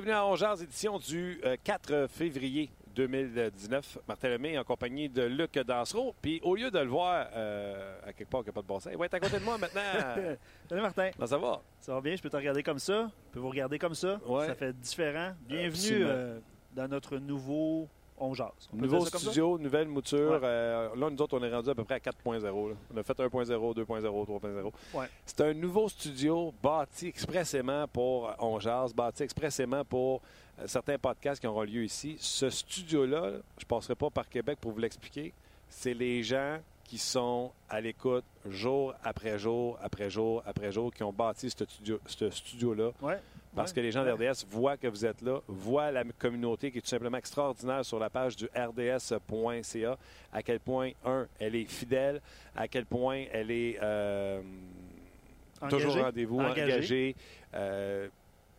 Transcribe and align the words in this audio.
Bienvenue 0.00 0.14
à 0.14 0.26
Ongears, 0.26 0.62
édition 0.62 0.96
du 1.00 1.40
euh, 1.44 1.56
4 1.64 2.06
février 2.08 2.70
2019. 2.94 3.98
Martin 4.06 4.28
Lemay 4.28 4.56
en 4.56 4.62
compagnie 4.62 5.08
de 5.08 5.22
Luc 5.22 5.58
Dansereau. 5.58 6.14
Puis 6.22 6.38
au 6.44 6.54
lieu 6.54 6.70
de 6.70 6.78
le 6.78 6.86
voir 6.86 7.26
euh, 7.34 7.98
à 8.06 8.12
quelque 8.12 8.28
part 8.28 8.42
qui 8.42 8.46
n'a 8.46 8.52
pas 8.52 8.62
de 8.62 8.66
bon 8.68 8.78
sens, 8.78 8.92
il 8.92 8.96
va 8.96 9.06
être 9.06 9.14
à 9.14 9.18
côté 9.18 9.40
de 9.40 9.44
moi 9.44 9.58
maintenant. 9.58 9.80
Salut 10.68 10.82
Martin. 10.82 11.10
Comment 11.16 11.26
ça 11.26 11.38
va? 11.38 11.62
Ça 11.80 11.94
va 11.94 12.00
bien? 12.00 12.14
Je 12.14 12.22
peux 12.22 12.30
te 12.30 12.36
regarder 12.36 12.62
comme 12.62 12.78
ça? 12.78 13.10
Je 13.26 13.32
peux 13.32 13.40
vous 13.40 13.48
regarder 13.48 13.76
comme 13.80 13.96
ça? 13.96 14.20
Ouais. 14.24 14.46
Ça 14.46 14.54
fait 14.54 14.72
différent. 14.72 15.32
Bienvenue 15.48 16.04
euh, 16.04 16.38
dans 16.76 16.86
notre 16.86 17.18
nouveau 17.18 17.88
On 18.20 18.34
Jase. 18.34 18.48
On 18.72 18.76
Nouveau 18.76 19.04
ça 19.04 19.18
studio, 19.18 19.58
nouvelle 19.58 19.88
mouture. 19.88 20.30
Ouais. 20.32 20.38
Euh, 20.42 20.88
là, 20.96 21.10
nous 21.10 21.22
autres, 21.22 21.38
on 21.38 21.42
est 21.42 21.52
rendu 21.54 21.70
à 21.70 21.74
peu 21.74 21.84
près 21.84 21.94
à 21.94 21.98
4.0. 21.98 22.42
là. 22.70 22.74
On 22.94 22.96
a 22.96 23.02
fait 23.02 23.18
1.0, 23.18 23.74
2.0, 23.74 24.26
3.0. 24.26 24.72
Ouais. 24.94 25.06
C'est 25.24 25.40
un 25.42 25.54
nouveau 25.54 25.88
studio 25.88 26.52
bâti 26.62 27.06
expressément 27.06 27.86
pour 27.88 28.32
On 28.38 28.58
Jase, 28.58 28.94
bâti 28.94 29.22
expressément 29.22 29.84
pour 29.84 30.20
euh, 30.58 30.66
certains 30.66 30.98
podcasts 30.98 31.40
qui 31.40 31.46
auront 31.46 31.62
lieu 31.62 31.84
ici. 31.84 32.16
Ce 32.18 32.50
studio-là, 32.50 33.30
je 33.58 33.64
ne 33.64 33.68
passerai 33.68 33.94
pas 33.94 34.10
par 34.10 34.28
Québec 34.28 34.58
pour 34.60 34.72
vous 34.72 34.78
l'expliquer. 34.80 35.32
C'est 35.68 35.94
les 35.94 36.22
gens 36.22 36.58
qui 36.84 36.96
sont 36.98 37.52
à 37.68 37.80
l'écoute 37.82 38.24
jour 38.48 38.94
après 39.04 39.38
jour, 39.38 39.78
après 39.82 40.08
jour, 40.08 40.42
après 40.46 40.72
jour, 40.72 40.92
qui 40.92 41.02
ont 41.02 41.12
bâti 41.12 41.50
ce 41.50 41.64
studio- 41.66 42.00
ce 42.06 42.30
studio-là. 42.30 42.92
Ouais. 43.02 43.18
Parce 43.54 43.70
Ouais. 43.70 43.76
que 43.76 43.80
les 43.80 43.90
gens 43.90 44.04
de 44.04 44.10
RDS 44.10 44.44
voient 44.48 44.76
que 44.76 44.86
vous 44.86 45.04
êtes 45.06 45.22
là, 45.22 45.40
voient 45.48 45.90
la 45.90 46.04
communauté 46.04 46.70
qui 46.70 46.78
est 46.78 46.80
tout 46.82 46.86
simplement 46.88 47.16
extraordinaire 47.18 47.84
sur 47.84 47.98
la 47.98 48.10
page 48.10 48.36
du 48.36 48.46
rds.ca, 48.54 49.98
à 50.32 50.42
quel 50.42 50.60
point, 50.60 50.90
un, 51.04 51.26
elle 51.38 51.54
est 51.56 51.64
fidèle, 51.64 52.20
à 52.54 52.68
quel 52.68 52.86
point 52.86 53.24
elle 53.32 53.50
est 53.50 53.78
euh, 53.82 54.40
Engagée. 55.60 55.76
toujours 55.84 55.96
au 56.00 56.02
rendez-vous, 56.04 56.40
Engagée. 56.40 56.62
engagée. 56.72 57.16
euh, 57.54 58.08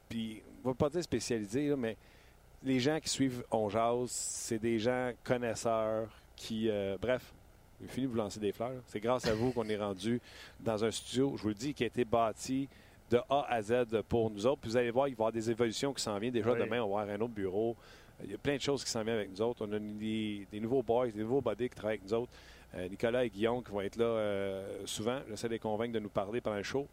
puis, 0.10 0.42
on 0.64 0.70
va 0.70 0.74
pas 0.76 0.90
dire 0.90 1.04
spécialisée, 1.04 1.70
là, 1.70 1.76
mais 1.78 1.96
les 2.64 2.80
gens 2.80 3.00
qui 3.00 3.10
suivent 3.10 3.44
On 3.52 3.70
Jase, 3.70 4.10
c'est 4.12 4.60
des 4.60 4.80
gens 4.80 5.12
connaisseurs 5.24 6.10
qui, 6.36 6.68
euh, 6.70 6.98
bref, 7.00 7.32
fini 7.88 8.08
de 8.08 8.12
vous 8.12 8.18
lancer 8.18 8.40
des 8.40 8.52
fleurs. 8.52 8.82
C'est 8.88 9.00
grâce 9.00 9.26
à 9.28 9.34
vous 9.34 9.52
qu'on 9.54 9.70
est 9.70 9.78
rendu 9.78 10.20
dans 10.60 10.84
un 10.84 10.92
studio, 10.92 11.36
je 11.38 11.44
vous 11.44 11.48
le 11.50 11.54
dis, 11.54 11.74
qui 11.74 11.84
a 11.84 11.88
été 11.88 12.04
bâti 12.04 12.68
de 13.10 13.18
A 13.30 13.46
à 13.50 13.62
Z 13.62 14.02
pour 14.08 14.30
nous 14.30 14.46
autres. 14.46 14.62
Puis 14.62 14.72
vous 14.72 14.78
allez 14.78 14.92
voir, 14.92 15.08
il 15.08 15.12
va 15.12 15.16
y 15.16 15.18
avoir 15.18 15.32
des 15.32 15.50
évolutions 15.52 15.94
qui 15.94 16.02
s'en 16.04 16.18
viennent. 16.20 16.34
Déjà 16.34 16.52
Oui. 16.52 16.60
demain, 16.60 16.82
on 16.82 16.94
va 16.94 17.02
avoir 17.02 17.16
un 17.16 17.22
autre 17.22 17.34
bureau. 17.34 17.76
Il 18.24 18.32
y 18.32 18.36
a 18.36 18.38
plein 18.38 18.56
de 18.58 18.62
choses 18.62 18.84
qui 18.84 18.90
s'en 18.92 19.04
viennent 19.04 19.16
avec 19.18 19.32
nous 19.32 19.42
autres. 19.42 19.66
On 19.68 19.72
a 19.74 19.80
des, 19.80 20.46
des 20.52 20.60
nouveaux 20.60 20.84
boys, 20.84 21.08
des 21.08 21.22
nouveaux 21.22 21.42
buddies 21.42 21.70
qui 21.70 21.76
travaillent 21.76 21.98
avec 21.98 22.04
nous 22.10 22.14
autres. 22.14 22.32
Euh, 22.76 22.88
Nicolas 22.88 23.26
et 23.26 23.30
Guillaume 23.30 23.64
qui 23.64 23.72
vont 23.72 23.82
être 23.82 23.96
là 23.96 24.06
euh, 24.06 24.82
souvent. 24.86 25.20
J'essaie 25.30 25.48
de 25.48 25.54
les 25.54 25.60
convaincre 25.60 25.94
de 25.94 26.00
nous 26.00 26.10
parler 26.10 26.40
pendant 26.42 26.58
le 26.58 26.64
show. 26.64 26.88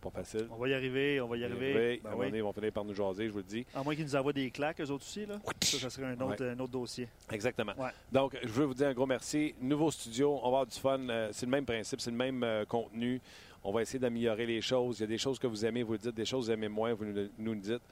Pas 0.00 0.10
facile. 0.10 0.46
On 0.52 0.56
va 0.56 0.68
y 0.68 0.74
arriver, 0.74 1.20
on 1.22 1.26
va 1.26 1.36
y 1.38 1.44
arriver. 1.44 1.74
Oui, 1.74 2.00
Ben 2.04 2.08
à 2.08 2.08
un 2.08 2.10
moment 2.12 2.20
oui. 2.20 2.26
donné, 2.26 2.38
ils 2.38 2.42
vont 2.44 2.52
finir 2.52 2.70
par 2.70 2.84
nous 2.84 2.94
jaser, 2.94 3.26
je 3.26 3.32
vous 3.32 3.38
le 3.38 3.44
dis. 3.44 3.66
À 3.74 3.82
moins 3.82 3.94
qu'ils 3.96 4.04
nous 4.04 4.14
envoient 4.14 4.32
des 4.34 4.50
claques, 4.50 4.80
eux 4.80 4.90
autres 4.90 5.04
aussi. 5.04 5.24
Là. 5.26 5.38
Ça, 5.62 5.78
ça 5.78 5.90
serait 5.90 6.06
un 6.06 6.20
autre, 6.20 6.44
un 6.44 6.58
autre 6.60 6.70
dossier. 6.70 7.08
Exactement. 7.32 7.72
Ouais. 7.78 7.88
Donc, 8.12 8.36
je 8.40 8.46
veux 8.48 8.66
vous 8.66 8.74
dire 8.74 8.88
un 8.88 8.94
gros 8.94 9.06
merci. 9.06 9.54
Nouveau 9.60 9.90
studio, 9.90 10.34
on 10.36 10.42
va 10.42 10.46
avoir 10.46 10.66
du 10.66 10.78
fun. 10.78 11.00
Euh, 11.08 11.30
c'est 11.32 11.46
le 11.46 11.50
même 11.50 11.64
principe, 11.64 12.00
c'est 12.00 12.10
le 12.10 12.16
même 12.16 12.46
contenu. 12.68 13.20
On 13.68 13.72
va 13.72 13.82
essayer 13.82 13.98
d'améliorer 13.98 14.46
les 14.46 14.60
choses. 14.60 15.00
Il 15.00 15.02
y 15.02 15.04
a 15.04 15.08
des 15.08 15.18
choses 15.18 15.40
que 15.40 15.48
vous 15.48 15.66
aimez, 15.66 15.82
vous 15.82 15.92
le 15.92 15.98
dites. 15.98 16.14
Des 16.14 16.24
choses 16.24 16.46
que 16.46 16.52
vous 16.52 16.52
aimez 16.52 16.68
moins, 16.68 16.94
vous 16.94 17.04
nous, 17.04 17.28
nous 17.36 17.52
le 17.52 17.58
dites. 17.58 17.82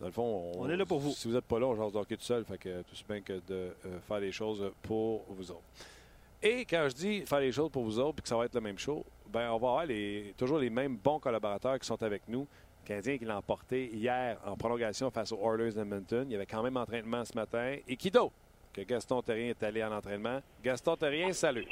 Dans 0.00 0.06
le 0.06 0.12
fond, 0.12 0.50
On 0.56 0.68
est 0.68 0.76
là 0.76 0.84
pour 0.84 0.98
vous. 0.98 1.12
Si 1.12 1.28
vous 1.28 1.34
n'êtes 1.34 1.44
pas 1.44 1.60
là, 1.60 1.66
on 1.66 1.76
jase 1.76 1.92
d'hockey 1.92 2.16
tout 2.16 2.24
seul. 2.24 2.44
Fait 2.44 2.58
que 2.58 2.82
tout 2.82 2.92
aussi 2.92 3.04
bien 3.08 3.20
que 3.20 3.34
de 3.34 3.40
euh, 3.50 4.00
faire 4.08 4.18
les 4.18 4.32
choses 4.32 4.68
pour 4.82 5.22
vous 5.28 5.52
autres. 5.52 5.62
Et 6.42 6.64
quand 6.64 6.88
je 6.88 6.94
dis 6.96 7.20
faire 7.20 7.38
les 7.38 7.52
choses 7.52 7.70
pour 7.70 7.84
vous 7.84 8.00
autres 8.00 8.14
puis 8.14 8.22
que 8.22 8.28
ça 8.28 8.36
va 8.36 8.46
être 8.46 8.54
le 8.56 8.60
même 8.60 8.78
show, 8.78 9.06
ben 9.32 9.48
on 9.52 9.58
va 9.58 9.68
avoir 9.68 9.86
les, 9.86 10.34
toujours 10.36 10.58
les 10.58 10.70
mêmes 10.70 10.96
bons 10.96 11.20
collaborateurs 11.20 11.78
qui 11.78 11.86
sont 11.86 12.02
avec 12.02 12.22
nous. 12.26 12.48
Le 12.82 12.88
Canadien 12.88 13.16
qui 13.16 13.24
l'a 13.24 13.38
emporté 13.38 13.90
hier 13.94 14.38
en 14.44 14.56
prolongation 14.56 15.08
face 15.12 15.30
aux 15.30 15.38
Oilers 15.38 15.70
d'Edmonton. 15.70 16.26
Il 16.28 16.32
y 16.32 16.34
avait 16.34 16.46
quand 16.46 16.64
même 16.64 16.76
entraînement 16.76 17.24
ce 17.24 17.36
matin. 17.36 17.76
Et 17.86 17.96
qui 17.96 18.10
d'autre 18.10 18.34
que 18.72 18.80
Gaston 18.80 19.22
Terrien 19.22 19.50
est 19.50 19.62
allé 19.62 19.84
en 19.84 19.92
entraînement? 19.92 20.40
Gaston 20.64 20.96
Terrien, 20.96 21.32
salut. 21.32 21.68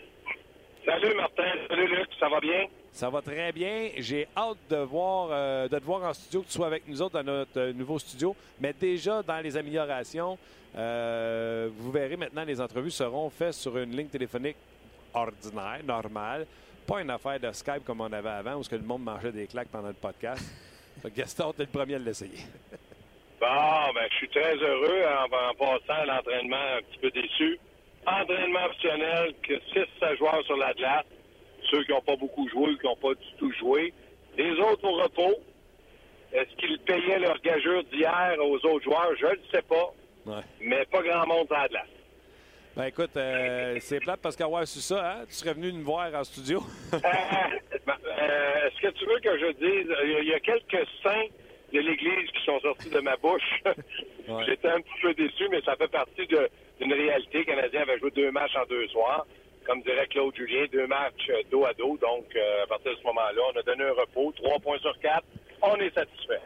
Salut 0.84 1.14
Martin, 1.14 1.52
salut 1.68 1.86
Luc, 1.88 2.08
ça 2.18 2.28
va 2.28 2.40
bien? 2.40 2.66
Ça 2.92 3.10
va 3.10 3.20
très 3.20 3.52
bien. 3.52 3.90
J'ai 3.98 4.26
hâte 4.36 4.56
de, 4.70 4.76
voir, 4.76 5.28
euh, 5.30 5.68
de 5.68 5.78
te 5.78 5.84
voir 5.84 6.02
en 6.02 6.14
studio, 6.14 6.40
que 6.40 6.46
tu 6.46 6.52
sois 6.52 6.66
avec 6.68 6.88
nous 6.88 7.02
autres 7.02 7.22
dans 7.22 7.32
notre 7.32 7.60
euh, 7.60 7.72
nouveau 7.72 7.98
studio. 7.98 8.34
Mais 8.58 8.72
déjà, 8.72 9.22
dans 9.22 9.40
les 9.40 9.56
améliorations, 9.56 10.38
euh, 10.76 11.68
vous 11.72 11.90
verrez 11.92 12.16
maintenant, 12.16 12.44
les 12.44 12.60
entrevues 12.60 12.90
seront 12.90 13.28
faites 13.28 13.54
sur 13.54 13.76
une 13.76 13.94
ligne 13.94 14.08
téléphonique 14.08 14.56
ordinaire, 15.12 15.80
normale. 15.84 16.46
Pas 16.86 17.02
une 17.02 17.10
affaire 17.10 17.38
de 17.38 17.52
Skype 17.52 17.84
comme 17.84 18.00
on 18.00 18.12
avait 18.12 18.28
avant, 18.30 18.54
où 18.54 18.62
que 18.62 18.76
le 18.76 18.82
monde 18.82 19.02
mangeait 19.02 19.32
des 19.32 19.46
claques 19.46 19.68
pendant 19.68 19.88
le 19.88 19.94
podcast. 19.94 20.42
Fait 21.02 21.10
que 21.10 21.16
Gaston, 21.16 21.52
t'es 21.52 21.64
le 21.64 21.68
premier 21.68 21.96
à 21.96 21.98
l'essayer. 21.98 22.44
Bon, 23.38 23.92
ben, 23.94 24.06
je 24.10 24.16
suis 24.16 24.28
très 24.28 24.56
heureux 24.56 25.02
en, 25.06 25.24
en 25.24 25.54
passant 25.54 26.00
à 26.02 26.04
l'entraînement 26.06 26.76
un 26.78 26.82
petit 26.82 26.98
peu 26.98 27.10
déçu. 27.10 27.58
Entraînement 28.06 28.64
optionnel, 28.66 29.34
que 29.42 29.54
6 29.72 30.16
joueurs 30.18 30.42
sur 30.46 30.56
la 30.56 30.72
glace, 30.74 31.04
ceux 31.70 31.84
qui 31.84 31.92
n'ont 31.92 32.00
pas 32.00 32.16
beaucoup 32.16 32.48
joué 32.48 32.70
ou 32.70 32.78
qui 32.78 32.86
n'ont 32.86 32.96
pas 32.96 33.14
du 33.14 33.26
tout 33.38 33.52
joué. 33.58 33.92
Les 34.36 34.52
autres 34.52 34.84
au 34.84 34.92
repos. 35.02 35.36
Est-ce 36.32 36.54
qu'ils 36.56 36.78
payaient 36.80 37.18
leur 37.18 37.38
gageure 37.40 37.82
d'hier 37.84 38.36
aux 38.38 38.54
autres 38.66 38.84
joueurs? 38.84 39.10
Je 39.18 39.26
ne 39.26 39.30
le 39.32 39.40
sais 39.52 39.62
pas, 39.62 39.92
Ouais. 40.26 40.42
mais 40.60 40.84
pas 40.86 41.02
grand 41.02 41.26
monde 41.26 41.46
sur 41.48 41.56
la 41.56 41.68
glace. 41.68 41.86
Ben 42.76 42.84
écoute, 42.84 43.16
euh, 43.16 43.76
c'est 43.80 43.98
plate 43.98 44.20
parce 44.22 44.36
qu'avoir 44.36 44.64
su 44.66 44.78
ça, 44.78 45.12
hein, 45.18 45.24
tu 45.26 45.34
serais 45.34 45.54
venu 45.54 45.72
nous 45.72 45.82
voir 45.82 46.14
en 46.14 46.22
studio. 46.22 46.62
Euh, 46.94 46.98
euh, 47.88 48.66
Est-ce 48.68 48.80
que 48.80 48.88
tu 48.96 49.04
veux 49.06 49.18
que 49.18 49.38
je 49.40 49.52
dise, 49.54 49.92
il 50.04 50.10
y 50.10 50.14
a- 50.14 50.20
il 50.20 50.28
y 50.28 50.34
a 50.34 50.40
quelques 50.40 50.86
saints 51.02 51.26
de 51.72 51.80
l'Église 51.80 52.30
qui 52.30 52.44
sont 52.44 52.60
sortis 52.60 52.90
de 52.90 53.00
ma 53.00 53.16
bouche? 53.16 53.60
Ouais. 54.28 54.44
J'étais 54.46 54.68
un 54.68 54.80
petit 54.80 55.00
peu 55.02 55.12
déçu, 55.14 55.48
mais 55.50 55.60
ça 55.62 55.74
fait 55.74 55.88
partie 55.90 56.24
de- 56.28 56.48
d'une 56.80 56.92
réalité. 56.92 57.38
Le 57.38 57.44
Canadien 57.44 57.82
avait 57.82 57.98
joué 57.98 58.10
deux 58.10 58.30
matchs 58.30 58.56
en 58.56 58.64
deux 58.66 58.86
soirs. 58.88 59.26
Comme 59.66 59.82
dirait 59.82 60.06
Claude 60.08 60.34
Julien, 60.34 60.64
deux 60.72 60.86
matchs 60.86 61.28
euh, 61.28 61.42
dos 61.50 61.64
à 61.66 61.74
dos. 61.74 61.96
Donc, 61.98 62.24
euh, 62.34 62.64
à 62.64 62.66
partir 62.66 62.92
de 62.92 62.96
ce 62.96 63.02
moment-là, 63.04 63.42
on 63.54 63.58
a 63.58 63.62
donné 63.62 63.84
un 63.84 63.92
repos, 63.92 64.32
trois 64.36 64.58
points 64.58 64.78
sur 64.78 64.98
quatre. 65.00 65.24
On 65.62 65.76
est 65.76 65.94
satisfait. 65.94 66.40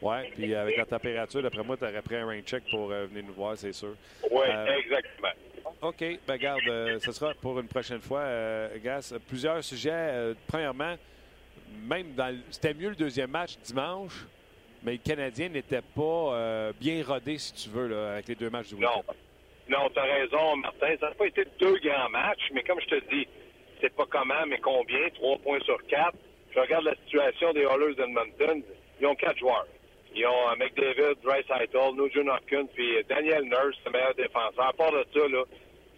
Ouais, 0.00 0.30
puis 0.34 0.54
avec 0.54 0.76
la 0.76 0.84
température, 0.86 1.42
d'après 1.42 1.64
moi, 1.64 1.76
tu 1.76 1.82
aurais 1.84 2.00
pris 2.02 2.14
un 2.14 2.26
rain 2.26 2.40
check 2.42 2.62
pour 2.70 2.92
euh, 2.92 3.06
venir 3.06 3.24
nous 3.26 3.34
voir, 3.34 3.56
c'est 3.56 3.72
sûr. 3.72 3.94
Oui, 4.30 4.44
Euh, 4.48 4.66
exactement. 4.78 5.28
OK, 5.82 6.04
ben 6.26 6.36
garde, 6.36 6.98
ce 7.00 7.12
sera 7.12 7.34
pour 7.34 7.58
une 7.58 7.66
prochaine 7.68 8.00
fois, 8.00 8.24
Gas. 8.82 9.12
Plusieurs 9.28 9.62
sujets. 9.62 10.34
Premièrement, 10.46 10.94
même 11.82 12.14
dans 12.14 12.28
le- 12.28 12.40
c'était 12.50 12.74
mieux 12.74 12.90
le 12.90 12.94
deuxième 12.96 13.30
match 13.30 13.56
dimanche, 13.58 14.24
mais 14.84 14.92
le 14.92 14.98
Canadien 14.98 15.48
n'était 15.48 15.82
pas 15.82 16.70
bien 16.80 17.02
rodé, 17.04 17.36
si 17.38 17.52
tu 17.52 17.68
veux, 17.68 17.88
là, 17.88 18.12
avec 18.14 18.28
les 18.28 18.34
deux 18.36 18.50
matchs 18.50 18.68
du 18.68 18.76
Non. 18.76 18.88
week-end. 18.88 19.12
Non, 19.68 19.90
tu 19.90 19.98
as 19.98 20.02
raison, 20.02 20.56
Martin. 20.56 20.96
Ça 20.98 21.08
n'a 21.08 21.14
pas 21.14 21.26
été 21.26 21.44
deux 21.58 21.78
grands 21.80 22.08
matchs, 22.08 22.48
mais 22.52 22.62
comme 22.62 22.80
je 22.80 22.86
te 22.86 23.14
dis, 23.14 23.28
c'est 23.80 23.94
pas 23.94 24.06
comment, 24.08 24.46
mais 24.46 24.58
combien. 24.58 25.08
Trois 25.14 25.36
points 25.38 25.60
sur 25.60 25.78
quatre. 25.86 26.16
Je 26.54 26.60
regarde 26.60 26.84
la 26.84 26.94
situation 27.04 27.52
des 27.52 27.62
Oilers 27.62 27.94
d'Edmonton. 27.94 28.62
Ils 29.00 29.06
ont 29.06 29.14
quatre 29.14 29.38
joueurs. 29.38 29.66
Ils 30.14 30.26
ont 30.26 30.50
euh, 30.50 30.56
McDavid, 30.56 31.20
Dreisaitl, 31.22 31.94
Nugent 31.94 32.28
Hopkins, 32.28 32.66
puis 32.74 32.96
euh, 32.96 33.02
Daniel 33.08 33.44
Nurse, 33.44 33.76
le 33.84 33.92
meilleur 33.92 34.14
défenseur. 34.14 34.68
À 34.68 34.72
part 34.72 34.92
de 34.92 35.04
ça, 35.12 35.28
là, 35.28 35.44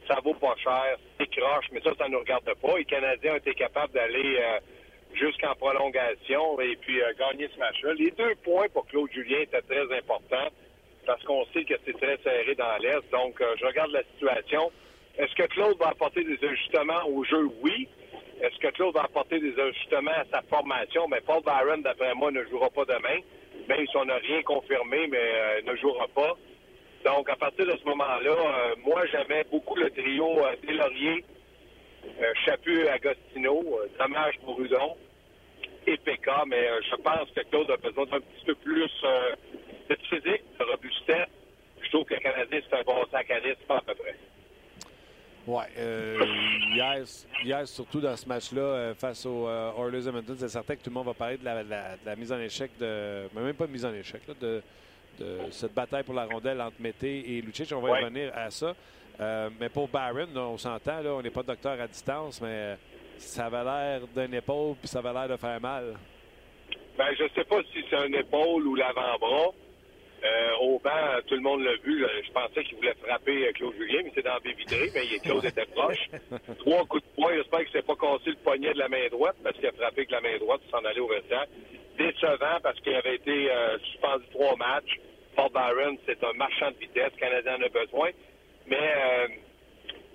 ça 0.08 0.18
vaut 0.24 0.34
pas 0.34 0.56
cher. 0.56 0.96
C'est 1.18 1.30
croche, 1.30 1.66
mais 1.72 1.80
ça, 1.80 1.92
ça 1.96 2.08
ne 2.08 2.14
nous 2.14 2.18
regarde 2.18 2.52
pas. 2.60 2.76
Les 2.76 2.84
Canadiens 2.84 3.34
ont 3.34 3.36
été 3.36 3.54
capables 3.54 3.92
d'aller 3.92 4.36
euh, 4.40 4.58
jusqu'en 5.14 5.54
prolongation 5.54 6.60
et 6.60 6.76
puis 6.76 7.00
gagner 7.18 7.48
ce 7.54 7.58
match-là. 7.58 7.94
Les 7.94 8.10
deux 8.10 8.34
points 8.42 8.68
pour 8.72 8.86
Claude 8.86 9.10
Julien 9.12 9.40
étaient 9.40 9.62
très 9.62 9.96
importants. 9.96 10.48
Parce 11.06 11.22
qu'on 11.24 11.44
sait 11.52 11.64
que 11.64 11.74
c'est 11.84 11.98
très 11.98 12.18
serré 12.22 12.54
dans 12.54 12.76
l'Est. 12.80 13.10
Donc, 13.10 13.40
euh, 13.40 13.54
je 13.58 13.66
regarde 13.66 13.90
la 13.92 14.02
situation. 14.14 14.70
Est-ce 15.18 15.34
que 15.34 15.46
Claude 15.48 15.76
va 15.78 15.88
apporter 15.88 16.24
des 16.24 16.38
ajustements 16.46 17.06
au 17.08 17.24
jeu? 17.24 17.48
Oui. 17.62 17.88
Est-ce 18.40 18.58
que 18.58 18.68
Claude 18.68 18.94
va 18.94 19.02
apporter 19.02 19.38
des 19.38 19.58
ajustements 19.58 20.12
à 20.12 20.24
sa 20.32 20.42
formation? 20.42 21.06
Mais 21.08 21.20
Paul 21.20 21.42
Byron, 21.42 21.82
d'après 21.82 22.14
moi, 22.14 22.30
ne 22.30 22.42
jouera 22.46 22.70
pas 22.70 22.84
demain. 22.86 23.20
Même 23.68 23.86
si 23.86 23.96
on 23.96 24.06
n'a 24.06 24.16
rien 24.16 24.42
confirmé, 24.42 25.06
mais 25.08 25.18
euh, 25.20 25.62
ne 25.66 25.76
jouera 25.76 26.08
pas. 26.08 26.36
Donc, 27.04 27.28
à 27.28 27.36
partir 27.36 27.66
de 27.66 27.76
ce 27.76 27.84
moment-là, 27.84 28.30
euh, 28.30 28.74
moi, 28.78 29.04
j'aimais 29.06 29.44
beaucoup 29.50 29.76
le 29.76 29.90
trio 29.90 30.38
euh, 30.38 30.56
Delaurier, 30.66 31.24
Chaput, 32.46 32.88
Agostino, 32.88 33.62
dommage 33.98 34.38
pour 34.42 34.58
Udon 34.60 34.96
et 35.86 35.98
PK, 35.98 36.30
mais 36.46 36.66
je 36.90 36.96
pense 36.96 37.30
que 37.36 37.42
Claude 37.50 37.70
a 37.70 37.76
besoin 37.76 38.06
d'un 38.06 38.20
petit 38.20 38.44
peu 38.46 38.54
plus 38.54 38.90
de 39.94 40.02
physique, 40.06 40.42
de 40.58 40.64
robustesse. 40.64 41.28
Je 41.82 41.88
trouve 41.90 42.04
que 42.04 42.14
le 42.14 42.20
Canadien, 42.20 42.60
c'est 42.68 42.76
un 42.78 42.82
bon 42.82 43.04
sac 43.10 43.30
à 43.30 43.34
risque, 43.36 43.58
à 43.68 43.80
peu 43.80 43.94
près. 43.94 44.16
Oui. 45.46 45.64
Euh, 45.78 46.18
hier, 46.74 47.02
hier, 47.42 47.66
surtout 47.66 48.00
dans 48.00 48.16
ce 48.16 48.28
match-là, 48.28 48.60
euh, 48.60 48.94
face 48.94 49.24
aux 49.26 49.48
euh, 49.48 49.72
Oilers 49.78 50.06
Edmonton, 50.06 50.36
c'est 50.38 50.48
certain 50.48 50.76
que 50.76 50.82
tout 50.82 50.90
le 50.90 50.94
monde 50.94 51.06
va 51.06 51.14
parler 51.14 51.38
de 51.38 51.44
la, 51.44 51.64
de 51.64 51.70
la- 51.70 51.92
de 51.96 52.06
la 52.06 52.16
mise 52.16 52.30
en 52.32 52.38
échec, 52.38 52.70
de, 52.78 53.26
mais 53.34 53.40
même 53.42 53.54
pas 53.54 53.66
de 53.66 53.72
mise 53.72 53.84
en 53.86 53.94
échec, 53.94 54.20
là, 54.28 54.34
de, 54.40 54.62
de 55.18 55.38
cette 55.50 55.72
bataille 55.74 56.04
pour 56.04 56.14
la 56.14 56.26
rondelle 56.26 56.60
entre 56.60 56.76
Mété 56.80 57.36
et 57.36 57.40
Lucic. 57.40 57.72
On 57.72 57.80
va 57.80 57.90
Ouais. 57.90 58.00
y 58.00 58.04
revenir 58.04 58.32
à 58.36 58.50
ça. 58.50 58.74
Euh, 59.20 59.50
mais 59.58 59.68
pour 59.70 59.88
Barron, 59.88 60.28
on 60.36 60.58
s'entend, 60.58 61.00
là, 61.00 61.10
on 61.14 61.22
n'est 61.22 61.30
pas 61.30 61.42
docteur 61.42 61.80
à 61.80 61.86
distance, 61.86 62.40
mais 62.40 62.76
ça 63.18 63.46
avait 63.46 63.64
l'air 63.64 64.00
d'une 64.14 64.34
épaule 64.34 64.76
puis 64.76 64.88
ça 64.88 65.00
avait 65.00 65.12
l'air 65.12 65.28
de 65.28 65.36
faire 65.36 65.60
mal. 65.60 65.94
Ben, 66.96 67.08
je 67.18 67.24
sais 67.34 67.44
pas 67.44 67.60
si 67.72 67.82
c'est 67.88 67.96
un 67.96 68.12
épaule 68.12 68.66
ou 68.66 68.74
l'avant-bras. 68.74 69.52
Euh, 70.22 70.50
au 70.60 70.78
banc, 70.78 70.90
tout 71.26 71.34
le 71.34 71.40
monde 71.40 71.62
l'a 71.62 71.76
vu. 71.76 71.98
là. 72.00 72.08
Je 72.22 72.30
pensais 72.32 72.62
qu'il 72.64 72.76
voulait 72.76 72.94
frapper 73.02 73.48
euh, 73.48 73.52
Claude 73.52 73.74
Julien, 73.78 74.00
mais 74.04 74.12
c'est 74.14 74.22
dans 74.22 74.34
la 74.34 74.52
vitrée, 74.52 74.90
mais 74.94 75.18
Claude 75.20 75.44
était 75.44 75.64
proche. 75.66 76.10
Trois 76.58 76.84
coups 76.84 77.02
de 77.02 77.08
poing. 77.16 77.34
J'espère 77.34 77.60
qu'il 77.60 77.72
s'est 77.72 77.82
pas 77.82 77.96
cassé 77.96 78.30
le 78.30 78.36
poignet 78.44 78.74
de 78.74 78.78
la 78.78 78.88
main 78.88 79.08
droite 79.10 79.36
parce 79.42 79.56
qu'il 79.56 79.66
a 79.66 79.72
frappé 79.72 80.00
avec 80.02 80.10
la 80.10 80.20
main 80.20 80.36
droite 80.38 80.60
pour 80.62 80.78
s'en 80.78 80.84
aller 80.84 81.00
au 81.00 81.08
vestiaire. 81.08 81.46
Décevant 81.96 82.60
parce 82.62 82.78
qu'il 82.80 82.94
avait 82.94 83.14
été 83.16 83.50
euh, 83.50 83.78
suspendu 83.78 84.24
trois 84.32 84.56
matchs. 84.56 85.00
Paul 85.36 85.50
Byron, 85.52 85.96
c'est 86.06 86.22
un 86.22 86.32
marchand 86.34 86.70
de 86.70 86.76
vitesse. 86.76 87.12
Le 87.14 87.20
Canadien 87.20 87.56
en 87.56 87.62
a 87.62 87.68
besoin. 87.68 88.10
Mais 88.66 88.76
euh, 88.76 89.28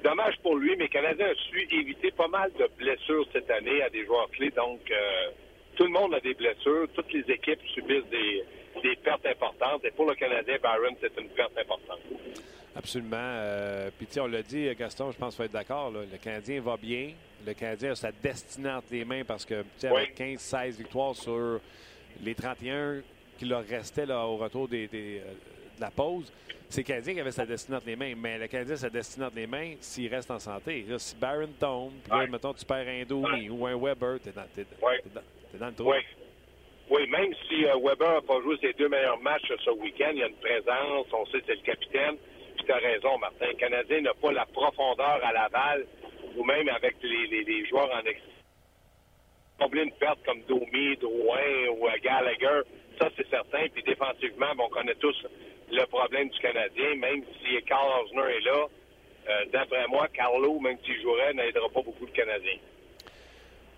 dommage 0.04 0.36
pour 0.44 0.56
lui, 0.56 0.76
mais 0.76 0.84
le 0.86 0.90
Canadien 0.90 1.28
a 1.28 1.36
su 1.36 1.68
éviter 1.72 2.12
pas 2.12 2.28
mal 2.28 2.52
de 2.60 2.70
blessures 2.78 3.26
cette 3.34 3.50
année 3.50 3.82
à 3.82 3.90
des 3.90 4.06
joueurs 4.06 4.30
clés. 4.32 4.52
Donc, 4.52 4.82
euh, 4.92 5.30
tout 5.76 5.86
le 5.86 5.90
monde 5.90 6.14
a 6.14 6.20
des 6.20 6.36
blessures. 6.36 6.88
Toutes 6.94 7.12
les 7.12 7.30
équipes 7.34 7.60
subissent 7.74 8.10
des, 8.12 8.44
des 8.82 8.96
pertes 8.98 9.26
importantes. 9.26 9.84
Et 9.86 9.92
pour 9.92 10.06
le 10.10 10.16
Canadien, 10.16 10.58
Byron, 10.62 10.96
c'est 11.02 11.18
une 11.20 11.30
perte 11.30 11.58
importante. 11.58 12.00
Absolument. 12.76 13.16
Euh, 13.20 13.90
Puis, 13.98 14.08
tu 14.08 14.14
sais, 14.14 14.20
on 14.20 14.28
l'a 14.28 14.42
dit, 14.42 14.68
Gaston, 14.76 15.12
je 15.12 15.18
pense 15.18 15.34
qu'il 15.36 15.38
faut 15.38 15.46
être 15.46 15.52
d'accord. 15.54 15.92
Le 15.92 16.18
Canadien 16.22 16.62
va 16.62 16.76
bien. 16.78 17.12
Le 17.46 17.54
Canadien 17.54 17.92
a 17.92 17.96
sa 17.96 18.12
destinée 18.12 18.70
entre 18.72 18.88
les 18.92 19.06
mains 19.06 19.24
parce 19.24 19.46
que, 19.46 19.62
tu 19.62 19.68
sais, 19.78 19.90
Oui. 19.92 19.98
avec 20.02 20.16
15-16 20.16 20.78
victoires 20.78 21.16
sur 21.16 21.60
les 22.22 22.36
31 22.36 23.02
qui 23.38 23.46
leur 23.46 23.64
restaient 23.66 24.06
là, 24.06 24.26
au 24.26 24.38
retour 24.38 24.68
des, 24.68 24.88
des, 24.88 25.20
euh, 25.20 25.32
de 25.78 25.82
la 25.82 25.92
pause, 25.92 26.32
c'est 26.70 26.82
le 26.82 26.86
Canadien 26.88 27.14
qui 27.14 27.20
avait 27.20 27.32
sa 27.32 27.46
destinée 27.46 27.78
entre 27.78 27.88
les 27.88 27.96
mains. 27.96 28.14
Mais 28.18 28.38
le 28.38 28.48
Canadien 28.48 28.74
a 28.76 28.78
sa 28.78 28.90
destinée 28.90 29.26
entre 29.26 29.36
les 29.36 29.48
mains 29.48 29.74
s'il 29.80 30.14
reste 30.14 30.32
en 30.32 30.40
santé. 30.40 30.86
Là, 30.88 30.98
si 31.00 31.16
Baron 31.16 31.50
tombe, 31.60 31.94
puis 32.04 32.12
là, 32.12 32.18
Ouais. 32.20 32.28
mettons, 32.28 32.54
tu 32.54 32.66
perds 32.66 32.88
un 32.88 33.04
Domi 33.06 33.50
ou 33.50 33.66
un 33.68 33.78
Weber, 33.78 34.20
t'es 34.22 34.32
dans, 34.32 34.42
Ouais. 34.86 35.02
dans 35.60 35.68
le 35.68 35.74
trou. 35.74 35.94
Oui. 36.90 37.08
Même 37.10 37.34
si 37.48 37.66
euh, 37.66 37.78
Weber 37.84 38.14
n'a 38.14 38.22
pas 38.22 38.42
joué 38.42 38.58
ses 38.62 38.74
deux 38.74 38.90
meilleurs 38.90 39.20
matchs 39.20 39.52
ce 39.64 39.72
week-end, 39.72 40.12
il 40.14 40.20
y 40.20 40.24
a 40.24 40.28
une 40.28 40.36
présence, 40.36 41.08
on 41.14 41.26
sait 41.28 41.40
que 41.40 41.46
c'est 41.48 41.56
le 41.56 41.62
capitaine. 41.62 42.18
Puis 42.56 42.66
tu 42.66 42.72
as 42.72 42.78
raison, 42.78 43.18
Martin. 43.18 43.48
Le 43.48 43.54
Canadien 43.54 44.02
n'a 44.02 44.14
pas 44.14 44.32
la 44.32 44.46
profondeur 44.46 45.20
à 45.24 45.34
Laval, 45.34 45.86
ou 46.36 46.44
même 46.44 46.70
avec 46.70 46.96
les, 47.02 47.44
les, 47.44 47.66
joueurs 47.66 47.90
en 47.94 48.06
ex. 48.06 48.20
Combler 49.60 49.84
une 49.84 49.92
perte 49.94 50.20
comme 50.26 50.42
Domi, 50.48 50.96
Drouin 50.98 51.68
ou 51.78 51.88
euh, 51.88 51.92
Gallagher, 52.04 52.62
ça 53.00 53.10
c'est 53.16 53.28
certain. 53.30 53.68
Puis 53.74 53.84
défensivement, 53.84 54.52
on 54.60 54.70
connaît 54.70 54.96
tous 54.96 55.16
le 55.72 55.86
problème 55.88 56.30
du 56.30 56.40
Canadien, 56.40 56.96
même 56.96 57.24
si 57.42 57.62
Carl 57.64 57.88
Osner 58.04 58.36
est 58.38 58.46
là. 58.46 58.66
euh, 59.30 59.46
D'après 59.52 59.88
moi, 59.88 60.08
Carlo, 60.14 60.60
même 60.60 60.78
s'il 60.86 61.02
jouerait, 61.02 61.34
n'aidera 61.34 61.68
pas 61.70 61.82
beaucoup 61.82 62.06
le 62.06 62.12
Canadien. 62.12 62.58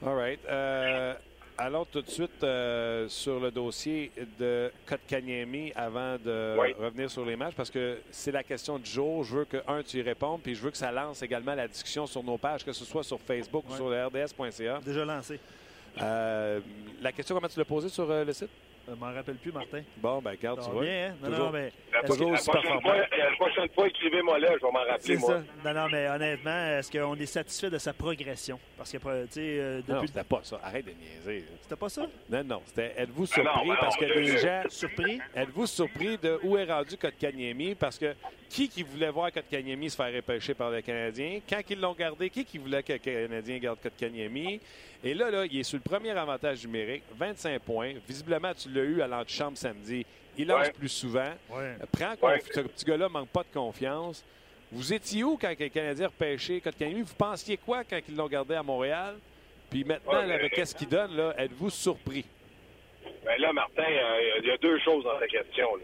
All 0.06 0.16
right. 0.16 0.40
Allons 1.58 1.86
tout 1.86 2.02
de 2.02 2.10
suite 2.10 2.44
euh, 2.44 3.08
sur 3.10 3.40
le 3.40 3.52
dossier 3.52 4.12
de 4.40 4.72
Kotkaniemi 4.86 5.72
avant 5.76 6.18
de 6.18 6.56
Oui. 6.60 6.74
revenir 6.80 7.10
sur 7.10 7.26
les 7.26 7.36
matchs 7.36 7.56
parce 7.56 7.70
que 7.72 7.98
c'est 8.12 8.32
la 8.32 8.44
question 8.44 8.78
du 8.78 8.90
jour. 8.90 9.24
Je 9.24 9.38
veux 9.38 9.46
que, 9.46 9.58
un, 9.68 9.82
tu 9.84 9.98
y 9.98 10.02
répondes, 10.02 10.42
puis 10.42 10.56
je 10.56 10.62
veux 10.62 10.72
que 10.72 10.78
ça 10.78 10.92
lance 10.92 11.22
également 11.22 11.56
la 11.56 11.68
discussion 11.68 12.06
sur 12.06 12.24
nos 12.24 12.38
pages, 12.38 12.64
que 12.64 12.74
ce 12.74 12.86
soit 12.86 13.04
sur 13.04 13.20
Facebook 13.20 13.66
ou 13.70 13.76
sur 13.76 13.90
le 13.90 14.06
RDS.ca. 14.06 14.80
Déjà 14.86 15.06
lancé. 15.06 15.40
Euh, 16.02 16.60
la 17.02 17.12
question, 17.12 17.34
comment 17.36 17.48
tu 17.48 17.58
l'as 17.58 17.66
posée 17.66 17.90
sur 17.90 18.10
euh, 18.12 18.24
le 18.24 18.34
site? 18.34 18.50
Je 18.90 18.94
m'en 18.96 19.14
rappelle 19.14 19.36
plus, 19.36 19.52
Martin. 19.52 19.82
Bon, 19.98 20.22
ben, 20.22 20.36
garde, 20.42 20.62
tu 20.64 20.70
vois. 20.72 20.84
bien, 20.84 21.10
hein? 21.10 21.16
Non, 21.22 21.30
Toujours. 21.30 21.46
non, 21.48 21.52
mais. 21.52 21.72
La, 21.92 22.04
Toujours 22.04 22.32
prochaine 22.34 22.82
fois, 22.82 22.96
la 22.98 23.32
prochaine 23.38 23.70
fois, 23.76 23.88
écrivez-moi 23.88 24.40
là, 24.40 24.48
je 24.54 24.66
vais 24.66 24.72
m'en 24.72 24.80
rappeler, 24.90 25.18
moi. 25.18 25.30
ça. 25.64 25.74
Non, 25.74 25.82
non, 25.82 25.88
mais 25.92 26.08
honnêtement, 26.08 26.68
est-ce 26.80 26.92
qu'on 26.92 27.16
est 27.16 27.26
satisfait 27.26 27.70
de 27.70 27.78
sa 27.78 27.92
progression? 27.94 28.58
Parce 28.78 28.92
que, 28.92 28.98
tu 28.98 29.04
sais, 29.32 29.42
euh, 29.60 29.82
Non, 29.88 29.96
depuis. 29.96 30.08
c'était 30.08 30.24
pas 30.24 30.40
ça. 30.44 30.60
Arrête 30.64 30.86
de 30.86 30.92
niaiser. 30.92 31.46
C'était 31.62 31.76
pas 31.76 31.90
ça? 31.90 32.08
Non, 32.30 32.44
non. 32.46 32.62
C'était 32.66 32.94
êtes-vous 32.98 33.26
Ah 33.34 33.42
non, 33.44 33.44
surpris 33.44 33.68
ben 33.68 33.74
non, 33.74 33.80
parce 33.82 33.98
que 33.98 34.06
les 34.06 34.38
gens. 34.38 34.64
Surpris? 34.70 35.20
Êtes-vous 35.36 35.68
surpris 35.68 36.18
de 36.18 36.40
où 36.44 36.58
est 36.58 36.66
rendu 36.72 36.96
Kotkaniemi? 36.98 37.76
Parce 37.76 37.98
que 38.00 38.16
qui 38.50 38.70
qui 38.70 38.84
voulait 38.84 39.10
voir 39.10 39.32
Kotkaniemi 39.32 39.90
se 39.90 39.96
faire 39.96 40.14
repêcher 40.14 40.54
par 40.54 40.72
le 40.72 40.82
Canadien? 40.82 41.40
Quand 41.50 41.62
ils 41.70 41.80
l'ont 41.80 41.94
gardé, 41.94 42.30
qui 42.30 42.44
qui 42.46 42.58
voulait 42.58 42.84
que 42.84 42.94
le 42.94 43.00
Canadien 43.00 43.58
garde 43.60 43.80
Kotkaniemi? 43.82 44.60
Et 45.04 45.14
là, 45.14 45.30
là, 45.30 45.46
il 45.46 45.60
est 45.60 45.64
sur 45.64 45.78
le 45.78 45.84
premier 45.84 46.12
avantage 46.12 46.66
numérique, 46.66 47.04
25 47.16 47.62
points. 47.62 47.94
Visiblement, 48.08 48.54
tu 48.54 48.70
l'as 48.70 48.84
eu 48.84 49.02
à 49.02 49.08
l'antichambre 49.08 49.58
samedi. 49.58 50.06
Il 50.38 50.48
lance 50.48 50.68
Ouais. 50.68 50.74
plus 50.74 50.90
souvent. 50.90 51.32
Ouais. 51.50 51.76
Prends 51.92 52.16
Ouais. 52.28 52.40
Ce 52.54 52.60
petit 52.62 52.86
gars-là 52.86 53.10
manque 53.10 53.30
pas 53.30 53.44
de 53.44 53.54
confiance. 53.54 54.24
Vous 54.72 54.92
étiez 54.94 55.24
où 55.24 55.38
quand 55.38 55.54
le 55.60 55.70
Canadien 55.70 56.06
a 56.06 56.10
repêché 56.10 56.60
Kotkaniemi? 56.62 57.02
Vous 57.02 57.16
pensiez 57.16 57.58
quoi 57.58 57.84
quand 57.84 58.00
ils 58.08 58.16
l'ont 58.16 58.28
gardé 58.28 58.56
à 58.56 58.64
Montréal? 58.64 59.16
Puis 59.70 59.84
maintenant, 59.84 60.22
là, 60.26 60.36
avec 60.36 60.54
qu'est-ce 60.54 60.74
qu'il 60.76 60.88
donne, 60.90 61.16
là, 61.16 61.34
êtes-vous 61.38 61.70
surpris? 61.70 62.26
Ben 63.26 63.40
là, 63.40 63.52
Martin, 63.54 63.84
euh, 63.84 64.40
il 64.42 64.48
y 64.48 64.52
a 64.52 64.58
deux 64.58 64.80
choses 64.80 65.04
dans 65.04 65.18
ta 65.20 65.28
question. 65.28 65.76
Là. 65.76 65.84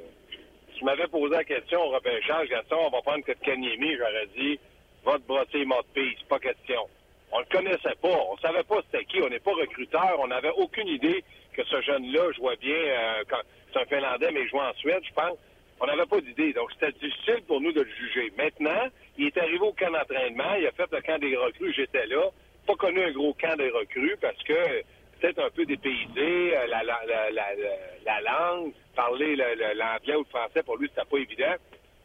Tu 0.75 0.85
m'avais 0.85 1.07
posé 1.07 1.33
la 1.35 1.43
question 1.43 1.81
au 1.81 1.89
repêchage, 1.89 2.49
Gaston, 2.49 2.77
on 2.87 2.89
va 2.89 3.01
prendre 3.01 3.23
que 3.23 3.31
de 3.31 3.37
Kanyemi, 3.39 3.95
j'aurais 3.95 4.27
dit, 4.37 4.59
va 5.05 5.17
te 5.17 5.23
brosser 5.27 5.65
mots 5.65 5.81
de 5.95 6.01
c'est 6.17 6.27
pas 6.27 6.39
question. 6.39 6.87
On 7.31 7.39
le 7.39 7.45
connaissait 7.45 7.95
pas, 8.01 8.19
on 8.31 8.37
savait 8.37 8.63
pas 8.63 8.81
c'était 8.91 9.05
qui, 9.05 9.21
on 9.21 9.29
n'est 9.29 9.39
pas 9.39 9.53
recruteur, 9.53 10.17
on 10.19 10.27
n'avait 10.27 10.51
aucune 10.51 10.87
idée 10.87 11.23
que 11.53 11.63
ce 11.65 11.81
jeune-là 11.81 12.31
jouait 12.33 12.57
bien, 12.57 12.75
euh, 12.75 13.23
c'est 13.71 13.79
un 13.79 13.85
Finlandais, 13.85 14.31
mais 14.31 14.41
il 14.41 14.49
jouait 14.49 14.61
en 14.61 14.73
Suède, 14.73 15.01
je 15.07 15.13
pense. 15.13 15.37
On 15.79 15.85
n'avait 15.85 16.05
pas 16.05 16.21
d'idée, 16.21 16.53
donc 16.53 16.71
c'était 16.73 16.91
difficile 16.93 17.41
pour 17.47 17.59
nous 17.59 17.71
de 17.71 17.81
le 17.81 17.89
juger. 17.89 18.31
Maintenant, 18.37 18.87
il 19.17 19.27
est 19.27 19.37
arrivé 19.37 19.59
au 19.59 19.73
camp 19.73 19.91
d'entraînement, 19.91 20.55
il 20.59 20.67
a 20.67 20.71
fait 20.71 20.91
le 20.91 21.01
camp 21.01 21.19
des 21.19 21.35
recrues, 21.35 21.73
j'étais 21.73 22.05
là, 22.07 22.29
pas 22.65 22.75
connu 22.75 23.03
un 23.03 23.11
gros 23.11 23.33
camp 23.33 23.55
des 23.57 23.69
recrues 23.69 24.15
parce 24.21 24.41
que 24.43 24.83
peut-être 25.23 25.39
un 25.39 25.49
peu 25.51 25.65
dépaysé, 25.65 26.57
euh, 26.57 26.67
la, 26.67 26.83
la, 26.83 26.99
la, 27.07 27.31
la, 27.31 27.55
la- 27.55 28.21
la 28.21 28.21
langue, 28.21 28.73
parler 28.93 29.37
le- 29.37 29.55
le- 29.55 29.73
l'anglais 29.79 30.15
ou 30.15 30.19
le 30.19 30.25
français, 30.25 30.63
pour 30.63 30.75
lui, 30.77 30.89
c'était 30.89 31.07
pas 31.09 31.17
évident. 31.17 31.55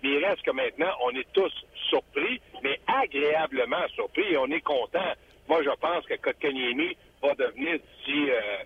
Mais 0.03 0.11
il 0.11 0.25
reste 0.25 0.43
que 0.43 0.53
maintenant, 0.53 0.93
on 1.03 1.11
est 1.11 1.27
tous 1.33 1.53
surpris, 1.91 2.41
mais 2.63 2.79
agréablement 2.87 3.89
surpris, 3.97 4.23
et 4.33 4.37
on 4.37 4.47
est 4.47 4.61
content. 4.61 5.13
Moi, 5.49 5.63
je 5.65 5.71
pense 5.81 6.07
que 6.07 6.15
Kotkaniemi 6.15 6.97
va 7.21 7.35
devenir 7.35 7.79
d'ici 7.81 8.31
euh, 8.31 8.59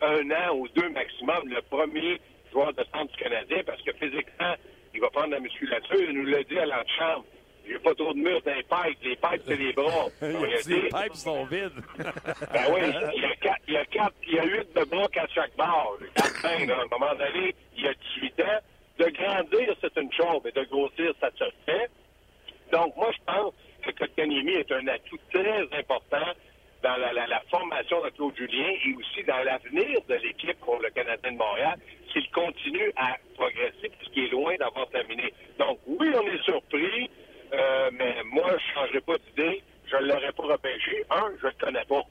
un 0.00 0.30
an 0.30 0.54
ou 0.56 0.66
deux 0.68 0.88
maximum 0.88 1.46
le 1.46 1.60
premier 1.62 2.18
joueur 2.50 2.72
de 2.72 2.84
centre 2.94 3.12
du 3.12 3.22
Canadien, 3.22 3.62
parce 3.66 3.82
que 3.82 3.92
physiquement, 3.92 4.54
il 4.94 5.00
va 5.02 5.10
prendre 5.10 5.32
la 5.32 5.40
musculature. 5.40 6.00
Il 6.00 6.12
nous 6.12 6.24
l'a 6.24 6.42
dit 6.44 6.58
à 6.58 6.64
l'entre-chambre. 6.64 7.26
Il 7.68 7.72
n'y 7.72 7.76
a 7.76 7.80
pas 7.80 7.94
trop 7.94 8.14
de 8.14 8.18
murs 8.18 8.40
dans 8.42 8.54
les 8.54 8.62
pipes. 8.62 8.98
Les 9.04 9.16
pipes, 9.16 9.42
c'est 9.46 9.56
les 9.56 9.72
bras. 9.74 10.06
Les 10.22 10.88
pipes 10.88 11.14
sont 11.14 11.44
vides. 11.44 11.70
ben 11.98 12.62
oui, 12.72 12.80
il 13.14 13.20
y 13.22 13.24
a 13.26 13.36
quatre, 13.36 13.60
il 13.68 13.74
y 13.74 13.76
a 13.76 13.84
quatre, 13.84 14.14
il 14.26 14.34
y 14.34 14.38
a 14.38 14.44
huit 14.44 14.74
de 14.74 14.84
bras 14.84 15.06
qu'à 15.08 15.26
chaque 15.34 15.54
barre. 15.56 15.92
Là. 16.00 16.22
À 16.44 16.82
un 16.82 16.86
moment 16.90 17.14
donné, 17.14 17.54
il 17.76 17.84
y 17.84 17.88
a 17.88 17.92
18 18.16 18.40
ans. 18.40 18.58
De 18.98 19.04
grandir, 19.10 19.76
c'est 19.80 19.96
une 20.00 20.12
chose, 20.12 20.40
mais 20.44 20.50
de 20.52 20.64
grossir, 20.64 21.12
ça 21.20 21.30
se 21.38 21.44
fait. 21.66 21.90
Donc, 22.72 22.96
moi, 22.96 23.10
je 23.12 23.32
pense 23.32 23.54
que 23.82 23.90
Kotkaniemi 23.92 24.52
est 24.54 24.72
un 24.72 24.86
atout 24.88 25.18
très 25.32 25.62
important 25.78 26.26
dans 26.82 26.96
la, 26.96 27.12
la- 27.12 27.26
la 27.26 27.40
formation 27.50 28.02
de 28.02 28.08
Claude 28.10 28.36
Julien 28.36 28.68
et 28.70 28.94
aussi 28.96 29.22
dans 29.26 29.38
l'avenir 29.44 30.00
de 30.08 30.14
l'équipe 30.14 30.58
pour 30.60 30.78
le 30.80 30.90
Canadien 30.90 31.32
de 31.32 31.36
Montréal 31.36 31.76
s'il 32.12 32.28
continue 32.30 32.92
à 32.96 33.16
progresser 33.36 33.88
puisqu'il 33.98 34.24
est 34.24 34.28
loin 34.30 34.54
d'avoir 34.56 34.88
terminé. 34.88 35.32
Donc, 35.58 35.78
oui, 35.86 36.08
on 36.14 36.26
est 36.26 36.42
surpris, 36.42 37.10
euh, 37.52 37.90
mais 37.92 38.14
moi, 38.24 38.50
je 38.50 38.54
ne 38.54 38.74
changerai 38.74 39.00
pas 39.00 39.18
d'idée. 39.18 39.62
Je 39.86 39.96
ne 39.96 40.02
l'aurais 40.02 40.32
pas 40.32 40.42
repêché. 40.42 41.04
Un, 41.10 41.32
je 41.40 41.46
ne 41.46 41.50
le 41.50 41.64
connais 41.64 41.84
pas. 41.84 42.02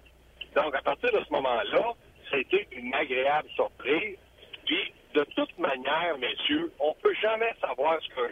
Donc, 0.56 0.76
à 0.76 0.82
partir 0.82 1.12
de 1.12 1.24
ce 1.24 1.32
moment-là, 1.32 1.94
été 2.36 2.68
une 2.72 2.94
agréable 2.94 3.50
surprise. 3.56 4.18
Puis, 4.66 4.94
de 5.14 5.24
toute 5.36 5.58
manière, 5.58 6.18
messieurs, 6.20 6.72
on 6.80 6.90
ne 6.90 7.02
peut 7.02 7.16
jamais 7.22 7.54
savoir 7.62 8.00
choix 8.04 8.28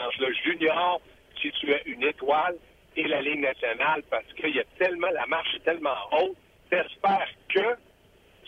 entre 0.00 0.20
le 0.20 0.32
junior, 0.32 1.00
si 1.40 1.50
tu 1.52 1.70
es 1.70 1.82
une 1.86 2.02
étoile, 2.02 2.56
et 2.96 3.06
la 3.06 3.20
Ligue 3.20 3.40
nationale, 3.40 4.02
parce 4.10 4.26
qu'il 4.34 4.54
y 4.54 4.60
a 4.60 4.64
tellement, 4.78 5.10
la 5.12 5.26
marche 5.26 5.54
est 5.54 5.64
tellement 5.64 5.96
haute, 6.12 6.36
t'espères 6.70 7.28
que 7.48 7.76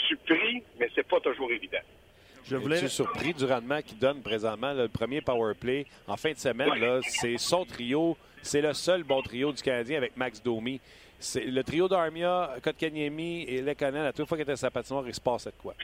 tu 0.09 0.17
pries, 0.17 0.63
mais 0.79 0.89
c'est 0.95 1.07
pas 1.07 1.21
toujours 1.21 1.51
évident. 1.53 1.79
Je 2.45 2.57
voulais... 2.57 2.79
Es-tu 2.79 2.89
surpris 2.89 3.35
du 3.35 3.45
rendement 3.45 3.81
qu'il 3.83 3.99
donne 3.99 4.23
présentement, 4.23 4.73
le 4.73 4.89
premier 4.89 5.21
power 5.21 5.55
play 5.55 5.87
en 6.07 6.17
fin 6.17 6.33
de 6.33 6.39
semaine? 6.39 7.01
C'est 7.03 7.39
son 7.39 7.65
trio. 7.65 8.17
C'est 8.43 8.63
le 8.63 8.73
seul 8.73 9.05
bon 9.05 9.23
trio 9.23 9.53
du 9.53 9.63
Canadien 9.63 9.99
avec 9.99 10.17
Max 10.17 10.43
Domi. 10.43 10.81
C'est 11.19 11.45
le 11.45 11.63
trio 11.63 11.87
d'Armia, 11.87 12.55
Kotkaniemi 12.63 13.45
et 13.47 13.61
Lekonen, 13.61 14.07
à 14.07 14.13
toute 14.13 14.27
fois 14.27 14.39
qu'il 14.39 14.43
était 14.45 14.53
à 14.53 14.57
sa 14.57 14.71
patinoire, 14.71 15.05
il 15.07 15.15
se 15.15 15.21
passait 15.21 15.51
de 15.51 15.57
quoi? 15.57 15.75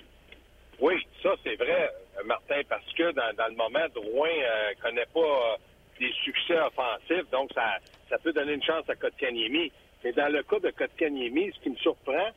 Oui, 0.80 1.06
ça 1.22 1.34
c'est 1.44 1.56
vrai, 1.56 1.90
Martin, 2.24 2.62
parce 2.68 2.90
que 2.94 3.12
dans, 3.12 3.46
le 3.48 3.54
moment, 3.54 3.86
Drouin 3.94 4.28
ne 4.28 4.42
euh, 4.42 4.74
connaît 4.82 5.06
pas 5.12 5.20
euh, 5.20 5.56
des 6.00 6.10
succès 6.24 6.58
offensifs, 6.58 7.30
donc 7.30 7.50
ça, 7.54 7.76
ça 8.08 8.16
peut 8.18 8.32
donner 8.32 8.54
une 8.54 8.62
chance 8.62 8.88
à 8.88 8.94
Kotkaniemi. 8.94 9.70
Mais 10.02 10.12
dans 10.12 10.32
le 10.32 10.42
cas 10.42 10.58
de 10.58 10.70
Kotkaniemi, 10.70 11.52
ce 11.54 11.60
qui 11.60 11.70
me 11.70 11.76
surprend, 11.76 12.30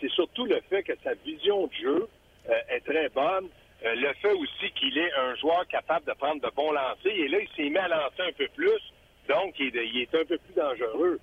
c'est 0.00 0.10
surtout 0.10 0.46
le 0.46 0.60
fait 0.68 0.84
que 0.84 0.92
sa 1.02 1.14
vision 1.14 1.66
de 1.66 1.72
jeu 1.72 2.08
euh, 2.48 2.52
est 2.68 2.80
très 2.80 3.08
bonne. 3.08 3.48
Le 3.84 4.12
fait 4.14 4.32
aussi 4.32 4.70
qu'il 4.74 4.96
est 4.96 5.12
un 5.12 5.34
joueur 5.36 5.66
capable 5.68 6.06
de 6.06 6.12
prendre 6.12 6.40
de 6.40 6.50
bons 6.54 6.72
lancers. 6.72 7.12
Et 7.12 7.28
là, 7.28 7.38
il 7.40 7.48
s'est 7.54 7.70
mis 7.70 7.76
à 7.76 7.88
lancer 7.88 8.22
un 8.22 8.32
peu 8.32 8.48
plus, 8.54 8.80
donc 9.28 9.54
il 9.58 9.76
est 9.76 10.14
un 10.14 10.24
peu 10.24 10.38
plus 10.38 10.54
dangereux 10.54 11.20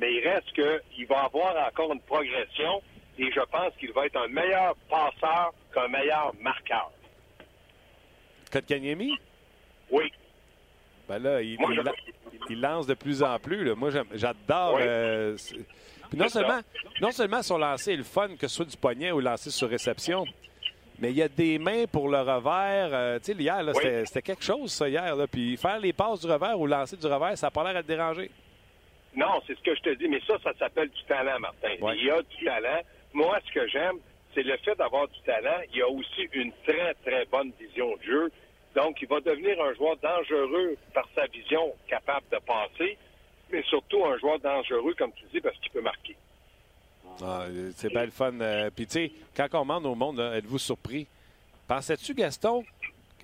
mais 0.00 0.14
il 0.14 0.28
reste 0.28 0.52
qu'il 0.52 1.06
va 1.06 1.24
avoir 1.24 1.56
encore 1.66 1.92
une 1.92 2.00
progression 2.00 2.82
et 3.18 3.30
je 3.30 3.40
pense 3.50 3.72
qu'il 3.78 3.92
va 3.92 4.06
être 4.06 4.16
un 4.16 4.28
meilleur 4.28 4.74
passeur 4.88 5.52
qu'un 5.72 5.88
meilleur 5.88 6.34
marqueur. 6.40 6.90
Kotkaniemi? 8.50 9.16
Oui. 9.90 10.12
Ben 11.08 11.18
là, 11.18 11.42
il, 11.42 11.58
lance 12.60 12.86
de 12.86 12.94
plus 12.94 13.22
en 13.22 13.38
plus. 13.38 13.74
Moi, 13.74 13.90
j'adore. 14.14 14.78
Euh, 14.80 15.36
non 16.14 16.28
seulement, 16.28 16.60
non 17.00 17.10
seulement 17.10 17.42
son 17.42 17.58
lancer 17.58 17.92
est 17.92 17.96
le 17.96 18.04
fun, 18.04 18.36
que 18.36 18.48
ce 18.48 18.56
soit 18.56 18.64
du 18.64 18.76
poignet 18.76 19.12
ou 19.12 19.20
lancer 19.20 19.50
sur 19.50 19.68
réception, 19.68 20.24
mais 20.98 21.10
il 21.10 21.16
y 21.16 21.22
a 21.22 21.28
des 21.28 21.58
mains 21.58 21.84
pour 21.90 22.08
le 22.08 22.18
revers. 22.18 22.90
Euh, 22.92 23.18
tu 23.18 23.32
sais, 23.32 23.42
hier, 23.42 23.60
c'était 24.06 24.22
quelque 24.22 24.44
chose, 24.44 24.72
ça, 24.72 24.88
hier. 24.88 25.16
Là. 25.16 25.26
Puis 25.26 25.56
faire 25.56 25.78
les 25.78 25.92
passes 25.92 26.20
du 26.20 26.30
revers 26.30 26.58
ou 26.58 26.66
lancer 26.66 26.96
du 26.96 27.06
revers, 27.06 27.36
ça 27.36 27.48
n'a 27.48 27.50
pas 27.50 27.64
l'air 27.64 27.76
à 27.76 27.82
te 27.82 27.88
déranger. 27.88 28.30
Non, 29.16 29.40
c'est 29.46 29.56
ce 29.56 29.62
que 29.62 29.74
je 29.74 29.80
te 29.80 29.94
dis, 29.94 30.08
mais 30.08 30.20
ça, 30.26 30.36
ça 30.42 30.52
s'appelle 30.58 30.88
du 30.88 31.02
talent, 31.04 31.38
Martin. 31.38 31.68
Il 31.96 32.04
y 32.04 32.10
a 32.10 32.20
du 32.22 32.44
talent. 32.44 32.80
Moi, 33.12 33.38
ce 33.46 33.52
que 33.52 33.68
j'aime, 33.68 33.98
c'est 34.34 34.42
le 34.42 34.56
fait 34.58 34.74
d'avoir 34.74 35.06
du 35.08 35.20
talent. 35.20 35.60
Il 35.72 35.78
y 35.78 35.82
a 35.82 35.88
aussi 35.88 36.28
une 36.32 36.52
très, 36.66 36.94
très 37.04 37.24
bonne 37.26 37.52
vision 37.60 37.96
de 37.96 38.02
jeu. 38.02 38.32
Donc, 38.74 39.00
il 39.00 39.08
va 39.08 39.20
devenir 39.20 39.60
un 39.62 39.72
joueur 39.74 39.96
dangereux 39.98 40.76
par 40.92 41.08
sa 41.14 41.26
vision 41.26 41.72
capable 41.86 42.26
de 42.32 42.38
passer, 42.38 42.98
mais 43.52 43.62
surtout 43.64 44.04
un 44.04 44.18
joueur 44.18 44.40
dangereux, 44.40 44.94
comme 44.98 45.12
tu 45.12 45.24
dis, 45.32 45.40
parce 45.40 45.56
qu'il 45.58 45.70
peut 45.70 45.80
marquer. 45.80 46.16
Ah, 47.22 47.46
c'est 47.76 47.88
bien 47.88 48.04
le 48.04 48.10
fun. 48.10 48.32
Euh, 48.40 48.70
puis, 48.74 48.86
tu 48.86 48.92
sais, 48.92 49.12
quand 49.36 49.48
on 49.54 49.62
demande 49.62 49.86
au 49.86 49.94
monde, 49.94 50.20
êtes-vous 50.20 50.58
surpris? 50.58 51.06
Pensais-tu, 51.66 52.14
Gaston, 52.14 52.64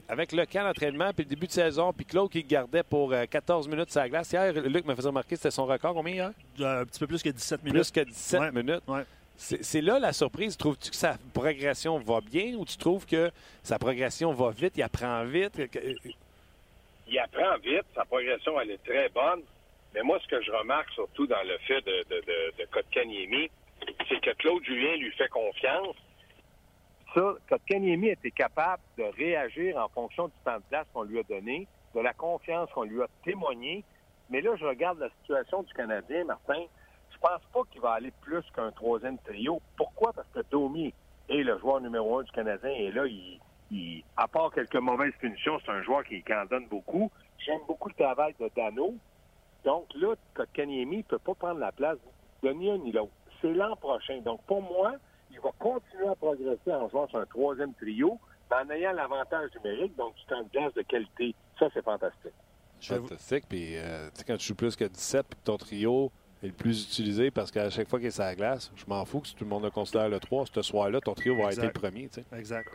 avec 0.09 0.33
le 0.33 0.45
camp 0.47 0.65
d'entraînement, 0.65 1.13
puis 1.13 1.25
le 1.25 1.31
début 1.31 1.47
de 1.47 1.53
saison, 1.53 1.93
puis 1.93 2.05
Claude 2.05 2.31
qui 2.31 2.43
gardait 2.43 2.83
pour 2.83 3.15
14 3.31 3.67
euh, 3.67 3.71
minutes 3.71 3.91
sa 3.91 4.09
glace. 4.09 4.33
Hier, 4.33 4.53
Luc 4.53 4.85
me 4.85 4.95
faisait 4.95 5.09
remarquer 5.09 5.37
c'était 5.37 5.51
son 5.51 5.67
record. 5.67 5.95
Combien 5.95 6.15
hier? 6.15 6.33
Euh, 6.61 6.83
un 6.83 6.85
petit 6.85 6.99
peu 6.99 7.07
plus 7.07 7.23
que 7.23 7.29
17 7.29 7.63
minutes. 7.63 7.75
Plus 7.75 7.91
que 7.91 8.01
17 8.01 8.53
minutes. 8.53 8.83
C'est 9.37 9.81
là 9.81 9.99
la 9.99 10.13
surprise. 10.13 10.57
Trouves-tu 10.57 10.91
que 10.91 10.97
sa 10.97 11.17
progression 11.33 11.99
va 11.99 12.21
bien 12.21 12.55
ou 12.57 12.65
tu 12.65 12.77
trouves 12.77 13.07
que 13.07 13.31
sa 13.63 13.79
progression 13.79 14.33
va 14.33 14.51
vite, 14.51 14.75
il 14.77 14.83
apprend 14.83 15.25
vite? 15.25 15.59
Il 17.09 17.19
apprend 17.19 17.57
vite, 17.59 17.87
sa 17.95 18.05
progression 18.05 18.61
elle 18.61 18.73
est 18.73 18.85
très 18.85 19.09
bonne. 19.09 19.43
Mais 19.95 20.03
moi, 20.03 20.19
ce 20.23 20.29
que 20.29 20.43
je 20.43 20.51
remarque 20.53 20.91
surtout 20.93 21.27
dans 21.27 21.43
le 21.43 21.57
fait 21.67 21.81
de, 21.81 22.05
de, 22.11 22.21
de, 22.21 22.53
de 22.59 22.65
Kotkaniemi, 22.71 23.51
c'est 24.09 24.21
que 24.21 24.31
Claude 24.37 24.65
Julien 24.65 24.97
lui 24.97 25.13
fait 25.13 25.29
confiance 25.29 25.97
ça, 27.15 27.35
Kotkaniemi 27.49 28.09
était 28.09 28.31
capable 28.31 28.83
de 28.97 29.05
réagir 29.17 29.77
en 29.77 29.89
fonction 29.89 30.29
du 30.29 30.35
temps 30.45 30.59
de 30.59 30.63
place 30.69 30.87
qu'on 30.93 31.03
lui 31.03 31.19
a 31.19 31.23
donné, 31.25 31.67
de 31.95 32.01
la 32.01 32.13
confiance 32.13 32.71
qu'on 32.71 32.85
lui 32.85 33.03
a 33.03 33.07
témoigné. 33.25 33.85
Mais 34.29 34.41
là, 34.41 34.55
je 34.57 34.65
regarde 34.65 35.01
la 35.01 35.11
situation 35.21 35.63
du 35.63 35.73
Canadien, 35.75 36.25
Martin. 36.25 36.63
Je 37.13 37.19
pense 37.19 37.43
pas 37.53 37.61
qu'il 37.71 37.81
va 37.81 37.93
aller 37.95 38.13
plus 38.21 38.45
qu'un 38.55 38.71
troisième 38.71 39.19
trio. 39.19 39.61
Pourquoi? 39.77 40.13
Parce 40.13 40.29
que 40.29 40.41
Domi 40.51 40.95
est 41.29 41.43
le 41.43 41.59
joueur 41.59 41.81
numéro 41.81 42.19
un 42.19 42.23
du 42.23 42.31
Canadien 42.31 42.71
et 42.71 42.93
là, 42.93 43.05
il, 43.07 44.05
à 44.17 44.29
part 44.29 44.53
quelques 44.53 44.77
mauvaises 44.77 45.15
punitions, 45.19 45.59
c'est 45.65 45.73
un 45.73 45.83
joueur 45.83 46.05
qui, 46.05 46.23
en 46.33 46.45
donne 46.45 46.67
beaucoup. 46.69 47.11
J'aime 47.39 47.61
beaucoup 47.67 47.89
le 47.89 47.95
travail 47.95 48.35
de 48.39 48.49
Dano. 48.55 48.95
Donc 49.65 49.87
là, 49.97 50.15
Kotkaniemi 50.35 50.99
ne 50.99 51.03
peut 51.03 51.19
pas 51.19 51.35
prendre 51.35 51.59
la 51.59 51.73
place 51.73 51.99
de 52.43 52.51
ni 52.51 52.71
un 52.71 52.79
ni 52.79 52.93
l'autre. 52.93 53.13
C'est 53.41 53.53
l'an 53.53 53.77
prochain. 53.77 54.21
Donc 54.21 54.43
pour 54.47 54.63
moi, 54.63 54.95
il 55.31 55.41
va 55.41 55.51
continuer 55.59 56.09
à 56.09 56.15
progresser 56.15 56.73
en 56.73 56.89
jouant 56.89 57.09
sur 57.09 57.19
un 57.19 57.27
troisième 57.27 57.73
trio, 57.75 58.19
mais 58.51 58.57
en 58.57 58.71
ayant 58.71 58.93
l'avantage 58.93 59.51
numérique, 59.57 59.97
donc 59.97 60.15
du 60.17 60.25
temps 60.25 60.43
de 60.43 60.49
glace 60.51 60.75
de 60.75 60.83
qualité. 60.83 61.35
Ça, 61.59 61.69
c'est 61.73 61.85
fantastique. 61.85 62.33
Fantastique. 62.81 63.45
Puis, 63.49 63.77
euh, 63.77 64.09
tu 64.11 64.19
sais, 64.19 64.25
quand 64.25 64.37
tu 64.37 64.49
joues 64.49 64.55
plus 64.55 64.75
que 64.75 64.85
17 64.85 65.27
puis 65.29 65.39
que 65.39 65.45
ton 65.45 65.57
trio 65.57 66.11
est 66.43 66.47
le 66.47 66.53
plus 66.53 66.85
utilisé 66.85 67.31
parce 67.31 67.51
qu'à 67.51 67.69
chaque 67.71 67.89
fois 67.89 67.99
qu'il 67.99 68.09
est 68.09 68.13
sur 68.13 68.23
la 68.23 68.35
glace, 68.35 68.73
je 68.75 68.85
m'en 68.89 69.05
fous 69.05 69.21
que 69.21 69.29
tout 69.29 69.45
le 69.45 69.51
monde 69.51 69.65
le 69.65 69.71
considère 69.71 70.09
le 70.09 70.19
3. 70.19 70.47
Ce 70.53 70.63
soir-là, 70.63 71.01
ton 71.01 71.15
trio 71.15 71.37
va 71.37 71.51
être 71.51 71.63
le 71.63 71.73
premier. 71.73 72.09
Tu 72.09 72.23
sais. 72.23 72.37
Exact. 72.37 72.69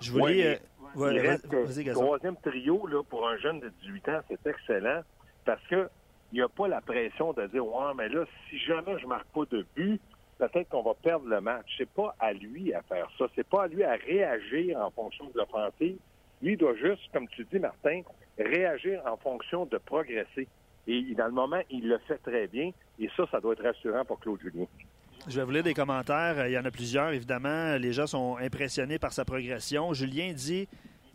Je 0.00 0.10
voulais. 0.10 0.60
le 0.96 1.92
troisième 1.92 2.36
trio, 2.36 2.86
là, 2.86 3.02
pour 3.02 3.28
un 3.28 3.36
jeune 3.38 3.60
de 3.60 3.68
18 3.82 4.08
ans, 4.08 4.20
c'est 4.28 4.46
excellent 4.46 5.02
parce 5.44 5.62
que 5.68 5.88
il 6.34 6.38
n'y 6.38 6.42
a 6.42 6.48
pas 6.48 6.66
la 6.66 6.80
pression 6.80 7.32
de 7.32 7.46
dire 7.46 7.64
Ouais, 7.64 7.92
mais 7.96 8.08
là, 8.08 8.24
si 8.50 8.58
jamais 8.58 8.98
je 8.98 9.06
marque 9.06 9.28
pas 9.28 9.44
de 9.52 9.64
but, 9.76 10.00
peut-être 10.36 10.68
qu'on 10.68 10.82
va 10.82 10.94
perdre 10.94 11.28
le 11.28 11.40
match. 11.40 11.66
C'est 11.78 11.88
pas 11.88 12.16
à 12.18 12.32
lui 12.32 12.74
à 12.74 12.82
faire 12.82 13.08
ça. 13.16 13.26
C'est 13.36 13.46
pas 13.46 13.62
à 13.62 13.66
lui 13.68 13.84
à 13.84 13.92
réagir 13.92 14.76
en 14.80 14.90
fonction 14.90 15.26
de 15.26 15.38
l'offensive. 15.38 15.96
Lui, 16.42 16.54
il 16.54 16.56
doit 16.56 16.74
juste, 16.74 17.02
comme 17.12 17.28
tu 17.28 17.46
dis, 17.52 17.60
Martin, 17.60 18.00
réagir 18.36 19.00
en 19.06 19.16
fonction 19.16 19.64
de 19.66 19.78
progresser. 19.78 20.48
Et 20.88 21.14
dans 21.14 21.26
le 21.26 21.32
moment, 21.32 21.60
il 21.70 21.88
le 21.88 21.98
fait 21.98 22.18
très 22.18 22.48
bien. 22.48 22.72
Et 22.98 23.08
ça, 23.16 23.28
ça 23.30 23.40
doit 23.40 23.52
être 23.52 23.62
rassurant 23.62 24.04
pour 24.04 24.18
Claude 24.18 24.40
Julien. 24.40 24.66
Je 25.28 25.38
vais 25.38 25.44
vous 25.44 25.52
lire 25.52 25.62
des 25.62 25.72
commentaires. 25.72 26.48
Il 26.48 26.52
y 26.52 26.58
en 26.58 26.64
a 26.64 26.70
plusieurs, 26.72 27.10
évidemment. 27.10 27.76
Les 27.76 27.92
gens 27.92 28.08
sont 28.08 28.38
impressionnés 28.38 28.98
par 28.98 29.12
sa 29.12 29.24
progression. 29.24 29.94
Julien 29.94 30.32
dit 30.32 30.66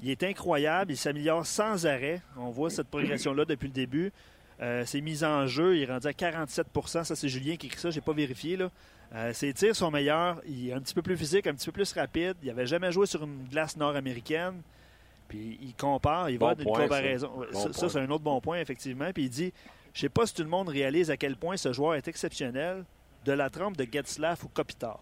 il 0.01 0.09
est 0.09 0.23
incroyable, 0.23 0.93
il 0.93 0.97
s'améliore 0.97 1.45
sans 1.45 1.85
arrêt. 1.85 2.21
On 2.37 2.51
voit 2.51 2.69
cette 2.69 2.87
progression-là 2.87 3.43
depuis 3.43 3.67
le 3.67 3.73
début. 3.73 4.13
Euh, 4.61 4.85
ses 4.85 5.01
mises 5.01 5.23
en 5.23 5.47
jeu, 5.47 5.77
il 5.77 5.83
est 5.83 5.85
rendu 5.85 6.07
à 6.07 6.11
47% 6.11 7.03
Ça, 7.03 7.15
c'est 7.15 7.29
Julien 7.29 7.55
qui 7.55 7.67
écrit 7.67 7.79
ça. 7.79 7.91
Je 7.91 7.95
n'ai 7.95 8.01
pas 8.01 8.13
vérifié. 8.13 8.57
Là. 8.57 8.69
Euh, 9.15 9.33
ses 9.33 9.53
tirs 9.53 9.75
sont 9.75 9.89
meilleurs. 9.89 10.41
Il 10.45 10.69
est 10.69 10.73
un 10.73 10.81
petit 10.81 10.93
peu 10.93 11.01
plus 11.01 11.17
physique, 11.17 11.47
un 11.47 11.53
petit 11.53 11.65
peu 11.67 11.71
plus 11.71 11.91
rapide. 11.93 12.35
Il 12.41 12.47
n'avait 12.47 12.67
jamais 12.67 12.91
joué 12.91 13.05
sur 13.05 13.23
une 13.23 13.47
glace 13.47 13.77
nord-américaine. 13.77 14.61
Puis 15.27 15.59
il 15.61 15.75
compare, 15.75 16.29
il 16.29 16.39
va 16.39 16.55
d'une 16.55 16.65
comparaison. 16.65 17.45
Ça, 17.53 17.87
c'est 17.87 17.99
un 17.99 18.09
autre 18.09 18.23
bon 18.23 18.41
point, 18.41 18.59
effectivement. 18.59 19.11
Puis 19.13 19.23
il 19.23 19.29
dit 19.29 19.53
Je 19.93 20.01
sais 20.01 20.09
pas 20.09 20.25
si 20.25 20.33
tout 20.33 20.43
le 20.43 20.49
monde 20.49 20.69
réalise 20.69 21.11
à 21.11 21.17
quel 21.17 21.35
point 21.37 21.55
ce 21.55 21.71
joueur 21.71 21.95
est 21.95 22.07
exceptionnel 22.07 22.83
de 23.25 23.31
la 23.31 23.49
trempe 23.49 23.77
de 23.77 23.87
Getzlaff 23.89 24.43
ou 24.43 24.49
Kopitar. 24.49 24.99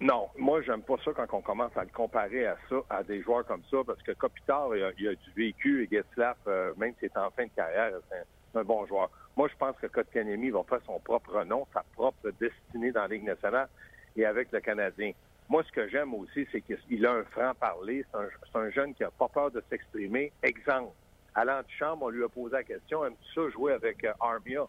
Non, 0.00 0.28
moi, 0.36 0.60
j'aime 0.62 0.82
pas 0.82 0.96
ça 1.04 1.12
quand 1.14 1.26
on 1.32 1.40
commence 1.40 1.74
à 1.76 1.82
le 1.82 1.90
comparer 1.90 2.46
à 2.46 2.56
ça, 2.68 2.76
à 2.90 3.02
des 3.02 3.22
joueurs 3.22 3.46
comme 3.46 3.62
ça, 3.70 3.78
parce 3.86 4.02
que 4.02 4.12
Kopitar, 4.12 4.68
il 4.76 4.82
a, 4.82 4.88
a 4.88 5.14
du 5.14 5.30
vécu 5.34 5.84
et 5.84 5.88
Getzlaff, 5.90 6.36
euh, 6.46 6.72
même 6.76 6.92
s'il 6.98 7.06
est 7.06 7.16
en 7.16 7.30
fin 7.30 7.44
de 7.44 7.50
carrière, 7.56 7.92
c'est 8.10 8.16
un 8.18 8.24
bon 8.64 8.86
joueur. 8.86 9.10
Moi, 9.36 9.48
je 9.48 9.56
pense 9.56 9.76
que 9.76 9.86
Kotkaniemi 9.86 10.50
va 10.50 10.62
faire 10.68 10.80
son 10.86 10.98
propre 11.00 11.44
nom, 11.44 11.66
sa 11.72 11.84
propre 11.94 12.30
destinée 12.40 12.92
dans 12.92 13.02
la 13.02 13.08
Ligue 13.08 13.24
nationale 13.24 13.68
et 14.16 14.24
avec 14.24 14.50
le 14.52 14.60
Canadien. 14.60 15.12
Moi, 15.48 15.62
ce 15.64 15.72
que 15.72 15.88
j'aime 15.88 16.14
aussi, 16.14 16.46
c'est 16.50 16.60
qu'il 16.60 17.06
a 17.06 17.12
un 17.12 17.24
franc-parler. 17.24 18.04
C'est 18.10 18.58
un, 18.58 18.70
jeune 18.70 18.94
qui 18.94 19.02
n'a 19.02 19.10
pas 19.10 19.28
peur 19.28 19.50
de 19.50 19.62
s'exprimer. 19.68 20.32
Exemple, 20.42 20.92
à 21.34 21.44
l'antichambre, 21.44 22.06
on 22.06 22.08
lui 22.08 22.24
a 22.24 22.28
posé 22.28 22.54
la 22.54 22.64
question, 22.64 23.04
aimes-tu 23.04 23.34
ça 23.34 23.48
jouer 23.50 23.74
avec 23.74 24.02
euh, 24.04 24.12
Armia? 24.20 24.66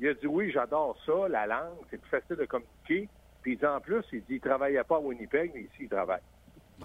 Il 0.00 0.08
a 0.08 0.14
dit 0.14 0.26
oui, 0.26 0.50
j'adore 0.50 0.98
ça, 1.06 1.28
la 1.28 1.46
langue, 1.46 1.78
c'est 1.90 2.00
plus 2.00 2.10
facile 2.10 2.36
de 2.36 2.44
communiquer. 2.44 3.08
Puis 3.40 3.52
il 3.52 3.58
dit 3.58 3.66
en 3.66 3.80
plus, 3.80 4.02
il 4.12 4.20
dit 4.20 4.34
il 4.34 4.40
travaillait 4.40 4.84
pas 4.84 4.96
à 4.96 5.00
Winnipeg, 5.00 5.52
mais 5.54 5.62
ici, 5.62 5.76
il 5.80 5.88
travaille. 5.88 6.20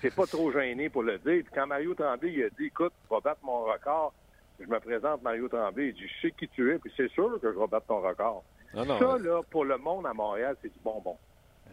c'est 0.00 0.14
pas 0.14 0.26
trop 0.26 0.52
gêné 0.52 0.88
pour 0.88 1.02
le 1.02 1.18
dire. 1.18 1.42
Puis 1.44 1.52
quand 1.54 1.66
Mario 1.66 1.94
Tremblay, 1.94 2.32
il 2.32 2.44
a 2.44 2.50
dit, 2.50 2.66
écoute, 2.66 2.92
tu 3.02 3.08
vas 3.08 3.20
battre 3.20 3.40
mon 3.42 3.64
record, 3.64 4.12
je 4.60 4.66
me 4.66 4.78
présente 4.80 5.22
Mario 5.22 5.48
Tremblay, 5.48 5.88
il 5.88 5.94
dit 5.94 6.06
Je 6.06 6.28
sais 6.28 6.32
qui 6.32 6.48
tu 6.48 6.72
es, 6.72 6.78
puis 6.78 6.92
c'est 6.96 7.10
sûr 7.10 7.38
que 7.40 7.52
je 7.52 7.58
vais 7.58 7.66
battre 7.66 7.86
ton 7.86 8.00
record. 8.00 8.44
ça, 8.74 9.18
là, 9.18 9.42
pour 9.50 9.64
le 9.64 9.78
monde 9.78 10.06
à 10.06 10.14
Montréal, 10.14 10.56
c'est 10.62 10.72
du 10.72 10.78
bonbon. 10.82 11.16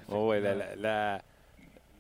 Oh, 0.10 0.32
oui, 0.32 0.42
la, 0.42 1.22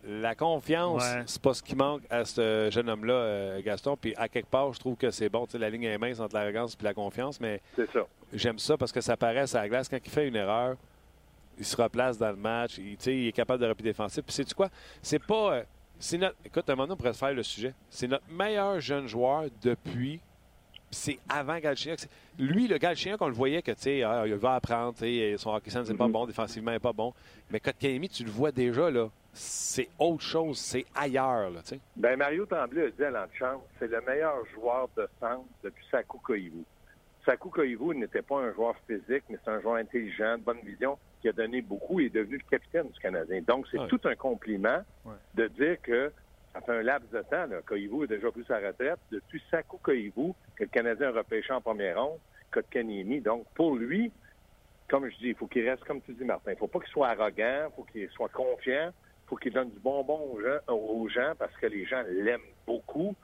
la, 0.04 0.36
confiance, 0.36 1.04
c'est 1.26 1.42
pas 1.42 1.54
ce 1.54 1.64
qui 1.64 1.76
manque 1.76 2.02
à 2.10 2.26
ce 2.26 2.70
jeune 2.72 2.90
homme-là, 2.90 3.14
euh, 3.14 3.62
Gaston. 3.62 3.96
Puis 3.96 4.14
à 4.18 4.28
quelque 4.28 4.50
part, 4.50 4.74
je 4.74 4.80
trouve 4.80 4.98
que 4.98 5.12
c'est 5.12 5.30
bon. 5.30 5.48
la 5.54 5.70
ligne 5.70 5.84
est 5.84 5.98
mince 5.98 6.20
entre 6.20 6.36
l'arrogance 6.36 6.76
et 6.80 6.84
la 6.84 6.94
confiance, 6.94 7.40
mais 7.40 7.62
j'aime 8.34 8.60
ça 8.60 8.78
parce 8.78 8.92
que 8.92 9.02
ça 9.02 9.16
paraît 9.16 9.56
à 9.56 9.62
la 9.62 9.70
glace. 9.70 9.88
Quand 9.88 10.00
il 10.04 10.12
fait 10.12 10.28
une 10.28 10.36
erreur, 10.36 10.76
il 11.58 11.66
se 11.66 11.80
replace 11.80 12.18
dans 12.18 12.32
le 12.32 12.38
match. 12.38 12.80
Il, 12.80 12.98
il 13.06 13.28
est 13.28 13.32
capable 13.32 13.62
de 13.62 13.68
repli 13.68 13.84
défensif. 13.84 14.24
Puis 14.24 14.34
sais-tu 14.34 14.56
quoi? 14.56 14.70
C'est 15.02 15.24
pas. 15.24 15.54
Euh, 15.54 15.64
c'est 16.00 16.18
notre, 16.18 16.36
écoute, 16.44 16.68
un 16.68 16.76
moment, 16.76 16.94
on 16.94 16.98
pourrait 16.98 17.14
faire 17.14 17.34
le 17.34 17.44
sujet. 17.44 17.76
C'est 17.90 18.08
notre 18.08 18.28
meilleur 18.28 18.80
jeune 18.82 19.06
joueur 19.06 19.44
depuis 19.62 20.20
c'est 20.92 21.20
avant 21.30 21.58
Galchenyuk. 21.60 22.00
Lui, 22.38 22.68
le 22.68 22.78
Galchenyuk, 22.78 23.22
on 23.22 23.28
le 23.28 23.34
voyait 23.34 23.62
que, 23.62 23.72
tu 23.72 23.82
sais, 23.82 24.04
ah, 24.04 24.24
il 24.28 24.34
va 24.36 24.56
apprendre, 24.56 24.96
son 25.38 25.50
hockey 25.54 25.70
sense 25.70 25.90
n'est 25.90 25.96
pas 25.98 26.06
Mhm. 26.08 26.12
bon, 26.12 26.26
défensivement, 26.28 26.72
il 26.72 26.76
n'est 26.76 26.80
pas 26.80 26.94
bon. 26.94 27.14
Mais 27.50 27.60
Kotkaniemi, 27.60 28.10
tu 28.10 28.24
le 28.24 28.32
vois 28.32 28.52
déjà, 28.52 28.92
là, 28.92 29.10
c'est 29.34 29.88
autre 29.98 30.22
chose, 30.24 30.58
c'est 30.60 30.86
ailleurs, 30.94 31.50
là, 31.50 31.62
tu 31.62 31.70
sais. 31.76 31.80
Ben, 31.96 32.18
Mario 32.18 32.46
Tremblay 32.46 32.88
a 32.88 32.92
dit 32.92 33.04
à 33.04 33.10
l'antichambre, 33.12 33.64
c'est 33.80 33.88
le 33.90 34.02
meilleur 34.02 34.46
joueur 34.54 34.90
de 34.98 35.08
centre 35.20 35.46
depuis 35.64 35.86
Saku 35.90 36.18
Koivu. 36.20 36.64
Saku 37.26 37.50
Koivu 37.50 37.96
n'était 37.96 38.22
pas 38.24 38.40
un 38.40 38.54
joueur 38.54 38.76
physique, 38.88 39.24
mais 39.30 39.38
c'est 39.44 39.52
un 39.52 39.62
joueur 39.62 39.76
intelligent, 39.76 40.38
de 40.38 40.44
bonne 40.44 40.60
vision, 40.66 40.98
qui 41.22 41.30
a 41.30 41.32
donné 41.32 41.62
beaucoup 41.62 42.00
et 42.00 42.06
est 42.06 42.10
devenu 42.10 42.38
le 42.38 42.50
capitaine 42.50 42.88
du 42.90 43.00
Canadien. 43.00 43.42
Donc, 43.48 43.68
c'est 43.72 43.80
Ouais. 43.80 43.88
tout 43.88 44.02
un 44.06 44.16
compliment 44.16 44.82
Ouais. 45.06 45.14
de 45.36 45.48
dire 45.48 45.78
que 45.84 46.12
ça 46.54 46.62
fait 46.62 46.72
un 46.72 46.82
laps 46.84 47.10
de 47.12 47.22
temps, 47.22 47.46
là, 47.48 47.62
Koivu 47.66 48.04
a 48.04 48.08
déjà 48.08 48.30
pris 48.32 48.44
sa 48.48 48.58
retraite. 48.60 49.00
Depuis 49.12 49.42
Saku 49.50 49.78
Koivu, 49.78 50.34
que 50.56 50.64
le 50.64 50.70
Canadien 50.70 51.10
a 51.10 51.12
repêché 51.12 51.52
en 51.54 51.62
première 51.62 52.02
ronde, 52.02 52.20
Kotkaniemi. 52.52 53.22
Donc, 53.22 53.46
pour 53.56 53.76
lui, 53.76 54.12
comme 54.90 55.10
je 55.10 55.18
dis, 55.18 55.28
il 55.30 55.36
faut 55.36 55.48
qu'il 55.48 55.68
reste, 55.68 55.84
comme 55.86 56.02
tu 56.02 56.14
dis, 56.14 56.26
Martin, 56.26 56.52
il 56.52 56.58
faut 56.58 56.68
pas 56.68 56.80
qu'il 56.80 56.90
soit 56.90 57.08
arrogant, 57.10 57.70
il 57.70 57.76
faut 57.76 57.84
qu'il 57.84 58.10
soit 58.10 58.30
confiant, 58.30 58.90
il 58.90 59.30
faut 59.30 59.36
qu'il 59.38 59.54
donne 59.54 59.70
du 59.70 59.80
bonbon 59.80 60.20
aux 60.34 60.42
gens, 60.42 60.74
aux 60.74 61.08
gens 61.08 61.34
parce 61.40 61.56
que 61.56 61.68
les 61.68 61.86
gens 61.86 62.04
l'aiment 62.10 62.42
beaucoup. 62.68 63.16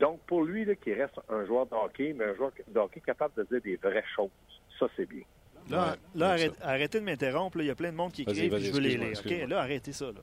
Donc, 0.00 0.20
pour 0.26 0.42
lui, 0.42 0.64
là, 0.64 0.74
qu'il 0.74 0.94
reste 1.00 1.14
un 1.28 1.46
joueur 1.46 1.66
de 1.66 1.74
hockey, 1.74 2.12
mais 2.18 2.24
un 2.24 2.34
joueur 2.34 2.50
de 2.66 2.78
hockey 2.80 3.00
capable 3.00 3.34
de 3.36 3.44
dire 3.44 3.60
des 3.62 3.76
vraies 3.76 4.04
choses. 4.14 4.30
Ça, 4.78 4.86
c'est 4.96 5.06
bien. 5.06 5.22
Là, 5.70 5.90
Ouais, 5.92 5.96
là, 6.20 6.28
arrête- 6.30 6.54
arrêtez 6.60 7.00
de 7.00 7.04
m'interrompre. 7.04 7.58
Il 7.60 7.66
y 7.66 7.70
a 7.70 7.74
plein 7.74 7.90
de 7.92 7.96
monde 7.96 8.12
qui 8.12 8.22
écrit, 8.22 8.50
je 8.50 8.72
veux 8.72 8.80
les 8.80 8.96
lire. 8.96 9.48
Là, 9.48 9.60
arrêtez 9.60 9.92
ça. 9.92 10.06
Là. 10.06 10.20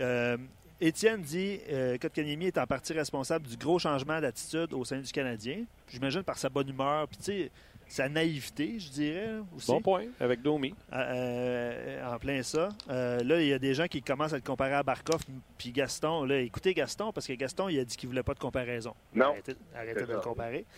Euh, 0.00 0.36
Étienne 0.80 1.22
dit 1.22 1.60
euh, 1.70 1.96
Kotkaniemi 1.98 2.46
est 2.46 2.58
en 2.58 2.66
partie 2.66 2.92
responsable 2.92 3.46
du 3.46 3.56
gros 3.56 3.78
changement 3.78 4.20
d'attitude 4.20 4.72
au 4.72 4.84
sein 4.84 4.98
du 4.98 5.10
Canadien. 5.12 5.64
J'imagine 5.88 6.22
par 6.22 6.36
sa 6.36 6.48
bonne 6.48 6.68
humeur, 6.68 7.06
puis 7.08 7.18
tu 7.18 7.24
sais, 7.24 7.50
sa 7.86 8.08
naïveté, 8.08 8.80
je 8.80 8.88
dirais 8.90 9.28
aussi. 9.54 9.70
Bon 9.70 9.80
point, 9.80 10.06
avec 10.18 10.42
Domi. 10.42 10.74
Euh, 10.92 12.12
en 12.12 12.18
plein 12.18 12.42
ça. 12.42 12.70
Euh, 12.90 13.22
là, 13.22 13.40
il 13.40 13.46
y 13.48 13.52
a 13.52 13.58
des 13.58 13.74
gens 13.74 13.86
qui 13.86 14.02
commencent 14.02 14.32
à 14.32 14.36
le 14.36 14.42
comparer 14.42 14.72
à 14.74 14.82
Barkov 14.82 15.20
puis 15.58 15.70
Gaston. 15.70 16.24
Là, 16.24 16.38
écoutez 16.40 16.74
Gaston, 16.74 17.12
parce 17.12 17.26
que 17.26 17.34
Gaston, 17.34 17.68
il 17.68 17.78
a 17.78 17.84
dit 17.84 17.96
qu'il 17.96 18.08
voulait 18.08 18.22
pas 18.22 18.34
de 18.34 18.38
comparaison. 18.40 18.94
Non. 19.14 19.34
Arrêtez, 19.76 20.06
de 20.06 20.12
le 20.12 20.20
comparer. 20.20 20.64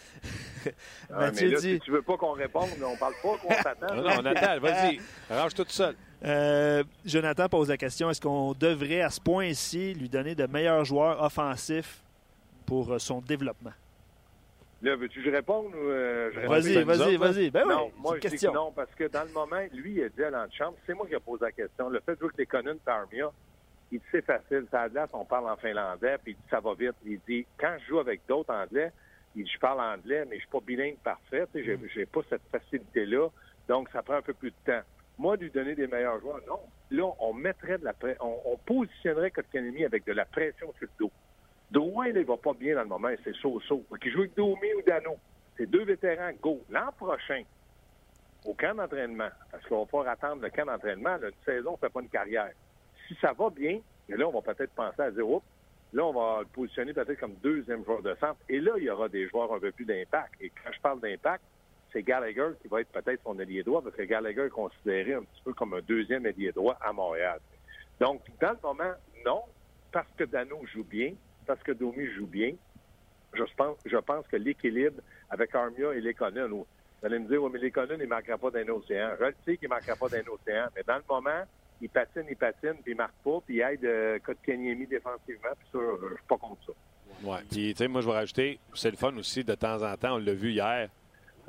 Ah, 1.08 1.20
Mathieu 1.20 1.46
mais 1.46 1.54
là, 1.54 1.60
dit- 1.60 1.74
si 1.74 1.80
tu 1.80 1.90
veux 1.92 2.02
pas 2.02 2.16
qu'on 2.16 2.32
réponde, 2.32 2.68
on 2.84 2.96
parle 2.96 3.14
pas 3.22 3.36
qu'on 3.38 3.62
s'attend. 3.62 3.94
Non, 3.94 4.02
non, 4.02 4.10
on 4.18 4.24
attend, 4.26 4.58
vas-y, 4.58 5.00
arrange-toi 5.30 5.64
tout 5.64 5.70
seul. 5.70 5.94
Euh, 6.24 6.82
Jonathan 7.04 7.48
pose 7.48 7.68
la 7.68 7.76
question 7.76 8.10
est-ce 8.10 8.20
qu'on 8.20 8.52
devrait, 8.54 9.02
à 9.02 9.10
ce 9.10 9.20
point-ci, 9.20 9.94
lui 9.94 10.08
donner 10.08 10.34
de 10.34 10.46
meilleurs 10.46 10.84
joueurs 10.84 11.22
offensifs 11.22 12.02
pour 12.64 12.92
euh, 12.92 12.98
son 12.98 13.20
développement? 13.20 13.72
Là, 14.82 14.96
veux-tu 14.96 15.20
que 15.20 15.30
je 15.30 15.34
réponde 15.34 15.74
ou 15.74 15.88
euh, 15.88 16.30
je 16.32 16.40
réponds? 16.40 16.52
Vas-y, 16.52 16.82
vas-y, 16.82 17.16
vas-y. 17.16 17.50
Ben 17.50 17.64
oui, 17.66 17.74
non, 17.74 17.90
moi, 17.98 18.16
je 18.22 18.28
dis 18.28 18.36
que 18.36 18.52
non, 18.52 18.72
parce 18.72 18.94
que 18.94 19.04
dans 19.04 19.24
le 19.24 19.30
moment, 19.30 19.60
lui, 19.72 19.94
il 19.94 20.04
a 20.04 20.08
dit 20.08 20.22
à 20.22 20.30
l'antichambre, 20.30 20.76
c'est 20.86 20.94
moi 20.94 21.06
qui 21.06 21.14
ai 21.14 21.20
posé 21.20 21.44
la 21.44 21.52
question. 21.52 21.88
Le 21.88 22.00
fait 22.00 22.12
de 22.14 22.18
jouer 22.18 22.26
avec 22.28 22.38
les 22.38 22.46
Conan 22.46 22.76
Armia, 22.86 23.30
il 23.90 23.98
dit 23.98 24.04
c'est 24.10 24.24
facile. 24.24 24.66
Ça 24.70 24.82
a 24.82 24.88
de 24.88 24.94
l'air, 24.94 25.06
on 25.12 25.24
parle 25.24 25.48
en 25.48 25.56
finlandais, 25.56 26.16
puis 26.22 26.32
il 26.32 26.36
dit 26.36 26.50
ça 26.50 26.60
va 26.60 26.74
vite. 26.74 26.94
Il 27.04 27.20
dit, 27.26 27.46
quand 27.58 27.76
je 27.80 27.86
joue 27.86 27.98
avec 27.98 28.20
d'autres 28.28 28.52
anglais, 28.52 28.92
il 29.34 29.44
dit, 29.44 29.50
je 29.50 29.58
parle 29.58 29.80
anglais, 29.80 30.24
mais 30.28 30.36
je 30.36 30.40
suis 30.40 30.50
pas 30.50 30.60
bilingue 30.60 30.96
parfait. 31.02 31.46
sais, 31.52 31.62
J'ai, 31.62 31.78
j'ai 31.94 32.06
pas 32.06 32.20
cette 32.28 32.42
facilité-là. 32.50 33.28
Donc, 33.68 33.88
ça 33.92 34.02
prend 34.02 34.14
un 34.14 34.22
peu 34.22 34.34
plus 34.34 34.50
de 34.50 34.72
temps. 34.72 34.82
Moi, 35.18 35.36
lui 35.36 35.50
donner 35.50 35.74
des 35.74 35.86
meilleurs 35.86 36.20
joueurs, 36.20 36.40
non. 36.46 36.60
Là, 36.90 37.10
on 37.20 37.32
mettrait 37.32 37.78
de 37.78 37.84
la 37.84 37.94
on, 38.20 38.38
on 38.44 38.56
positionnerait 38.58 39.30
Kotkaniemi 39.30 39.84
avec 39.84 40.04
de 40.04 40.12
la 40.12 40.24
pression 40.24 40.72
sur 40.78 40.86
le 40.86 41.06
dos. 41.06 41.12
Drouin, 41.70 42.08
il 42.08 42.24
va 42.24 42.36
pas 42.36 42.52
bien 42.52 42.74
dans 42.74 42.82
le 42.82 42.88
moment, 42.88 43.08
c'est 43.24 43.34
so-so. 43.36 43.84
Qu'il 44.00 44.12
joue 44.12 44.20
avec 44.20 44.34
Domi 44.34 44.72
ou 44.76 44.82
Dano? 44.82 45.16
C'est 45.56 45.66
deux 45.66 45.84
vétérans, 45.84 46.32
go. 46.40 46.60
L'an 46.70 46.92
prochain, 46.96 47.42
au 48.44 48.54
camp 48.54 48.74
d'entraînement, 48.74 49.30
parce 49.50 49.64
qu'on 49.64 49.84
va 49.84 50.04
pas 50.04 50.10
attendre 50.10 50.42
le 50.42 50.50
camp 50.50 50.66
d'entraînement, 50.66 51.16
une 51.16 51.30
saison 51.44 51.72
ne 51.72 51.76
fait 51.78 51.92
pas 51.92 52.00
une 52.00 52.08
carrière. 52.08 52.52
Si 53.08 53.16
ça 53.20 53.32
va 53.32 53.50
bien, 53.50 53.80
et 54.08 54.16
là, 54.16 54.28
on 54.28 54.38
va 54.38 54.54
peut-être 54.54 54.72
penser 54.74 55.02
à 55.02 55.10
dire, 55.10 55.28
oups, 55.28 55.44
là, 55.92 56.04
on 56.04 56.12
va 56.12 56.40
le 56.40 56.46
positionner 56.46 56.92
peut-être 56.92 57.18
comme 57.18 57.34
deuxième 57.42 57.84
joueur 57.84 58.02
de 58.02 58.14
centre. 58.20 58.38
Et 58.48 58.60
là, 58.60 58.72
il 58.76 58.84
y 58.84 58.90
aura 58.90 59.08
des 59.08 59.28
joueurs 59.28 59.52
un 59.52 59.58
peu 59.58 59.72
plus 59.72 59.84
d'impact. 59.84 60.34
Et 60.40 60.50
quand 60.50 60.70
je 60.72 60.80
parle 60.80 61.00
d'impact, 61.00 61.42
c'est 61.96 62.02
Gallagher 62.02 62.50
qui 62.60 62.68
va 62.68 62.82
être 62.82 62.92
peut-être 62.92 63.22
son 63.22 63.38
ailier 63.38 63.62
droit, 63.62 63.80
parce 63.80 63.96
que 63.96 64.02
Gallagher 64.02 64.46
est 64.46 64.50
considéré 64.50 65.14
un 65.14 65.22
petit 65.22 65.40
peu 65.42 65.54
comme 65.54 65.72
un 65.72 65.80
deuxième 65.80 66.26
ailier 66.26 66.52
droit 66.52 66.76
à 66.82 66.92
Montréal. 66.92 67.40
Donc, 67.98 68.20
dans 68.38 68.50
le 68.50 68.58
moment, 68.62 68.92
non, 69.24 69.40
parce 69.90 70.08
que 70.18 70.24
Dano 70.24 70.60
joue 70.74 70.84
bien, 70.84 71.14
parce 71.46 71.62
que 71.62 71.72
Domi 71.72 72.06
joue 72.14 72.26
bien. 72.26 72.52
Je 73.32 73.42
pense, 73.56 73.78
je 73.86 73.96
pense 73.96 74.26
que 74.26 74.36
l'équilibre 74.36 75.00
avec 75.30 75.54
Armia 75.54 75.94
et 75.94 76.02
Lekonen, 76.02 76.48
vous 76.48 76.66
allez 77.02 77.18
me 77.18 77.28
dire, 77.28 77.42
oui, 77.42 77.50
mais 77.50 77.60
Lekonen, 77.60 77.96
il 77.98 78.04
ne 78.04 78.08
marquera 78.08 78.36
pas 78.36 78.50
d'un 78.50 78.68
océan. 78.68 79.12
Je 79.18 79.24
le 79.24 79.34
sais 79.46 79.56
qu'il 79.56 79.68
ne 79.68 79.74
marquera 79.74 79.96
pas 79.96 80.08
d'un 80.10 80.24
océan, 80.30 80.66
mais 80.76 80.82
dans 80.86 80.96
le 80.96 81.04
moment, 81.08 81.44
il 81.80 81.88
patine, 81.88 82.24
il 82.28 82.36
patine, 82.36 82.74
puis 82.82 82.92
il 82.92 82.96
marque 82.96 83.16
pas, 83.24 83.38
puis 83.46 83.56
il 83.56 83.60
aide 83.62 83.84
euh, 83.86 84.18
Kotkaniemi 84.18 84.86
défensivement, 84.86 85.54
puis 85.58 85.68
ça, 85.72 85.78
je 86.10 86.14
suis 86.14 86.26
pas 86.28 86.36
contre 86.36 86.60
ça. 86.66 86.72
Ouais. 87.22 87.38
Puis, 87.50 87.72
tu 87.72 87.78
sais, 87.78 87.88
moi, 87.88 88.02
je 88.02 88.06
vais 88.06 88.12
rajouter, 88.14 88.58
c'est 88.74 88.90
le 88.90 88.98
fun 88.98 89.16
aussi, 89.16 89.44
de 89.44 89.54
temps 89.54 89.82
en 89.82 89.96
temps, 89.96 90.16
on 90.16 90.18
l'a 90.18 90.34
vu 90.34 90.50
hier. 90.50 90.90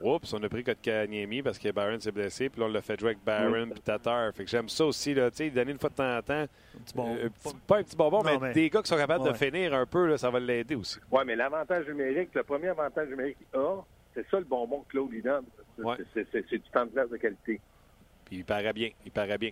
Oups, 0.02 0.32
on 0.34 0.44
a 0.44 0.50
pris 0.50 0.64
Kotkaniemi 0.64 1.42
parce 1.42 1.58
que 1.58 1.72
Barron 1.72 2.00
s'est 2.00 2.12
blessé, 2.12 2.50
puis 2.50 2.60
là, 2.62 2.68
on 2.68 2.70
l'a 2.70 2.82
fait 2.82 3.00
jouer 3.00 3.10
avec 3.12 3.24
Barron 3.24 3.70
puis 3.72 3.82
Tatar. 3.82 4.32
Fait 4.34 4.44
que 4.44 4.50
j'aime 4.50 4.70
ça 4.70 4.86
aussi, 4.86 5.14
là, 5.14 5.32
tu 5.32 5.38
sais, 5.38 5.50
donner 5.50 5.72
une 5.72 5.80
fois 5.80 5.90
de 5.90 5.96
temps 5.96 6.18
en 6.18 6.22
temps. 6.22 6.34
Un 6.44 6.48
petit 6.86 6.94
bon- 6.96 7.16
euh, 7.16 7.30
pas 7.66 7.78
un 7.78 7.84
petit 7.84 7.96
bonbon, 7.96 8.22
Non, 8.24 8.40
mais, 8.40 8.48
mais- 8.50 8.54
des 8.54 8.70
gars 8.70 8.82
qui 8.82 8.90
sont 8.90 8.98
capables 8.98 9.24
Ouais. 9.24 9.32
de 9.32 9.38
finir 9.38 9.74
un 9.74 9.86
peu, 9.88 10.06
là, 10.06 10.18
ça 10.18 10.30
va 10.30 10.40
l'aider 10.40 10.76
aussi. 10.76 11.00
Oui, 11.12 11.24
mais 11.26 11.36
l'avantage 11.36 11.88
numérique, 11.88 12.30
le 12.36 12.44
premier 12.44 12.68
avantage 12.68 13.10
numérique 13.10 13.38
qu'il 13.38 13.60
a, 13.60 13.82
c'est 14.14 14.26
ça 14.30 14.38
le 14.40 14.46
bonbon 14.46 14.82
que 14.82 14.90
Claude 14.92 15.12
lui 15.12 15.22
donne. 15.22 15.46
C'est- 15.76 15.84
Ouais. 15.84 15.96
c'est- 16.14 16.48
du 16.52 16.60
temps 16.72 16.86
de 16.86 16.92
glace 16.92 17.10
de 17.10 17.18
qualité. 17.18 17.60
Puis 18.26 18.38
il 18.38 18.46
paraît 18.46 18.74
bien, 18.74 18.90
il 19.06 19.12
paraît 19.12 19.38
bien. 19.38 19.52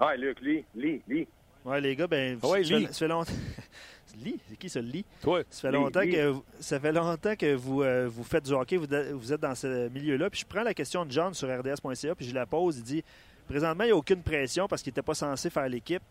Ah, 0.00 0.16
Luc, 0.16 0.40
lis, 0.40 0.64
lis, 0.74 1.02
lis. 1.06 1.28
Ouais, 1.64 1.80
les 1.80 1.94
gars, 1.94 2.06
ben, 2.06 2.38
Ah 2.42 2.48
ouais, 2.48 2.64
ça, 2.64 2.68
fait, 2.70 2.78
lis. 2.78 2.86
ça 2.86 2.92
fait 2.94 3.08
longtemps. 3.08 3.32
c'est 4.48 4.56
qui 4.56 4.68
ça, 4.68 4.80
lit? 4.80 5.04
Toi, 5.22 5.42
Ça 5.50 5.70
fait 5.70 5.72
longtemps 5.76 6.00
que 6.00 6.26
vous- 6.28 6.44
ça 6.60 6.80
fait 6.80 6.92
longtemps 6.92 7.36
que 7.36 7.54
vous, 7.54 7.82
euh, 7.82 8.08
vous 8.10 8.24
faites 8.24 8.44
du 8.44 8.52
hockey, 8.52 8.76
vous, 8.76 8.86
vous 9.18 9.32
êtes 9.32 9.40
dans 9.40 9.54
ce 9.54 9.88
milieu-là. 9.88 10.30
Puis 10.30 10.40
je 10.40 10.46
prends 10.46 10.62
la 10.62 10.74
question 10.74 11.04
de 11.04 11.10
John 11.10 11.34
sur 11.34 11.48
RDS.ca, 11.48 12.14
puis 12.14 12.26
je 12.26 12.34
la 12.34 12.46
pose. 12.46 12.78
Il 12.78 12.82
dit 12.84 13.04
présentement, 13.48 13.84
il 13.84 13.88
n'y 13.88 13.92
a 13.92 13.96
aucune 13.96 14.22
pression 14.22 14.68
parce 14.68 14.82
qu'il 14.82 14.90
n'était 14.90 15.02
pas 15.02 15.14
censé 15.14 15.50
faire 15.50 15.68
l'équipe. 15.68 16.02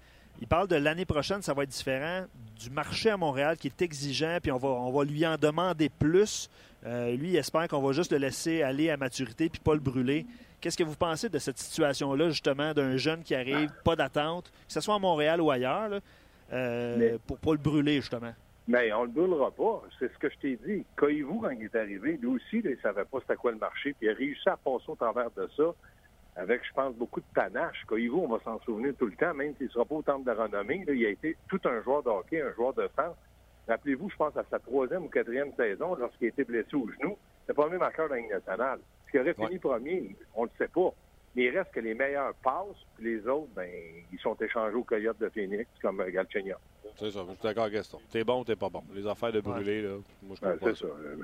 Il 0.42 0.48
parle 0.48 0.68
de 0.68 0.76
l'année 0.78 1.06
prochaine, 1.06 1.42
ça 1.42 1.54
va 1.54 1.64
être 1.64 1.70
différent. 1.70 2.26
Du 2.60 2.70
marché 2.70 3.10
à 3.10 3.18
Montréal 3.18 3.58
qui 3.58 3.68
est 3.68 3.82
exigeant, 3.82 4.38
puis 4.42 4.52
on 4.52 4.58
va, 4.58 4.70
on 4.70 4.92
va 4.92 5.04
lui 5.04 5.26
en 5.26 5.36
demander 5.38 5.90
plus. 5.90 6.50
Euh, 6.86 7.14
lui, 7.16 7.30
il 7.32 7.36
espère 7.36 7.68
qu'on 7.68 7.82
va 7.82 7.92
juste 7.92 8.12
le 8.14 8.20
laisser 8.20 8.62
aller 8.62 8.90
à 8.90 8.96
maturité 8.96 9.50
puis 9.50 9.60
pas 9.60 9.74
le 9.74 9.82
brûler. 9.82 10.26
Qu'est-ce 10.62 10.78
que 10.78 10.84
vous 10.84 10.96
pensez 10.96 11.28
de 11.30 11.40
cette 11.40 11.58
situation-là, 11.58 12.30
justement, 12.30 12.74
d'un 12.74 12.96
jeune 12.98 13.24
qui 13.24 13.34
arrive, 13.36 13.70
pas 13.84 13.96
d'attente, 13.96 14.46
que 14.68 14.74
ce 14.74 14.80
soit 14.82 14.96
à 14.96 15.00
Montréal 15.00 15.42
ou 15.42 15.52
ailleurs, 15.52 15.90
là, 15.90 16.00
euh, 16.54 16.96
Mais- 16.98 17.18
pour 17.20 17.38
pas 17.38 17.52
le 17.52 17.58
brûler, 17.58 17.96
justement? 17.96 18.34
Mais 18.68 18.94
on 18.94 19.04
le 19.04 19.10
brûlera 19.10 19.50
pas. 19.52 19.82
C'est 19.98 20.14
ce 20.14 20.18
que 20.20 20.30
je 20.30 20.38
t'ai 20.38 20.56
dit. 20.58 20.86
Coyez-vous 20.96 21.40
quand 21.40 21.50
il 21.50 21.64
est 21.64 21.76
arrivé, 21.76 22.18
lui 22.18 22.28
aussi, 22.28 22.62
là, 22.62 22.70
il 22.72 22.78
savait 22.82 23.06
pas 23.06 23.20
c'était 23.22 23.36
quoi 23.36 23.52
le 23.52 23.58
marché, 23.58 23.94
puis 23.94 24.08
il 24.08 24.12
a 24.12 24.14
réussi 24.14 24.48
à 24.48 24.58
passer 24.58 24.86
au 24.90 24.96
travers 24.96 25.32
de 25.32 25.50
ça 25.58 25.74
avec, 26.36 26.62
je 26.64 26.72
pense, 26.74 26.94
beaucoup 26.96 27.20
de 27.20 27.26
panache. 27.34 27.84
Coyez-vous, 27.88 28.20
on 28.20 28.28
va 28.28 28.40
s'en 28.44 28.60
souvenir 28.62 28.94
tout 28.98 29.08
le 29.08 29.16
temps, 29.16 29.34
même 29.34 29.56
s'il 29.58 29.66
ne 29.68 29.72
sera 29.72 29.86
pas 29.86 29.96
au 29.96 30.02
temple 30.04 30.26
de 30.26 30.38
renommée. 30.38 30.86
là, 30.86 30.94
il 30.94 31.06
a 31.06 31.10
été 31.10 31.36
tout 31.48 31.60
un 31.66 31.82
joueur 31.82 32.04
de 32.04 32.10
hockey, 32.10 32.42
un 32.42 32.54
joueur 32.54 32.74
de 32.74 32.88
centre. 32.96 33.18
Rappelez-vous, 33.68 34.10
je 34.10 34.16
pense, 34.16 34.38
à 34.38 34.44
sa 34.50 34.60
troisième 34.60 35.06
ou 35.06 35.10
quatrième 35.10 35.52
saison, 35.56 35.96
lorsqu'il 35.96 36.28
a 36.28 36.30
été 36.30 36.44
blessé 36.44 36.76
au 36.76 36.88
genou, 37.00 37.18
le 37.48 37.70
même 37.70 37.80
marqueur 37.80 38.08
de 38.08 38.14
la 38.14 38.20
Ligue 38.20 38.32
nationale. 38.32 38.80
Ce 39.08 39.12
qui 39.12 39.20
aurait 39.20 39.34
fini 39.34 39.58
premier, 39.58 40.16
on 40.36 40.44
ne 40.44 40.48
le 40.48 40.52
sait 40.58 40.72
pas. 40.72 40.94
Mais 41.40 41.46
il 41.46 41.58
reste 41.58 41.72
que 41.72 41.80
les 41.80 41.94
meilleurs 41.94 42.34
passent, 42.44 42.76
puis 42.98 43.16
les 43.16 43.26
autres, 43.26 43.48
ben, 43.56 43.70
ils 44.12 44.20
sont 44.20 44.36
échangés 44.42 44.76
aux 44.76 44.84
Coyotes 44.84 45.20
de 45.22 45.30
Phoenix, 45.30 45.66
comme 45.82 46.02
euh, 46.02 46.12
Galchenyuk. 46.12 46.58
c'est 46.98 47.12
ça, 47.12 47.24
je 47.26 47.32
suis 47.34 47.42
d'accord, 47.42 47.70
Gaston. 47.70 48.00
T'es 48.12 48.26
bon 48.26 48.42
ou 48.42 48.44
t'es 48.44 48.58
pas 48.58 48.68
bon? 48.68 48.84
Les 48.94 49.08
affaires 49.08 49.32
de 49.32 49.40
brûler, 49.40 49.82
là, 49.84 49.96
moi, 50.22 50.36
je 50.36 50.46
comprends 50.46 50.68
c'est 50.68 50.76
ça. 50.76 50.88
euh, 50.88 51.16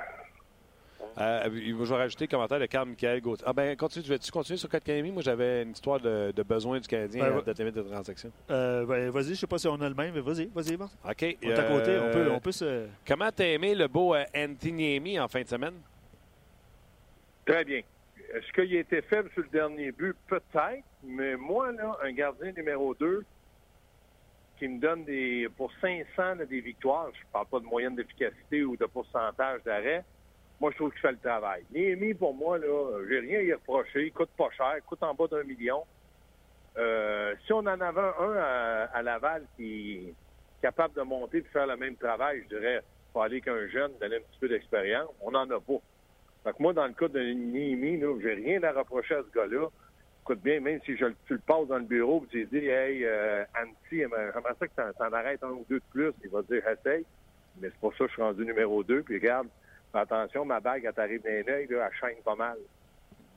Euh, 1.18 1.50
je 1.54 1.74
vais 1.84 1.96
rajouter 1.96 2.26
le 2.28 2.30
commentaire 2.30 2.60
de 2.62 2.66
Carl 2.66 2.88
Michael 2.88 3.20
Gauthier. 3.20 3.46
Ah 3.46 3.52
ben, 3.52 3.76
continue, 3.76 4.06
tu 4.06 4.12
veux-tu 4.12 4.32
continuer 4.32 4.56
sur 4.58 4.70
Kotkaniemi? 4.70 5.12
Moi, 5.12 5.22
j'avais 5.22 5.64
une 5.64 5.72
histoire 5.72 6.00
de, 6.00 6.32
de 6.34 6.44
besoin 6.44 6.80
du 6.80 6.88
Canadien 6.88 7.30
Ben, 7.30 7.38
à 7.38 7.42
date 7.42 7.60
limite 7.60 7.76
de 7.76 7.82
transaction. 7.82 8.32
Euh, 8.50 8.86
ben, 8.86 9.10
vas-y, 9.10 9.30
je 9.30 9.34
sais 9.36 9.48
pas 9.48 9.58
si 9.58 9.68
on 9.68 9.80
a 9.82 9.90
le 9.90 9.96
même, 9.96 10.14
mais 10.14 10.22
vas-y, 10.22 10.46
vas-y, 10.46 10.78
vas 10.78 10.86
OK. 11.10 11.38
On 11.44 11.50
est 11.50 11.60
à 11.60 11.64
côté, 11.64 11.98
on 12.00 12.12
peut, 12.14 12.20
euh, 12.20 12.32
on 12.32 12.40
peut 12.40 12.54
se. 12.54 12.88
Comment 13.06 13.30
t'as 13.36 13.48
aimé 13.48 13.76
le 13.76 13.90
beau 13.90 14.16
euh, 14.16 14.24
Antiniemi 14.34 15.20
en 15.20 15.28
fin 15.28 15.42
de 15.42 15.48
semaine? 15.50 15.76
Très 17.46 17.66
bien. 17.66 17.82
Est-ce 18.36 18.52
qu'il 18.52 18.76
a 18.76 18.82
été 18.82 19.02
faible 19.04 19.30
sur 19.32 19.44
le 19.44 19.48
dernier 19.48 19.94
but? 19.94 20.14
Peut-être, 20.28 20.84
mais 21.04 21.38
moi, 21.38 21.72
là, 21.72 21.98
un 22.04 22.12
gardien 22.12 22.52
numéro 22.52 22.94
2 22.94 23.24
qui 24.60 24.68
me 24.68 24.80
donne 24.82 25.06
des 25.06 25.48
pour 25.56 25.72
500 25.80 26.06
là, 26.18 26.46
des 26.46 26.60
victoires, 26.60 27.10
je 27.14 27.22
parle 27.32 27.46
pas 27.46 27.60
de 27.60 27.66
moyenne 27.66 27.96
d'efficacité 27.96 28.66
ou 28.66 28.76
de 28.76 28.86
pourcentage 28.88 29.64
d'arrêt, 29.64 30.04
moi, 30.60 30.72
je 30.72 30.76
trouve 30.78 30.92
qu'il 30.92 31.00
fait 31.00 31.12
le 31.14 31.18
travail. 31.18 31.64
Néhémie, 31.72 32.14
pour 32.14 32.34
moi, 32.34 32.58
là, 32.58 33.00
j'ai 33.08 33.20
rien 33.20 33.40
à 33.40 33.42
y 33.42 33.54
reprocher. 33.54 34.08
Il 34.08 34.12
coûte 34.12 34.32
pas 34.38 34.50
cher, 34.52 34.74
il 34.78 34.82
coûte 34.82 35.04
en 35.04 35.14
bas 35.14 35.28
d'un 35.28 35.44
million. 35.44 35.84
Euh, 36.78 37.36
si 37.46 37.54
on 37.54 37.60
en 37.60 37.68
avait 37.68 38.12
un 38.20 38.88
à, 38.94 39.02
Laval 39.02 39.46
qui 39.56 40.10
est 40.10 40.14
capable 40.62 40.94
de 40.94 41.04
monter 41.04 41.38
et 41.38 41.44
faire 41.54 41.68
le 41.68 41.78
même 41.78 41.96
travail, 41.96 42.44
je 42.44 42.58
dirais, 42.58 42.82
faut 43.14 43.22
aller 43.22 43.40
qu'un 43.40 43.68
jeune, 43.68 43.94
donner 44.02 44.18
un 44.18 44.20
petit 44.20 44.40
peu 44.42 44.50
d'expérience. 44.50 45.10
On 45.22 45.32
n'en 45.32 45.50
a 45.50 45.60
pas. 45.60 45.80
Fait 46.46 46.52
que 46.52 46.62
moi, 46.62 46.74
dans 46.74 46.86
le 46.86 46.94
cas 46.94 47.08
de 47.08 47.20
Niemi, 47.20 47.98
là, 47.98 48.16
j'ai 48.22 48.36
rien 48.36 48.62
à 48.64 48.72
reprocher 48.72 49.16
à 49.16 49.24
ce 49.24 49.36
gars-là. 49.36 49.68
Écoute 50.22 50.42
bien, 50.44 50.60
même 50.60 50.80
si 50.86 50.96
je, 50.96 51.06
tu 51.26 51.34
le 51.34 51.40
passes 51.40 51.68
dans 51.68 51.80
le 51.80 51.86
bureau 51.86 52.24
et 52.26 52.28
tu 52.30 52.38
lui 52.38 52.46
dis 52.62 52.68
Hey, 52.68 53.04
euh, 53.04 53.44
Anti, 53.60 53.98
j'aimerais 53.98 54.32
ça 54.60 54.68
que 54.68 54.76
t'en, 54.76 54.94
t'en 54.94 55.12
arrêtes 55.12 55.44
un 55.44 55.50
ou 55.50 55.66
deux 55.68 55.80
de 55.80 55.84
plus, 55.92 56.12
il 56.24 56.30
va 56.30 56.44
te 56.44 56.54
dire 56.54 56.64
essaye. 56.68 57.04
Mais 57.60 57.70
c'est 57.70 57.80
pour 57.80 57.94
ça 57.94 58.00
que 58.06 58.08
je 58.10 58.14
suis 58.14 58.22
rendu 58.22 58.46
numéro 58.46 58.84
deux. 58.84 59.02
Puis 59.02 59.16
regarde, 59.16 59.48
attention, 59.92 60.46
ma 60.46 60.60
bague, 60.60 60.86
elle 60.86 60.94
t'arrive 60.94 61.24
dans 61.24 61.30
là, 61.30 61.62
elle 61.62 61.90
chaîne 62.00 62.22
pas 62.24 62.36
mal. 62.36 62.58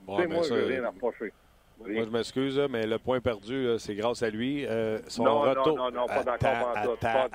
Bon, 0.02 0.16
tu 0.16 0.22
sais, 0.22 0.28
ben 0.28 0.34
moi, 0.34 0.44
ça, 0.44 0.56
je 0.56 0.64
rien 0.64 0.84
à 0.84 0.90
reprocher. 0.90 1.32
Moi, 1.78 2.04
je 2.04 2.10
m'excuse, 2.10 2.60
mais 2.68 2.86
le 2.86 2.98
point 2.98 3.20
perdu, 3.20 3.68
c'est 3.78 3.94
grâce 3.94 4.22
à 4.22 4.28
lui. 4.28 4.66
Euh, 4.66 4.98
son 5.06 5.24
Non, 5.24 5.44
non, 5.44 5.50
retour... 5.50 5.76
non, 5.76 5.90
non, 5.90 6.06
pas 6.06 6.24
d'accord 6.24 6.72
pantoute, 6.74 7.04
attends, 7.04 7.28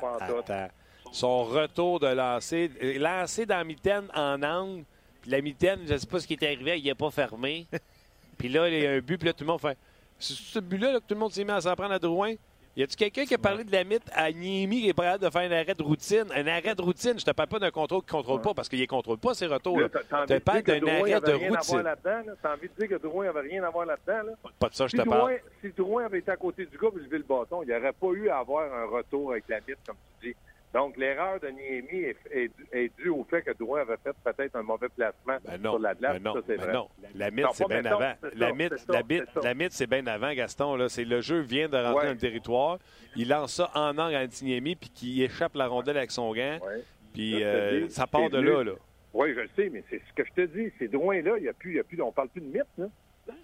pas 0.00 0.18
d'accord. 0.20 0.68
Son 1.12 1.44
retour 1.44 2.00
de 2.00 2.06
lancer, 2.08 2.70
lancer 2.98 3.44
dans 3.46 3.56
la 3.56 3.64
mitaine 3.64 4.06
en 4.14 4.42
angle, 4.42 4.84
la 5.28 5.40
mitaine, 5.40 5.80
je 5.86 5.92
ne 5.92 5.98
sais 5.98 6.06
pas 6.06 6.20
ce 6.20 6.26
qui 6.26 6.34
est 6.34 6.42
arrivé, 6.42 6.78
il 6.78 6.84
n'est 6.84 6.94
pas 6.94 7.10
fermé. 7.10 7.66
puis 8.38 8.48
là, 8.48 8.68
il 8.68 8.82
y 8.82 8.86
a 8.86 8.92
un 8.92 8.98
but, 9.00 9.18
puis 9.18 9.26
là, 9.26 9.32
tout 9.32 9.44
le 9.44 9.48
monde 9.48 9.60
fait... 9.60 9.76
C'est 10.18 10.34
ce 10.34 10.58
but-là 10.58 10.92
là, 10.92 10.98
que 11.00 11.04
tout 11.06 11.14
le 11.14 11.20
monde 11.20 11.30
s'est 11.32 11.44
mis 11.44 11.50
à 11.52 11.60
s'en 11.60 11.74
prendre 11.76 11.92
à 11.94 11.98
Drouin? 11.98 12.34
Y 12.76 12.82
a-tu 12.84 12.96
quelqu'un 12.96 13.24
qui 13.24 13.34
a 13.34 13.38
parlé 13.38 13.64
de 13.64 13.72
la 13.72 13.82
mythe 13.82 14.04
à 14.12 14.30
Niemi 14.30 14.82
qui 14.82 14.88
est 14.88 14.92
prêt 14.94 15.18
de 15.18 15.28
faire 15.30 15.42
un 15.42 15.52
arrêt 15.52 15.74
de 15.74 15.82
routine? 15.82 16.26
Un 16.32 16.46
arrêt 16.46 16.74
de 16.76 16.82
routine, 16.82 17.18
je 17.18 17.24
te 17.24 17.30
parle 17.32 17.48
pas 17.48 17.58
d'un 17.58 17.70
contrôle 17.72 18.02
qui 18.02 18.06
ne 18.14 18.20
contrôle 18.20 18.40
pas 18.40 18.54
parce 18.54 18.68
qu'il 18.68 18.80
ne 18.80 18.86
contrôle 18.86 19.18
pas 19.18 19.34
ses 19.34 19.46
retours. 19.46 19.80
Parles 20.08 20.26
dire 20.26 20.40
que 20.62 20.70
d'un 20.72 20.78
Drouin 20.78 21.00
arrêt 21.00 21.12
avait 21.14 21.26
de 21.26 21.32
rien 21.32 21.46
à 21.48 21.50
voir 21.50 21.60
routine. 21.60 21.82
là-dedans, 21.82 22.22
là? 22.26 22.32
T'as 22.40 22.54
envie 22.54 22.68
de 22.68 22.74
dire 22.78 22.88
que 22.88 23.02
Drouin 23.02 23.28
avait 23.28 23.40
rien 23.40 23.64
à 23.64 23.70
voir 23.70 23.86
là-dedans, 23.86 24.28
là? 24.30 24.50
Pas 24.60 24.68
de 24.68 24.74
ça, 24.74 24.86
je 24.86 24.90
Si 24.90 24.96
te 24.96 25.02
Drouin, 25.02 25.18
parle. 25.18 25.40
si 25.60 25.68
Drouin 25.76 26.04
avait 26.04 26.18
été 26.20 26.30
à 26.30 26.36
côté 26.36 26.66
du 26.66 26.78
gars 26.78 26.88
et 26.94 26.98
levé 27.00 27.18
le 27.18 27.24
bâton, 27.24 27.62
il 27.64 27.68
n'y 27.68 27.74
aurait 27.74 27.92
pas 27.92 28.08
eu 28.12 28.28
à 28.28 28.38
avoir 28.38 28.72
un 28.72 28.84
retour 28.86 29.32
avec 29.32 29.44
la 29.48 29.56
mythe, 29.58 29.78
comme 29.86 29.96
tu 30.20 30.28
dis. 30.28 30.36
Donc, 30.74 30.96
l'erreur 30.98 31.40
de 31.40 31.48
Niemi 31.48 32.04
est, 32.04 32.16
est, 32.30 32.50
est 32.72 32.92
due 32.98 33.08
au 33.08 33.24
fait 33.24 33.40
que 33.42 33.52
Drouin 33.58 33.80
avait 33.80 33.96
fait 34.04 34.12
peut-être 34.22 34.54
un 34.56 34.62
mauvais 34.62 34.88
placement 34.90 35.38
Ben 35.44 35.56
non, 35.62 35.70
sur 35.72 35.78
la 35.78 35.94
glace. 35.94 36.12
ben 36.14 36.22
non, 36.22 36.34
ça, 36.34 36.40
c'est 36.46 36.56
ben 36.56 36.64
vrai. 36.64 36.72
non. 36.74 36.88
La 37.14 37.30
mythe, 37.30 37.46
c'est 37.54 37.68
bien 37.68 37.84
avant. 37.86 38.12
La 38.34 38.52
mythe, 38.52 38.86
la 38.88 39.02
mythe, 39.02 39.24
c'est 39.26 39.40
ça. 39.40 39.40
la 39.48 39.54
mythe, 39.54 39.72
c'est 39.72 39.86
bien 39.86 40.06
avant, 40.06 40.32
Gaston. 40.34 40.76
Là. 40.76 40.88
C'est 40.90 41.04
le 41.04 41.20
jeu 41.22 41.40
vient 41.40 41.68
de 41.68 41.76
rentrer 41.76 41.94
Ouais. 41.94 42.04
dans 42.06 42.12
le 42.12 42.18
territoire. 42.18 42.78
Il 43.16 43.28
lance 43.28 43.54
ça 43.54 43.70
en 43.74 43.96
angle 43.96 44.14
à 44.14 44.20
Antiniemi, 44.22 44.76
puis 44.76 44.90
qui 44.90 45.22
échappe 45.22 45.54
la 45.54 45.66
rondelle 45.68 45.96
avec 45.96 46.10
son 46.10 46.32
gant. 46.34 46.58
Ouais. 46.66 46.82
Puis 47.14 47.42
euh, 47.42 47.86
dis, 47.86 47.90
ça 47.94 48.06
part 48.06 48.28
de 48.28 48.36
venu. 48.38 48.50
là. 48.50 48.64
là. 48.64 48.72
Oui, 49.14 49.32
je 49.34 49.40
le 49.40 49.48
sais, 49.56 49.70
mais 49.72 49.82
c'est 49.88 50.02
ce 50.06 50.12
que 50.14 50.22
je 50.28 50.32
te 50.34 50.46
dis. 50.54 50.70
Ces 50.78 50.88
Drouin-là, 50.88 51.38
il 51.38 51.44
y 51.44 51.48
a 51.48 51.54
plus, 51.54 51.76
y 51.76 51.80
a 51.80 51.84
plus, 51.84 52.00
on 52.02 52.12
parle 52.12 52.28
plus 52.28 52.42
de 52.42 52.46
mythe, 52.46 52.62
là. 52.76 52.86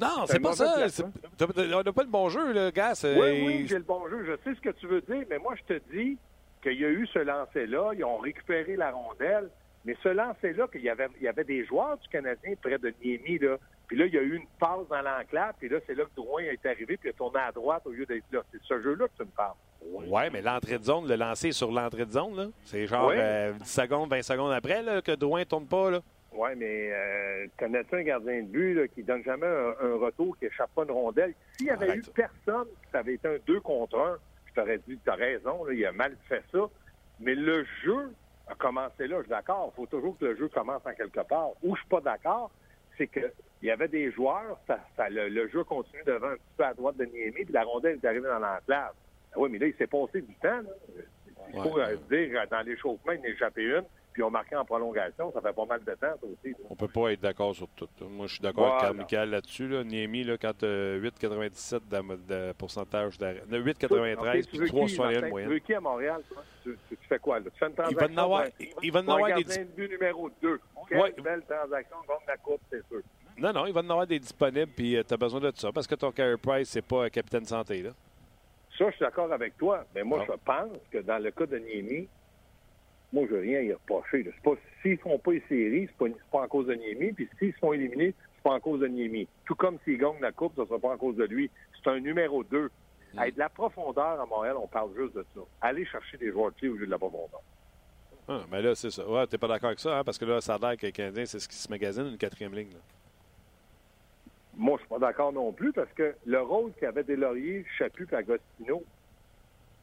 Non, 0.01 0.25
C'est 0.27 0.41
pas 0.41 0.53
ça. 0.55 0.77
On 1.41 1.83
n'a 1.83 1.93
pas 1.93 2.03
le 2.03 2.09
bon 2.11 2.29
jeu, 2.29 2.53
là, 2.53 2.71
gars. 2.71 2.95
c'est- 2.95 3.19
Oui, 3.19 3.45
oui, 3.47 3.67
j'ai 3.69 3.77
le 3.77 3.83
bon 3.83 4.09
jeu. 4.09 4.25
Je 4.27 4.33
sais 4.51 4.55
ce 4.57 4.61
que 4.61 4.71
tu 4.71 4.87
veux 4.87 5.01
dire, 5.03 5.25
mais 5.29 5.39
moi, 5.39 5.55
je 5.57 5.75
te 5.75 5.81
dis 5.93 6.17
qu'il 6.65 6.81
y 6.81 6.85
a 6.85 6.89
eu 6.91 7.07
ce 7.07 7.21
lancer-là. 7.21 7.93
Ils 7.97 8.05
ont 8.05 8.19
récupéré 8.19 8.75
la 8.77 8.91
rondelle. 8.91 9.49
Mais 9.85 9.97
ce 10.03 10.09
lancer-là, 10.09 10.67
qu'il 10.69 10.81
y 10.81 10.89
avait, 10.89 11.09
il 11.21 11.25
y 11.25 11.29
avait 11.29 11.45
des 11.45 11.65
joueurs 11.67 11.99
du 11.99 12.09
Canadien 12.09 12.55
près 12.61 12.79
de 12.79 12.93
Niemi, 13.05 13.39
là. 13.39 13.57
Puis 13.87 13.99
là, 13.99 14.07
il 14.07 14.15
y 14.15 14.19
a 14.19 14.23
eu 14.23 14.37
une 14.37 14.47
passe 14.59 14.89
dans 14.89 15.03
l'enclave. 15.03 15.55
Puis 15.61 15.69
là, 15.69 15.79
c'est 15.87 15.95
là 15.95 16.05
que 16.05 16.15
Drouin 16.17 16.43
est 16.43 16.65
arrivé. 16.65 16.97
Puis 16.97 17.09
il 17.09 17.11
a 17.11 17.13
tourné 17.13 17.39
à 17.39 17.53
droite 17.53 17.83
au 17.85 17.91
lieu 17.91 18.07
d'être 18.07 18.25
là. 18.33 18.41
C'est 18.51 18.63
ce 18.63 18.81
jeu-là 18.83 19.07
que 19.09 19.13
tu 19.19 19.23
me 19.23 19.37
parles. 19.37 19.55
Ouais, 20.09 20.31
mais 20.31 20.41
l'entrée 20.41 20.79
de 20.79 20.85
zone, 20.85 21.07
le 21.07 21.17
lancer 21.17 21.53
sur 21.53 21.71
l'entrée 21.71 22.07
de 22.07 22.11
zone, 22.11 22.35
là, 22.35 22.47
c'est 22.65 22.87
genre 22.87 23.13
euh, 23.15 23.53
10 23.53 23.71
secondes, 23.71 24.09
20 24.09 24.23
secondes 24.23 24.53
après 24.53 24.83
là, 24.83 25.03
que 25.03 25.13
Drouin 25.13 25.41
ne 25.41 25.45
tourne 25.45 25.67
pas. 25.67 25.91
Là. 25.91 26.01
Oui, 26.33 26.49
mais 26.57 26.91
euh, 26.91 27.47
connais-tu 27.59 27.95
un 27.95 28.03
gardien 28.03 28.43
de 28.43 28.49
but 28.49 28.75
là, 28.75 28.89
qui 28.89 29.03
donne 29.03 29.23
jamais 29.23 29.47
un, 29.47 29.75
un 29.87 29.97
retour, 29.99 30.37
qui 30.39 30.47
échappe 30.47 30.71
pas 30.75 30.85
une 30.85 30.91
rondelle? 30.91 31.35
S'il 31.59 31.67
y 31.67 31.71
avait 31.71 31.91
Arrête 31.91 32.07
eu 32.09 32.11
personne, 32.11 32.67
ça 32.91 33.01
avait 33.01 33.15
été 33.15 33.29
un 33.29 33.37
2 33.47 33.61
contre 33.61 33.99
1, 33.99 34.19
je 34.55 34.61
t'aurais 34.61 34.79
dit, 34.87 34.99
tu 35.03 35.11
as 35.11 35.15
raison, 35.15 35.65
là, 35.65 35.73
il 35.73 35.85
a 35.85 35.93
mal 35.93 36.17
fait 36.29 36.43
ça. 36.53 36.69
Mais 37.21 37.35
le 37.35 37.65
jeu 37.85 38.13
a 38.47 38.55
commencé 38.55 39.07
là, 39.07 39.17
je 39.19 39.23
suis 39.23 39.31
d'accord. 39.31 39.73
Il 39.73 39.77
faut 39.77 39.87
toujours 39.87 40.17
que 40.19 40.27
le 40.27 40.37
jeu 40.37 40.49
commence 40.49 40.83
en 40.85 40.95
quelque 40.95 41.21
part. 41.27 41.51
Où 41.63 41.75
je 41.75 41.81
suis 41.81 41.89
pas 41.89 42.01
d'accord, 42.01 42.51
c'est 42.97 43.07
que 43.07 43.33
il 43.63 43.69
y 43.69 43.71
avait 43.71 43.89
des 43.89 44.11
joueurs, 44.13 44.59
ça, 44.67 44.79
ça- 44.97 45.09
le, 45.09 45.29
le 45.29 45.49
jeu 45.49 45.65
continue 45.65 46.03
devant 46.05 46.29
un 46.29 46.35
petit 46.35 46.53
peu 46.57 46.65
à 46.65 46.75
droite 46.75 46.97
de 46.97 47.05
Niemi, 47.07 47.45
puis 47.45 47.53
la 47.53 47.65
rondelle 47.65 47.99
est 48.03 48.07
arrivée 48.07 48.29
dans 48.29 48.39
l'enclave. 48.39 48.93
Ah 49.33 49.37
oui, 49.39 49.49
mais 49.51 49.59
là, 49.59 49.67
il 49.67 49.75
s'est 49.77 49.87
passé 49.87 50.21
du 50.21 50.35
temps. 50.37 50.61
là. 50.61 50.71
Il 51.49 51.63
faut 51.63 51.77
Ouais. 51.77 51.83
euh, 51.85 51.97
dire, 52.11 52.41
euh, 52.41 52.47
dans 52.51 52.61
l'échauffement, 52.63 53.13
il 53.13 53.25
a 53.25 53.29
échappé 53.31 53.63
une, 53.63 53.85
puis 54.15 54.23
ont 54.23 54.31
marqué 54.31 54.57
en 54.57 54.65
prolongation. 54.65 55.31
Ça 55.33 55.43
fait 55.43 55.53
pas 55.53 55.67
mal 55.67 55.81
de 55.85 55.91
temps, 55.93 55.99
ça 56.01 56.19
aussi. 56.23 56.55
On 56.71 56.75
peut 56.77 56.89
pas 56.89 57.13
être 57.13 57.21
d'accord 57.21 57.55
sur 57.55 57.69
tout. 57.77 57.89
Moi, 58.09 58.27
je 58.29 58.35
suis 58.35 58.43
d'accord 58.43 58.69
avec 58.77 58.79
Voilà. 58.81 58.95
Michael 58.95 59.31
là-dessus. 59.31 59.69
Là. 59.69 59.85
Niemi, 59.85 60.25
là, 60.25 60.39
quand 60.39 60.63
euh, 60.63 60.99
8,97 61.03 61.81
de, 61.91 62.17
de 62.49 62.53
pourcentage 62.53 63.19
d'arrêt. 63.19 63.43
Non, 63.49 63.59
8,93 63.59 64.17
Ok, 64.17 64.41
tu 64.41 64.49
puis 64.49 64.59
veux 64.61 64.67
qui, 64.67 64.73
3,61 64.97 65.21
de 65.21 65.29
moyenne. 65.29 65.49
Tu 65.51 65.55
veux 65.55 65.59
qui 65.61 65.75
à 65.75 65.81
Montréal, 65.81 66.23
toi? 66.33 66.43
Tu, 66.63 66.79
tu- 66.89 66.97
tu 66.97 67.07
fais 67.09 67.19
quoi, 67.19 67.41
là? 67.41 67.47
Tu 67.53 67.59
fais 67.59 67.67
une 67.67 67.73
Il 67.73 67.77
va 67.77 67.85
transaction 68.09 68.15
en 68.21 68.25
avoir, 68.25 68.45
il 68.83 68.93
va 68.93 69.01
en 69.01 69.09
avoir 69.09 69.35
des 69.37 69.65
but 69.77 69.91
numéro 69.91 70.31
2. 70.41 70.61
Quelle 70.89 70.99
Ouais. 71.01 71.15
belle 71.23 71.43
transaction 71.43 71.97
contre 72.07 72.23
la 72.29 72.37
Coupe, 72.39 72.61
c'est 72.71 72.87
sûr. 72.89 73.01
Non, 73.37 73.53
non, 73.53 73.67
il 73.67 73.73
va 73.73 73.81
en 73.81 73.91
avoir 73.91 74.07
des 74.07 74.19
disponibles, 74.21 74.71
puis 74.77 74.97
tu 75.07 75.13
as 75.13 75.17
besoin 75.17 75.41
de 75.41 75.51
ça, 75.57 75.73
parce 75.73 75.87
que 75.89 75.97
ton 75.97 76.13
Carey 76.13 76.37
Price, 76.37 76.69
c'est 76.71 76.87
pas 76.87 77.05
un 77.07 77.09
capitaine 77.11 77.45
santé. 77.45 77.83
Là. 77.83 77.91
Ça, 78.79 78.87
je 78.91 78.97
suis 78.97 79.05
d'accord 79.05 79.33
avec 79.33 79.57
toi. 79.57 79.85
Mais 79.95 80.03
moi, 80.05 80.25
je 80.27 80.33
pense 80.45 80.71
que 80.91 80.99
dans 80.99 81.19
le 81.23 81.31
cas 81.33 81.47
de 81.47 81.59
Niemi, 81.59 82.09
moi, 83.15 83.25
je 83.31 83.37
n'ai 83.37 83.41
rien 83.43 83.59
à 83.59 83.63
y 83.63 83.73
reprocher. 83.73 84.25
C'est 84.25 84.43
pas, 84.43 84.57
s'ils 84.83 84.93
ne 84.93 84.97
font 84.97 85.19
pas 85.19 85.33
les 85.33 85.43
séries, 85.49 85.89
c'est 85.89 85.97
pas, 85.97 86.17
pas 86.33 86.45
en 86.45 86.49
cause 86.49 86.67
de 86.67 86.75
Niemi. 86.75 87.13
Puis 87.13 87.29
s'ils 87.39 87.53
se 87.53 87.59
font 87.59 87.73
éliminer, 87.73 88.13
c'est 88.35 88.43
pas 88.43 88.51
en 88.55 88.61
cause 88.61 88.81
de 88.81 88.89
Niemi. 88.89 89.29
Tout 89.47 89.55
comme 89.55 89.79
s'ils 89.85 89.99
gagnent 89.99 90.21
la 90.21 90.33
Coupe, 90.33 90.55
ce 90.57 90.63
ne 90.63 90.67
sera 90.67 90.81
pas 90.81 90.89
en 90.95 90.99
cause 90.99 91.17
de 91.17 91.25
lui. 91.25 91.49
C'est 91.77 91.91
un 91.91 92.01
numéro 92.01 92.43
2. 92.43 92.71
Mm. 93.15 93.19
Avec 93.19 93.35
de 93.35 93.39
la 93.39 93.49
profondeur 93.49 94.21
à 94.21 94.27
Montréal, 94.27 94.57
on 94.61 94.67
parle 94.67 94.91
juste 94.97 95.15
de 95.15 95.25
ça. 95.33 95.41
Aller 95.61 95.87
chercher 95.87 96.19
des 96.19 96.33
joueurs 96.33 96.51
de 96.51 96.57
pied 96.57 96.69
au 96.69 96.75
lieu 96.75 96.87
de 96.87 96.91
la 96.91 96.99
profondeur. 96.99 97.41
Ah, 98.27 98.41
mais 98.51 98.61
là, 98.63 98.75
c'est 98.75 98.91
ça. 98.91 99.09
Ouais, 99.09 99.27
t'es 99.29 99.39
pas 99.39 99.49
d'accord 99.49 99.69
avec 99.69 99.79
ça, 99.79 99.99
hein, 99.99 100.05
parce 100.05 100.19
que 100.19 100.25
là, 100.25 100.41
ça 100.41 100.57
a 100.57 100.59
l'air 100.59 100.77
que 100.77 100.87
les 100.87 100.93
Canadiens, 100.93 101.27
c'est 101.27 101.39
ce 101.39 101.49
qui 101.49 101.55
se 101.57 101.71
magasine, 101.71 102.07
une 102.07 102.19
quatrième 102.19 102.55
ligne. 102.55 102.71
là. 102.73 102.79
Moi, 104.57 104.77
je 104.79 104.83
suis 104.83 104.89
pas 104.89 104.99
d'accord 104.99 105.33
non 105.33 105.53
plus 105.53 105.73
parce 105.73 105.93
que 105.93 106.15
le 106.25 106.41
rôle 106.41 106.73
qu'avaient 106.81 107.05
des 107.05 107.17
Lauriers, 107.17 107.65
Chaput 107.77 108.09
et 108.13 108.17
Agostino, 108.17 108.83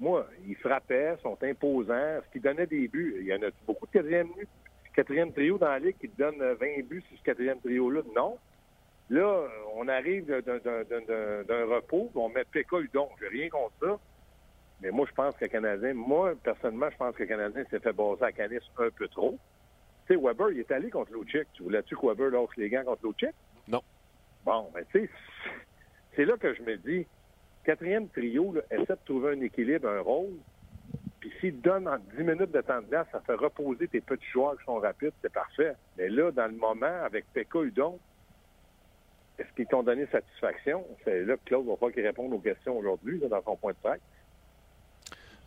moi, 0.01 0.27
ils 0.45 0.55
frappaient, 0.55 1.15
sont 1.21 1.37
imposants, 1.43 2.19
ce 2.25 2.31
qui 2.33 2.39
donnait 2.39 2.65
des 2.65 2.87
buts. 2.87 3.17
Il 3.19 3.27
y 3.27 3.33
en 3.33 3.41
a 3.43 3.51
beaucoup 3.67 3.85
de 3.85 3.91
quatrième, 3.91 4.29
quatrième 4.95 5.31
trio 5.31 5.57
dans 5.59 5.69
la 5.69 5.79
ligue 5.79 5.97
qui 5.99 6.09
te 6.09 6.17
donne 6.17 6.41
euh, 6.41 6.55
20 6.55 6.87
buts 6.87 7.03
sur 7.07 7.17
ce 7.17 7.23
quatrième 7.23 7.59
trio-là? 7.61 8.01
Non. 8.15 8.37
Là, 9.09 9.47
on 9.75 9.87
arrive 9.87 10.25
d'un- 10.25 11.65
repos, 11.65 12.11
on 12.15 12.29
met 12.29 12.45
Péka 12.45 12.79
Udon. 12.79 13.09
J'ai 13.19 13.27
rien 13.27 13.49
contre 13.49 13.73
ça. 13.79 13.99
Mais 14.81 14.89
moi, 14.89 15.05
je 15.07 15.13
pense 15.13 15.35
que 15.35 15.45
le 15.45 15.49
Canadien, 15.49 15.93
moi, 15.93 16.33
personnellement, 16.43 16.89
je 16.89 16.97
pense 16.97 17.15
que 17.15 17.21
le 17.23 17.27
Canadien 17.29 17.63
s'est 17.69 17.79
fait 17.79 17.93
baser 17.93 18.23
à 18.23 18.31
Canis 18.31 18.57
un 18.77 18.89
peu 18.89 19.07
trop. 19.07 19.37
Tu 20.07 20.15
sais, 20.15 20.19
Weber, 20.19 20.51
il 20.51 20.59
est 20.61 20.71
allé 20.71 20.89
contre 20.89 21.13
Lucic. 21.13 21.45
Tu 21.53 21.61
voulais-tu 21.63 21.95
que 21.95 22.07
Weber 22.07 22.31
lâche 22.31 22.55
les 22.57 22.69
gants 22.69 22.83
contre 22.85 23.05
Lucic? 23.05 23.35
Non. 23.67 23.81
Bon, 24.43 24.71
ben, 24.73 24.83
tu 24.91 25.01
sais, 25.01 25.09
c'est 26.15 26.25
là 26.25 26.35
que 26.37 26.53
je 26.55 26.63
me 26.63 26.77
dis, 26.77 27.05
quatrième 27.63 28.08
trio, 28.10 28.54
là, 28.54 28.62
essaie 28.71 28.93
de 28.93 29.00
trouver 29.06 29.34
un 29.34 29.41
équilibre, 29.41 29.88
un 29.88 30.02
rôle. 30.02 30.34
Puis 31.19 31.32
s'il 31.39 31.62
donne 31.62 31.88
en 31.88 31.97
10 32.17 32.24
minutes 32.24 32.52
de 32.52 32.62
temps 32.62 32.82
de 32.82 32.88
glace, 32.88 33.08
ça 33.12 33.19
fait 33.21 33.36
reposer 33.36 33.88
tes 33.88 34.02
petits 34.02 34.26
joueurs 34.34 34.58
qui 34.58 34.65
sont 34.65 34.80
rapides, 34.80 35.13
c'est 35.21 35.32
parfait. 35.32 35.74
Mais 35.97 36.10
là, 36.10 36.32
dans 36.32 36.47
le 36.47 36.54
moment, 36.58 37.04
avec 37.06 37.26
Pekka 37.34 37.60
Udon, 37.62 38.00
est-ce 39.38 39.47
qu'ils 39.56 39.67
t'ont 39.67 39.84
donné 39.84 40.08
satisfaction? 40.12 40.84
C'est 41.04 41.24
là 41.24 41.36
que 41.38 41.41
Claude 41.45 41.67
va 41.67 41.76
pas 41.76 41.91
qu'il 41.91 42.06
réponde 42.06 42.34
aux 42.34 42.39
questions 42.39 42.78
aujourd'hui, 42.78 43.19
dans 43.19 43.41
son 43.43 43.56
point 43.56 43.71
de 43.74 43.78
presse. 43.78 44.02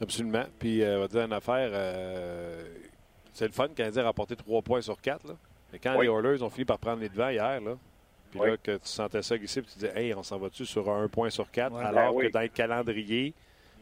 Absolument. 0.01 0.45
Puis, 0.59 0.83
euh, 0.83 0.97
on 0.99 1.01
va 1.01 1.09
dire 1.09 1.23
une 1.25 1.33
affaire, 1.33 1.71
euh, 1.73 2.63
c'est 3.33 3.47
le 3.47 3.53
fun, 3.53 3.69
le 3.69 3.75
Canadien 3.75 4.03
a 4.03 4.07
rapporté 4.07 4.37
3 4.37 4.63
points 4.63 4.81
sur 4.81 5.01
4. 5.01 5.27
Là. 5.29 5.35
Mais 5.73 5.79
quand 5.79 5.97
Oui. 5.97 6.07
les 6.07 6.13
Oilers 6.13 6.43
ont 6.43 6.51
fini 6.51 6.65
par 6.65 6.79
prendre 6.79 7.01
les 7.01 7.09
devants 7.09 7.29
hier, 7.29 7.61
là, 7.61 7.77
puis 8.39 8.41
Oui. 8.43 8.51
là, 8.51 8.57
que 8.57 8.73
tu 8.77 8.87
sentais 8.89 9.23
ça 9.23 9.39
glisser, 9.39 9.63
puis 9.63 9.71
tu 9.73 9.79
disais, 9.79 9.93
hey, 9.95 10.13
on 10.15 10.23
s'en 10.23 10.39
va-tu 10.39 10.67
sur 10.67 10.91
un 10.91 11.07
point 11.09 11.31
sur 11.31 11.51
4, 11.51 11.73
Ouais. 11.77 11.85
alors 11.85 12.13
Ben 12.13 12.19
oui. 12.19 12.27
que 12.27 12.33
dans 12.33 12.41
le 12.41 12.49
calendrier, 12.49 13.33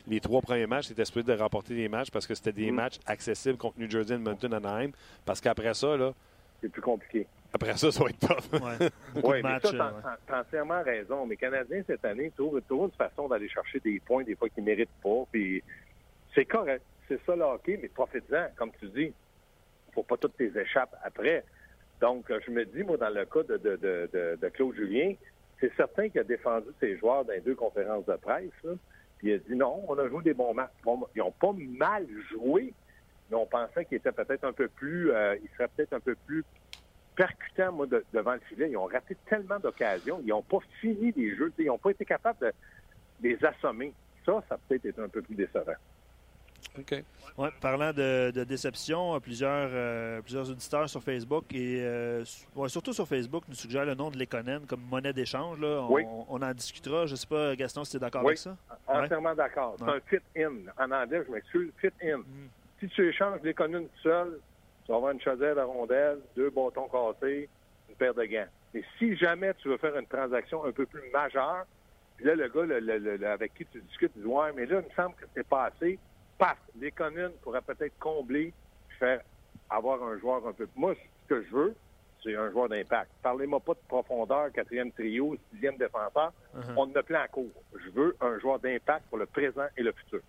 les 0.08 0.20
trois 0.20 0.40
premiers 0.42 0.66
matchs, 0.66 0.86
c'était 0.88 1.04
supposé 1.04 1.26
de 1.34 1.38
remporter 1.40 1.74
des 1.74 1.88
matchs 1.88 2.10
parce 2.10 2.26
que 2.26 2.34
c'était 2.34 2.52
des 2.52 2.70
Mm. 2.70 2.74
matchs 2.74 2.98
accessibles 3.06 3.56
contre 3.56 3.78
New 3.78 3.88
Jersey, 3.90 4.14
Edmonton, 4.14 4.52
Anaheim. 4.54 4.90
Parce 5.24 5.40
qu'après 5.40 5.74
ça, 5.74 5.96
là, 5.96 6.12
C'est 6.60 6.68
plus 6.68 6.82
compliqué. 6.82 7.26
après 7.54 7.76
ça, 7.76 7.90
ça 7.90 8.02
va 8.04 8.10
être 8.10 8.18
tough. 8.20 8.60
Ouais. 8.60 8.88
Oui, 9.24 9.42
de 9.42 9.46
mais 9.46 9.60
ça, 9.60 9.68
euh, 9.68 9.72
t'as 9.78 9.92
ouais. 9.92 10.16
t'as 10.26 10.40
entièrement 10.40 10.82
raison. 10.82 11.24
Mais 11.26 11.36
Canadiens, 11.36 11.82
cette 11.86 12.04
année, 12.04 12.30
trouvent, 12.36 12.60
trouvent 12.68 12.84
une 12.86 12.90
façon 12.92 13.28
d'aller 13.28 13.48
chercher 13.48 13.80
des 13.80 14.00
points, 14.00 14.22
des 14.24 14.34
fois 14.36 14.48
qu'ils 14.48 14.64
ne 14.64 14.68
méritent 14.70 14.88
pas. 15.02 15.24
Puis 15.32 15.62
c'est 16.34 16.44
correct. 16.44 16.82
C'est 17.08 17.20
ça 17.24 17.34
le 17.36 17.42
hockey, 17.42 17.78
mais 17.80 17.88
profite-en, 17.88 18.46
comme 18.56 18.70
tu 18.80 18.86
dis. 18.88 19.12
faut 19.94 20.02
pas 20.02 20.16
toutes 20.16 20.36
tes 20.36 20.50
échappes 20.58 20.94
après. 21.04 21.44
Donc, 22.02 22.28
euh, 22.30 22.40
je 22.44 22.50
me 22.50 22.64
dis, 22.66 22.82
moi, 22.82 22.96
dans 22.96 23.10
le 23.10 23.24
cas 23.24 23.44
de, 23.44 23.56
de, 23.56 23.76
de, 23.76 24.10
de- 24.12 24.36
de 24.42 24.48
Claude 24.48 24.74
Julien, 24.74 25.14
c'est 25.60 25.72
certain 25.76 26.08
qu'il 26.08 26.20
a 26.20 26.24
défendu 26.24 26.66
ses 26.80 26.98
joueurs 26.98 27.24
dans 27.24 27.32
les 27.32 27.40
deux 27.40 27.54
conférences 27.54 28.04
de 28.06 28.16
presse. 28.16 28.50
Puis 29.18 29.28
il 29.30 29.34
a 29.34 29.38
dit 29.38 29.54
non, 29.54 29.84
on 29.88 29.96
a 29.96 30.08
joué 30.08 30.20
des 30.24 30.34
bons 30.34 30.52
matchs. 30.52 30.72
Ils 30.84 31.18
n'ont 31.18 31.30
pas 31.30 31.52
mal 31.56 32.04
joué, 32.32 32.74
mais 33.30 33.36
on 33.36 33.46
pensait 33.46 33.84
qu'ils 33.84 33.98
étaient 33.98 34.10
peut-être 34.10 34.42
un 34.42 34.52
peu 34.52 34.66
plus, 34.66 35.12
euh, 35.12 35.36
ils 35.40 35.48
seraient 35.56 35.68
peut-être 35.68 35.92
un 35.92 36.00
peu 36.00 36.16
plus 36.26 36.42
percutants, 37.14 37.70
moi, 37.70 37.86
de- 37.86 38.04
devant 38.12 38.34
le 38.34 38.40
filet. 38.40 38.70
Ils 38.70 38.76
ont 38.76 38.86
raté 38.86 39.16
tellement 39.28 39.60
d'occasions. 39.60 40.20
Ils 40.24 40.30
n'ont 40.30 40.42
pas 40.42 40.58
fini 40.80 41.12
des 41.12 41.36
jeux. 41.36 41.52
Ils 41.58 41.66
n'ont 41.66 41.78
pas 41.78 41.90
été 41.90 42.04
capables 42.04 42.40
de 42.40 42.52
les 43.22 43.38
assommer. 43.44 43.94
Ça, 44.26 44.42
ça 44.48 44.56
a 44.56 44.58
peut-être 44.58 44.86
été 44.86 45.00
un 45.00 45.08
peu 45.08 45.22
plus 45.22 45.36
décevant. 45.36 45.76
OK. 46.78 47.04
Ouais, 47.38 47.48
parlant 47.60 47.92
de, 47.92 48.30
de 48.30 48.44
déception, 48.44 49.18
plusieurs, 49.20 49.68
euh, 49.72 50.20
plusieurs 50.22 50.48
auditeurs 50.50 50.88
sur 50.88 51.02
Facebook 51.02 51.44
et 51.52 51.78
euh, 51.82 52.24
ouais, 52.56 52.68
surtout 52.68 52.92
sur 52.92 53.06
Facebook 53.06 53.44
nous 53.48 53.54
suggèrent 53.54 53.84
le 53.84 53.94
nom 53.94 54.10
de 54.10 54.18
Lekonen 54.18 54.66
comme 54.66 54.80
monnaie 54.90 55.12
d'échange. 55.12 55.58
là. 55.60 55.82
On, 55.88 55.92
Oui. 55.92 56.04
on 56.28 56.40
en 56.40 56.52
discutera. 56.54 57.06
Je 57.06 57.12
ne 57.12 57.16
sais 57.16 57.26
pas, 57.26 57.54
Gaston, 57.56 57.84
si 57.84 57.92
tu 57.92 57.96
es 57.98 58.00
d'accord 58.00 58.22
Oui. 58.22 58.28
avec 58.28 58.38
ça? 58.38 58.56
Entièrement 58.86 59.34
d'accord. 59.34 59.76
C'est 59.78 59.84
Ouais. 59.84 59.92
un 59.92 60.00
fit-in. 60.00 60.52
En 60.78 60.90
anglais, 60.90 61.22
je 61.26 61.32
m'excuse, 61.32 61.70
fit-in. 61.78 62.18
Mm. 62.18 62.24
Si 62.80 62.88
tu 62.88 63.08
échanges 63.08 63.40
les 63.42 63.54
communes 63.54 63.86
tout 63.88 64.02
seul, 64.02 64.38
tu 64.84 64.92
vas 64.92 64.96
avoir 64.96 65.12
une 65.12 65.20
chaudière 65.20 65.54
de 65.54 65.60
rondelles, 65.60 66.18
deux 66.34 66.50
bâtons 66.50 66.88
cassés, 66.88 67.48
une 67.88 67.94
paire 67.96 68.14
de 68.14 68.24
gants. 68.24 68.46
Mais 68.74 68.82
si 68.98 69.14
jamais 69.16 69.52
tu 69.54 69.68
veux 69.68 69.76
faire 69.76 69.96
une 69.96 70.06
transaction 70.06 70.64
un 70.64 70.72
peu 70.72 70.86
plus 70.86 71.02
majeure, 71.12 71.64
puis 72.16 72.26
là, 72.26 72.34
le 72.34 72.48
gars 72.48 72.62
le- 72.62 72.80
le- 72.80 72.98
le- 72.98 73.16
le- 73.18 73.28
avec 73.28 73.52
qui 73.54 73.66
tu 73.66 73.80
discutes 73.82 74.12
dit 74.16 74.24
Ouais, 74.24 74.52
mais 74.56 74.64
là, 74.66 74.80
il 74.80 74.88
me 74.88 74.94
semble 74.96 75.14
que 75.16 75.24
c'est 75.34 75.46
pas 75.46 75.66
assez. 75.66 75.98
Paf, 76.42 76.58
les 76.80 76.90
communes 76.90 77.30
pourraient 77.40 77.62
peut-être 77.62 77.96
combler, 78.00 78.52
faire 78.98 79.20
avoir 79.70 80.02
un 80.02 80.18
joueur 80.18 80.44
un 80.44 80.52
peu. 80.52 80.66
Moi, 80.74 80.94
ce 80.94 81.28
que 81.28 81.40
je 81.44 81.50
veux, 81.54 81.74
c'est 82.22 82.34
un 82.34 82.50
joueur 82.50 82.68
d'impact. 82.68 83.12
Parlez-moi 83.22 83.60
pas 83.60 83.74
de 83.74 83.78
profondeur, 83.86 84.50
quatrième 84.52 84.90
trio, 84.90 85.36
sixième 85.52 85.76
défenseur. 85.76 86.32
Uh-huh. 86.56 86.74
On 86.76 86.82
en 86.82 86.94
a 86.96 87.02
plein 87.04 87.22
en 87.22 87.28
cours. 87.28 87.50
Je 87.84 87.90
veux 87.90 88.16
un 88.20 88.40
joueur 88.40 88.58
d'impact 88.58 89.06
pour 89.08 89.18
le 89.18 89.26
présent 89.26 89.66
et 89.76 89.82
le 89.84 89.92
futur. 89.92 90.20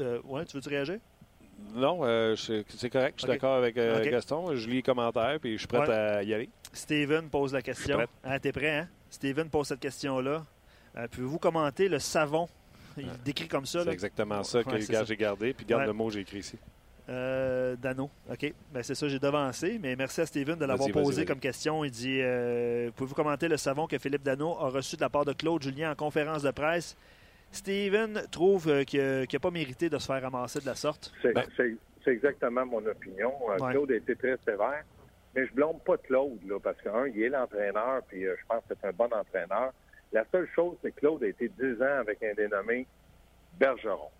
Euh, 0.00 0.20
ouais, 0.24 0.44
tu 0.46 0.56
veux-tu 0.56 0.68
réagir? 0.68 0.98
Non, 1.72 2.00
euh, 2.02 2.34
c'est 2.34 2.90
correct. 2.90 3.14
Je 3.18 3.22
suis 3.22 3.28
d'accord 3.32 3.54
avec 3.54 3.78
euh. 3.78 4.02
Gaston. 4.10 4.56
Je 4.56 4.68
lis 4.68 4.76
les 4.76 4.82
commentaires 4.82 5.38
puis 5.40 5.52
je 5.52 5.58
suis 5.58 5.68
prêt 5.68 5.78
Ouais. 5.78 5.90
à 5.94 6.22
y 6.24 6.34
aller. 6.34 6.50
Steven 6.72 7.30
pose 7.30 7.52
la 7.52 7.62
question. 7.62 8.00
Ah, 8.24 8.40
T'es 8.40 8.50
prêt, 8.50 8.78
hein? 8.78 8.88
Steven 9.10 9.48
pose 9.48 9.68
cette 9.68 9.78
question-là. 9.78 10.44
Euh, 10.96 11.08
Pouvez-vous 11.08 11.38
commenter 11.38 11.88
le 11.88 12.00
savon? 12.00 12.48
Il 12.96 13.22
décrit 13.24 13.48
comme 13.48 13.66
ça. 13.66 13.82
C'est 13.84 13.90
exactement 13.92 14.42
ça 14.44 14.62
que 14.62 14.70
Ouais, 14.70 14.80
c'est 14.80 14.92
gars, 14.92 14.98
ça. 15.00 15.04
j'ai 15.04 15.16
gardé. 15.16 15.52
Puis 15.54 15.66
garde 15.66 15.82
Ouais. 15.82 15.86
le 15.88 15.92
mot 15.92 16.06
que 16.08 16.14
j'ai 16.14 16.20
écrit 16.20 16.38
ici. 16.38 16.58
Euh, 17.08 17.76
Dano. 17.76 18.08
OK. 18.30 18.54
Ben, 18.72 18.82
c'est 18.82 18.94
ça, 18.94 19.08
j'ai 19.08 19.18
devancé. 19.18 19.78
Mais 19.82 19.94
merci 19.96 20.20
à 20.22 20.26
Steven 20.26 20.58
de 20.58 20.64
l'avoir 20.64 20.88
posé 20.90 21.16
vas-y. 21.22 21.26
comme 21.26 21.38
question. 21.40 21.84
Il 21.84 21.90
dit 21.90 22.20
euh, 22.22 22.90
Pouvez-vous 22.96 23.14
commenter 23.14 23.46
le 23.48 23.56
savon 23.58 23.86
que 23.86 23.98
Philippe 23.98 24.22
Dano 24.22 24.56
a 24.58 24.70
reçu 24.70 24.96
de 24.96 25.02
la 25.02 25.10
part 25.10 25.24
de 25.24 25.32
Claude 25.34 25.62
Julien 25.62 25.92
en 25.92 25.94
conférence 25.94 26.42
de 26.42 26.50
presse? 26.50 26.96
Steven 27.52 28.22
trouve 28.30 28.68
euh, 28.68 28.84
qu'il 28.84 29.00
n'a 29.00 29.38
pas 29.40 29.50
mérité 29.50 29.88
de 29.90 29.98
se 29.98 30.06
faire 30.06 30.22
ramasser 30.22 30.60
de 30.60 30.66
la 30.66 30.74
sorte. 30.74 31.12
C'est 31.22 31.32
Ben- 31.34 31.44
c'est- 31.56 31.76
c'est 32.04 32.10
exactement 32.12 32.64
mon 32.66 32.84
opinion. 32.86 33.32
Ouais. 33.48 33.56
Claude 33.70 33.90
a 33.92 33.96
été 33.96 34.16
très 34.16 34.36
sévère. 34.44 34.82
Mais 35.36 35.46
je 35.46 35.52
blâme 35.52 35.78
pas 35.84 35.96
Claude, 35.98 36.38
là, 36.46 36.58
parce 36.60 36.80
qu'un, 36.80 37.06
il 37.08 37.22
est 37.22 37.28
l'entraîneur, 37.28 38.02
puis 38.08 38.24
euh, 38.24 38.34
je 38.40 38.46
pense 38.46 38.62
que 38.68 38.74
c'est 38.80 38.86
un 38.88 38.92
bon 38.92 39.06
entraîneur. 39.12 39.72
La 40.14 40.24
seule 40.30 40.48
chose, 40.54 40.76
c'est 40.80 40.92
que 40.92 41.00
Claude 41.00 41.24
a 41.24 41.26
été 41.26 41.48
10 41.48 41.82
ans 41.82 41.98
avec 41.98 42.22
un 42.22 42.34
dénommé 42.34 42.86
Bergeron, 43.58 44.10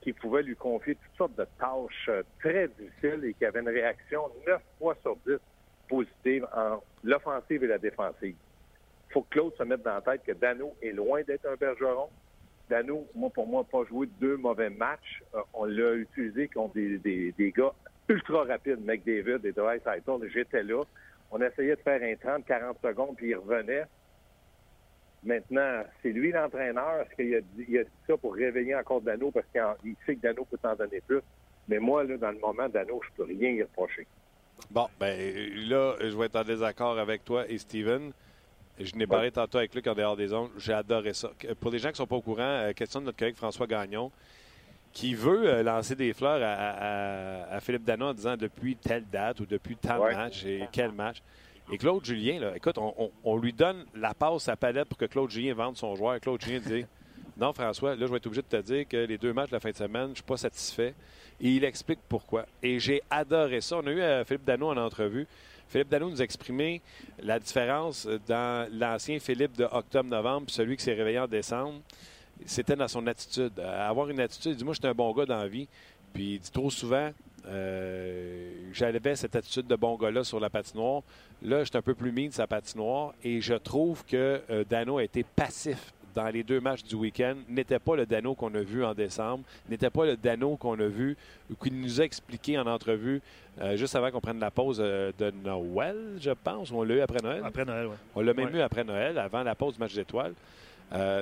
qui 0.00 0.12
pouvait 0.12 0.44
lui 0.44 0.54
confier 0.54 0.94
toutes 0.94 1.16
sortes 1.16 1.34
de 1.34 1.44
tâches 1.58 2.08
euh, 2.08 2.22
très 2.38 2.68
difficiles 2.68 3.24
et 3.24 3.34
qui 3.34 3.44
avait 3.44 3.58
une 3.58 3.68
réaction 3.68 4.22
9 4.46 4.62
fois 4.78 4.96
sur 5.02 5.16
10 5.26 5.38
positive 5.88 6.46
en 6.54 6.80
l'offensive 7.02 7.64
et 7.64 7.66
la 7.66 7.78
défensive. 7.78 8.36
Il 9.08 9.12
faut 9.12 9.22
que 9.22 9.30
Claude 9.30 9.52
se 9.56 9.64
mette 9.64 9.82
dans 9.82 9.94
la 9.94 10.00
tête 10.00 10.22
que 10.24 10.30
Dano 10.30 10.76
est 10.80 10.92
loin 10.92 11.22
d'être 11.22 11.44
un 11.46 11.56
Bergeron. 11.56 12.08
Dano, 12.68 13.04
moi, 13.16 13.30
pour 13.30 13.48
moi, 13.48 13.62
n'a 13.62 13.68
pas 13.68 13.84
joué 13.88 14.08
deux 14.20 14.36
mauvais 14.36 14.70
matchs. 14.70 15.24
Euh, 15.34 15.40
on 15.54 15.64
l'a 15.64 15.94
utilisé 15.94 16.46
contre 16.46 16.74
des, 16.74 17.32
des, 17.36 17.50
gars 17.50 17.72
ultra 18.08 18.44
rapides, 18.44 18.86
McDavid 18.86 19.44
et 19.44 19.50
Dwight. 19.50 19.82
J'étais 20.32 20.62
là. 20.62 20.84
On 21.32 21.40
essayait 21.42 21.74
de 21.74 21.80
faire 21.80 22.00
un 22.00 22.38
30-40 22.38 22.80
secondes, 22.80 23.16
puis 23.16 23.30
il 23.30 23.34
revenait. 23.36 23.86
Maintenant, 25.22 25.82
c'est 26.02 26.10
lui 26.12 26.32
l'entraîneur. 26.32 27.02
Est-ce 27.02 27.14
qu'il 27.14 27.34
a 27.34 27.40
dit, 27.40 27.64
il 27.68 27.78
a 27.78 27.84
dit 27.84 27.90
ça 28.06 28.16
pour 28.16 28.34
réveiller 28.34 28.74
encore 28.74 29.00
Dano 29.02 29.30
parce 29.30 29.46
qu'il 29.52 29.94
sait 30.06 30.16
que 30.16 30.20
Dano 30.20 30.44
peut 30.44 30.58
t'en 30.58 30.74
donner 30.74 31.00
plus? 31.06 31.20
Mais 31.68 31.78
moi, 31.78 32.04
là, 32.04 32.16
dans 32.16 32.30
le 32.30 32.38
moment, 32.38 32.68
Dano, 32.68 33.00
je 33.04 33.10
peux 33.16 33.24
rien 33.24 33.50
y 33.50 33.62
reprocher. 33.62 34.06
Bon, 34.70 34.88
ben 34.98 35.16
là, 35.68 35.94
je 36.00 36.16
vais 36.16 36.26
être 36.26 36.36
en 36.36 36.44
désaccord 36.44 36.98
avec 36.98 37.24
toi 37.24 37.44
et 37.48 37.58
Steven. 37.58 38.12
Je 38.78 38.94
n'ai 38.96 39.06
parlé 39.06 39.30
tantôt 39.30 39.58
avec 39.58 39.74
Luc 39.74 39.86
en 39.86 39.94
dehors 39.94 40.16
des 40.16 40.28
zones. 40.28 40.50
J'ai 40.56 40.72
adoré 40.72 41.12
ça. 41.12 41.30
Pour 41.60 41.70
les 41.70 41.78
gens 41.78 41.88
qui 41.88 41.94
ne 41.94 41.96
sont 41.98 42.06
pas 42.06 42.16
au 42.16 42.22
courant, 42.22 42.40
euh, 42.42 42.72
question 42.72 43.00
de 43.00 43.06
notre 43.06 43.18
collègue 43.18 43.36
François 43.36 43.66
Gagnon, 43.66 44.10
qui 44.92 45.14
veut 45.14 45.46
euh, 45.46 45.62
lancer 45.62 45.94
des 45.94 46.14
fleurs 46.14 46.40
à, 46.42 46.54
à- 47.50 47.56
à 47.56 47.60
Philippe 47.60 47.84
Dano 47.84 48.06
en 48.06 48.14
disant 48.14 48.36
depuis 48.38 48.76
telle 48.76 49.04
date 49.06 49.40
ou 49.40 49.46
depuis 49.46 49.76
tel 49.76 49.98
Ouais. 49.98 50.14
match 50.14 50.44
et 50.46 50.62
quel 50.72 50.92
match? 50.92 51.22
Et 51.72 51.78
Claude 51.78 52.04
Julien, 52.04 52.40
là, 52.40 52.56
écoute, 52.56 52.78
on, 52.78 52.92
on- 52.98 53.10
on 53.24 53.36
lui 53.36 53.52
donne 53.52 53.84
la 53.94 54.12
passe 54.14 54.48
à 54.48 54.56
palette 54.56 54.88
pour 54.88 54.98
que 54.98 55.04
Claude 55.06 55.30
Julien 55.30 55.54
vende 55.54 55.76
son 55.76 55.94
joueur. 55.94 56.18
Claude 56.20 56.40
Julien 56.42 56.60
dit 56.60 56.84
Non, 57.36 57.52
François, 57.52 57.94
là, 57.94 58.06
je 58.06 58.10
vais 58.10 58.16
être 58.16 58.26
obligé 58.26 58.42
de 58.42 58.46
te 58.48 58.60
dire 58.62 58.88
que 58.88 58.96
les 58.96 59.16
deux 59.18 59.32
matchs 59.32 59.50
de 59.50 59.54
la 59.56 59.60
fin 59.60 59.70
de 59.70 59.76
semaine, 59.76 60.06
je 60.06 60.10
ne 60.10 60.14
suis 60.16 60.24
pas 60.24 60.36
satisfait. 60.36 60.94
Et 61.40 61.48
il 61.50 61.64
explique 61.64 62.00
pourquoi. 62.08 62.44
Et 62.62 62.78
j'ai 62.80 63.02
adoré 63.08 63.60
ça. 63.60 63.76
On 63.78 63.86
a 63.86 63.90
eu 63.90 64.00
euh, 64.00 64.24
Philippe 64.24 64.44
Dano 64.44 64.68
en 64.70 64.76
entrevue. 64.76 65.26
Philippe 65.68 65.88
Dano 65.88 66.10
nous 66.10 66.20
a 66.20 66.24
exprimé 66.24 66.82
la 67.22 67.38
différence 67.38 68.06
dans 68.26 68.68
l'ancien 68.72 69.18
Philippe 69.20 69.56
de 69.56 69.64
octobre-novembre 69.64 70.46
puis 70.46 70.54
celui 70.54 70.76
qui 70.76 70.82
s'est 70.84 70.92
réveillé 70.94 71.20
en 71.20 71.28
décembre. 71.28 71.80
C'était 72.46 72.74
dans 72.76 72.88
son 72.88 73.06
attitude. 73.06 73.52
Euh, 73.58 73.88
avoir 73.88 74.08
une 74.10 74.18
attitude, 74.20 74.52
il 74.52 74.56
dit 74.56 74.64
Moi, 74.64 74.74
je 74.74 74.80
suis 74.80 74.88
un 74.88 74.94
bon 74.94 75.12
gars 75.12 75.26
dans 75.26 75.38
la 75.38 75.48
vie. 75.48 75.68
Puis 76.12 76.34
il 76.34 76.38
dit 76.40 76.50
trop 76.50 76.70
souvent 76.70 77.10
euh, 77.46 78.50
J'avais 78.72 79.14
cette 79.16 79.36
attitude 79.36 79.66
de 79.66 79.76
bon 79.76 79.96
gars-là 79.96 80.24
sur 80.24 80.40
la 80.40 80.50
patinoire. 80.50 81.02
Là, 81.42 81.60
je 81.60 81.64
suis 81.70 81.76
un 81.78 81.82
peu 81.82 81.94
plus 81.94 82.12
mis 82.12 82.28
de 82.28 82.34
sa 82.34 82.46
patinoire 82.46 83.14
et 83.24 83.40
je 83.40 83.54
trouve 83.54 84.04
que 84.04 84.40
euh, 84.50 84.64
Dano 84.68 84.98
a 84.98 85.04
été 85.04 85.22
passif 85.24 85.92
dans 86.14 86.26
les 86.28 86.42
deux 86.42 86.60
matchs 86.60 86.82
du 86.82 86.96
week-end. 86.96 87.36
N'était 87.48 87.78
pas 87.78 87.94
le 87.96 88.04
Dano 88.04 88.34
qu'on 88.34 88.52
a 88.54 88.60
vu 88.60 88.84
en 88.84 88.94
décembre, 88.94 89.44
n'était 89.68 89.90
pas 89.90 90.04
le 90.06 90.16
Dano 90.16 90.56
qu'on 90.56 90.78
a 90.80 90.86
vu, 90.88 91.16
ou 91.50 91.54
qu'il 91.54 91.80
nous 91.80 92.00
a 92.00 92.04
expliqué 92.04 92.58
en 92.58 92.66
entrevue 92.66 93.22
euh, 93.60 93.76
juste 93.76 93.94
avant 93.94 94.10
qu'on 94.10 94.20
prenne 94.20 94.40
la 94.40 94.50
pause 94.50 94.78
de 94.78 95.30
Noël, 95.44 96.16
je 96.20 96.32
pense. 96.32 96.70
ou 96.72 96.76
On 96.78 96.82
l'a 96.82 96.94
eu 96.96 97.00
après 97.00 97.22
Noël? 97.22 97.42
Après 97.44 97.64
Noël, 97.64 97.86
oui. 97.86 97.94
On 98.16 98.20
l'a 98.22 98.34
même 98.34 98.48
Ouais. 98.52 98.58
eu 98.58 98.60
après 98.60 98.82
Noël, 98.84 99.18
avant 99.18 99.42
la 99.44 99.54
pause 99.54 99.74
du 99.74 99.80
match 99.80 99.94
d'étoiles. 99.94 100.34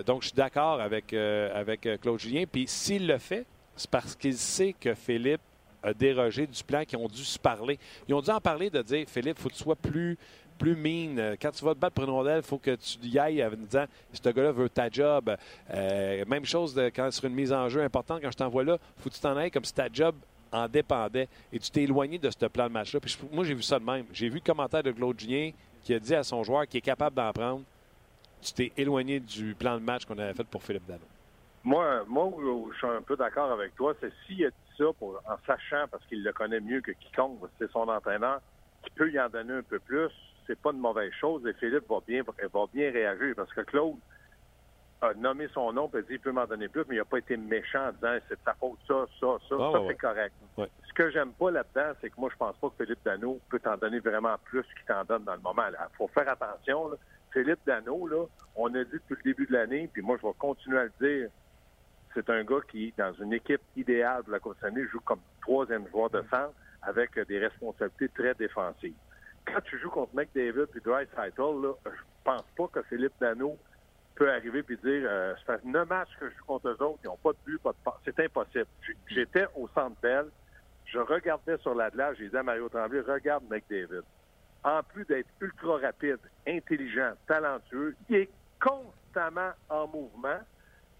Donc, 0.07 0.23
je 0.23 0.29
suis 0.29 0.37
d'accord 0.37 0.81
avec, 0.81 1.13
avec 1.13 1.87
Claude 2.01 2.19
Julien. 2.19 2.45
Puis, 2.51 2.67
s'il 2.67 3.07
le 3.07 3.19
fait, 3.19 3.45
c'est 3.79 3.91
parce 3.91 4.15
qu'il 4.15 4.37
sait 4.37 4.75
que 4.79 4.95
Philippe 4.95 5.41
a 5.83 5.95
dérogé 5.95 6.47
du 6.47 6.63
plan, 6.65 6.85
qu'ils 6.85 6.99
ont 6.99 7.09
dû 7.09 7.25
se 7.25 7.39
parler. 7.39 7.79
Ils 8.09 8.15
ont 8.15 8.21
dû 8.21 8.31
en 8.31 8.41
parler 8.41 8.69
de 8.71 8.83
dire 8.83 9.07
Philippe, 9.09 9.37
il 9.39 9.43
faut 9.43 9.49
que 9.49 9.55
tu 9.55 9.63
sois 9.63 9.77
plus, 9.77 10.19
plus. 10.59 10.77
Euh, 11.19 11.37
Quand 11.41 11.51
tu 11.53 11.65
vas 11.65 11.75
te 11.75 11.79
battre 11.79 11.95
pour 11.95 12.05
une 12.05 12.11
rondelle, 12.11 12.39
il 12.39 12.47
faut 12.47 12.59
que 12.59 12.75
tu 12.75 12.99
y 13.07 13.19
ailles 13.19 13.45
en 13.45 13.51
disant 13.51 13.85
ce 14.13 14.29
gars-là 14.29 14.53
veut 14.53 14.69
ta 14.69 14.91
job. 14.91 15.37
Euh, 15.73 16.25
même 16.27 16.45
chose 16.45 16.79
quand 16.95 17.11
sur 17.11 17.25
une 17.27 17.35
mise 17.35 17.53
en 17.53 17.69
jeu 17.69 17.83
importante, 17.83 18.21
quand 18.21 18.31
je 18.31 18.37
t'envoie 18.37 18.65
là, 18.65 18.79
faut 18.99 19.09
que 19.09 19.15
tu 19.15 19.21
t'en 19.21 19.37
ailles 19.37 19.51
comme 19.51 19.65
si 19.65 19.73
ta 19.73 19.89
job 19.93 20.15
en 20.51 20.67
dépendait. 20.67 21.29
Et 21.53 21.59
tu 21.59 21.71
t'es 21.71 21.83
éloigné 21.83 22.19
de 22.19 22.31
ce 22.31 22.47
plan 22.47 22.67
de 22.67 22.73
match-là. 22.73 23.01
Puis 23.01 23.17
moi, 23.33 23.45
j'ai 23.45 23.55
vu 23.55 23.63
ça 23.63 23.79
de 23.79 23.85
même. 23.85 24.07
J'ai 24.13 24.29
vu 24.29 24.37
le 24.37 24.41
commentaire 24.41 24.83
de 24.83 24.91
Claude 24.91 25.19
Julien 25.19 25.53
qui 25.85 25.95
a 25.95 25.99
dit 26.01 26.15
à 26.15 26.25
son 26.25 26.43
joueur 26.43 26.67
qui 26.67 26.79
est 26.79 26.83
capable 26.83 27.15
d'en 27.15 27.33
prendre 27.33 27.63
tu 28.41 28.53
t'es 28.53 28.73
éloigné 28.77 29.21
du 29.21 29.55
plan 29.55 29.75
de 29.75 29.85
match 29.85 30.05
qu'on 30.05 30.19
avait 30.19 30.35
fait 30.35 30.45
pour 30.45 30.63
Philippe 30.63 30.87
Dano. 30.87 31.01
Moi, 31.69 32.03
moi 32.07 32.25
où 32.25 32.73
je 32.73 32.79
suis 32.79 32.87
un 32.87 33.03
peu 33.03 33.15
d'accord 33.15 33.53
avec 33.53 33.75
toi, 33.75 33.95
c'est 34.01 34.11
s'il 34.27 34.43
a 34.47 34.49
dit 34.49 34.57
ça 34.79 34.87
pour, 34.99 35.21
en 35.29 35.37
sachant, 35.47 35.87
parce 35.91 36.03
qu'il 36.07 36.25
le 36.25 36.33
connaît 36.33 36.61
mieux 36.61 36.81
que 36.81 36.93
quiconque, 36.93 37.41
c'est 37.59 37.71
son 37.71 37.87
entraîneur, 37.89 38.41
qui 38.83 38.91
peut 38.91 39.11
y 39.11 39.21
en 39.21 39.29
donner 39.29 39.53
un 39.53 39.63
peu 39.63 39.79
plus, 39.79 40.09
c'est 40.47 40.59
pas 40.59 40.71
une 40.71 40.79
mauvaise 40.79 41.13
chose. 41.21 41.47
Et 41.47 41.53
Philippe 41.53 41.87
va 41.87 41.99
bien, 42.07 42.23
va 42.23 42.65
bien 42.73 42.91
réagir 42.91 43.35
parce 43.37 43.53
que 43.53 43.61
Claude 43.61 43.97
a 45.03 45.13
nommé 45.13 45.47
son 45.53 45.71
nom 45.75 45.91
et 45.95 46.01
dit 46.05 46.15
il 46.15 46.21
peut 46.21 46.33
m'en 46.33 46.47
donner 46.47 46.69
plus, 46.69 46.85
mais 46.89 46.95
il 46.95 46.99
n'a 47.01 47.05
pas 47.05 47.19
été 47.19 47.37
méchant 47.37 47.89
en 47.89 47.93
disant 47.93 48.17
c'est 48.31 48.37
de 48.37 48.45
sa 48.47 48.55
faute, 48.55 48.79
ça, 48.89 49.05
ça, 49.21 49.27
ça. 49.47 49.57
Ah, 49.61 49.71
ça, 49.71 49.81
ouais, 49.83 49.89
c'est 49.89 49.99
correct. 49.99 50.35
Ouais. 50.57 50.71
Ce 50.89 50.95
que 50.95 51.11
j'aime 51.11 51.33
pas 51.33 51.51
là-dedans, 51.51 51.93
c'est 52.01 52.09
que 52.09 52.19
moi, 52.19 52.31
je 52.33 52.37
pense 52.39 52.57
pas 52.57 52.71
que 52.71 52.83
Philippe 52.83 53.05
Dano 53.05 53.41
peut 53.51 53.61
t'en 53.61 53.77
donner 53.77 53.99
vraiment 53.99 54.37
plus 54.45 54.63
qu'il 54.63 54.87
t'en 54.87 55.05
donne 55.05 55.25
dans 55.25 55.35
le 55.35 55.41
moment. 55.41 55.65
Il 55.69 55.97
faut 55.99 56.09
faire 56.09 56.31
attention. 56.31 56.89
là. 56.89 56.97
Philippe 57.31 57.61
Dano, 57.67 58.07
là, 58.09 58.25
on 58.57 58.75
a 58.75 58.85
dit 58.85 58.91
depuis 58.93 59.17
le 59.17 59.23
début 59.23 59.47
de 59.47 59.53
l'année, 59.53 59.91
puis 59.93 60.01
moi, 60.01 60.17
je 60.21 60.27
vais 60.27 60.33
continuer 60.39 60.79
à 60.79 60.85
le 60.85 60.93
dire, 60.99 61.29
c'est 62.27 62.31
un 62.31 62.43
gars 62.45 62.61
qui, 62.69 62.93
dans 62.99 63.13
une 63.15 63.33
équipe 63.33 63.61
idéale 63.77 64.23
de 64.25 64.33
la 64.33 64.39
Coupe 64.41 64.57
Stanley, 64.59 64.87
joue 64.91 65.01
comme 65.01 65.21
troisième 65.41 65.89
joueur 65.89 66.11
de 66.11 66.21
centre 66.31 66.53
avec 66.83 67.19
des 67.29 67.39
responsabilités 67.39 68.09
très 68.09 68.35
défensives. 68.35 68.95
Quand 69.47 69.61
tu 69.63 69.79
joues 69.79 69.91
contre 69.91 70.15
McDavid 70.15 70.67
puis 70.67 70.81
Eichel, 70.85 71.33
là, 71.39 71.73
je 71.87 72.01
pense 72.25 72.45
pas 72.57 72.69
que 72.69 72.83
Philippe 72.83 73.15
Dano 73.21 73.57
peut 74.15 74.31
arriver 74.31 74.63
puis 74.63 74.77
dire 74.79 75.05
euh, 75.09 75.35
ça 75.47 75.59
fait 75.59 75.65
neuf 75.65 75.89
matchs 75.89 76.11
que 76.19 76.29
je 76.29 76.35
joue 76.37 76.45
contre 76.45 76.69
eux 76.69 76.83
autres, 76.83 76.99
ils 77.05 77.07
n'ont 77.07 77.17
pas 77.17 77.31
de 77.33 77.39
but, 77.47 77.59
pas 77.63 77.71
de 77.71 77.77
passe. 77.85 77.95
C'est 78.05 78.19
impossible. 78.21 78.67
J- 78.87 78.97
J'étais 79.09 79.47
au 79.55 79.69
centre 79.69 79.97
Bell, 80.03 80.27
je 80.87 80.99
regardais 80.99 81.57
sur 81.59 81.75
la 81.75 81.89
glace, 81.91 82.17
j'ai 82.19 82.29
dit 82.29 82.37
à 82.37 82.43
Mario 82.43 82.69
Tremblay, 82.69 83.01
regarde 83.01 83.45
McDavid. 83.49 84.03
En 84.65 84.83
plus 84.83 85.05
d'être 85.05 85.29
ultra 85.41 85.79
rapide, 85.79 86.19
intelligent, 86.47 87.13
talentueux, 87.29 87.95
il 88.09 88.17
est 88.17 88.31
constamment 88.61 89.53
en 89.69 89.87
mouvement. 89.87 90.41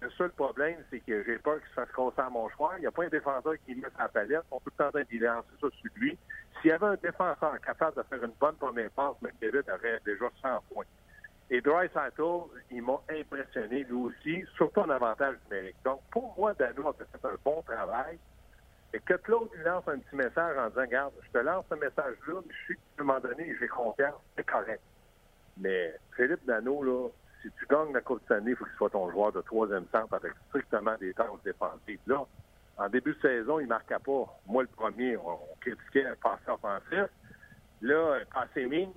Le 0.01 0.11
seul 0.11 0.31
problème, 0.31 0.77
c'est 0.91 1.01
que 1.01 1.25
j'ai 1.25 1.39
peur 1.39 1.59
qu'il 1.59 1.69
se 1.71 1.75
fasse 1.75 1.91
casser 1.91 2.21
à 2.21 2.31
mon 2.31 2.49
choix. 2.51 2.75
Il 2.77 2.83
n'y 2.83 2.87
a 2.87 2.91
pas 2.93 3.05
un 3.05 3.09
défenseur 3.09 3.55
qui 3.67 3.75
met 3.75 3.89
sa 3.97 4.09
palette. 4.09 4.45
On 4.51 4.61
peut 4.61 4.71
tenter 4.77 5.05
d'y 5.05 5.19
lancer 5.19 5.49
ça 5.61 5.69
sur 5.71 5.91
lui. 5.97 6.17
S'il 6.61 6.71
y 6.71 6.73
avait 6.73 6.87
un 6.87 6.97
défenseur 6.97 7.61
capable 7.61 7.97
de 7.97 8.03
faire 8.05 8.23
une 8.23 8.35
bonne 8.41 8.55
première 8.57 8.91
passe, 8.91 9.17
McDavid 9.21 9.69
aurait 9.69 10.01
déjà 10.05 10.27
100 10.41 10.63
points. 10.73 10.85
Et 11.51 11.61
Dry 11.61 11.89
Saddle, 11.93 12.45
il 12.71 12.83
m'a 12.83 13.01
impressionné 13.09 13.85
lui 13.85 13.95
aussi, 13.95 14.45
surtout 14.57 14.81
en 14.81 14.91
avantage 14.91 15.37
numérique. 15.51 15.77
Donc, 15.85 16.01
pour 16.11 16.35
moi, 16.39 16.55
Dano 16.55 16.89
a 16.89 16.93
fait 16.93 17.27
un 17.27 17.37
bon 17.45 17.63
travail. 17.63 18.19
Et 18.93 19.01
que 19.01 19.15
Claude 19.15 19.49
lui 19.55 19.65
lance 19.65 19.87
un 19.89 19.99
petit 19.99 20.17
message 20.17 20.57
en 20.57 20.69
disant, 20.69 20.81
regarde, 20.81 21.13
je 21.23 21.31
te 21.31 21.45
lance 21.45 21.65
ce 21.71 21.75
message-là, 21.75 22.41
mais 22.47 22.55
je 22.55 22.67
sais 22.69 22.75
qu'à 22.75 23.03
un 23.03 23.05
moment 23.05 23.21
donné, 23.21 23.55
j'ai 23.59 23.69
confiance, 23.69 24.21
c'est 24.37 24.47
correct. 24.47 24.83
Mais 25.57 25.95
Philippe 26.17 26.45
Dano, 26.47 26.83
là, 26.83 27.09
si 27.43 27.51
tu 27.59 27.67
gagnes 27.67 27.93
la 27.93 28.01
Coupe 28.01 28.23
Stanley, 28.25 28.53
il 28.53 28.57
faut 28.57 28.65
qu'il 28.65 28.75
soit 28.75 28.91
ton 28.91 29.11
joueur 29.11 29.33
de 29.33 29.41
troisième 29.41 29.85
centre 29.93 30.13
avec 30.15 30.33
strictement 30.49 30.97
des 30.99 31.13
tâches 31.15 31.43
défensives. 31.45 32.01
Là, 32.07 32.27
en 32.79 32.89
début 32.89 33.15
de 33.15 33.21
saison, 33.21 33.59
il 33.59 33.65
ne 33.65 33.69
marquait 33.69 33.99
pas. 33.99 34.41
Moi, 34.47 34.63
le 34.63 34.69
premier, 34.69 35.17
on, 35.17 35.39
critiquait 35.61 36.07
un 36.07 36.15
passé 36.17 36.43
offensif. 36.49 37.07
Là, 37.81 38.19
passé 38.33 38.67
mine, 38.67 38.93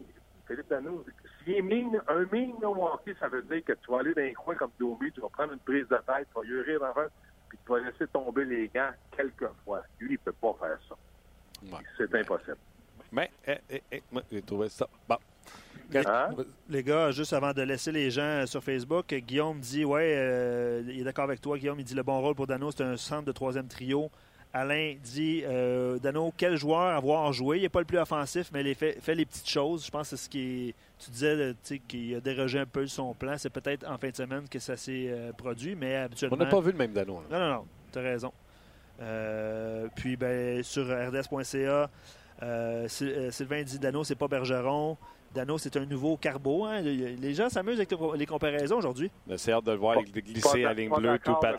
Philippe 0.47 0.69
Dano, 0.69 1.05
s'il 1.43 1.55
est 1.55 1.61
mine, 1.61 2.01
un 2.07 2.25
mine 2.31 2.55
au 2.63 2.85
hockey, 2.87 3.15
ça 3.19 3.27
veut 3.27 3.41
dire 3.43 3.63
que 3.63 3.73
tu 3.73 3.91
vas 3.91 3.99
aller 3.99 4.13
dans 4.13 4.21
un 4.21 4.33
coin 4.33 4.55
comme 4.55 4.71
Domi, 4.79 5.11
tu 5.11 5.21
vas 5.21 5.29
prendre 5.29 5.53
une 5.53 5.59
prise 5.59 5.87
de 5.87 5.97
tête, 5.97 6.27
tu 6.29 6.39
vas 6.39 6.45
yurer 6.45 6.75
avant, 6.75 7.07
puis 7.49 7.57
tu 7.65 7.71
vas 7.71 7.79
laisser 7.79 8.07
tomber 8.07 8.45
les 8.45 8.67
gants 8.67 8.91
quelques 9.15 9.49
fois. 9.63 9.83
Lui, 9.99 10.09
il 10.09 10.13
ne 10.13 10.17
peut 10.17 10.33
pas 10.33 10.55
faire 10.59 10.79
ça. 10.89 10.95
Ouais. 11.63 11.83
C'est 11.97 12.13
impossible. 12.15 12.57
Mais, 13.11 13.29
eh, 13.45 13.57
eh, 13.69 13.83
eh, 13.91 14.03
moi, 14.11 14.21
j'ai 14.31 14.41
trouvé 14.41 14.69
ça. 14.69 14.87
Bon. 15.07 15.17
Hein? 15.93 16.29
Les 16.69 16.83
gars, 16.83 17.11
juste 17.11 17.33
avant 17.33 17.51
de 17.51 17.61
laisser 17.63 17.91
les 17.91 18.09
gens 18.11 18.45
sur 18.47 18.63
Facebook, 18.63 19.13
Guillaume 19.13 19.59
dit 19.59 19.83
Ouais, 19.83 20.13
euh, 20.15 20.81
il 20.87 21.01
est 21.01 21.03
d'accord 21.03 21.25
avec 21.25 21.41
toi. 21.41 21.57
Guillaume, 21.57 21.79
il 21.79 21.83
dit 21.85 21.95
le 21.95 22.03
bon 22.03 22.19
rôle 22.21 22.33
pour 22.35 22.47
Dano, 22.47 22.71
c'est 22.71 22.83
un 22.83 22.95
centre 22.95 23.25
de 23.25 23.31
troisième 23.33 23.67
trio. 23.67 24.09
Alain 24.53 24.95
dit 25.01 25.43
euh, 25.45 25.97
Dano, 25.99 26.33
quel 26.37 26.55
joueur 26.57 26.95
avoir 26.95 27.31
joué 27.33 27.57
Il 27.57 27.61
n'est 27.63 27.69
pas 27.69 27.79
le 27.79 27.85
plus 27.85 27.97
offensif, 27.97 28.49
mais 28.53 28.61
il 28.63 28.75
fait, 28.75 28.99
fait 29.01 29.15
les 29.15 29.25
petites 29.25 29.49
choses. 29.49 29.85
Je 29.85 29.91
pense 29.91 30.09
que 30.09 30.15
c'est 30.15 30.23
ce 30.25 30.29
qui 30.29 30.73
Tu 30.99 31.11
disais 31.11 31.51
tu 31.53 31.57
sais, 31.63 31.79
qu'il 31.79 32.15
a 32.15 32.19
dérogé 32.21 32.59
un 32.59 32.65
peu 32.65 32.85
son 32.87 33.13
plan. 33.13 33.37
C'est 33.37 33.49
peut-être 33.49 33.85
en 33.89 33.97
fin 33.97 34.09
de 34.09 34.15
semaine 34.15 34.47
que 34.49 34.59
ça 34.59 34.77
s'est 34.77 35.07
euh, 35.09 35.31
produit, 35.33 35.75
mais 35.75 35.95
habituellement. 35.97 36.37
On 36.39 36.43
n'a 36.43 36.49
pas 36.49 36.61
vu 36.61 36.71
le 36.71 36.77
même 36.77 36.93
Dano. 36.93 37.21
là. 37.29 37.37
Non, 37.37 37.45
non, 37.47 37.53
non, 37.55 37.65
tu 37.91 37.99
as 37.99 38.01
raison. 38.01 38.31
Euh, 39.01 39.87
puis 39.95 40.15
ben, 40.15 40.63
sur 40.63 40.85
rds.ca, 40.85 41.89
Sy- 42.87 43.31
Sylvain 43.31 43.63
dit 43.63 43.79
Dano, 43.79 44.03
c'est 44.03 44.15
pas 44.15 44.27
Bergeron. 44.29 44.97
Dano, 45.33 45.57
c'est 45.57 45.75
un 45.77 45.85
nouveau 45.85 46.17
Carbo. 46.17 46.65
hein. 46.65 46.81
Les 46.81 47.33
gens 47.33 47.49
s'amusent 47.49 47.77
avec 47.79 47.91
les 48.17 48.25
comparaisons 48.25 48.77
aujourd'hui. 48.77 49.09
Mais 49.27 49.37
C'est 49.37 49.51
hâte 49.53 49.63
de 49.65 49.71
le 49.71 49.77
voir 49.77 49.95
Pas- 49.95 50.01
glisser 50.03 50.65
à 50.65 50.73
ligne 50.73 50.89
bleue, 50.89 51.19
tout 51.19 51.35
pat 51.35 51.57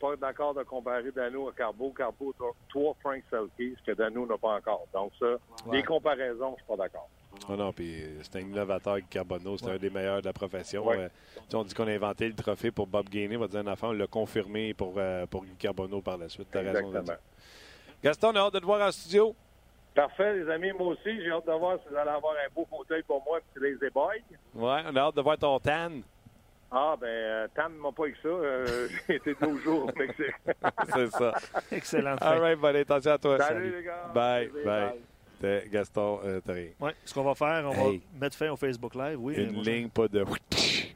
Pas 0.00 0.16
d'accord 0.16 0.54
de 0.54 0.62
comparer 0.62 1.10
Dano 1.10 1.48
à 1.48 1.52
Carbo. 1.52 1.90
Carbo, 1.96 2.32
a 2.40 2.44
trois 2.68 2.94
Frank 3.00 3.22
Selke, 3.30 3.76
ce 3.78 3.84
que 3.90 3.96
Dano 3.96 4.26
n'a 4.26 4.38
pas 4.38 4.56
encore. 4.56 4.86
Donc, 4.94 5.12
ça, 5.18 5.26
les 5.72 5.82
comparaisons, 5.82 6.52
je 6.56 6.62
suis 6.64 6.68
pas 6.68 6.76
d'accord. 6.76 7.08
Ah 7.48 7.56
non, 7.56 7.72
puis 7.72 8.02
c'est 8.22 8.36
un 8.36 8.40
innovateur 8.40 8.94
avec 8.94 9.08
Carbonneau, 9.10 9.58
c'est 9.58 9.66
Ouais. 9.66 9.72
un 9.72 9.78
des 9.78 9.90
meilleurs 9.90 10.20
de 10.20 10.26
la 10.26 10.32
profession. 10.32 10.86
Ouais. 10.86 10.96
Euh, 10.98 11.08
on 11.54 11.62
dit 11.62 11.74
qu'on 11.74 11.86
a 11.86 11.92
inventé 11.92 12.26
le 12.26 12.34
trophée 12.34 12.70
pour 12.70 12.86
Bob 12.86 13.08
Gainey, 13.08 13.36
on 13.36 13.40
va 13.40 13.48
dire 13.48 13.60
un 13.60 13.66
enfant, 13.66 13.88
on 13.90 13.92
l'a 13.92 14.06
confirmé 14.06 14.72
pour, 14.74 14.94
euh, 14.96 15.26
pour 15.26 15.44
Guy 15.44 15.54
Carbonneau 15.58 16.00
par 16.00 16.16
la 16.16 16.28
suite. 16.28 16.48
T'as 16.50 16.60
raison 16.62 16.88
Exactement. 16.88 17.16
Gaston, 18.02 18.28
on 18.32 18.36
a 18.36 18.38
hâte 18.40 18.54
de 18.54 18.58
te 18.60 18.64
voir 18.64 18.88
en 18.88 18.90
studio. 18.92 19.34
Parfait, 19.94 20.34
les 20.36 20.50
amis. 20.50 20.72
Moi 20.72 20.88
aussi, 20.88 21.20
j'ai 21.22 21.30
hâte 21.30 21.46
de 21.46 21.52
voir 21.52 21.78
si 21.82 21.88
vous 21.90 21.96
allez 21.96 22.10
avoir 22.10 22.34
un 22.34 22.52
beau 22.54 22.66
fauteuil 22.70 23.02
pour 23.02 23.22
moi, 23.24 23.40
petit 23.52 23.62
lazy 23.64 23.90
boy. 23.92 24.22
Ouais, 24.54 24.80
on 24.86 24.96
a 24.96 25.00
hâte 25.00 25.16
de 25.16 25.20
voir 25.22 25.38
ton 25.38 25.58
tan. 25.58 26.00
Ah, 26.70 26.94
ben, 27.00 27.06
euh, 27.06 27.48
Tam 27.54 27.72
m'a 27.76 27.90
pas 27.92 28.04
eu 28.06 28.16
ça. 28.22 28.28
Euh, 28.28 28.88
j'ai 29.08 29.14
été 29.16 29.34
12 29.40 29.62
jours 29.62 29.84
au 29.92 29.98
Mexique. 29.98 30.34
c'est 30.94 31.06
ça. 31.10 31.34
Excellent. 31.72 32.16
All 32.20 32.40
right, 32.40 32.58
bonne 32.58 32.76
attention 32.76 33.12
à 33.12 33.18
toi. 33.18 33.38
Salut, 33.38 33.74
les 33.76 33.82
gars. 33.82 34.10
Bye, 34.14 34.50
bye. 34.64 34.92
T'es- 35.40 35.68
Gaston, 35.70 36.20
euh. 36.24 36.40
Ouais, 36.80 36.94
ce 37.04 37.14
qu'on 37.14 37.22
va 37.22 37.34
faire, 37.34 37.64
on 37.66 37.72
Hey. 37.72 37.98
va 38.14 38.20
mettre 38.20 38.36
fin 38.36 38.50
au 38.50 38.56
Facebook 38.56 38.94
Live. 38.94 39.18
Oui, 39.20 39.34
Une 39.36 39.62
ligne, 39.62 39.88
pas 39.88 40.08
de. 40.08 40.24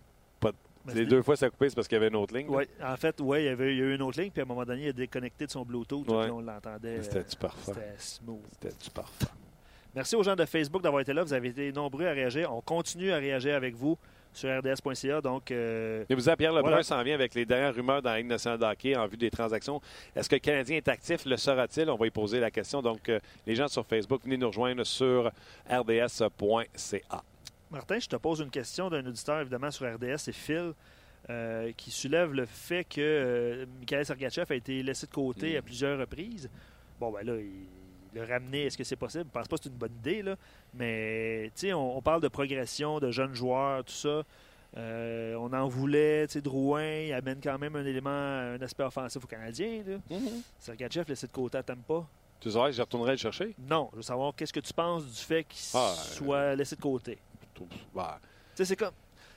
Mais 0.86 0.94
Les 0.94 1.06
deux 1.06 1.22
fois, 1.22 1.36
ça 1.36 1.46
a 1.46 1.50
coupé, 1.50 1.68
c'est 1.68 1.74
parce 1.76 1.86
qu'il 1.88 1.96
y 1.96 2.00
avait 2.00 2.08
une 2.08 2.16
autre 2.16 2.34
ligne. 2.36 2.48
Ouais, 2.48 2.68
en 2.82 2.96
fait, 2.96 3.20
ouais, 3.20 3.42
il 3.44 3.46
y 3.46 3.48
avait 3.48 3.72
il 3.74 3.78
y 3.78 3.82
a 3.82 3.84
eu 3.86 3.94
une 3.94 4.02
autre 4.02 4.20
ligne, 4.20 4.30
puis 4.30 4.40
à 4.40 4.44
un 4.44 4.48
moment 4.48 4.64
donné, 4.64 4.82
il 4.82 4.88
a 4.88 4.92
déconnecté 4.92 5.46
de 5.46 5.50
son 5.50 5.64
Bluetooth, 5.64 6.08
Ouais. 6.10 6.22
puis 6.24 6.30
on 6.32 6.40
l'entendait. 6.40 6.96
Mais 6.96 7.02
C'était-tu 7.02 7.36
euh, 7.36 7.40
parfait? 7.40 7.72
C'était 7.74 7.94
smooth. 7.98 8.40
C'était-tu 8.60 8.90
parfait? 8.90 9.26
Merci 9.94 10.16
aux 10.16 10.22
gens 10.22 10.34
de 10.34 10.44
Facebook 10.46 10.82
d'avoir 10.82 11.02
été 11.02 11.12
là. 11.12 11.22
Vous 11.22 11.32
avez 11.34 11.48
été 11.48 11.70
nombreux 11.70 12.06
à 12.06 12.12
réagir. 12.12 12.52
On 12.52 12.62
continue 12.62 13.12
à 13.12 13.16
réagir 13.18 13.54
avec 13.54 13.74
vous 13.74 13.98
sur 14.32 14.48
rds.ca. 14.48 15.20
Donc, 15.20 15.50
euh, 15.50 16.06
Et 16.08 16.14
vous 16.14 16.22
savez, 16.22 16.36
Pierre 16.36 16.54
Lebrun 16.54 16.70
Voilà. 16.70 16.82
s'en 16.82 17.02
vient 17.02 17.14
avec 17.14 17.34
les 17.34 17.44
dernières 17.44 17.74
rumeurs 17.74 18.00
dans 18.00 18.08
la 18.08 18.16
Ligue 18.16 18.28
nationale 18.28 18.58
de 18.58 18.64
hockey 18.64 18.96
en 18.96 19.06
vue 19.06 19.18
des 19.18 19.30
transactions. 19.30 19.82
Est-ce 20.16 20.30
que 20.30 20.36
le 20.36 20.40
Canadien 20.40 20.78
est 20.78 20.88
actif? 20.88 21.26
Le 21.26 21.36
sera-t-il? 21.36 21.90
On 21.90 21.96
va 21.96 22.06
y 22.06 22.10
poser 22.10 22.40
la 22.40 22.50
question. 22.50 22.80
Donc, 22.80 23.06
euh, 23.10 23.20
les 23.46 23.54
gens 23.54 23.68
sur 23.68 23.84
Facebook, 23.84 24.22
venez 24.24 24.38
nous 24.38 24.46
rejoindre 24.48 24.82
sur 24.84 25.30
rds.ca. 25.68 27.22
Martin, 27.72 27.98
je 27.98 28.06
te 28.08 28.16
pose 28.16 28.40
une 28.40 28.50
question 28.50 28.88
d'un 28.90 29.04
auditeur, 29.06 29.40
évidemment, 29.40 29.70
sur 29.70 29.87
RDS, 29.92 30.18
c'est 30.18 30.32
Phil, 30.32 30.72
euh, 31.30 31.72
qui 31.76 31.90
soulève 31.90 32.32
le 32.32 32.44
fait 32.46 32.85
que 32.85 33.00
euh, 33.00 33.66
Mikhail 33.80 34.04
Sergachev 34.04 34.46
a 34.50 34.54
été 34.54 34.82
laissé 34.82 35.06
de 35.06 35.12
côté 35.12 35.54
Mm. 35.54 35.56
à 35.56 35.62
plusieurs 35.62 35.98
reprises. 35.98 36.50
Bon, 37.00 37.11
ben 37.11 37.24
là, 37.26 37.35
il 37.40 37.66
le 38.14 38.24
ramener, 38.24 38.64
est-ce 38.66 38.76
que 38.76 38.85
c'est 38.85 38.94
possible? 38.96 39.24
Je 39.24 39.30
pense 39.30 39.48
pas 39.48 39.56
que 39.56 39.62
c'est 39.62 39.70
une 39.70 39.76
bonne 39.76 39.94
idée, 39.94 40.20
là. 40.20 40.37
Mais, 40.74 41.50
tu 41.54 41.68
sais, 41.68 41.72
on, 41.72 41.96
on 41.96 42.02
parle 42.02 42.20
de 42.20 42.28
progression, 42.28 43.00
de 43.00 43.11
jeunes 43.11 43.35
joueurs, 43.35 43.82
tout 43.85 43.92
ça. 43.94 44.22
Euh, 44.76 45.35
on 45.37 45.50
en 45.54 45.66
voulait, 45.66 46.26
tu 46.26 46.35
sais, 46.35 46.40
Drouin, 46.42 46.85
il 47.06 47.12
amène 47.14 47.40
quand 47.42 47.58
même 47.58 47.74
un 47.74 47.87
élément, 47.87 48.11
un 48.11 48.61
aspect 48.61 48.82
offensif 48.85 49.24
au 49.24 49.26
Canadien, 49.26 49.82
là. 49.87 50.16
Sergachev 50.58 51.06
laissé 51.08 51.26
de 51.26 51.32
côté 51.32 51.56
à 51.56 51.62
Tampa. 51.62 52.04
Tu 52.38 52.50
sais, 52.50 52.72
je 52.72 52.82
retournerai 52.82 53.12
le 53.12 53.16
chercher? 53.16 53.54
Non, 53.58 53.88
je 53.92 53.96
veux 53.96 54.02
savoir 54.02 54.35
qu'est-ce 54.35 54.52
que 54.52 54.61
tu 54.61 54.74
penses 54.74 55.06
du 55.06 55.20
fait 55.22 55.44
qu'il 55.44 55.61
Ah, 55.72 55.94
soit 55.96 56.54
laissé 56.54 56.76
de 56.76 56.82
côté. 56.82 57.16
Bah, 57.94 58.18
Tu 58.22 58.29
sais, 58.57 58.64
c'est 58.64 58.77
comme. 58.77 58.90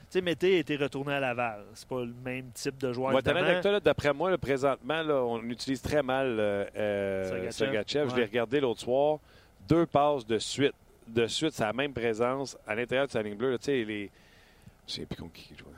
Tu 0.08 0.18
sais, 0.18 0.20
Mété 0.20 0.58
était 0.60 0.76
retourné 0.76 1.14
à 1.14 1.20
Laval. 1.20 1.64
C'est 1.74 1.88
pas 1.88 2.00
le 2.04 2.12
même 2.24 2.50
type 2.52 2.78
de 2.78 2.92
joueur. 2.92 3.12
Là, 3.12 3.80
d'après 3.80 4.12
moi, 4.12 4.30
là, 4.30 4.38
présentement, 4.38 5.02
là, 5.02 5.14
on 5.24 5.42
utilise 5.42 5.82
très 5.82 6.02
mal 6.02 6.36
euh, 6.38 6.64
euh, 6.76 7.50
Sergachev. 7.50 8.08
Je 8.08 8.14
Ouais. 8.14 8.20
l'ai 8.20 8.26
regardé 8.26 8.60
l'autre 8.60 8.80
soir. 8.80 9.18
Deux 9.68 9.84
passes 9.86 10.24
de 10.26 10.38
suite. 10.38 10.74
De 11.08 11.26
suite, 11.26 11.52
c'est 11.52 11.64
la 11.64 11.72
même 11.72 11.92
présence 11.92 12.56
à 12.66 12.74
l'intérieur 12.76 13.06
de 13.06 13.12
sa 13.12 13.22
ligne 13.22 13.34
bleue. 13.36 13.58
Tu 13.58 13.64
sais, 13.64 13.84
les. 13.84 14.10
Je 14.86 14.92
sais 14.92 15.06
plus 15.06 15.16
contre 15.16 15.32
qui 15.32 15.48
il 15.52 15.58
jouait. 15.58 15.70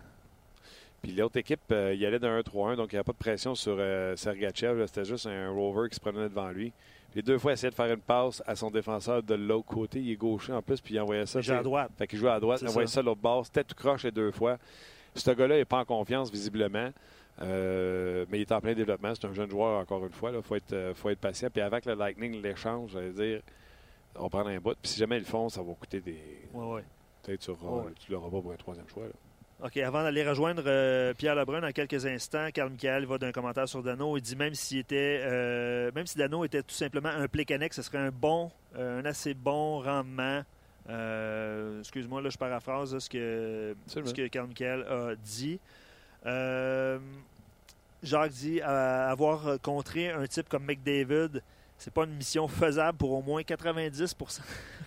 Puis 1.00 1.12
l'autre 1.12 1.36
équipe, 1.38 1.60
euh, 1.70 1.94
il 1.94 2.04
allait 2.04 2.18
d'un 2.18 2.40
1-3-1, 2.40 2.76
donc 2.76 2.92
il 2.92 2.96
n'y 2.96 2.98
avait 2.98 3.04
pas 3.04 3.12
de 3.12 3.18
pression 3.18 3.54
sur 3.54 3.76
euh, 3.78 4.14
Sergachev. 4.16 4.86
C'était 4.86 5.04
juste 5.04 5.26
un 5.26 5.48
rover 5.50 5.88
qui 5.88 5.94
se 5.94 6.00
prenait 6.00 6.28
devant 6.28 6.50
lui. 6.50 6.72
Les 7.14 7.22
deux 7.22 7.38
fois, 7.38 7.52
il 7.52 7.54
essayait 7.54 7.70
de 7.70 7.74
faire 7.74 7.92
une 7.92 8.00
passe 8.00 8.42
à 8.46 8.54
son 8.54 8.70
défenseur 8.70 9.22
de 9.22 9.34
l'autre 9.34 9.66
côté. 9.66 9.98
Il 10.00 10.10
est 10.12 10.16
gaucher 10.16 10.52
en 10.52 10.62
plus, 10.62 10.80
puis 10.80 10.94
il 10.94 11.00
envoyait 11.00 11.26
ça. 11.26 11.40
Il 11.40 11.42
joue 11.42 11.52
à 11.54 11.62
droite. 11.62 11.90
fait 11.96 12.06
qu'il 12.06 12.18
joue 12.18 12.28
à 12.28 12.38
droite, 12.38 12.60
il 12.62 12.68
envoyait 12.68 12.86
ça. 12.86 12.94
ça 12.94 13.00
à 13.00 13.02
l'autre 13.02 13.20
bord. 13.20 13.44
C'était 13.46 13.64
tout 13.64 13.74
croche 13.74 14.04
les 14.04 14.10
deux 14.12 14.30
fois. 14.30 14.58
Ce 15.14 15.30
gars-là 15.30 15.56
n'est 15.56 15.64
pas 15.64 15.78
en 15.78 15.84
confiance, 15.84 16.30
visiblement. 16.30 16.90
Euh, 17.40 18.26
mais 18.28 18.38
il 18.38 18.40
est 18.42 18.52
en 18.52 18.60
plein 18.60 18.74
développement. 18.74 19.14
C'est 19.14 19.26
un 19.26 19.32
jeune 19.32 19.50
joueur, 19.50 19.80
encore 19.80 20.04
une 20.04 20.12
fois. 20.12 20.30
Il 20.34 20.42
faut 20.42 20.56
être, 20.56 20.72
euh, 20.72 20.94
faut 20.94 21.08
être 21.08 21.20
patient. 21.20 21.48
Puis 21.50 21.62
avec 21.62 21.86
le 21.86 21.94
Lightning, 21.94 22.42
l'échange, 22.42 22.90
j'allais 22.92 23.12
dire, 23.12 23.40
on 24.16 24.24
va 24.24 24.28
prendre 24.28 24.48
un 24.50 24.58
bout. 24.58 24.74
Puis 24.82 24.92
si 24.92 24.98
jamais 24.98 25.16
ils 25.16 25.20
le 25.20 25.24
font, 25.24 25.48
ça 25.48 25.62
va 25.62 25.72
coûter 25.74 26.00
des. 26.00 26.18
Ouais, 26.52 26.66
ouais. 26.74 26.84
Peut-être 27.22 27.40
tu 27.40 27.50
Ouais. 27.50 27.56
ne 28.08 28.12
l'auras 28.14 28.30
pas 28.30 28.40
pour 28.42 28.52
un 28.52 28.56
troisième 28.56 28.88
choix. 28.88 29.04
là. 29.04 29.10
OK, 29.60 29.76
avant 29.78 30.04
d'aller 30.04 30.22
rejoindre 30.22 30.62
euh, 30.66 31.12
Pierre 31.14 31.34
Lebrun 31.34 31.60
dans 31.60 31.72
quelques 31.72 32.06
instants, 32.06 32.48
Carl 32.54 32.70
Michael 32.70 33.06
va 33.06 33.18
d'un 33.18 33.32
commentaire 33.32 33.68
sur 33.68 33.82
Dano. 33.82 34.16
Il 34.16 34.20
dit 34.20 34.36
même 34.36 34.54
s'il 34.54 34.78
était 34.78 35.20
euh, 35.24 35.90
même 35.96 36.06
si 36.06 36.16
Dano 36.16 36.44
était 36.44 36.62
tout 36.62 36.74
simplement 36.74 37.08
un 37.08 37.26
Plekanec, 37.26 37.74
ce 37.74 37.82
serait 37.82 37.98
un 37.98 38.10
bon, 38.12 38.52
euh, 38.76 39.00
un 39.00 39.04
assez 39.04 39.34
bon 39.34 39.80
rendement. 39.80 40.44
Excuse-moi, 41.80 42.22
là, 42.22 42.30
je 42.30 42.38
paraphrase 42.38 42.94
là, 42.94 43.00
ce 43.00 43.10
que, 43.10 43.76
ce 43.88 43.98
que 43.98 44.28
Carl 44.28 44.46
Michael 44.46 44.86
a 44.88 45.16
dit. 45.16 45.58
Jacques 48.04 48.30
dit 48.30 48.60
avoir 48.62 49.60
contré 49.60 50.10
un 50.10 50.26
type 50.28 50.48
comme 50.48 50.64
McDavid, 50.64 51.42
c'est 51.78 51.92
pas 51.92 52.04
une 52.04 52.14
mission 52.14 52.46
faisable 52.48 52.98
pour 52.98 53.12
au 53.12 53.22
moins 53.22 53.42
90 53.42 54.14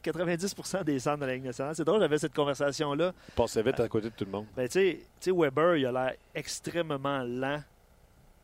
90 0.04 0.56
des 0.86 1.00
centres 1.00 1.20
de 1.22 1.26
la 1.26 1.34
Ligue 1.36 1.46
nationale. 1.46 1.76
C'est 1.76 1.84
drôle, 1.86 2.02
j'avais 2.02 2.18
cette 2.18 2.34
conversation-là. 2.36 3.14
Il 3.30 3.34
passait 3.34 3.64
vite 3.64 3.80
à 3.80 3.88
côté 3.88 4.10
de 4.10 4.14
tout 4.16 4.26
le 4.26 4.32
monde. 4.32 4.46
Ben, 4.56 4.68
tu 4.68 4.74
sais- 4.74 5.00
tu 5.20 5.32
sais, 5.32 5.32
Weber, 5.36 5.78
il 5.78 5.86
a 5.86 5.92
l'air 5.92 6.14
extrêmement 6.36 7.24
lent 7.24 7.62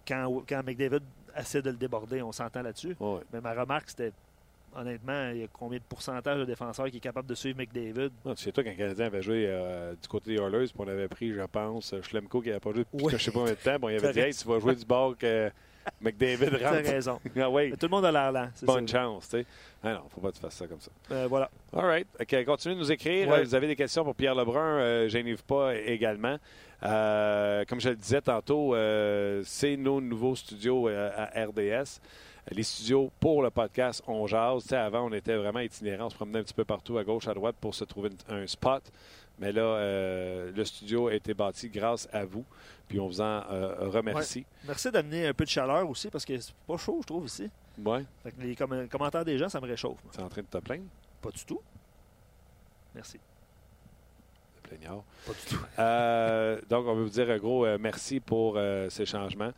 quand, 0.07 0.43
quand 0.47 0.63
McDavid 0.65 1.01
essaie 1.37 1.61
de 1.61 1.69
le 1.71 1.75
déborder. 1.77 2.21
On 2.21 2.31
s'entend 2.31 2.61
là-dessus. 2.61 2.95
Ouais. 2.99 3.19
Mais 3.33 3.41
ma 3.41 3.53
remarque, 3.53 3.89
c'était 3.89 4.11
honnêtement, 4.75 5.29
il 5.31 5.39
y 5.39 5.43
a 5.43 5.47
combien 5.51 5.79
de 5.79 5.83
pourcentage 5.83 6.39
de 6.39 6.45
défenseurs 6.45 6.89
qui 6.89 6.97
est 6.97 7.01
capable 7.01 7.27
de 7.27 7.35
suivre 7.35 7.57
McDavid? 7.57 8.11
Non, 8.23 8.35
tu 8.35 8.43
sais, 8.43 8.51
toi, 8.51 8.63
quand 8.63 8.69
le 8.69 8.75
Canadien 8.77 9.05
avait 9.07 9.21
joué 9.21 9.45
euh, 9.47 9.93
du 10.01 10.07
côté 10.07 10.35
des 10.35 10.41
Oilers, 10.41 10.65
puis 10.67 10.75
on 10.77 10.87
avait 10.87 11.07
pris, 11.07 11.33
je 11.33 11.41
pense, 11.41 11.93
Schlemko 12.01 12.41
qui 12.41 12.47
n'avait 12.49 12.59
pas 12.59 12.71
joué 12.71 12.83
depuis 12.91 13.03
Ouais. 13.05 13.11
je 13.11 13.17
sais 13.17 13.31
pas 13.31 13.39
combien 13.39 13.53
de 13.53 13.57
temps. 13.57 13.79
Bon, 13.79 13.89
il 13.89 13.95
avait 13.97 14.13
dit, 14.13 14.19
hey, 14.19 14.33
tu 14.33 14.47
vas 14.47 14.59
jouer 14.59 14.75
du 14.75 14.85
bord 14.85 15.17
que 15.17 15.51
McDavid 16.01 16.49
rentre. 16.49 16.89
raison. 16.89 17.19
ah 17.39 17.49
Mais 17.53 17.71
tout 17.71 17.85
le 17.85 17.89
monde 17.89 18.05
a 18.05 18.11
l'air 18.11 18.49
c'est 18.55 18.65
bonne 18.65 18.87
ça. 18.87 18.99
chance, 18.99 19.29
tu 19.29 19.37
sais. 19.37 19.45
Ah 19.83 19.93
non, 19.93 20.01
faut 20.09 20.21
pas 20.21 20.29
que 20.29 20.35
tu 20.35 20.41
fasses 20.41 20.55
ça 20.55 20.67
comme 20.67 20.79
ça. 20.79 20.91
Euh, 21.11 21.27
voilà. 21.27 21.49
All 21.75 21.85
right. 21.85 22.07
OK, 22.19 22.45
continuez 22.45 22.75
de 22.75 22.79
nous 22.79 22.91
écrire. 22.91 23.29
Ouais. 23.29 23.43
Vous 23.43 23.55
avez 23.55 23.67
des 23.67 23.75
questions 23.75 24.03
pour 24.03 24.15
Pierre 24.15 24.35
Lebrun, 24.35 24.79
euh, 24.79 25.07
gênez-vous 25.07 25.43
pas 25.43 25.75
également. 25.75 26.37
Euh, 26.83 27.63
comme 27.65 27.79
je 27.79 27.89
le 27.89 27.95
disais 27.95 28.21
tantôt, 28.21 28.75
euh, 28.75 29.41
c'est 29.45 29.77
nos 29.77 29.99
nouveaux 30.01 30.35
studios 30.35 30.87
à 30.87 31.25
RDS. 31.45 31.99
les 32.51 32.63
studios 32.63 33.11
pour 33.19 33.41
le 33.41 33.49
podcast 33.49 34.01
On 34.07 34.25
Jase. 34.27 34.63
Tu 34.63 34.69
sais, 34.69 34.77
avant, 34.77 35.07
on 35.07 35.11
était 35.13 35.35
vraiment 35.35 35.59
itinérants. 35.59 36.05
On 36.05 36.09
se 36.09 36.15
promenait 36.15 36.39
un 36.39 36.43
petit 36.43 36.53
peu 36.53 36.65
partout, 36.65 36.97
à 36.97 37.03
gauche, 37.03 37.27
à 37.27 37.33
droite, 37.33 37.55
pour 37.59 37.75
se 37.75 37.83
trouver 37.83 38.09
un 38.29 38.45
spot. 38.47 38.83
Mais 39.39 39.51
là, 39.51 39.61
euh, 39.61 40.51
le 40.55 40.65
studio 40.65 41.07
a 41.09 41.13
été 41.13 41.33
bâti 41.33 41.69
grâce 41.69 42.07
à 42.11 42.25
vous. 42.25 42.43
Puis 42.87 42.99
on 42.99 43.07
vous 43.07 43.21
en 43.21 43.43
euh, 43.51 43.89
remercie. 43.89 44.45
Merci 44.65 44.89
d'amener 44.91 45.27
un 45.27 45.33
peu 45.33 45.43
de 45.43 45.49
chaleur 45.49 45.87
aussi, 45.89 46.09
parce 46.09 46.25
que 46.25 46.39
c'est 46.39 46.53
pas 46.67 46.77
chaud, 46.77 46.97
je 47.01 47.07
trouve, 47.07 47.25
ici. 47.25 47.49
Ouais. 47.83 48.03
Fait 48.23 48.31
que 48.31 48.41
les 48.41 48.55
com- 48.55 48.87
commentaires 48.89 49.25
des 49.25 49.37
gens, 49.37 49.49
ça 49.49 49.59
me 49.61 49.67
réchauffe. 49.67 49.99
C'est 50.11 50.21
en 50.21 50.29
train 50.29 50.41
de 50.41 50.47
te 50.47 50.57
plaindre, 50.57 50.85
Pas 51.21 51.29
du 51.29 51.45
tout. 51.45 51.61
Merci. 52.95 53.19
le 54.63 54.69
plaignard. 54.69 55.03
Pas 55.25 55.33
du 55.33 55.55
tout. 55.55 55.61
Euh, 55.77 56.59
donc, 56.69 56.87
on 56.87 56.95
veut 56.95 57.03
vous 57.03 57.09
dire 57.09 57.29
un 57.29 57.37
gros 57.37 57.65
euh, 57.65 57.77
merci 57.79 58.19
pour 58.19 58.55
euh, 58.57 58.89
ces 58.89 59.05
changements. 59.05 59.51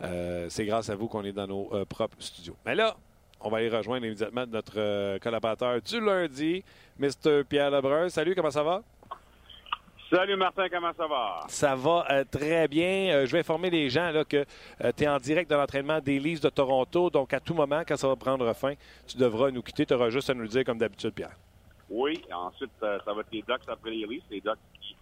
C'est 0.00 0.64
grâce 0.66 0.88
à 0.90 0.94
vous 0.94 1.08
qu'on 1.08 1.24
est 1.24 1.32
dans 1.32 1.46
nos 1.46 1.84
propres 1.86 2.16
studios. 2.20 2.56
Mais 2.64 2.74
là, 2.74 2.96
on 3.40 3.48
va 3.50 3.58
aller 3.58 3.68
rejoindre 3.70 4.04
immédiatement 4.06 4.46
notre 4.46 5.18
collaborateur 5.18 5.80
du 5.82 6.00
lundi, 6.00 6.62
Mr. 6.98 7.44
Pierre 7.48 7.70
Lebrun. 7.70 8.08
Salut, 8.10 8.34
comment 8.34 8.50
ça 8.50 8.62
va? 8.62 8.82
Salut 10.08 10.36
Martin, 10.36 10.68
comment 10.68 10.92
ça 10.96 11.06
va? 11.08 11.44
Ça 11.48 11.74
va 11.74 12.06
euh, 12.10 12.24
très 12.30 12.68
bien. 12.68 13.10
Euh, 13.12 13.26
je 13.26 13.32
vais 13.32 13.40
informer 13.40 13.70
les 13.70 13.90
gens 13.90 14.12
là, 14.12 14.24
que 14.24 14.44
tu 14.96 15.02
es 15.04 15.08
en 15.08 15.18
direct 15.18 15.50
de 15.50 15.56
l'entraînement 15.56 15.98
des 15.98 16.20
Leafs 16.20 16.40
de 16.40 16.48
Toronto. 16.48 17.10
Donc, 17.10 17.34
à 17.34 17.40
tout 17.40 17.54
moment, 17.54 17.82
quand 17.86 17.96
ça 17.96 18.06
va 18.06 18.14
prendre 18.14 18.52
fin, 18.52 18.74
tu 19.08 19.16
devras 19.16 19.50
nous 19.50 19.62
quitter. 19.62 19.84
Tu 19.84 19.94
auras 19.94 20.10
juste 20.10 20.30
à 20.30 20.34
nous 20.34 20.42
le 20.42 20.48
dire 20.48 20.64
comme 20.64 20.78
d'habitude, 20.78 21.12
Pierre. 21.12 21.34
Oui, 21.90 22.22
ensuite, 22.32 22.70
euh, 22.84 22.98
ça 23.04 23.12
va 23.12 23.22
être 23.22 23.32
les 23.32 23.42
Ducks 23.42 23.68
après 23.68 23.90
les 23.90 24.06
Leafs. 24.06 24.22
Les 24.30 24.40
Ducks 24.40 24.54
qui 24.80 24.96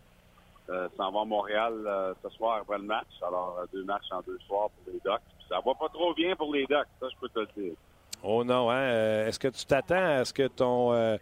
euh, 0.71 0.89
s'en 0.97 1.13
vont 1.13 1.21
à 1.21 1.25
Montréal 1.27 1.75
euh, 1.87 2.15
ce 2.23 2.31
soir 2.31 2.61
après 2.63 2.79
le 2.79 2.85
match. 2.85 3.09
Alors, 3.21 3.59
euh, 3.61 3.67
deux 3.75 3.85
matchs 3.85 4.11
en 4.11 4.23
deux 4.23 4.39
soirs 4.47 4.71
pour 4.71 4.91
les 4.95 5.01
Ducks. 5.01 5.21
Puis 5.39 5.47
ça 5.51 5.57
va 5.57 5.75
pas 5.75 5.89
trop 5.93 6.15
bien 6.15 6.35
pour 6.35 6.53
les 6.55 6.65
Ducks, 6.65 6.89
ça, 6.99 7.07
je 7.13 7.17
peux 7.21 7.29
te 7.29 7.41
le 7.41 7.49
dire. 7.63 7.75
Oh 8.23 8.43
non, 8.43 8.71
hein? 8.71 8.77
Euh, 8.77 9.29
Est-ce 9.29 9.39
que 9.39 9.49
tu 9.49 9.67
t'attends 9.67 9.97
à 10.21 10.25
ce 10.25 10.33
que 10.33 10.47
ton, 10.49 10.95
euh, 10.95 11.19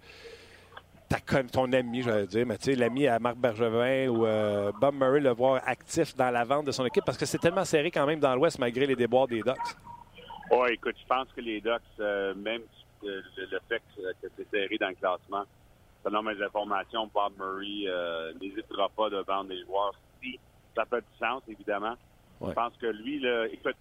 ta 1.13 1.43
ton 1.43 1.73
ami, 1.73 2.03
je 2.03 2.11
vais 2.11 2.27
dire, 2.27 2.47
mais 2.47 2.57
tu 2.57 2.65
sais, 2.65 2.75
l'ami 2.75 3.07
à 3.07 3.19
Marc 3.19 3.37
Bergevin 3.37 4.09
ou 4.09 4.27
euh, 4.27 4.73
Bob 4.81 4.95
Murray 4.95 5.21
le 5.21 5.31
voir 5.31 5.61
actif 5.67 6.17
dans 6.17 6.31
la 6.31 6.45
vente 6.45 6.67
de 6.67 6.73
son 6.73 6.87
équipe? 6.87 7.05
Parce 7.05 7.19
que 7.19 7.27
c'est 7.27 7.39
tellement 7.39 7.65
serré 7.65 7.91
quand 7.91 8.07
même 8.07 8.21
dans 8.21 8.35
l'Ouest 8.35 8.59
malgré 8.59 8.87
les 8.87 8.97
déboires 8.97 9.29
des 9.29 9.43
Ducks. 9.43 9.57
Oh, 10.51 10.67
écoute, 10.67 10.97
je 11.01 11.07
pense 11.07 11.29
que 11.35 11.41
les 11.41 11.61
Ducks, 11.61 11.83
euh, 12.01 12.35
même 12.35 12.63
euh, 13.05 13.21
le, 13.37 13.61
fait 13.69 13.83
que, 13.97 14.03
que 14.23 14.33
c'est 14.37 14.51
serré 14.51 14.77
dans 14.79 14.89
le 14.89 14.95
classement, 14.95 15.45
selon 16.05 16.23
mes 16.23 16.43
informations, 16.43 17.11
Bob 17.13 17.33
Murray 17.39 18.35
n'hésitera 18.41 18.89
pas 18.97 19.11
de 19.11 19.19
vendre 19.19 19.51
les 19.51 19.63
joueurs 19.65 19.95
si 20.23 20.39
ça 20.75 20.85
fait 20.87 21.01
du 21.01 21.19
sens, 21.19 21.43
évidemment. 21.49 21.95
Ouais. 22.41 22.51
Je 22.51 22.55
pense 22.55 22.73
que 22.81 22.87
lui, 22.87 23.21
là, 23.21 23.47
écoute, 23.47 23.77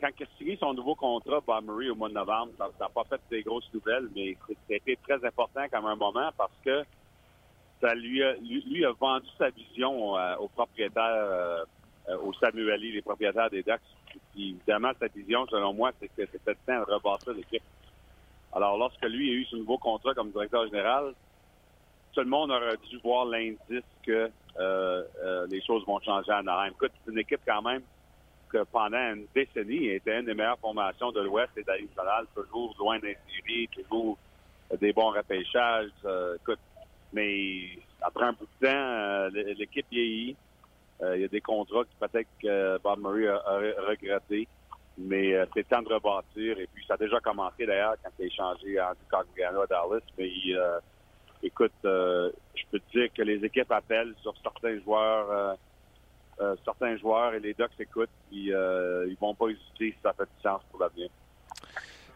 quand 0.00 0.08
il 0.18 0.24
a 0.24 0.26
signé 0.38 0.56
son 0.56 0.74
nouveau 0.74 0.94
contrat, 0.94 1.40
Bob 1.46 1.64
Murray, 1.64 1.90
au 1.90 1.94
mois 1.94 2.08
de 2.08 2.14
novembre, 2.14 2.52
ça 2.58 2.68
n'a 2.80 2.88
pas 2.88 3.04
fait 3.04 3.20
des 3.30 3.42
grosses 3.42 3.68
nouvelles, 3.72 4.08
mais 4.14 4.36
été 4.68 4.96
très 5.02 5.24
important 5.24 5.62
comme 5.70 5.86
un 5.86 5.96
moment 5.96 6.30
parce 6.36 6.52
que 6.64 6.84
ça 7.80 7.94
lui 7.94 8.22
a, 8.22 8.34
lui, 8.34 8.84
a 8.84 8.92
vendu 8.92 9.28
sa 9.38 9.50
vision 9.50 10.16
euh, 10.16 10.36
aux 10.36 10.48
propriétaires, 10.48 11.02
euh, 11.04 11.64
euh, 12.08 12.18
aux 12.18 12.32
Samueli, 12.34 12.92
les 12.92 13.02
propriétaires 13.02 13.50
des 13.50 13.62
Ducks. 13.62 13.80
Puis, 14.32 14.50
évidemment, 14.50 14.92
sa 14.98 15.08
vision, 15.08 15.46
selon 15.46 15.74
moi, 15.74 15.92
c'est 16.00 16.08
que 16.08 16.26
c'était 16.30 16.54
temps 16.66 16.80
de 16.86 16.92
rebâtir 16.92 17.34
l'équipe. 17.34 17.62
Alors, 18.54 18.78
lorsque 18.78 19.04
lui 19.04 19.30
a 19.30 19.34
eu 19.34 19.44
son 19.44 19.58
nouveau 19.58 19.76
contrat 19.76 20.14
comme 20.14 20.30
directeur 20.30 20.64
général, 20.66 21.12
tout 22.14 22.20
le 22.20 22.28
monde 22.28 22.50
aurait 22.50 22.78
dû 22.88 22.98
voir 22.98 23.26
l'indice 23.26 23.84
que 24.02 24.30
euh, 24.58 25.02
euh, 25.22 25.46
les 25.50 25.60
choses 25.62 25.84
vont 25.86 26.00
changer 26.00 26.32
à 26.32 26.38
Anaheim. 26.38 26.70
Écoute, 26.70 26.92
c'est 27.04 27.12
une 27.12 27.18
équipe 27.18 27.40
quand 27.46 27.60
même 27.60 27.82
que 28.48 28.64
pendant 28.64 29.14
une 29.14 29.26
décennie 29.34 29.88
était 29.88 30.18
une 30.20 30.26
des 30.26 30.34
meilleures 30.34 30.58
formations 30.58 31.12
de 31.12 31.20
l'Ouest 31.20 31.50
et 31.56 31.62
de 31.62 32.26
toujours 32.34 32.74
loin 32.78 32.98
des 32.98 33.16
séries, 33.26 33.68
toujours 33.68 34.18
des 34.80 34.92
bons 34.92 35.10
repêchages. 35.10 35.90
Euh, 36.04 36.36
écoute, 36.36 36.58
mais 37.12 37.78
après 38.02 38.26
un 38.26 38.32
bout 38.32 38.48
de 38.60 38.66
temps, 38.66 38.72
euh, 38.72 39.30
l'équipe 39.56 39.86
vieillit. 39.90 40.36
Euh, 41.02 41.16
il 41.16 41.22
y 41.22 41.24
a 41.24 41.28
des 41.28 41.42
contrats 41.42 41.84
que 41.84 42.06
peut-être 42.06 42.28
que 42.42 42.78
Bob 42.78 43.00
Murray 43.00 43.28
a, 43.28 43.36
a 43.36 43.88
regretté. 43.88 44.48
Mais 44.98 45.34
c'est 45.52 45.68
temps 45.68 45.82
de 45.82 45.92
rebâtir. 45.92 46.58
Et 46.58 46.66
puis, 46.72 46.82
ça 46.86 46.94
a 46.94 46.96
déjà 46.96 47.20
commencé 47.20 47.66
d'ailleurs 47.66 47.96
quand 48.02 48.10
il 48.18 48.22
a 48.22 48.26
échangé 48.26 48.80
Andy 48.80 48.98
Cogliano 49.10 49.60
à 49.60 49.66
Dallas. 49.66 50.00
Mais 50.16 50.30
écoute, 51.42 51.74
je 51.84 52.62
peux 52.70 52.78
te 52.80 52.98
dire 52.98 53.12
que 53.12 53.20
les 53.20 53.44
équipes 53.44 53.70
appellent 53.72 54.14
sur 54.22 54.32
certains 54.42 54.80
joueurs, 54.80 55.58
euh, 56.40 56.54
certains 56.64 56.96
joueurs 56.96 57.34
et 57.34 57.40
les 57.40 57.54
Ducks 57.54 57.70
écoutent. 57.78 58.10
Puis, 58.30 58.52
euh, 58.52 59.06
ils 59.08 59.16
vont 59.20 59.34
pas 59.34 59.46
hésiter 59.48 59.92
si 59.92 59.96
ça 60.02 60.12
fait 60.12 60.24
du 60.24 60.42
sens 60.42 60.60
pour 60.70 60.80
l'avenir. 60.80 61.08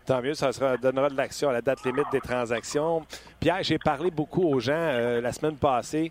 Tant 0.05 0.21
mieux, 0.21 0.35
ça 0.35 0.53
sera, 0.53 0.77
donnera 0.77 1.09
de 1.09 1.17
l'action 1.17 1.51
à 1.51 1.53
la 1.53 1.63
date 1.63 1.85
limite 1.85 2.07
des 2.11 2.21
transactions. 2.21 3.07
Pierre, 3.39 3.63
j'ai 3.63 3.79
parlé 3.79 4.11
beaucoup 4.11 4.43
aux 4.43 4.61
gens 4.61 4.73
euh, 4.73 5.21
la 5.21 5.33
semaine 5.33 5.57
passée. 5.57 6.11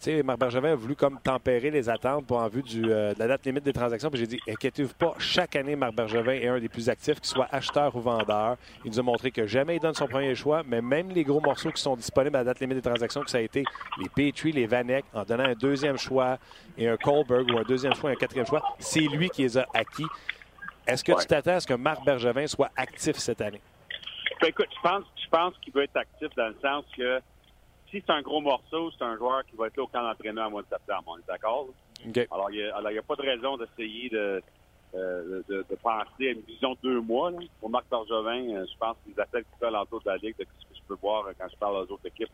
Tu 0.00 0.04
sais, 0.12 0.22
Marc 0.22 0.38
Bergevin 0.38 0.72
a 0.72 0.74
voulu 0.76 0.94
comme 0.94 1.18
tempérer 1.20 1.72
les 1.72 1.88
attentes 1.88 2.24
pour 2.24 2.38
en 2.38 2.46
vue 2.46 2.62
du, 2.62 2.84
euh, 2.88 3.12
de 3.14 3.18
la 3.18 3.26
date 3.26 3.44
limite 3.44 3.64
des 3.64 3.72
transactions. 3.72 4.08
Puis 4.10 4.20
j'ai 4.20 4.28
dit, 4.28 4.38
inquiétez-vous 4.48 4.94
pas, 4.94 5.14
chaque 5.18 5.56
année, 5.56 5.74
Marc 5.74 5.92
Bergevin 5.94 6.34
est 6.34 6.46
un 6.46 6.60
des 6.60 6.68
plus 6.68 6.88
actifs, 6.88 7.16
qu'il 7.20 7.26
soit 7.28 7.48
acheteur 7.50 7.96
ou 7.96 8.00
vendeur. 8.00 8.56
Il 8.84 8.92
nous 8.92 9.00
a 9.00 9.02
montré 9.02 9.32
que 9.32 9.44
jamais 9.48 9.74
il 9.74 9.80
donne 9.80 9.94
son 9.94 10.06
premier 10.06 10.36
choix, 10.36 10.62
mais 10.64 10.80
même 10.80 11.10
les 11.10 11.24
gros 11.24 11.40
morceaux 11.40 11.72
qui 11.72 11.82
sont 11.82 11.96
disponibles 11.96 12.36
à 12.36 12.40
la 12.40 12.44
date 12.44 12.60
limite 12.60 12.76
des 12.76 12.82
transactions, 12.88 13.22
que 13.22 13.30
ça 13.30 13.38
a 13.38 13.40
été 13.40 13.64
les 14.00 14.08
Petrie, 14.08 14.52
les 14.52 14.66
Vanek, 14.66 15.04
en 15.12 15.24
donnant 15.24 15.46
un 15.46 15.54
deuxième 15.54 15.98
choix 15.98 16.38
et 16.76 16.86
un 16.88 16.96
Kohlberg 16.96 17.50
ou 17.52 17.58
un 17.58 17.62
deuxième 17.64 17.94
choix 17.94 18.10
et 18.10 18.12
un 18.12 18.16
quatrième 18.16 18.46
choix, 18.46 18.62
c'est 18.78 19.00
lui 19.00 19.28
qui 19.30 19.42
les 19.42 19.58
a 19.58 19.66
acquis. 19.74 20.06
Est-ce 20.86 21.02
que 21.02 21.10
Ouais. 21.10 21.18
tu 21.22 21.26
t'attends 21.26 21.54
à 21.56 21.60
ce 21.60 21.66
que 21.66 21.74
Marc 21.74 22.04
Bergevin 22.04 22.46
soit 22.46 22.70
actif 22.76 23.16
cette 23.16 23.40
année? 23.40 23.60
Ben, 24.40 24.46
écoute, 24.46 24.68
je 24.76 24.80
pense, 24.88 25.04
je 25.20 25.28
pense 25.28 25.54
qu'il 25.60 25.72
va 25.72 25.82
être 25.82 25.96
actif 25.96 26.28
dans 26.36 26.46
le 26.46 26.56
sens 26.62 26.84
que 26.96 27.20
si 27.90 28.02
c'est 28.04 28.12
un 28.12 28.22
gros 28.22 28.40
morceau, 28.40 28.90
c'est 28.90 29.04
un 29.04 29.16
joueur 29.16 29.44
qui 29.46 29.56
va 29.56 29.66
être 29.66 29.76
là 29.76 29.82
au 29.82 29.86
camp 29.86 30.02
d'entraînement 30.02 30.46
au 30.46 30.50
mois 30.50 30.62
de 30.62 30.68
septembre. 30.68 31.04
On 31.06 31.18
est 31.18 31.26
d'accord? 31.26 31.68
Alors, 32.30 32.50
il 32.50 32.58
n'y 32.58 32.98
a, 32.98 33.02
pas 33.02 33.16
de 33.16 33.22
raison 33.22 33.56
d'essayer 33.56 34.08
de, 34.10 34.42
euh, 34.94 35.42
de, 35.48 35.64
de 35.68 35.74
penser 35.76 36.28
à 36.28 36.32
une 36.32 36.40
vision 36.40 36.72
de 36.72 36.78
deux 36.82 37.00
mois. 37.00 37.30
Là. 37.30 37.38
Pour 37.60 37.70
Marc 37.70 37.86
Bergevin, 37.90 38.54
euh, 38.54 38.66
je 38.70 38.76
pense 38.78 38.96
que 39.04 39.10
les 39.10 39.20
appels 39.20 39.44
qu'il 39.44 39.58
fait 39.58 39.66
alentour 39.66 40.00
de 40.00 40.10
la 40.10 40.16
Ligue, 40.16 40.36
de 40.38 40.46
ce 40.60 40.66
que 40.66 40.74
je 40.74 40.82
peux 40.86 40.96
voir 41.00 41.26
euh, 41.26 41.32
quand 41.38 41.48
je 41.50 41.56
parle 41.56 41.76
aux 41.76 41.92
autres 41.92 42.06
équipes, 42.06 42.30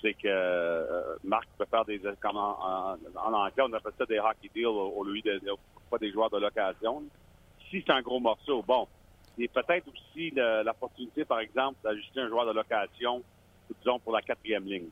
c'est 0.00 0.14
que 0.14 0.28
euh, 0.28 1.16
Marc 1.24 1.46
peut 1.58 1.66
faire 1.70 1.84
des... 1.84 2.00
Comme 2.20 2.36
en, 2.36 2.58
en, 2.60 2.96
en 3.16 3.32
anglais, 3.32 3.64
on 3.68 3.72
appelle 3.72 3.92
ça 3.98 4.06
des 4.06 4.18
hockey 4.18 4.50
deals 4.54 4.66
au, 4.66 5.04
lieu 5.04 5.20
de, 5.20 5.38
de- 5.40 5.52
pas 5.90 5.98
des 5.98 6.10
joueurs 6.10 6.30
de 6.30 6.38
location. 6.38 7.02
Si 7.68 7.82
c'est 7.84 7.92
un 7.92 8.02
gros 8.02 8.20
morceau, 8.20 8.62
bon, 8.62 8.88
il 9.36 9.44
y 9.44 9.48
a 9.48 9.62
peut-être 9.62 9.86
aussi 9.88 10.30
l'opportunité, 10.64 11.24
par 11.24 11.40
exemple, 11.40 11.78
d'ajuster 11.82 12.20
un 12.20 12.28
joueur 12.28 12.46
de 12.46 12.52
location, 12.52 13.22
disons, 13.78 13.98
pour 13.98 14.12
la 14.12 14.22
quatrième 14.22 14.64
ligne. 14.64 14.88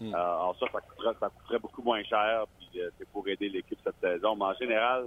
Hmm. 0.00 0.14
Euh, 0.14 0.18
alors 0.18 0.56
ça, 0.60 0.66
ça 0.72 0.80
coûterait, 0.80 1.14
ça 1.18 1.30
coûterait 1.30 1.58
beaucoup 1.58 1.82
moins 1.82 2.02
cher, 2.02 2.44
puis 2.58 2.80
euh, 2.80 2.90
c'est 2.98 3.08
pour 3.08 3.26
aider 3.28 3.48
l'équipe 3.48 3.78
cette 3.82 4.00
saison. 4.00 4.36
Mais 4.36 4.44
en 4.44 4.54
général, 4.54 5.06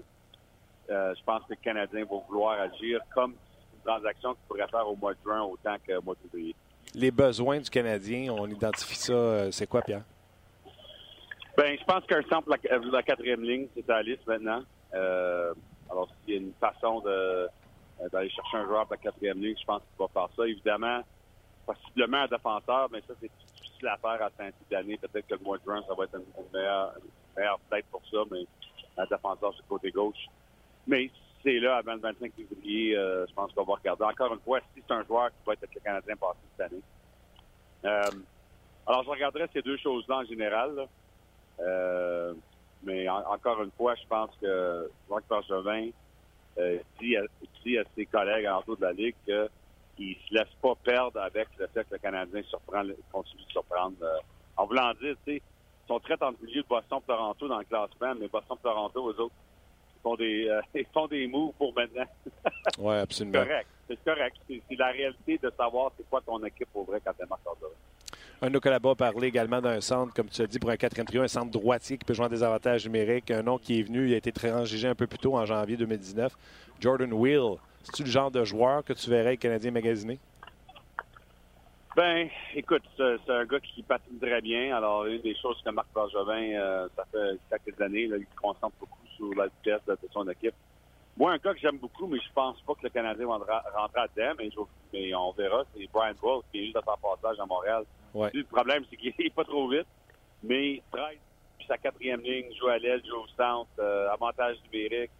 euh, 0.89 1.13
je 1.15 1.23
pense 1.23 1.43
que 1.43 1.51
les 1.51 1.57
Canadiens 1.57 2.05
vont 2.05 2.23
vouloir 2.27 2.59
agir 2.59 2.99
comme 3.13 3.31
une 3.31 3.83
transaction 3.85 4.33
qu'ils 4.33 4.47
pourraient 4.47 4.67
faire 4.67 4.87
au 4.87 4.95
mois 4.95 5.13
de 5.13 5.19
juin 5.23 5.43
autant 5.43 5.75
qu'au 5.85 6.01
mois 6.01 6.15
de 6.15 6.29
février. 6.29 6.55
Les 6.95 7.11
besoins 7.11 7.59
du 7.59 7.69
Canadien, 7.69 8.33
on 8.33 8.47
identifie 8.47 8.95
ça. 8.95 9.51
C'est 9.51 9.67
quoi, 9.67 9.83
Pierre? 9.83 10.01
Ben, 11.55 11.77
je 11.77 11.83
pense 11.83 12.03
qu'un 12.05 12.23
centre, 12.23 12.49
la, 12.49 12.57
la 12.77 13.03
quatrième 13.03 13.43
ligne, 13.43 13.67
c'est 13.75 13.87
à 13.91 13.97
la 13.97 14.03
liste 14.03 14.25
maintenant. 14.25 14.63
Alors, 14.91 16.07
s'il 16.25 16.33
y 16.33 16.37
a 16.37 16.41
une 16.41 16.53
façon 16.59 17.01
d'aller 17.01 18.29
chercher 18.29 18.57
un 18.57 18.65
joueur 18.65 18.87
pour 18.87 18.95
la 18.95 18.97
quatrième 18.97 19.39
ligne, 19.39 19.55
je 19.59 19.65
pense 19.65 19.81
qu'il 19.81 19.99
va 19.99 20.07
faire 20.07 20.29
ça. 20.35 20.47
Évidemment, 20.47 21.01
possiblement 21.73 22.17
un 22.23 22.27
défenseur, 22.27 22.89
mais 22.91 23.01
ça, 23.07 23.13
c'est 23.21 23.29
difficile 23.55 23.87
à 23.87 23.97
faire 23.97 24.21
à 24.23 24.29
fin 24.31 24.49
d'année. 24.71 24.97
Peut-être 24.97 25.27
que 25.27 25.35
le 25.35 25.41
mois 25.43 25.57
de 25.57 25.63
juin, 25.63 25.83
ça 25.87 25.93
va 25.93 26.05
être 26.05 26.15
une, 26.15 26.43
une 26.43 26.51
meilleure, 26.51 26.93
une 26.97 27.09
meilleure 27.37 27.59
pour 27.91 28.01
ça, 28.11 28.17
mais 28.31 28.45
un 28.97 29.05
défenseur 29.05 29.53
sur 29.53 29.63
le 29.63 29.69
côté 29.69 29.91
gauche. 29.91 30.25
Mais 30.87 31.09
c'est 31.43 31.59
là, 31.59 31.77
avant 31.77 31.93
le 31.93 31.99
25 31.99 32.33
février, 32.33 32.95
euh, 32.97 33.25
je 33.27 33.33
pense 33.33 33.53
qu'on 33.53 33.63
va 33.63 33.75
regarder. 33.75 34.03
Encore 34.03 34.33
une 34.33 34.39
fois, 34.41 34.59
si 34.75 34.81
c'est 34.85 34.93
un 34.93 35.03
joueur 35.05 35.29
qui 35.29 35.37
va 35.45 35.53
être 35.53 35.63
avec 35.63 35.75
le 35.75 35.81
Canadien 35.81 36.15
passé 36.15 36.39
cette 36.57 36.71
année. 36.71 36.81
Euh, 37.85 38.11
alors, 38.87 39.03
je 39.03 39.09
regarderai 39.09 39.47
ces 39.53 39.61
deux 39.61 39.77
choses-là 39.77 40.17
en 40.17 40.25
général. 40.25 40.87
Euh, 41.59 42.33
mais 42.83 43.07
en- 43.09 43.25
encore 43.31 43.61
une 43.61 43.71
fois, 43.71 43.93
je 43.95 44.07
pense 44.07 44.31
que 44.41 44.89
Marc 45.09 45.23
Bergevin 45.29 45.89
dit, 46.99 47.15
dit 47.63 47.77
à 47.77 47.83
ses 47.95 48.05
collègues 48.05 48.47
en 48.47 48.59
autour 48.59 48.77
de 48.77 48.81
la 48.81 48.91
Ligue 48.93 49.15
qu'il 49.25 49.47
ne 49.99 50.13
se 50.27 50.33
laisse 50.33 50.53
pas 50.61 50.73
perdre 50.83 51.19
avec 51.21 51.47
le 51.57 51.67
fait 51.67 51.83
que 51.83 51.93
le 51.93 51.97
Canadien 51.99 52.41
surprend, 52.43 52.83
continue 53.11 53.43
de 53.45 53.51
surprendre. 53.51 53.95
euh, 54.01 54.17
en 54.57 54.65
voulant 54.65 54.91
dire, 55.01 55.15
tu 55.25 55.33
sais, 55.33 55.35
ils 55.37 55.87
sont 55.87 55.99
très 55.99 56.21
en 56.21 56.31
milieu 56.41 56.61
de 56.61 56.67
Boston-Toronto 56.67 57.47
dans 57.47 57.59
le 57.59 57.65
classement, 57.65 58.13
mais 58.19 58.27
Boston-Toronto, 58.27 59.09
eux 59.11 59.21
autres, 59.21 59.35
ils 59.95 60.01
font 60.01 60.15
des, 60.15 60.47
euh, 60.49 60.61
ils 60.75 60.85
font 60.93 61.07
des 61.07 61.27
moves 61.27 61.53
pour 61.57 61.73
maintenant. 61.73 62.05
Oui, 62.77 62.95
absolument. 62.95 63.43
correct. 63.43 63.67
C'est 63.87 64.03
correct. 64.03 64.35
C'est 64.47 64.75
la 64.77 64.87
réalité 64.91 65.37
de 65.41 65.51
savoir 65.57 65.91
c'est 65.97 66.07
quoi 66.09 66.21
ton 66.21 66.41
équipe 66.45 66.69
pour 66.71 66.85
vrai 66.85 67.01
quand 67.03 67.13
Marc 67.29 67.41
Bergevin. 67.43 67.75
Un 68.41 68.49
de 68.49 68.59
nos 68.81 68.91
a 68.91 68.95
parlé 68.95 69.27
également 69.27 69.59
d'un 69.59 69.81
centre, 69.81 70.13
comme 70.13 70.29
tu 70.29 70.41
as 70.41 70.47
dit, 70.47 70.59
pour 70.59 70.69
un 70.69 70.77
4 70.77 71.03
trio, 71.03 71.21
un 71.23 71.27
centre 71.27 71.51
droitier 71.51 71.97
qui 71.97 72.05
peut 72.05 72.13
jouer 72.13 72.25
en 72.25 72.29
désavantage 72.29 72.85
numérique. 72.85 73.31
Un 73.31 73.43
nom 73.43 73.57
qui 73.57 73.79
est 73.79 73.83
venu, 73.83 74.07
il 74.07 74.13
a 74.13 74.17
été 74.17 74.31
transigé 74.31 74.87
un 74.87 74.95
peu 74.95 75.07
plus 75.07 75.17
tôt 75.17 75.35
en 75.35 75.45
janvier 75.45 75.75
2019. 75.75 76.31
Jordan 76.79 77.11
Wheel 77.11 77.57
C'est-tu 77.83 78.03
le 78.03 78.09
genre 78.09 78.31
de 78.31 78.43
joueur 78.43 78.83
que 78.83 78.93
tu 78.93 79.09
verrais 79.09 79.31
le 79.31 79.37
Canadien 79.37 79.71
magasiner? 79.71 80.19
Ben, 81.95 82.29
écoute, 82.55 82.83
c'est 82.95 83.29
un 83.29 83.45
gars 83.45 83.59
qui 83.59 83.83
patine 83.83 84.19
très 84.19 84.41
bien. 84.41 84.75
Alors, 84.75 85.05
une 85.05 85.21
des 85.21 85.35
choses 85.35 85.61
que 85.65 85.69
Marc 85.71 85.87
Bergevin, 85.93 86.53
euh, 86.53 86.87
ça 86.95 87.03
fait 87.11 87.59
quelques 87.65 87.81
années, 87.81 88.07
là, 88.07 88.17
il 88.17 88.25
se 88.25 88.39
concentre 88.39 88.75
beaucoup 88.79 88.99
sur 89.17 89.33
la 89.35 89.47
vitesse 89.47 89.85
de 89.87 89.97
son 90.11 90.27
équipe. 90.29 90.53
Moi, 91.17 91.33
un 91.33 91.37
gars 91.37 91.53
que 91.53 91.59
j'aime 91.59 91.77
beaucoup, 91.77 92.07
mais 92.07 92.19
je 92.19 92.31
pense 92.33 92.61
pas 92.61 92.73
que 92.75 92.83
le 92.83 92.89
Canadien 92.89 93.25
va 93.25 93.63
rentrer 93.75 94.01
à 94.01 94.07
dedans, 94.07 94.33
mais, 94.37 94.49
mais 94.93 95.13
on 95.13 95.31
verra, 95.31 95.63
c'est 95.75 95.89
Brian 95.91 96.13
Bull 96.21 96.41
qui 96.51 96.59
est 96.59 96.65
juste 96.65 96.77
à 96.77 96.81
faire 96.81 96.97
passage 96.97 97.39
à 97.39 97.45
Montréal. 97.45 97.83
Ouais. 98.13 98.29
Le 98.33 98.43
problème, 98.45 98.83
c'est 98.89 98.95
qu'il 98.95 99.13
est 99.17 99.35
pas 99.35 99.43
trop 99.43 99.67
vite, 99.67 99.87
mais 100.43 100.81
13 100.91 101.17
puis 101.57 101.67
sa 101.67 101.77
quatrième 101.77 102.21
ligne, 102.21 102.45
joue 102.57 102.69
à 102.69 102.77
l'aile, 102.77 103.01
joue 103.05 103.17
au 103.17 103.27
centre, 103.35 103.69
euh, 103.79 104.09
avantage 104.11 104.55
numérique, 104.71 105.11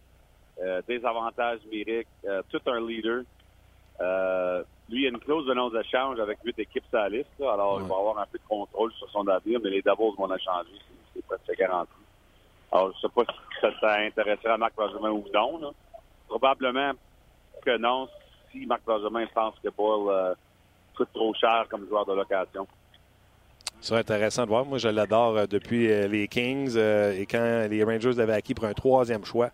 euh, 0.62 0.82
désavantage 0.86 1.60
numérique, 1.70 2.08
euh, 2.26 2.42
tout 2.50 2.60
un 2.66 2.80
leader. 2.86 3.22
Euh, 4.00 4.62
lui, 4.88 5.02
il 5.02 5.06
a 5.06 5.08
une 5.10 5.18
clause 5.20 5.46
de 5.46 5.54
non-échange 5.54 6.18
avec 6.20 6.38
huit 6.44 6.58
équipes 6.58 6.84
sur 6.88 6.98
la 6.98 7.08
liste. 7.08 7.28
Là, 7.38 7.52
alors, 7.52 7.76
Ouais. 7.76 7.82
il 7.84 7.88
va 7.88 7.96
avoir 7.96 8.18
un 8.18 8.26
peu 8.26 8.38
de 8.38 8.44
contrôle 8.48 8.92
sur 8.94 9.08
son 9.10 9.26
avenir, 9.28 9.60
mais 9.62 9.70
les 9.70 9.82
Devils 9.82 10.14
vont 10.16 10.34
échanger. 10.34 10.70
C'est- 11.14 11.26
presque 11.26 11.58
garanti. 11.58 11.92
Alors, 12.72 12.92
je 12.94 13.00
sais 13.00 13.08
pas 13.14 13.22
si 13.24 13.60
ça, 13.60 13.68
ça 13.80 13.94
intéresserait 14.00 14.56
Marc 14.58 14.74
Bergevin 14.76 15.10
ou 15.10 15.24
non. 15.34 15.58
Là. 15.60 15.70
Probablement 16.28 16.92
que 17.64 17.76
non, 17.76 18.08
si 18.50 18.64
Marc 18.66 18.82
Bergevin 18.86 19.26
pense 19.34 19.54
que 19.62 19.68
Paul 19.68 20.08
euh, 20.08 20.34
coûte 20.96 21.08
trop 21.12 21.34
cher 21.34 21.66
comme 21.68 21.86
joueur 21.88 22.06
de 22.06 22.14
location. 22.14 22.66
Ce 23.80 23.88
serait 23.88 24.00
intéressant 24.00 24.42
de 24.44 24.48
voir. 24.48 24.64
Moi, 24.64 24.78
je 24.78 24.88
l'adore 24.88 25.46
depuis 25.48 25.86
les 26.08 26.28
Kings 26.28 26.74
euh, 26.76 27.12
et 27.12 27.26
quand 27.26 27.66
les 27.68 27.82
Rangers 27.84 28.12
l'avaient 28.12 28.34
acquis 28.34 28.54
pour 28.54 28.64
un 28.66 28.74
troisième 28.74 29.24
choix. 29.24 29.50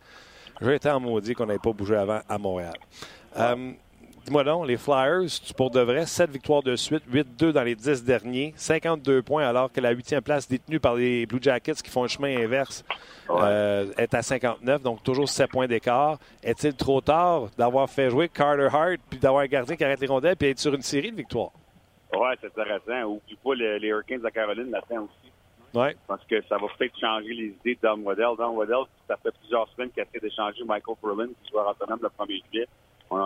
J'ai 0.61 0.75
été 0.75 0.91
en 0.91 1.01
maudit 1.01 1.35
qu'on 1.35 1.47
n'avait 1.47 1.59
pas 1.59 1.73
bougé 1.73 1.97
avant 1.97 2.21
à 2.29 2.39
Montréal. 2.39 2.75
Euh, 3.39 3.73
Dis-moi 4.27 4.43
donc, 4.43 4.67
les 4.67 4.77
Flyers, 4.77 5.29
pour 5.57 5.71
de 5.71 5.79
vrai, 5.79 6.05
7 6.05 6.29
victoires 6.31 6.61
de 6.61 6.75
suite, 6.75 7.05
8-2 7.09 7.53
dans 7.53 7.63
les 7.63 7.77
10 7.77 8.03
derniers, 8.03 8.53
52 8.57 9.23
points, 9.23 9.47
alors 9.47 9.71
que 9.71 9.81
la 9.81 9.93
huitième 9.93 10.21
place 10.21 10.49
détenue 10.49 10.81
par 10.81 10.97
les 10.97 11.27
Blue 11.27 11.39
Jackets 11.41 11.75
qui 11.75 11.91
font 11.93 12.03
le 12.03 12.09
chemin 12.09 12.37
inverse 12.37 12.85
euh, 13.31 13.87
est 13.97 14.13
à 14.15 14.23
59, 14.23 14.83
donc 14.83 15.01
toujours 15.05 15.29
7 15.29 15.49
points 15.49 15.69
d'écart. 15.69 16.19
Est-il 16.43 16.75
trop 16.75 17.01
tard 17.01 17.51
d'avoir 17.57 17.89
fait 17.89 18.11
jouer 18.11 18.29
Carter 18.29 18.67
Hart 18.73 18.99
puis 19.09 19.21
d'avoir 19.21 19.45
un 19.45 19.47
gardien 19.47 19.77
qui 19.77 19.85
arrête 19.85 20.01
les 20.01 20.09
rondelles 20.09 20.35
puis 20.35 20.49
être 20.49 20.59
sur 20.59 20.75
une 20.75 20.83
série 20.83 21.13
de 21.13 21.17
victoires? 21.19 21.53
Ouais, 22.13 22.35
c'est 22.41 22.49
intéressant. 22.49 23.09
Oublie 23.09 23.39
pas 23.45 23.55
les, 23.55 23.79
les 23.79 23.89
Hurricanes 23.89 24.23
de 24.23 24.29
Caroline 24.31 24.73
là-dedans 24.73 25.05
aussi. 25.05 25.26
Parce 26.07 26.25
que 26.25 26.43
ça 26.49 26.57
va 26.57 26.67
peut-être 26.77 26.99
changer 26.99 27.35
les 27.35 27.47
idées 27.49 27.75
de 27.75 27.81
Don 27.83 27.99
Waddell. 27.99 28.37
Don 28.39 28.55
Waddell, 28.55 28.85
ça 29.07 29.17
fait 29.17 29.33
plusieurs 29.39 29.69
semaines 29.71 29.91
qu'il 29.91 30.03
essaie 30.03 30.21
d'échanger 30.21 30.65
Michael 30.65 30.97
Furlan, 31.01 31.29
qui 31.29 31.51
joue 31.51 31.59
à 31.59 31.71
autonome 31.71 32.01
le 32.03 32.09
1er 32.09 32.43
juillet. 32.51 32.69
On 33.11 33.19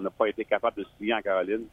n'a 0.00 0.08
a 0.08 0.10
pas 0.10 0.28
été 0.28 0.44
capable 0.44 0.76
de 0.76 0.84
se 0.84 1.04
lier 1.04 1.14
en 1.14 1.22
Caroline. 1.22 1.66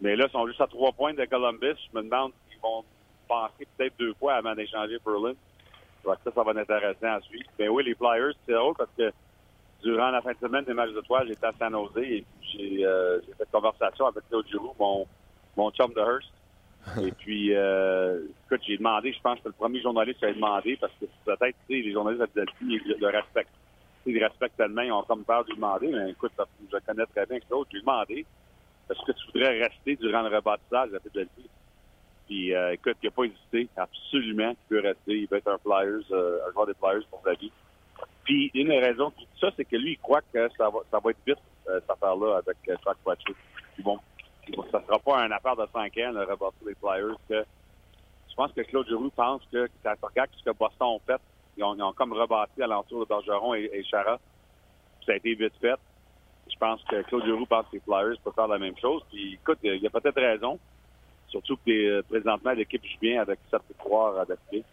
Mais 0.00 0.16
là, 0.16 0.26
ils 0.28 0.32
sont 0.32 0.46
juste 0.46 0.60
à 0.60 0.66
trois 0.66 0.92
points 0.92 1.14
de 1.14 1.24
Columbus. 1.24 1.76
Je 1.92 1.98
me 1.98 2.02
demande 2.02 2.32
s'ils 2.48 2.60
vont 2.60 2.84
penser 3.26 3.66
peut-être 3.76 3.94
deux 3.98 4.14
fois 4.14 4.34
avant 4.34 4.54
d'échanger 4.54 4.98
Furlan. 5.02 5.32
Donc 6.04 6.16
ça, 6.24 6.30
ça 6.32 6.42
va 6.42 6.50
être 6.50 6.58
intéressant 6.58 7.14
à 7.14 7.20
suivre. 7.22 7.48
Mais 7.58 7.68
oui, 7.68 7.84
les 7.84 7.94
Flyers, 7.94 8.34
c'est 8.46 8.52
drôle 8.52 8.74
parce 8.76 8.90
que 8.98 9.10
durant 9.82 10.10
la 10.10 10.20
fin 10.20 10.32
de 10.32 10.38
semaine 10.38 10.64
des 10.64 10.74
matchs 10.74 10.92
de 10.92 11.00
toile, 11.00 11.26
j'étais 11.26 11.46
à 11.46 11.52
San 11.58 11.72
Jose 11.72 11.96
et 11.96 12.24
j'ai 12.52 12.84
euh, 12.84 13.20
fait 13.38 13.48
conversation 13.50 14.06
avec 14.06 14.28
Claude 14.28 14.46
Giroux, 14.48 14.74
mon, 14.78 15.06
mon 15.56 15.70
chum 15.70 15.92
de 15.92 16.00
Hearst. 16.00 16.30
Et 17.00 17.12
puis, 17.12 17.54
euh, 17.54 18.20
écoute, 18.46 18.60
j'ai 18.66 18.76
demandé, 18.76 19.12
je 19.12 19.20
pense 19.20 19.38
que 19.40 19.48
le 19.48 19.52
premier 19.52 19.80
journaliste 19.80 20.18
qui 20.18 20.24
a 20.26 20.32
demandé, 20.32 20.76
parce 20.80 20.92
que 21.00 21.06
peut-être, 21.24 21.56
tu 21.68 21.76
sais, 21.76 21.82
les 21.82 21.92
journalistes 21.92 22.24
Philadelphie, 22.32 22.80
ils 22.86 22.96
le 23.00 23.06
respectent. 23.08 23.54
Ils 24.04 24.22
respectent 24.22 24.56
tellement, 24.56 24.82
ils 24.82 24.92
ont 24.92 25.02
comme 25.04 25.24
peur 25.24 25.44
de 25.44 25.50
lui 25.50 25.56
demander, 25.56 25.88
mais 25.88 26.10
écoute, 26.10 26.32
je 26.38 26.74
le 26.74 26.80
connais 26.80 27.06
très 27.06 27.26
bien, 27.26 27.38
Claude, 27.40 27.66
je 27.70 27.76
lui 27.76 27.78
ai 27.78 27.82
demandé, 27.82 28.26
est-ce 28.90 29.06
que 29.06 29.12
tu 29.12 29.26
voudrais 29.32 29.62
rester 29.62 29.96
durant 29.96 30.22
le 30.22 30.36
rebâtissage 30.36 30.92
à 30.92 31.00
Philadelphie? 31.00 31.48
Puis, 32.26 32.54
euh, 32.54 32.72
écoute, 32.72 32.96
il 33.02 33.06
n'a 33.06 33.10
pas 33.12 33.24
hésité, 33.24 33.68
absolument, 33.76 34.50
il 34.50 34.68
peut 34.68 34.80
rester, 34.80 35.18
il 35.18 35.28
va 35.28 35.36
être 35.36 35.48
un 35.48 35.58
Flyers, 35.58 36.04
euh, 36.10 36.38
un 36.48 36.52
joueur 36.52 36.66
des 36.66 36.74
Flyers 36.74 37.06
pour 37.10 37.22
sa 37.24 37.34
vie. 37.34 37.52
Puis, 38.24 38.50
une 38.54 38.68
des 38.68 38.80
raisons 38.80 39.10
qui 39.10 39.24
dit 39.24 39.40
ça, 39.40 39.50
c'est 39.56 39.64
que 39.64 39.76
lui, 39.76 39.92
il 39.92 39.98
croit 39.98 40.20
que 40.32 40.48
ça 40.58 40.68
va, 40.68 40.80
ça 40.90 40.98
va 40.98 41.10
être 41.10 41.22
vite, 41.24 41.38
euh, 41.68 41.80
cette 41.80 41.90
affaire-là, 41.90 42.38
avec 42.38 42.56
Chuck 42.66 42.96
Fletcher. 43.04 43.36
Puis 43.74 43.84
ça 44.70 44.82
sera 44.86 44.98
pas 44.98 45.18
une 45.24 45.32
affaire 45.32 45.56
de 45.56 45.66
5 45.72 45.96
ans, 45.98 46.12
le 46.12 46.20
rebâtir 46.20 46.66
les 46.66 46.74
Flyers. 46.74 47.16
Que, 47.28 47.44
je 48.28 48.34
pense 48.34 48.52
que 48.52 48.62
Claude 48.62 48.86
Giroux 48.88 49.10
pense 49.10 49.42
que 49.52 49.68
quand 49.82 49.94
tu 49.94 50.04
regardes 50.06 50.30
ce 50.36 50.44
que 50.44 50.56
Boston 50.56 50.88
ont 50.88 51.00
fait, 51.06 51.20
ils 51.56 51.64
ont, 51.64 51.92
comme 51.92 52.12
rebâti 52.12 52.62
alentour 52.62 53.00
de 53.00 53.04
Bergeron 53.06 53.54
et, 53.54 53.70
et 53.72 53.84
Chara. 53.84 54.18
Ça 55.04 55.12
a 55.12 55.16
été 55.16 55.34
vite 55.34 55.54
fait. 55.60 55.78
Je 56.50 56.56
pense 56.58 56.82
que 56.84 57.02
Claude 57.02 57.24
Giroux 57.24 57.46
pense 57.46 57.66
que 57.66 57.76
les 57.76 57.80
Flyers 57.80 58.18
peuvent 58.22 58.34
faire 58.34 58.48
la 58.48 58.58
même 58.58 58.76
chose. 58.78 59.02
Puis 59.10 59.34
écoute, 59.34 59.58
il 59.62 59.76
y 59.76 59.86
a 59.86 59.90
peut-être 59.90 60.20
raison. 60.20 60.58
Surtout 61.28 61.56
que 61.64 62.00
présentement, 62.02 62.52
l'équipe 62.52 62.84
joue 62.84 62.98
bien 63.00 63.22
avec 63.22 63.38
sept 63.50 63.62
victoires 63.68 64.18
adaptées. 64.18 64.64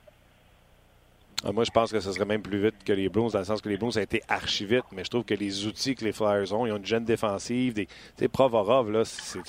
Ah, 1.45 1.53
Moi, 1.53 1.63
je 1.63 1.71
pense 1.71 1.91
que 1.91 2.01
ce 2.01 2.11
serait 2.11 2.25
même 2.25 2.41
plus 2.41 2.61
vite 2.61 2.83
que 2.83 2.91
les 2.91 3.07
Blues, 3.07 3.31
dans 3.31 3.39
le 3.39 3.45
sens 3.45 3.61
que 3.61 3.69
les 3.69 3.77
Blues, 3.77 3.93
ça 3.93 4.01
a 4.01 4.03
été 4.03 4.21
archi 4.27 4.65
vite, 4.65 4.83
mais 4.91 5.05
je 5.05 5.09
trouve 5.09 5.23
que 5.23 5.33
les 5.33 5.65
outils 5.67 5.95
que 5.95 6.03
les 6.03 6.11
Flyers 6.11 6.51
ont, 6.53 6.65
ils 6.65 6.71
ont 6.73 6.77
une 6.77 6.85
jeune 6.85 7.05
défensive. 7.05 7.73
Des, 7.73 7.85
tu 7.85 7.93
sais, 8.17 8.27
Provorov, 8.27 8.91
là, 8.91 9.05
c'est 9.05 9.39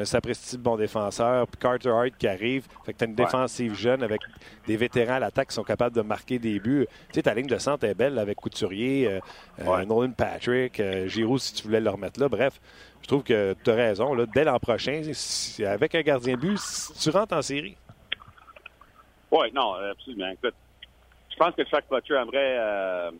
un 0.00 0.04
sapristi 0.04 0.56
de 0.56 0.62
bon 0.62 0.76
défenseur. 0.76 1.48
Puis 1.48 1.58
Carter 1.60 1.88
Hart 1.90 2.10
qui 2.16 2.28
arrive. 2.28 2.66
Fait 2.86 2.92
que 2.92 2.98
tu 2.98 3.04
as 3.04 3.08
une 3.08 3.14
Ouais. 3.18 3.24
défensive 3.24 3.74
jeune 3.74 4.04
avec 4.04 4.20
des 4.68 4.76
vétérans 4.76 5.14
à 5.14 5.18
l'attaque 5.18 5.48
qui 5.48 5.54
sont 5.56 5.64
capables 5.64 5.96
de 5.96 6.02
marquer 6.02 6.38
des 6.38 6.60
buts. 6.60 6.86
Tu 7.08 7.14
sais, 7.14 7.22
ta 7.22 7.34
ligne 7.34 7.48
de 7.48 7.58
centre 7.58 7.84
est 7.86 7.94
belle 7.94 8.20
avec 8.20 8.36
Couturier, 8.36 9.08
euh, 9.08 9.20
euh. 9.66 9.84
Nolan 9.84 10.12
Patrick, 10.12 10.78
euh, 10.78 11.08
Giroud, 11.08 11.40
si 11.40 11.54
tu 11.54 11.64
voulais 11.64 11.80
le 11.80 11.90
remettre 11.90 12.20
là. 12.20 12.28
Bref, 12.28 12.60
je 13.02 13.08
trouve 13.08 13.24
que 13.24 13.56
tu 13.64 13.68
as 13.70 13.74
raison. 13.74 14.14
Là, 14.14 14.26
dès 14.32 14.44
l'an 14.44 14.60
prochain, 14.60 15.02
si- 15.12 15.64
avec 15.64 15.92
un 15.96 16.02
gardien 16.02 16.36
de 16.36 16.40
but, 16.40 16.58
si 16.58 16.92
tu 16.94 17.10
rentres 17.10 17.34
en 17.34 17.42
série. 17.42 17.76
Oui, 19.32 19.50
non, 19.52 19.74
absolument. 19.90 20.28
Écoute, 20.30 20.54
pense 21.42 21.54
que 21.56 21.64
chaque 21.68 21.86
Fletcher 21.88 22.14
aimerait 22.14 22.56
euh, 22.58 23.10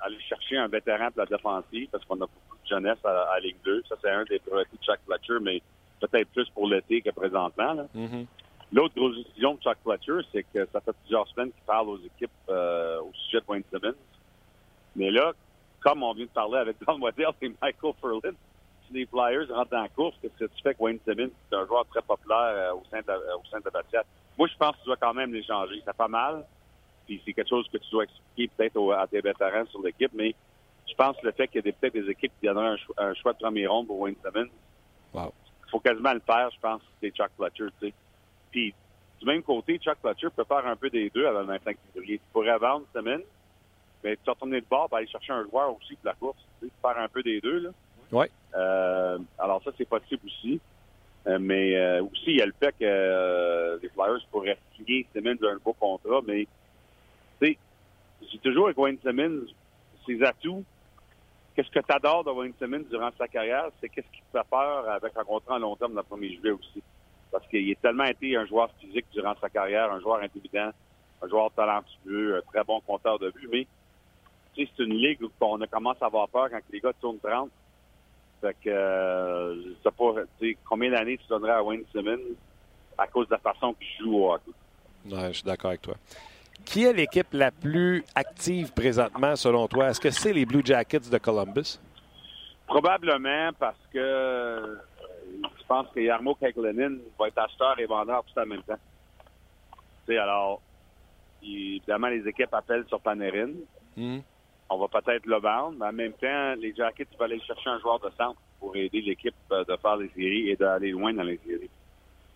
aller 0.00 0.20
chercher 0.28 0.58
un 0.58 0.68
vétéran 0.68 1.10
pour 1.10 1.20
la 1.20 1.26
défensive 1.26 1.88
parce 1.90 2.04
qu'on 2.04 2.16
a 2.16 2.26
beaucoup 2.26 2.58
de 2.62 2.68
jeunesse 2.68 2.98
à, 3.04 3.32
à 3.32 3.40
Ligue 3.40 3.56
2. 3.64 3.82
Ça, 3.88 3.96
c'est 4.02 4.10
un 4.10 4.24
des 4.24 4.38
priorités 4.38 4.76
de 4.76 4.84
chaque 4.84 5.00
Fletcher, 5.06 5.38
mais 5.40 5.62
peut-être 6.00 6.28
plus 6.30 6.48
pour 6.50 6.68
l'été 6.68 7.00
que 7.00 7.10
présentement. 7.10 7.88
Mhm. 7.94 8.26
L'autre 8.72 8.94
grosse 8.94 9.16
décision 9.16 9.54
de 9.54 9.60
Chuck 9.60 9.78
Fletcher, 9.82 10.26
c'est 10.30 10.42
que 10.42 10.68
ça 10.72 10.80
fait 10.80 10.92
plusieurs 11.00 11.26
semaines 11.28 11.50
qu'il 11.52 11.64
parle 11.66 11.88
aux 11.88 11.98
équipes 11.98 12.30
euh, 12.50 13.00
au 13.00 13.12
sujet 13.14 13.40
de 13.40 13.44
Wayne 13.48 13.64
Simmons. 13.72 13.96
Mais 14.94 15.10
là, 15.10 15.32
comme 15.80 16.02
on 16.02 16.12
vient 16.12 16.26
de 16.26 16.30
parler 16.30 16.58
avec 16.58 16.76
Don 16.86 17.00
Waddell 17.00 17.32
et 17.40 17.48
Michael 17.62 17.92
Furlan, 17.98 18.36
si 18.86 18.92
les 18.92 19.06
Flyers 19.06 19.48
rentrent 19.48 19.70
dans 19.70 19.82
la 19.82 19.88
course, 19.88 20.14
qu'est-ce 20.20 20.44
que 20.44 20.44
tu 20.44 20.62
fais 20.62 20.74
que 20.74 20.82
Wayne 20.82 21.00
Simmons, 21.04 21.30
c'est 21.48 21.56
un 21.56 21.66
joueur 21.66 21.86
très 21.86 22.02
populaire 22.02 22.52
euh, 22.54 22.74
au 22.74 22.82
sein 22.90 23.00
de, 23.00 23.12
au 23.12 23.44
sein 23.50 23.58
de 23.58 23.70
la? 23.72 24.02
Moi, 24.38 24.48
je 24.48 24.56
pense 24.56 24.72
que 24.76 24.80
tu 24.82 24.86
dois 24.86 24.96
quand 24.96 25.14
même 25.14 25.32
l'échanger. 25.32 25.82
Ça 25.84 25.92
fait 25.92 26.08
mal. 26.08 26.44
Puis 27.10 27.20
c'est 27.26 27.32
quelque 27.32 27.48
chose 27.48 27.66
que 27.72 27.78
tu 27.78 27.90
dois 27.90 28.04
expliquer 28.04 28.52
peut-être 28.56 28.92
à 28.92 29.04
tes 29.08 29.20
vétérans 29.20 29.66
sur 29.66 29.82
l'équipe, 29.82 30.12
mais 30.14 30.32
je 30.88 30.94
pense 30.94 31.16
que 31.16 31.26
le 31.26 31.32
fait 31.32 31.48
qu'il 31.48 31.64
y 31.64 31.68
ait 31.68 31.72
peut-être 31.72 31.94
des 31.94 32.08
équipes 32.08 32.30
qui 32.40 32.46
donneraient 32.46 32.68
un, 32.68 32.76
cho- 32.76 32.94
un 32.98 33.14
choix 33.14 33.32
de 33.32 33.38
premier 33.38 33.66
ronde 33.66 33.88
pour 33.88 33.98
Wayne 33.98 34.14
Simmons, 34.24 34.48
Wow. 35.12 35.32
il 35.66 35.70
faut 35.70 35.80
quasiment 35.80 36.12
le 36.12 36.20
faire, 36.20 36.48
je 36.54 36.60
pense, 36.60 36.80
c'est 37.00 37.10
Chuck 37.10 37.30
Fletcher, 37.36 37.64
tu 37.80 37.88
sais. 37.88 37.94
Puis, 38.52 38.72
du 39.18 39.26
même 39.26 39.42
côté, 39.42 39.76
Chuck 39.78 39.98
Fletcher 40.00 40.28
peut 40.36 40.44
faire 40.44 40.64
un 40.64 40.76
peu 40.76 40.88
des 40.88 41.10
deux 41.10 41.26
avant 41.26 41.40
le 41.40 41.46
25 41.46 41.76
février. 41.92 42.18
Tu 42.18 42.24
pourrais 42.32 42.56
vendre 42.58 42.86
Simmons, 42.94 43.24
mais 44.04 44.14
tu 44.14 44.22
vas 44.26 44.32
retourner 44.34 44.60
de 44.60 44.66
bord 44.70 44.88
pour 44.88 44.98
aller 44.98 45.08
chercher 45.08 45.32
un 45.32 45.42
joueur 45.50 45.74
aussi 45.76 45.94
pour 45.96 46.06
la 46.06 46.14
course, 46.14 46.38
tu 46.60 46.66
sais, 46.68 46.72
faire 46.80 46.96
un 46.96 47.08
peu 47.08 47.24
des 47.24 47.40
deux, 47.40 47.58
là. 47.58 47.70
Ouais. 48.12 48.30
Euh, 48.54 49.18
alors 49.36 49.60
ça, 49.64 49.72
c'est 49.76 49.88
possible 49.88 50.22
aussi. 50.26 50.60
Euh, 51.26 51.38
mais 51.40 51.74
euh, 51.76 52.02
aussi, 52.04 52.22
il 52.28 52.36
y 52.36 52.42
a 52.42 52.46
le 52.46 52.54
fait 52.58 52.70
que 52.72 52.76
euh, 52.84 53.78
les 53.82 53.88
Flyers 53.90 54.24
pourraient 54.30 54.56
signer 54.76 55.06
Simmons 55.12 55.36
un 55.42 55.56
beau 55.62 55.72
contrat, 55.74 56.20
mais 56.26 56.46
j'ai 58.30 58.38
toujours 58.38 58.66
avec 58.66 58.78
Wayne 58.78 58.98
Simmons, 59.02 59.46
ses 60.06 60.22
atouts, 60.22 60.64
qu'est-ce 61.54 61.70
que 61.70 61.80
tu 61.80 61.92
adores 61.92 62.24
de 62.24 62.30
Wayne 62.30 62.52
Simmons 62.58 62.84
durant 62.90 63.10
sa 63.18 63.28
carrière, 63.28 63.66
c'est 63.80 63.88
qu'est-ce 63.88 64.10
qui 64.12 64.20
te 64.20 64.38
fait 64.38 64.46
peur 64.50 64.88
avec 64.88 65.16
un 65.16 65.24
contrat 65.24 65.56
à 65.56 65.58
long 65.58 65.76
terme 65.76 65.94
le 65.94 66.02
1er 66.02 66.34
juillet 66.36 66.50
aussi. 66.50 66.82
Parce 67.30 67.46
qu'il 67.48 67.70
a 67.70 67.74
tellement 67.76 68.04
été 68.04 68.36
un 68.36 68.46
joueur 68.46 68.70
physique 68.80 69.06
durant 69.12 69.34
sa 69.40 69.48
carrière, 69.48 69.92
un 69.92 70.00
joueur 70.00 70.20
intelligent, 70.22 70.70
un 71.22 71.28
joueur 71.28 71.50
talentueux, 71.52 72.38
un 72.38 72.50
très 72.52 72.64
bon 72.64 72.80
compteur 72.80 73.18
de 73.18 73.30
but, 73.30 73.48
mais 73.50 73.66
tu 74.54 74.64
sais, 74.64 74.72
c'est 74.76 74.82
une 74.82 74.94
ligue 74.94 75.22
où 75.22 75.30
on 75.40 75.60
a 75.60 75.66
commencé 75.66 75.98
à 76.02 76.06
avoir 76.06 76.28
peur 76.28 76.48
quand 76.50 76.60
les 76.70 76.80
gars 76.80 76.92
tournent 77.00 77.20
30. 77.20 77.50
Fait 78.40 78.56
que, 78.64 78.70
euh, 78.70 79.54
je 79.54 79.82
sais 79.82 79.90
pas, 79.90 80.14
tu 80.38 80.48
sais, 80.52 80.58
combien 80.64 80.90
d'années 80.90 81.18
tu 81.18 81.26
donnerais 81.28 81.52
à 81.52 81.62
Wayne 81.62 81.84
Simmons 81.92 82.34
à 82.96 83.06
cause 83.06 83.28
de 83.28 83.34
la 83.34 83.38
façon 83.38 83.74
qu'il 83.74 83.86
joue 84.04 84.16
au 84.16 84.32
hockey? 84.32 84.50
Ouais, 85.06 85.28
je 85.28 85.38
suis 85.38 85.44
d'accord 85.44 85.70
avec 85.70 85.82
toi. 85.82 85.94
Qui 86.64 86.84
est 86.84 86.92
l'équipe 86.92 87.28
la 87.32 87.50
plus 87.50 88.04
active 88.14 88.72
présentement, 88.72 89.36
selon 89.36 89.66
toi? 89.68 89.88
Est-ce 89.90 90.00
que 90.00 90.10
c'est 90.10 90.32
les 90.32 90.46
Blue 90.46 90.62
Jackets 90.64 91.10
de 91.10 91.18
Columbus? 91.18 91.78
Probablement 92.66 93.50
parce 93.58 93.80
que 93.92 93.98
euh, 93.98 94.76
je 95.42 95.64
pense 95.66 95.88
que 95.94 96.00
Yarmo 96.00 96.34
Keklenin 96.34 96.98
va 97.18 97.28
être 97.28 97.38
acheteur 97.38 97.78
et 97.78 97.86
vendeur 97.86 98.24
tout 98.24 98.40
en 98.40 98.46
même 98.46 98.62
temps. 98.62 98.78
Tu 100.06 100.12
sais, 100.12 100.18
alors, 100.18 100.60
évidemment, 101.42 102.08
les 102.08 102.26
équipes 102.28 102.54
appellent 102.54 102.86
sur 102.88 103.00
Panarin. 103.00 103.50
Mhm. 103.96 104.22
on 104.70 104.78
va 104.78 105.00
peut-être 105.00 105.26
le 105.26 105.40
vendre, 105.40 105.76
mais 105.80 105.86
en 105.86 105.92
même 105.92 106.12
temps, 106.12 106.54
les 106.56 106.72
Jackets 106.72 107.08
vont 107.18 107.24
aller 107.24 107.40
chercher 107.40 107.70
un 107.70 107.80
joueur 107.80 107.98
de 107.98 108.08
centre 108.16 108.40
pour 108.60 108.76
aider 108.76 109.00
l'équipe 109.00 109.34
euh, 109.50 109.64
de 109.64 109.76
faire 109.76 109.96
les 109.96 110.08
séries 110.10 110.50
et 110.50 110.56
d'aller 110.56 110.90
loin 110.92 111.12
dans 111.12 111.24
les 111.24 111.40
séries. 111.44 111.70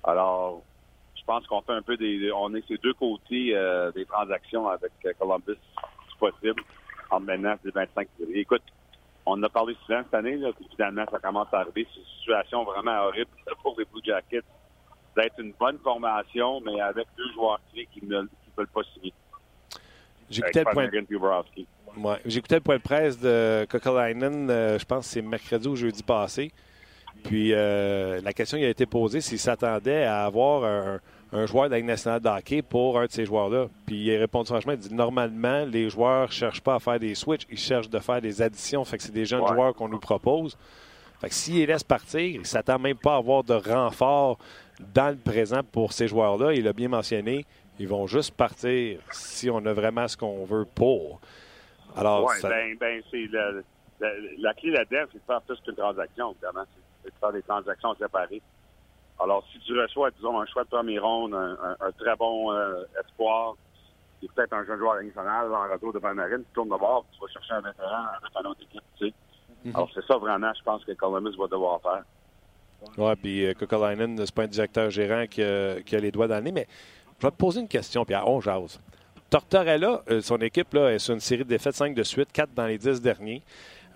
Alors, 0.03 0.63
je 1.25 1.33
pense 1.33 1.47
qu'on 1.47 1.63
fait 1.63 1.73
un 1.73 1.81
peu 1.81 1.97
des. 1.97 2.31
On 2.33 2.55
est 2.55 2.67
ces 2.69 2.77
deux 2.77 2.93
côtés 2.93 3.57
euh, 3.57 3.91
des 3.93 4.05
transactions 4.05 4.69
avec 4.69 4.93
euh, 5.07 5.13
Columbus, 5.19 5.57
si 6.11 6.19
possible, 6.19 6.63
en 7.11 7.21
maintenant 7.21 7.55
ces 7.65 7.71
25 7.71 8.09
séries. 8.19 8.41
Écoute, 8.41 8.63
on 9.25 9.33
en 9.33 9.43
a 9.43 9.49
parlé 9.49 9.75
souvent 9.87 10.03
cette 10.05 10.13
année, 10.13 10.37
là, 10.37 10.51
puis 10.55 10.69
finalement, 10.71 11.07
ça 11.11 11.19
commence 11.19 11.49
à 11.53 11.61
arriver. 11.61 11.87
C'est 11.95 12.01
une 12.01 12.07
situation 12.19 12.65
vraiment 12.65 13.05
horrible 13.05 13.31
pour 13.63 13.75
les 13.79 13.87
Blue 13.87 14.03
Jackets 14.05 14.45
d'être 15.17 15.39
une 15.39 15.53
bonne 15.59 15.79
formation, 15.79 16.61
mais 16.61 16.79
avec 16.81 17.07
deux 17.17 17.33
joueurs 17.33 17.61
clés 17.73 17.89
qui 17.91 18.05
ne 18.05 18.23
qui 18.23 18.51
veulent 18.55 18.67
pas 18.67 18.83
signer. 18.93 19.15
J'écoutais 20.29 20.65
le, 20.65 20.73
point... 20.73 20.91
Ouais, 21.97 22.21
le 22.25 22.61
point 22.61 22.77
de 22.77 22.83
presse 22.83 23.19
de 23.19 23.67
Kokolainen, 23.71 24.51
euh, 24.51 24.79
je 24.79 24.85
pense 24.85 25.07
que 25.07 25.13
c'est 25.13 25.23
mercredi 25.23 25.69
ou 25.69 25.77
jeudi 25.77 26.03
passé. 26.03 26.53
Puis 27.23 27.53
euh, 27.53 28.21
la 28.23 28.33
question 28.33 28.59
qui 28.59 28.65
a 28.65 28.69
été 28.69 28.87
posée, 28.87 29.21
s'il 29.21 29.39
s'attendait 29.39 30.05
à 30.05 30.25
avoir 30.25 30.65
un, 30.65 31.01
un 31.35 31.47
joueur 31.47 31.65
de 31.67 31.71
la 31.73 31.77
Ligue 31.79 31.87
nationale 31.87 32.21
de 32.21 32.29
hockey 32.29 32.63
pour 32.63 32.99
un 32.99 33.07
de 33.07 33.11
ces 33.11 33.27
joueurs-là. 33.27 33.67
Puis 33.87 33.97
il 33.97 34.17
a 34.17 34.21
répondu 34.21 34.47
franchement, 34.49 34.73
il 34.73 34.79
dit 34.79 34.95
normalement, 34.95 35.65
les 35.67 35.91
joueurs 35.91 36.29
ne 36.29 36.33
cherchent 36.33 36.61
pas 36.63 36.77
à 36.77 36.79
faire 36.79 36.99
des 37.01 37.15
switches, 37.15 37.47
ils 37.51 37.59
cherchent 37.59 37.91
de 37.91 37.99
faire 37.99 38.21
des 38.23 38.41
additions. 38.41 38.85
Fait 38.85 38.97
que 38.97 39.03
c'est 39.03 39.13
des 39.13 39.25
jeunes 39.27 39.41
Ouais. 39.43 39.49
joueurs 39.55 39.75
qu'on 39.75 39.89
nous 39.89 39.99
propose. 39.99 40.57
Fait 41.21 41.29
que 41.29 41.35
s'il 41.35 41.67
laisse 41.67 41.83
partir, 41.85 42.21
il 42.21 42.39
ne 42.41 42.45
s'attend 42.45 42.79
même 42.79 42.97
pas 42.97 43.15
à 43.15 43.17
avoir 43.19 43.43
de 43.45 43.55
renfort 43.55 44.39
dans 44.95 45.11
le 45.11 45.17
présent 45.17 45.61
pour 45.63 45.93
ces 45.93 46.07
joueurs-là. 46.09 46.53
Il 46.55 46.67
a 46.69 46.73
bien 46.73 46.89
mentionné, 46.89 47.45
ils 47.79 47.89
vont 47.89 48.07
juste 48.07 48.35
partir 48.35 49.01
si 49.11 49.51
on 49.51 49.59
a 49.67 49.73
vraiment 49.73 50.07
ce 50.07 50.17
qu'on 50.17 50.45
veut 50.45 50.67
pour. 50.75 51.21
Alors, 51.97 52.27
Ouais, 52.27 52.37
ça- 52.39 52.49
ben, 52.49 52.77
ben 52.79 53.03
c'est 53.11 53.27
le- 53.31 53.65
la, 54.01 54.11
la 54.39 54.55
clé 54.55 54.71
là-dedans, 54.71 55.05
c'est 55.13 55.19
de 55.19 55.25
faire 55.27 55.41
plus 55.43 55.59
qu'une 55.61 55.75
transaction, 55.77 56.33
évidemment. 56.33 56.65
C'est 57.03 57.11
de 57.11 57.15
faire 57.21 57.33
des 57.33 57.43
transactions 57.43 57.95
séparées. 57.97 58.43
Alors, 59.21 59.45
si 59.53 59.59
tu 59.61 59.79
reçois, 59.79 60.11
disons, 60.11 60.41
un 60.41 60.47
choix 60.47 60.65
de 60.65 60.69
premier 60.69 60.99
ronde, 60.99 61.35
un, 61.35 61.53
un- 61.63 61.77
un 61.87 61.93
très 61.93 62.17
bon 62.17 62.53
euh, 62.53 62.83
espoir, 63.05 63.55
et 64.23 64.29
peut-être 64.35 64.53
un 64.53 64.65
jeune 64.65 64.79
joueur 64.79 65.03
national 65.03 65.55
en 65.55 65.73
retour 65.73 65.93
de 65.93 65.99
Panarin, 65.99 66.39
tu 66.39 66.45
tournes 66.55 66.69
de 66.71 66.77
bord, 66.79 67.05
tu 67.13 67.21
vas 67.21 67.29
chercher 67.33 67.53
un 67.55 67.61
vétéran 67.61 68.07
avec 68.21 68.33
une 68.41 68.47
autre 68.47 68.63
équipe, 68.63 68.83
tu 68.99 69.07
sais. 69.09 69.15
Mhm. 69.65 69.77
Alors, 69.77 69.91
c'est 69.95 70.05
ça 70.07 70.17
vraiment, 70.19 70.53
je 70.57 70.63
pense 70.63 70.85
que 70.85 70.93
Columbus 70.93 71.37
va 71.39 71.47
devoir 71.47 71.81
faire. 71.81 72.03
Oui, 72.99 73.13
puis 73.17 73.47
euh, 73.47 73.55
Kokolainen, 73.55 74.19
c'est 74.19 74.35
pas 74.35 74.43
un 74.43 74.47
directeur 74.49 74.91
gérant 74.91 75.27
qui 75.27 75.43
a, 75.43 75.81
qui 75.83 75.97
a 75.97 76.01
les 76.01 76.11
doigts 76.11 76.27
dans 76.29 76.37
le 76.37 76.43
nez, 76.43 76.53
mais 76.53 76.67
je 77.21 77.27
vais 77.27 77.31
te 77.31 77.37
poser 77.37 77.61
une 77.61 77.69
question, 77.69 78.05
Pierre. 78.05 78.29
On 78.29 78.41
jase. 78.41 78.79
Tortorella, 79.31 80.03
euh, 80.11 80.21
son 80.21 80.37
équipe 80.39 80.73
là, 80.75 80.91
est 80.93 80.99
sur 80.99 81.15
une 81.15 81.21
série 81.21 81.45
de 81.45 81.49
défaites 81.49 81.75
5 81.75 81.95
de 81.95 82.03
suite, 82.03 82.31
4 82.33 82.53
dans 82.53 82.67
les 82.67 82.77
10 82.79 83.01
derniers. 83.01 83.43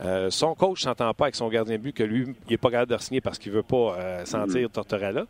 Euh, 0.01 0.31
son 0.31 0.55
coach 0.55 0.85
ne 0.85 0.91
s'entend 0.91 1.13
pas 1.13 1.25
avec 1.25 1.35
son 1.35 1.49
gardien 1.49 1.77
de 1.77 1.83
but 1.83 1.93
que 1.93 2.05
lui, 2.05 2.23
il 2.47 2.51
n'est 2.51 2.57
pas 2.57 2.71
capable 2.71 2.93
de 2.93 2.99
signer 2.99 3.21
parce 3.21 3.39
qu'il 3.39 3.51
ne 3.53 3.57
veut 3.57 3.63
pas 3.65 3.97
euh, 3.99 4.25
sentir 4.25 4.71
Tortorella. 4.71 5.27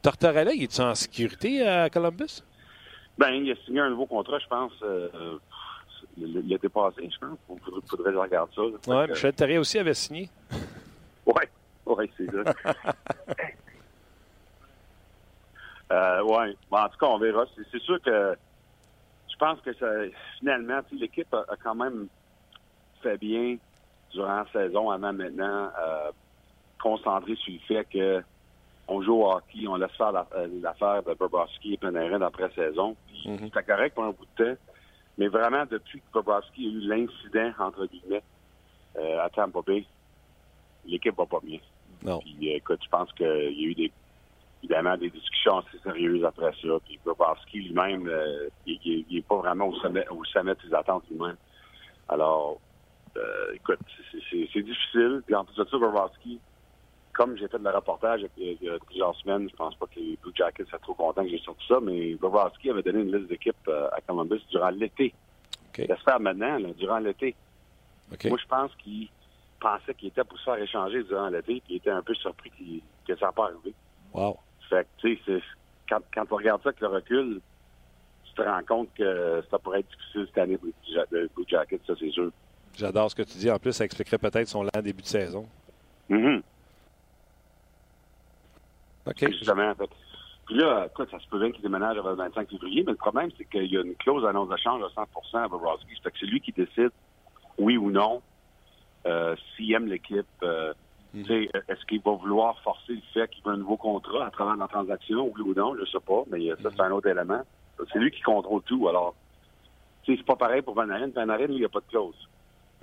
Tortorella, 0.00 0.52
il 0.52 0.62
est 0.62 0.80
en 0.80 0.94
sécurité 0.94 1.66
à 1.66 1.90
Columbus? 1.90 2.42
Ben, 3.18 3.30
il 3.30 3.50
a 3.50 3.56
signé 3.64 3.80
un 3.80 3.90
nouveau 3.90 4.06
contrat, 4.06 4.38
je 4.38 4.46
pense, 4.46 4.72
euh, 4.82 5.08
euh, 5.14 5.38
l'été 6.18 6.68
passé, 6.68 7.08
je 7.12 7.18
pense. 7.18 7.38
Il 7.50 7.60
faudrait, 7.60 7.80
faudrait 7.88 8.10
que 8.10 8.12
je 8.12 8.18
regarde 8.18 8.50
ça. 8.54 8.62
Oui, 8.62 9.06
que- 9.06 9.10
Michel 9.10 9.58
aussi 9.58 9.78
avait 9.78 9.94
signé. 9.94 10.28
Ouais, 11.24 11.48
ouais, 11.86 12.10
c'est 12.16 12.26
ça. 12.26 12.42
euh, 15.92 16.22
ouais. 16.24 16.56
Bon, 16.68 16.78
en 16.78 16.88
tout 16.88 16.98
cas, 16.98 17.06
on 17.06 17.18
verra. 17.18 17.44
C'est, 17.70 17.78
sûr 17.80 18.02
que 18.02 18.36
je 19.30 19.36
pense 19.36 19.60
que 19.60 19.72
ça, 19.74 19.86
finalement, 20.40 20.80
l'équipe 20.90 21.32
a, 21.32 21.44
a 21.48 21.56
quand 21.62 21.76
même 21.76 22.08
fait 23.04 23.16
bien 23.18 23.56
durant 24.12 24.36
la 24.36 24.46
saison, 24.52 24.90
avant 24.90 25.12
maintenant, 25.12 25.70
euh, 25.80 26.10
concentré 26.80 27.34
sur 27.36 27.52
le 27.52 27.58
fait 27.60 27.84
que 27.84 28.22
on 28.88 29.00
joue 29.02 29.14
au 29.22 29.30
hockey, 29.32 29.66
on 29.68 29.76
laisse 29.76 29.92
faire 29.92 30.12
la- 30.12 30.26
euh, 30.34 30.48
l'affaire 30.60 31.02
de 31.04 31.14
Bobrovski 31.14 31.74
et 31.74 31.76
Panarin 31.76 32.20
après-saison. 32.20 32.96
Puis 33.06 33.30
Mhm. 33.30 33.38
C'était 33.44 33.62
correct 33.62 33.94
pour 33.94 34.04
un 34.04 34.10
bout 34.10 34.26
de 34.36 34.44
temps. 34.44 34.60
Mais 35.18 35.28
vraiment, 35.28 35.64
depuis 35.70 36.00
que 36.00 36.06
Bobrovski 36.12 36.66
a 36.66 36.70
eu 36.70 36.80
l'incident, 36.80 37.52
entre 37.58 37.86
guillemets, 37.86 38.22
euh, 38.96 39.20
à 39.24 39.30
Tampa 39.30 39.60
Bay, 39.64 39.86
l'équipe 40.84 41.16
va 41.16 41.26
pas 41.26 41.40
bien. 41.42 41.58
Non. 42.02 42.18
Puis 42.18 42.48
écoute, 42.50 42.80
je 42.82 42.88
pense 42.88 43.12
qu'il 43.12 43.26
y 43.26 43.64
a 43.64 43.68
eu 43.68 43.74
des 43.74 43.92
évidemment 44.64 44.96
des 44.96 45.10
discussions 45.10 45.58
assez 45.58 45.78
sérieuses 45.82 46.24
après 46.24 46.52
ça. 46.62 46.68
Puis 46.84 46.98
Bobrovski 47.04 47.62
lui-même, 47.62 48.06
euh, 48.08 48.48
il, 48.66 49.04
n'est 49.10 49.22
pas 49.22 49.36
vraiment 49.36 49.66
au 49.68 49.74
sommet, 49.76 50.06
au 50.08 50.24
sommet 50.24 50.54
de 50.54 50.60
ses 50.68 50.74
attentes 50.74 51.04
lui-même. 51.10 51.36
Alors, 52.08 52.60
euh, 53.16 53.52
écoute, 53.54 53.78
c'est- 54.10 54.62
difficile. 54.62 55.22
Puis 55.26 55.34
en 55.34 55.44
plus 55.44 55.56
de 55.56 55.64
ça, 55.64 55.78
Bobrovski, 55.78 56.38
comme 57.12 57.36
j'ai 57.36 57.48
fait 57.48 57.58
le 57.58 57.70
reportage 57.70 58.24
il 58.36 58.56
y 58.60 58.68
a- 58.68 58.78
plusieurs 58.86 59.14
semaines, 59.16 59.48
je 59.50 59.56
pense 59.56 59.74
pas 59.76 59.86
que 59.86 59.98
les 60.00 60.16
Blue 60.22 60.32
Jackets 60.34 60.64
soient 60.66 60.78
trop 60.78 60.94
contents 60.94 61.22
que 61.24 61.30
j'ai 61.30 61.38
sorti 61.40 61.64
ça, 61.68 61.78
mais 61.82 62.14
Bobrovski 62.14 62.70
avait 62.70 62.82
donné 62.82 63.00
une 63.02 63.14
liste 63.16 63.28
d'équipes 63.28 63.68
euh, 63.68 63.88
à 63.92 64.00
Columbus 64.00 64.40
durant 64.50 64.70
l'été. 64.70 65.12
OK. 65.68 65.84
J'espère 65.88 66.20
maintenant, 66.20 66.58
là, 66.58 66.68
durant 66.78 66.98
l'été. 66.98 67.34
Moi, 68.28 68.38
je 68.40 68.46
pense 68.46 68.74
qu'il 68.76 69.08
pensait 69.60 69.94
qu'il 69.94 70.08
était 70.08 70.24
pour 70.24 70.38
se 70.38 70.44
faire 70.44 70.58
échanger 70.62 71.02
durant 71.04 71.28
l'été, 71.28 71.62
puis 71.64 71.74
il 71.74 71.76
était 71.76 71.90
un 71.90 72.02
peu 72.02 72.14
surpris 72.14 72.50
qu'il- 72.50 72.82
que 73.06 73.16
ça 73.16 73.26
n'a 73.26 73.32
pas 73.32 73.44
arrivé. 73.46 73.74
Wow. 74.12 74.38
Fait 74.68 74.84
que, 74.84 75.08
tu 75.08 75.18
sais, 75.24 75.40
quand, 75.88 76.00
quand 76.14 76.26
tu 76.26 76.34
regardes 76.34 76.62
ça 76.62 76.70
avec 76.70 76.80
le 76.80 76.88
recul, 76.88 77.40
tu 78.24 78.34
te 78.34 78.42
rends 78.42 78.62
compte 78.66 78.88
que 78.94 79.42
ça 79.50 79.58
pourrait 79.58 79.80
être 79.80 79.90
difficile 79.90 80.26
cette 80.26 80.38
année 80.38 80.56
pour 80.56 80.68
les 81.12 81.28
Blue 81.34 81.44
Jackets, 81.46 81.80
ça, 81.86 81.94
c'est 81.98 82.10
sûr. 82.10 82.30
J'adore 82.76 83.10
ce 83.10 83.14
que 83.14 83.22
tu 83.22 83.38
dis. 83.38 83.50
En 83.50 83.58
plus, 83.58 83.72
ça 83.72 83.84
expliquerait 83.84 84.18
peut-être 84.18 84.48
son 84.48 84.62
lent 84.62 84.70
début 84.82 85.02
de 85.02 85.06
saison. 85.06 85.46
Mhm. 86.08 86.42
OK. 89.06 89.28
Justement, 89.32 89.70
en 89.70 89.74
fait. 89.74 89.90
Puis 90.46 90.56
là, 90.56 90.86
écoute, 90.86 91.10
ça 91.10 91.18
se 91.20 91.28
peut 91.28 91.38
bien 91.38 91.50
qu'il 91.52 91.62
déménage 91.62 91.96
avant 91.98 92.10
le 92.10 92.16
25 92.16 92.48
février, 92.50 92.82
mais 92.84 92.92
le 92.92 92.98
problème, 92.98 93.30
c'est 93.38 93.44
qu'il 93.44 93.66
y 93.72 93.76
a 93.76 93.82
une 93.82 93.94
clause 93.96 94.22
d'annonce 94.22 94.48
de 94.48 94.56
change 94.56 94.82
à 94.82 94.88
100% 94.88 95.44
à 95.44 95.48
Bobrovski. 95.48 95.94
Fait 96.02 96.10
que 96.10 96.18
c'est 96.18 96.26
lui 96.26 96.40
qui 96.40 96.52
décide, 96.52 96.90
oui 97.58 97.76
ou 97.76 97.90
non, 97.90 98.22
euh, 99.06 99.36
s'il 99.56 99.72
aime 99.72 99.86
l'équipe. 99.86 100.26
euh, 100.42 100.72
Mhm. 101.14 101.26
sais, 101.26 101.50
Est-ce 101.68 101.84
qu'il 101.84 102.00
va 102.00 102.12
vouloir 102.12 102.58
forcer 102.62 102.94
le 102.94 103.02
fait 103.12 103.28
qu'il 103.30 103.44
veut 103.44 103.52
un 103.52 103.58
nouveau 103.58 103.76
contrat 103.76 104.26
à 104.26 104.30
travers 104.30 104.56
la 104.56 104.66
transaction, 104.66 105.30
oui 105.34 105.42
ou 105.42 105.52
non, 105.54 105.76
je 105.78 105.84
sais 105.84 106.00
pas, 106.00 106.22
mais 106.30 106.50
euh, 106.50 106.56
ça, 106.62 106.70
c'est 106.74 106.80
un 106.82 106.90
autre 106.90 107.06
élément. 107.08 107.42
C'est 107.92 107.98
lui 107.98 108.10
qui 108.10 108.22
contrôle 108.22 108.62
tout. 108.62 108.88
Alors, 108.88 109.14
c'est 110.06 110.22
pas 110.24 110.36
pareil 110.36 110.62
pour 110.62 110.74
Panarin. 110.74 111.10
Panarin, 111.10 111.46
lui, 111.46 111.54
il 111.56 111.58
n'y 111.60 111.64
a 111.66 111.68
pas 111.68 111.80
de 111.80 111.84
clause. 111.86 112.16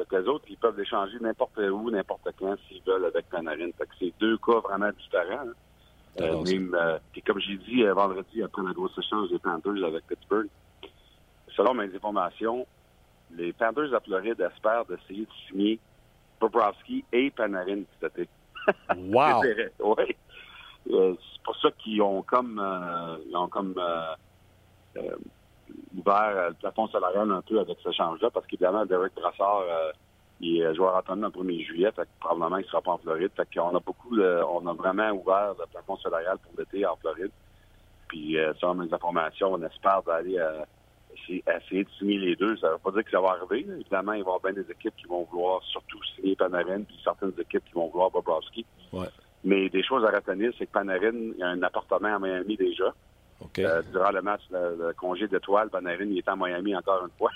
Que 0.06 0.16
les 0.18 0.28
autres, 0.28 0.46
ils 0.50 0.58
peuvent 0.58 0.78
l'échanger 0.78 1.18
n'importe 1.20 1.58
où, 1.58 1.90
n'importe 1.92 2.28
quand, 2.38 2.56
s'ils 2.68 2.82
veulent, 2.84 3.06
avec 3.06 3.30
Panarin. 3.30 3.70
Fait 3.78 3.86
que 3.86 3.94
c'est 4.00 4.14
deux 4.20 4.38
cas 4.38 4.60
vraiment 4.60 4.90
différents. 4.92 5.48
hein. 5.48 5.54
Euh, 6.22 6.42
même, 6.44 6.74
euh, 6.74 6.98
puis 7.12 7.22
comme 7.22 7.40
j'ai 7.40 7.58
dit 7.58 7.84
euh, 7.84 7.94
vendredi, 7.94 8.42
après 8.44 8.64
la 8.64 8.74
grosse 8.74 8.98
échange 8.98 9.30
des 9.30 9.40
Panthers 9.40 9.84
avec 9.86 10.06
Pittsburgh, 10.08 10.48
selon 11.56 11.74
mes 11.76 11.94
informations, 11.96 12.66
les 13.32 13.54
Panthers 13.54 13.92
de 13.92 14.00
Floride 14.04 14.42
espèrent 14.42 14.86
d'essayer 14.86 15.26
de 15.26 15.32
signer 15.48 15.80
Bobrovski 16.42 17.06
et 17.14 17.30
Panarin 17.32 17.82
cet 18.02 18.18
été. 18.20 18.30
Wow. 18.98 19.44
Oui. 19.80 20.16
C'est 20.86 21.42
pour 21.44 21.56
ça 21.62 21.70
qu'ils 21.78 22.02
ont 22.02 22.22
comme 22.24 22.62
ils 23.28 23.36
ont 23.36 23.48
comme 23.48 23.76
ouvert 25.98 26.34
euh, 26.36 26.50
le 26.50 26.56
plafond 26.56 26.88
salarial 26.88 27.32
un 27.32 27.42
peu 27.42 27.60
avec 27.60 27.78
ce 27.84 27.92
change-là, 27.92 28.30
parce 28.30 28.46
qu'évidemment, 28.48 28.86
Derek 28.86 29.14
Brassard, 29.16 29.64
euh, 29.70 29.92
il 30.42 30.62
est 30.62 30.76
joueur 30.76 30.98
autonome 30.98 31.32
le 31.36 31.44
1er 31.44 31.66
juillet, 31.66 31.92
fait 31.92 32.04
que 32.04 32.20
probablement 32.20 32.58
il 32.58 32.64
ne 32.64 32.68
sera 32.68 32.82
pas 32.82 32.92
en 32.92 32.98
Floride. 32.98 33.32
Fait 33.36 33.48
qu'on 33.54 33.76
a 33.76 33.80
beaucoup 33.80 34.18
on 34.18 34.68
a 34.68 34.74
vraiment 34.74 35.12
ouvert 35.12 35.54
le 35.60 35.66
plafond 35.72 35.98
salarial 35.98 36.38
pour 36.38 36.54
l'été 36.58 36.86
en 36.86 36.96
Floride. 36.96 37.32
Puis 38.10 38.38
euh, 38.38 38.54
selon 38.60 38.76
mes 38.76 38.94
informations, 38.94 39.54
on 39.54 39.62
espère 39.64 40.02
d'aller 40.04 40.38
euh, 40.38 40.64
essayer, 41.14 41.44
essayer 41.48 41.84
de 41.84 41.90
signer 41.98 42.18
les 42.18 42.36
deux. 42.36 42.58
Ça 42.58 42.68
ne 42.68 42.72
veut 42.74 42.80
pas 42.80 42.92
dire 42.92 43.04
que 43.06 43.12
ça 43.12 43.22
va 43.22 43.30
arriver. 43.30 43.64
là. 43.64 43.76
Évidemment, 43.76 44.14
il 44.14 44.24
va 44.24 44.32
y 44.32 44.34
avoir 44.34 44.40
bien 44.42 44.54
des 44.54 44.70
équipes 44.70 44.96
qui 44.98 45.06
vont 45.06 45.28
vouloir 45.32 45.64
surtout 45.64 46.00
signer 46.16 46.36
Panarin, 46.36 46.82
puis 46.82 47.00
certaines 47.04 47.34
équipes 47.40 47.64
qui 47.66 47.74
vont 47.74 47.88
vouloir 47.88 48.10
Bobrovski. 48.10 48.66
Ouais. 48.92 49.08
Mais 49.44 49.70
des 49.70 49.84
choses 49.84 50.04
à 50.04 50.10
retenir, 50.10 50.52
c'est 50.58 50.66
que 50.66 50.72
Panarin 50.72 51.14
il 51.38 51.44
a 51.44 51.50
un 51.50 51.62
appartement 51.62 52.16
à 52.16 52.20
Miami 52.20 52.58
déjà. 52.58 52.94
Euh, 53.60 53.82
durant 53.92 54.12
le 54.12 54.22
match, 54.22 54.42
le, 54.52 54.76
le 54.80 54.94
congé 54.94 55.28
d'étoiles, 55.28 55.70
Panarin 55.70 56.06
il 56.06 56.18
est 56.18 56.28
à 56.28 56.36
Miami 56.36 56.76
encore 56.76 57.06
une 57.06 57.12
fois. 57.18 57.32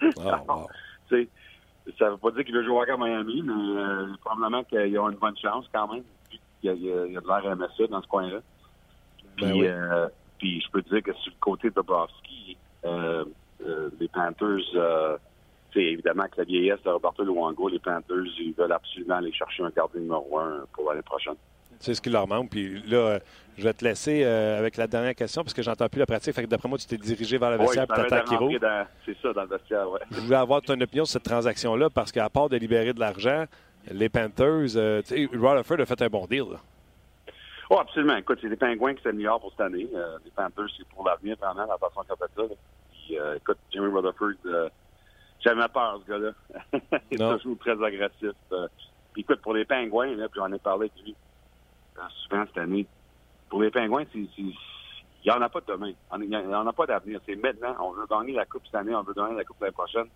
Ah, 0.18 0.42
wow. 0.46 0.66
Tu 1.08 1.16
sais, 1.22 1.28
ça 1.98 2.10
veut 2.10 2.16
pas 2.18 2.30
dire 2.32 2.44
qu'il 2.44 2.54
veut 2.54 2.64
jouer 2.64 2.90
à 2.90 2.96
Miami, 2.96 3.42
mais 3.42 3.52
euh, 3.80 4.06
probablement 4.22 4.64
qu'ils 4.64 4.98
ont 4.98 5.08
une 5.08 5.18
bonne 5.18 5.36
chance 5.38 5.66
quand 5.72 5.92
même. 5.92 6.02
il 6.62 6.68
y 6.68 6.68
a, 6.68 6.74
il 6.74 7.12
y 7.12 7.16
a 7.16 7.20
de 7.20 7.26
l'air 7.26 7.88
dans 7.88 8.02
ce 8.02 8.06
coin-là. 8.08 8.40
Puis, 9.36 9.46
Ben 9.46 9.52
oui. 9.52 9.66
euh, 9.66 10.08
puis 10.38 10.60
je 10.60 10.70
peux 10.70 10.82
te 10.82 10.90
dire 10.90 11.02
que 11.02 11.12
sur 11.14 11.32
le 11.32 11.38
côté 11.40 11.68
de 11.70 11.74
Bobrovski, 11.74 12.56
euh, 12.84 13.24
euh, 13.64 13.88
les 13.98 14.08
Panthers, 14.08 15.18
sais, 15.74 15.82
évidemment 15.82 16.24
que 16.28 16.38
la 16.38 16.44
vieillesse 16.44 16.82
de 16.84 16.90
Roberto 16.90 17.22
Luongo, 17.24 17.68
les 17.68 17.78
Panthers, 17.78 18.24
ils 18.38 18.54
veulent 18.54 18.72
absolument 18.72 19.16
aller 19.16 19.32
chercher 19.32 19.64
un 19.64 19.70
gardien 19.70 20.00
numéro 20.00 20.38
un 20.38 20.64
pour 20.72 20.88
l'année 20.88 21.02
prochaine. 21.02 21.34
C'est 21.80 21.94
ce 21.94 22.00
qui 22.00 22.10
leur 22.10 22.26
manque. 22.26 22.50
Puis 22.50 22.82
là, 22.88 22.96
euh, 22.96 23.18
je 23.58 23.64
vais 23.64 23.72
te 23.72 23.84
laisser 23.84 24.22
euh, 24.24 24.58
avec 24.58 24.76
la 24.76 24.86
dernière 24.86 25.14
question 25.14 25.42
parce 25.42 25.54
que 25.54 25.62
j'entends 25.62 25.88
plus 25.88 25.98
la 26.00 26.06
pratique. 26.06 26.34
Fait 26.34 26.42
que 26.42 26.48
d'après 26.48 26.68
moi, 26.68 26.78
tu 26.78 26.86
t'es 26.86 26.96
dirigé 26.96 27.38
vers 27.38 27.50
le 27.50 27.58
vestiaire 27.58 27.86
rentrer 27.88 28.24
Kiro. 28.24 28.58
dans- 28.58 28.86
C'est 29.04 29.16
ça, 29.20 29.32
dans 29.32 29.42
le 29.42 29.48
vestiaire, 29.48 29.90
ouais. 29.90 30.00
Je 30.10 30.20
voulais 30.20 30.36
avoir 30.36 30.62
ton 30.62 30.80
opinion 30.80 31.04
sur 31.04 31.12
cette 31.14 31.24
transaction-là 31.24 31.90
parce 31.90 32.10
qu'à 32.12 32.28
part 32.28 32.48
de 32.48 32.56
libérer 32.56 32.92
de 32.92 33.00
l'argent, 33.00 33.44
les 33.90 34.08
Panthers, 34.08 34.76
euh, 34.76 35.02
Rutherford 35.32 35.80
a 35.80 35.86
fait 35.86 36.02
un 36.02 36.08
bon 36.08 36.26
deal. 36.26 36.44
là. 36.52 36.58
Oh, 37.70 37.78
absolument. 37.78 38.16
Écoute, 38.16 38.38
c'est 38.42 38.48
les 38.48 38.56
Pingouins 38.56 38.94
qui 38.94 39.06
meilleur 39.08 39.40
pour 39.40 39.50
cette 39.50 39.60
année. 39.62 39.88
Euh, 39.94 40.18
les 40.24 40.30
Panthers, 40.30 40.66
c'est 40.76 40.86
pour 40.88 41.06
l'avenir, 41.06 41.36
vraiment, 41.40 41.66
la 41.66 41.78
façon 41.78 42.02
qu'on 42.08 42.16
fait 42.16 42.30
ça. 42.36 42.42
là. 42.42 42.48
Puis, 42.92 43.16
écoute, 43.36 43.58
Jimmy 43.72 43.86
Rutherford, 43.92 44.70
jamais 45.44 45.68
peur, 45.72 46.00
ce 46.06 46.10
gars-là. 46.10 46.30
Il 47.10 47.20
est 47.22 47.38
toujours 47.38 47.58
très 47.58 47.72
agressif. 47.72 48.32
Puis, 49.12 49.22
écoute, 49.22 49.40
pour 49.42 49.54
les 49.54 49.64
Pingouins, 49.64 50.14
là, 50.16 50.28
puis 50.28 50.40
j'en 50.40 50.52
ai 50.52 50.58
parlé 50.58 50.90
avec 50.94 51.04
lui 51.04 51.14
souvent 52.22 52.44
cette 52.46 52.58
année, 52.58 52.86
pour 53.48 53.62
les 53.62 53.70
Pingouins, 53.70 54.04
il 54.14 54.28
n'y 55.24 55.30
en 55.30 55.40
a 55.40 55.48
pas 55.48 55.60
de 55.60 55.66
demain. 55.66 55.92
Il 56.18 56.28
n'y 56.28 56.36
en 56.36 56.66
a 56.66 56.72
pas 56.72 56.86
d'avenir. 56.86 57.20
C'est 57.26 57.36
maintenant. 57.36 57.76
On 57.80 57.92
veut 57.92 58.06
gagner 58.08 58.32
la 58.32 58.44
Coupe 58.46 58.62
cette 58.66 58.74
année, 58.74 58.94
on 58.94 59.02
veut 59.02 59.14
gagner 59.14 59.36
la 59.36 59.44
Coupe 59.44 59.60
l'année 59.60 59.72
prochaine. 59.72 60.06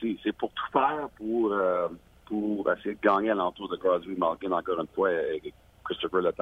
C'est, 0.00 0.32
pour 0.36 0.50
tout 0.52 0.72
faire 0.72 1.08
pour, 1.16 1.52
euh, 1.52 1.88
pour 2.26 2.70
essayer 2.72 2.94
de 2.96 3.00
gagner 3.00 3.30
à 3.30 3.34
l'entour 3.34 3.68
de 3.68 3.76
Crosby, 3.76 4.14
Malkin, 4.16 4.52
encore 4.52 4.80
une 4.80 4.88
fois, 4.88 5.10
et 5.10 5.54
Christopher 5.84 6.20
Le. 6.20 6.32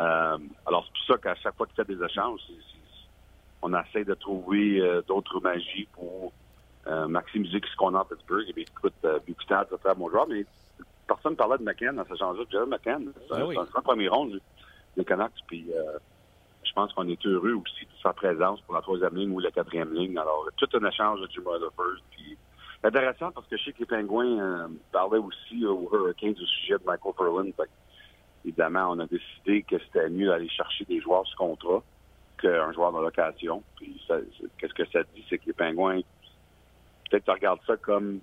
Euh, 0.00 0.38
alors, 0.66 0.84
c'est 0.86 0.92
pour 0.92 1.06
ça 1.06 1.18
qu'à 1.18 1.34
chaque 1.36 1.56
fois 1.56 1.66
qu'il 1.66 1.76
fait 1.76 1.94
des 1.94 2.04
échanges, 2.04 2.40
on 3.62 3.72
essaie 3.78 4.04
de 4.04 4.14
trouver 4.14 4.80
euh, 4.80 5.02
d'autres 5.06 5.40
magies 5.40 5.86
pour 5.92 6.32
maximiser 7.06 7.60
ce 7.70 7.76
qu'on 7.76 7.94
a 7.94 8.00
à 8.00 8.04
Pittsburgh. 8.04 8.44
Et 8.48 8.52
bien, 8.52 8.64
écoute, 8.64 8.94
euh, 9.04 9.20
Bukestad, 9.24 9.68
très 9.82 9.94
bon 9.94 10.10
joueur, 10.10 10.26
mais 10.28 10.44
personne 11.14 11.32
ne 11.32 11.36
parlait 11.36 11.58
de 11.58 11.62
McCann 11.64 11.96
dans 11.96 12.04
ce 12.06 12.14
échange-là. 12.14 12.44
Jared 12.50 12.68
McCann, 12.68 13.12
c'est 13.14 13.34
Ah 13.34 13.36
un- 13.38 13.44
oui. 13.46 13.56
c'est 13.70 13.78
un 13.78 13.82
premier 13.82 14.08
les 14.96 15.04
Canucks. 15.04 15.32
Puis, 15.46 15.66
euh, 15.74 15.98
je 16.64 16.72
pense 16.72 16.92
qu'on 16.92 17.08
est 17.08 17.26
heureux 17.26 17.52
aussi 17.54 17.84
de 17.84 17.90
sa 18.02 18.12
présence 18.12 18.60
pour 18.62 18.74
la 18.74 18.80
troisième 18.82 19.14
ligne 19.16 19.30
ou 19.32 19.40
la 19.40 19.50
quatrième 19.50 19.92
ligne. 19.92 20.16
Alors, 20.18 20.48
tout 20.56 20.68
un 20.74 20.84
échange 20.88 21.20
de 21.20 21.28
Jim 21.30 21.42
Rutherford. 21.46 21.96
Puis, 22.12 22.36
intéressant 22.82 23.30
parce 23.32 23.46
que 23.46 23.56
je 23.56 23.64
sais 23.64 23.72
que 23.72 23.80
les 23.80 23.86
Pingouins 23.86 24.38
euh, 24.40 24.68
parlaient 24.92 25.18
aussi 25.18 25.60
Hurricanes 25.60 26.34
au 26.40 26.46
sujet 26.46 26.74
de 26.78 26.84
Michael. 26.86 27.52
Fait 27.56 27.62
que, 27.64 27.68
évidemment, 28.44 28.88
on 28.90 28.98
a 29.00 29.06
décidé 29.06 29.62
que 29.62 29.78
c'était 29.78 30.08
mieux 30.10 30.28
d'aller 30.28 30.48
chercher 30.48 30.84
des 30.84 31.00
joueurs 31.00 31.26
sous 31.26 31.36
contrat 31.36 31.82
qu'un 32.38 32.72
joueur 32.72 32.92
de 32.92 32.98
location. 33.00 33.62
Puis, 33.76 34.00
qu'est-ce 34.58 34.74
que 34.74 34.86
ça 34.86 35.02
dit? 35.14 35.24
C'est 35.28 35.38
que 35.38 35.46
les 35.46 35.52
Pingouins, 35.52 36.00
peut-être 37.10 37.24
tu 37.24 37.30
regardes 37.30 37.60
ça 37.66 37.76
comme 37.76 38.20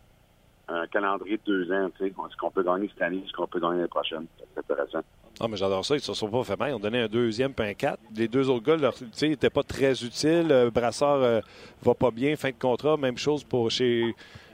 un 0.72 0.88
calendrier 0.88 1.38
de 1.38 1.42
deux 1.46 1.72
ans. 1.72 1.90
Tu 1.98 2.06
sais, 2.08 2.14
ce 2.32 2.38
qu'on 2.38 2.52
peut 2.52 2.64
gagner 2.64 2.90
cette 2.94 3.02
année, 3.02 3.24
ce 3.28 3.34
qu'on 3.34 3.48
peut 3.48 3.60
gagner 3.60 3.78
l'année 3.78 3.88
prochaine. 3.88 4.26
C'est 4.38 4.60
intéressant. 4.60 5.00
Ah, 5.40 5.48
mais 5.48 5.58
j'adore 5.58 5.84
ça. 5.86 5.96
Ils 5.96 6.02
se 6.02 6.14
sont 6.14 6.30
pas 6.30 6.44
fait 6.44 6.58
mal. 6.60 6.72
Ils 6.72 6.74
ont 6.76 6.80
donné 6.80 7.00
un 7.02 7.08
deuxième 7.08 7.54
puis 7.54 7.66
un 7.68 7.74
quatre. 7.74 8.00
Les 8.16 8.28
deux 8.28 8.50
autres 8.50 8.66
gars, 8.66 8.76
leur, 8.78 8.94
tu 8.94 9.06
sais, 9.14 9.28
ils 9.28 9.32
n'étaient 9.32 9.50
pas 9.50 9.64
très 9.64 9.92
utiles. 10.04 10.48
Euh, 10.52 10.70
Brassard 10.70 11.22
euh, 11.22 11.42
va 11.82 11.94
pas 11.94 12.12
bien, 12.12 12.36
fin 12.36 12.50
de 12.50 12.56
contrat. 12.60 12.98
Même 12.98 13.18
chose 13.18 13.44
pour 13.44 13.72
chez 13.72 14.14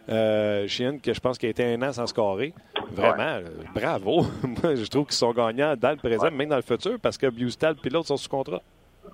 euh, 0.10 0.68
Sheehan, 0.68 1.00
que 1.00 1.14
je 1.14 1.20
pense 1.20 1.38
qu'il 1.38 1.48
a 1.48 1.50
été 1.50 1.66
un 1.74 1.82
an 1.82 1.92
sans 1.92 2.06
scorer. 2.08 2.54
Vraiment, 2.92 3.24
euh, 3.42 3.44
bravo. 3.74 4.26
Moi, 4.64 4.76
je 4.76 4.86
trouve 4.86 5.06
qu'ils 5.06 5.16
sont 5.16 5.34
gagnants 5.34 5.76
dans 5.76 5.90
le 5.92 5.98
présent, 5.98 6.26
Ouais. 6.26 6.32
même 6.32 6.50
dans 6.50 6.56
le 6.56 6.62
futur, 6.62 7.00
parce 7.02 7.18
que 7.18 7.28
Bustal 7.28 7.76
et 7.84 7.90
l'autre 7.90 8.08
sont 8.08 8.18
sous 8.18 8.30
contrat. 8.30 8.62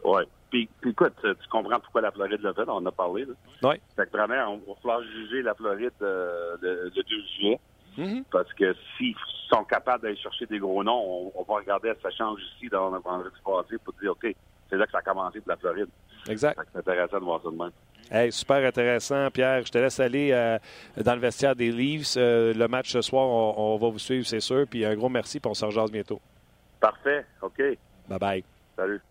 Oui. 0.04 0.22
Puis, 0.50 0.70
puis 0.82 0.92
écoute, 0.92 1.14
tu 1.22 1.34
tu 1.36 1.48
comprends 1.50 1.80
pourquoi 1.80 2.02
la 2.02 2.12
Floride 2.12 2.42
l'a 2.42 2.54
fait, 2.54 2.68
on 2.68 2.74
en 2.74 2.86
a 2.86 2.92
parlé. 2.92 3.26
Là. 3.26 3.34
Oui. 3.64 3.76
Fait 3.96 4.06
que 4.06 4.12
vraiment, 4.18 4.54
on 4.54 4.72
va 4.74 4.80
falloir 4.82 5.02
juger 5.04 5.42
la 5.42 5.54
Floride 5.56 5.92
euh, 6.02 6.58
le, 6.62 6.84
le 6.86 6.89
2 6.92 7.04
juillet. 7.36 7.60
Mhm. 7.98 8.24
Parce 8.32 8.52
que 8.54 8.74
s'ils 8.98 9.16
sont 9.50 9.64
capables 9.66 10.04
d'aller 10.04 10.18
chercher 10.18 10.46
des 10.46 10.60
gros 10.60 10.84
noms, 10.84 11.04
on, 11.04 11.32
on 11.36 11.44
va 11.44 11.56
regarder 11.56 11.94
ça 12.02 12.10
change 12.12 12.39
ici 12.56 12.70
dans 12.70 12.89
le 12.89 13.00
vendredi 13.00 13.36
passé 13.46 13.78
pour 13.84 13.94
dire, 14.02 14.12
OK, 14.12 14.34
c'est 14.70 14.78
là 14.78 14.86
que 14.86 14.92
ça 14.92 15.00
a 15.00 15.02
commencé 15.02 15.39
pour 15.39 15.50
la 15.50 15.58
Floride. 15.58 15.89
Exact. 16.30 16.60
C'est 16.72 16.80
intéressant 16.80 17.20
de 17.20 17.26
voir 17.26 17.42
ça 17.42 17.50
de 17.50 17.56
même. 17.56 17.72
Hey, 18.10 18.32
super 18.32 18.58
intéressant, 18.66 19.30
Pierre. 19.32 19.66
Je 19.66 19.72
te 19.72 19.78
laisse 19.78 20.00
aller 20.00 20.32
euh, 20.32 20.58
dans 20.98 21.14
le 21.14 21.22
vestiaire 21.22 21.56
des 21.56 21.72
Leafs. 21.72 22.16
Euh, 22.18 22.54
le 22.54 22.68
match 22.68 22.92
ce 22.92 23.02
soir, 23.02 23.26
on, 23.28 23.54
on 23.74 23.78
va 23.78 23.89
vous 23.89 24.00
suivre, 24.00 24.26
c'est 24.26 24.42
sûr. 24.42 24.66
Puis 24.70 24.84
un 24.86 24.96
gros 24.96 25.08
merci, 25.10 25.39
puis 25.39 25.50
on 25.50 25.54
se 25.54 25.66
rejase 25.66 25.92
bientôt. 25.92 26.20
Parfait. 26.80 27.26
OK. 27.42 27.62
Bye-bye. 28.10 28.44
Salut. 28.76 29.02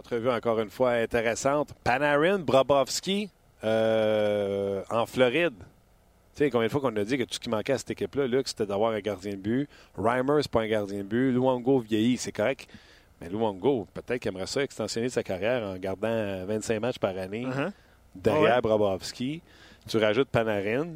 Entrevue 0.00 0.30
encore 0.30 0.58
une 0.60 0.70
fois 0.70 0.92
intéressante. 0.92 1.74
Panarin, 1.84 2.38
Brabowski 2.38 3.28
euh, 3.64 4.82
en 4.90 5.04
Floride. 5.04 5.52
Tu 6.34 6.44
sais, 6.44 6.50
combien 6.50 6.68
de 6.68 6.72
fois 6.72 6.80
qu'on 6.80 6.96
a 6.96 7.04
dit 7.04 7.18
que 7.18 7.24
tout 7.24 7.34
ce 7.34 7.40
qui 7.40 7.50
manquait 7.50 7.74
à 7.74 7.78
cette 7.78 7.90
équipe-là, 7.90 8.26
Luc, 8.26 8.48
c'était 8.48 8.64
d'avoir 8.64 8.92
un 8.92 9.00
gardien 9.00 9.32
de 9.32 9.36
but. 9.36 9.68
Reimer, 9.98 10.38
c'est 10.40 10.50
pas 10.50 10.62
un 10.62 10.68
gardien 10.68 10.98
de 10.98 11.02
but. 11.02 11.32
Luongo 11.32 11.80
vieillit, 11.80 12.16
c'est 12.16 12.32
correct. 12.32 12.66
Mais 13.20 13.28
Luongo, 13.28 13.86
peut-être 13.92 14.22
qu'il 14.22 14.30
aimerait 14.30 14.46
ça 14.46 14.62
extensionner 14.62 15.10
sa 15.10 15.22
carrière 15.22 15.62
en 15.64 15.76
gardant 15.76 16.46
25 16.46 16.80
matchs 16.80 16.98
par 16.98 17.16
année 17.18 17.44
Uh-huh. 17.46 17.70
derrière 18.14 18.54
Ouais. 18.56 18.60
Brabowski. 18.62 19.42
Tu 19.86 19.98
rajoutes 19.98 20.28
Panarin. 20.30 20.86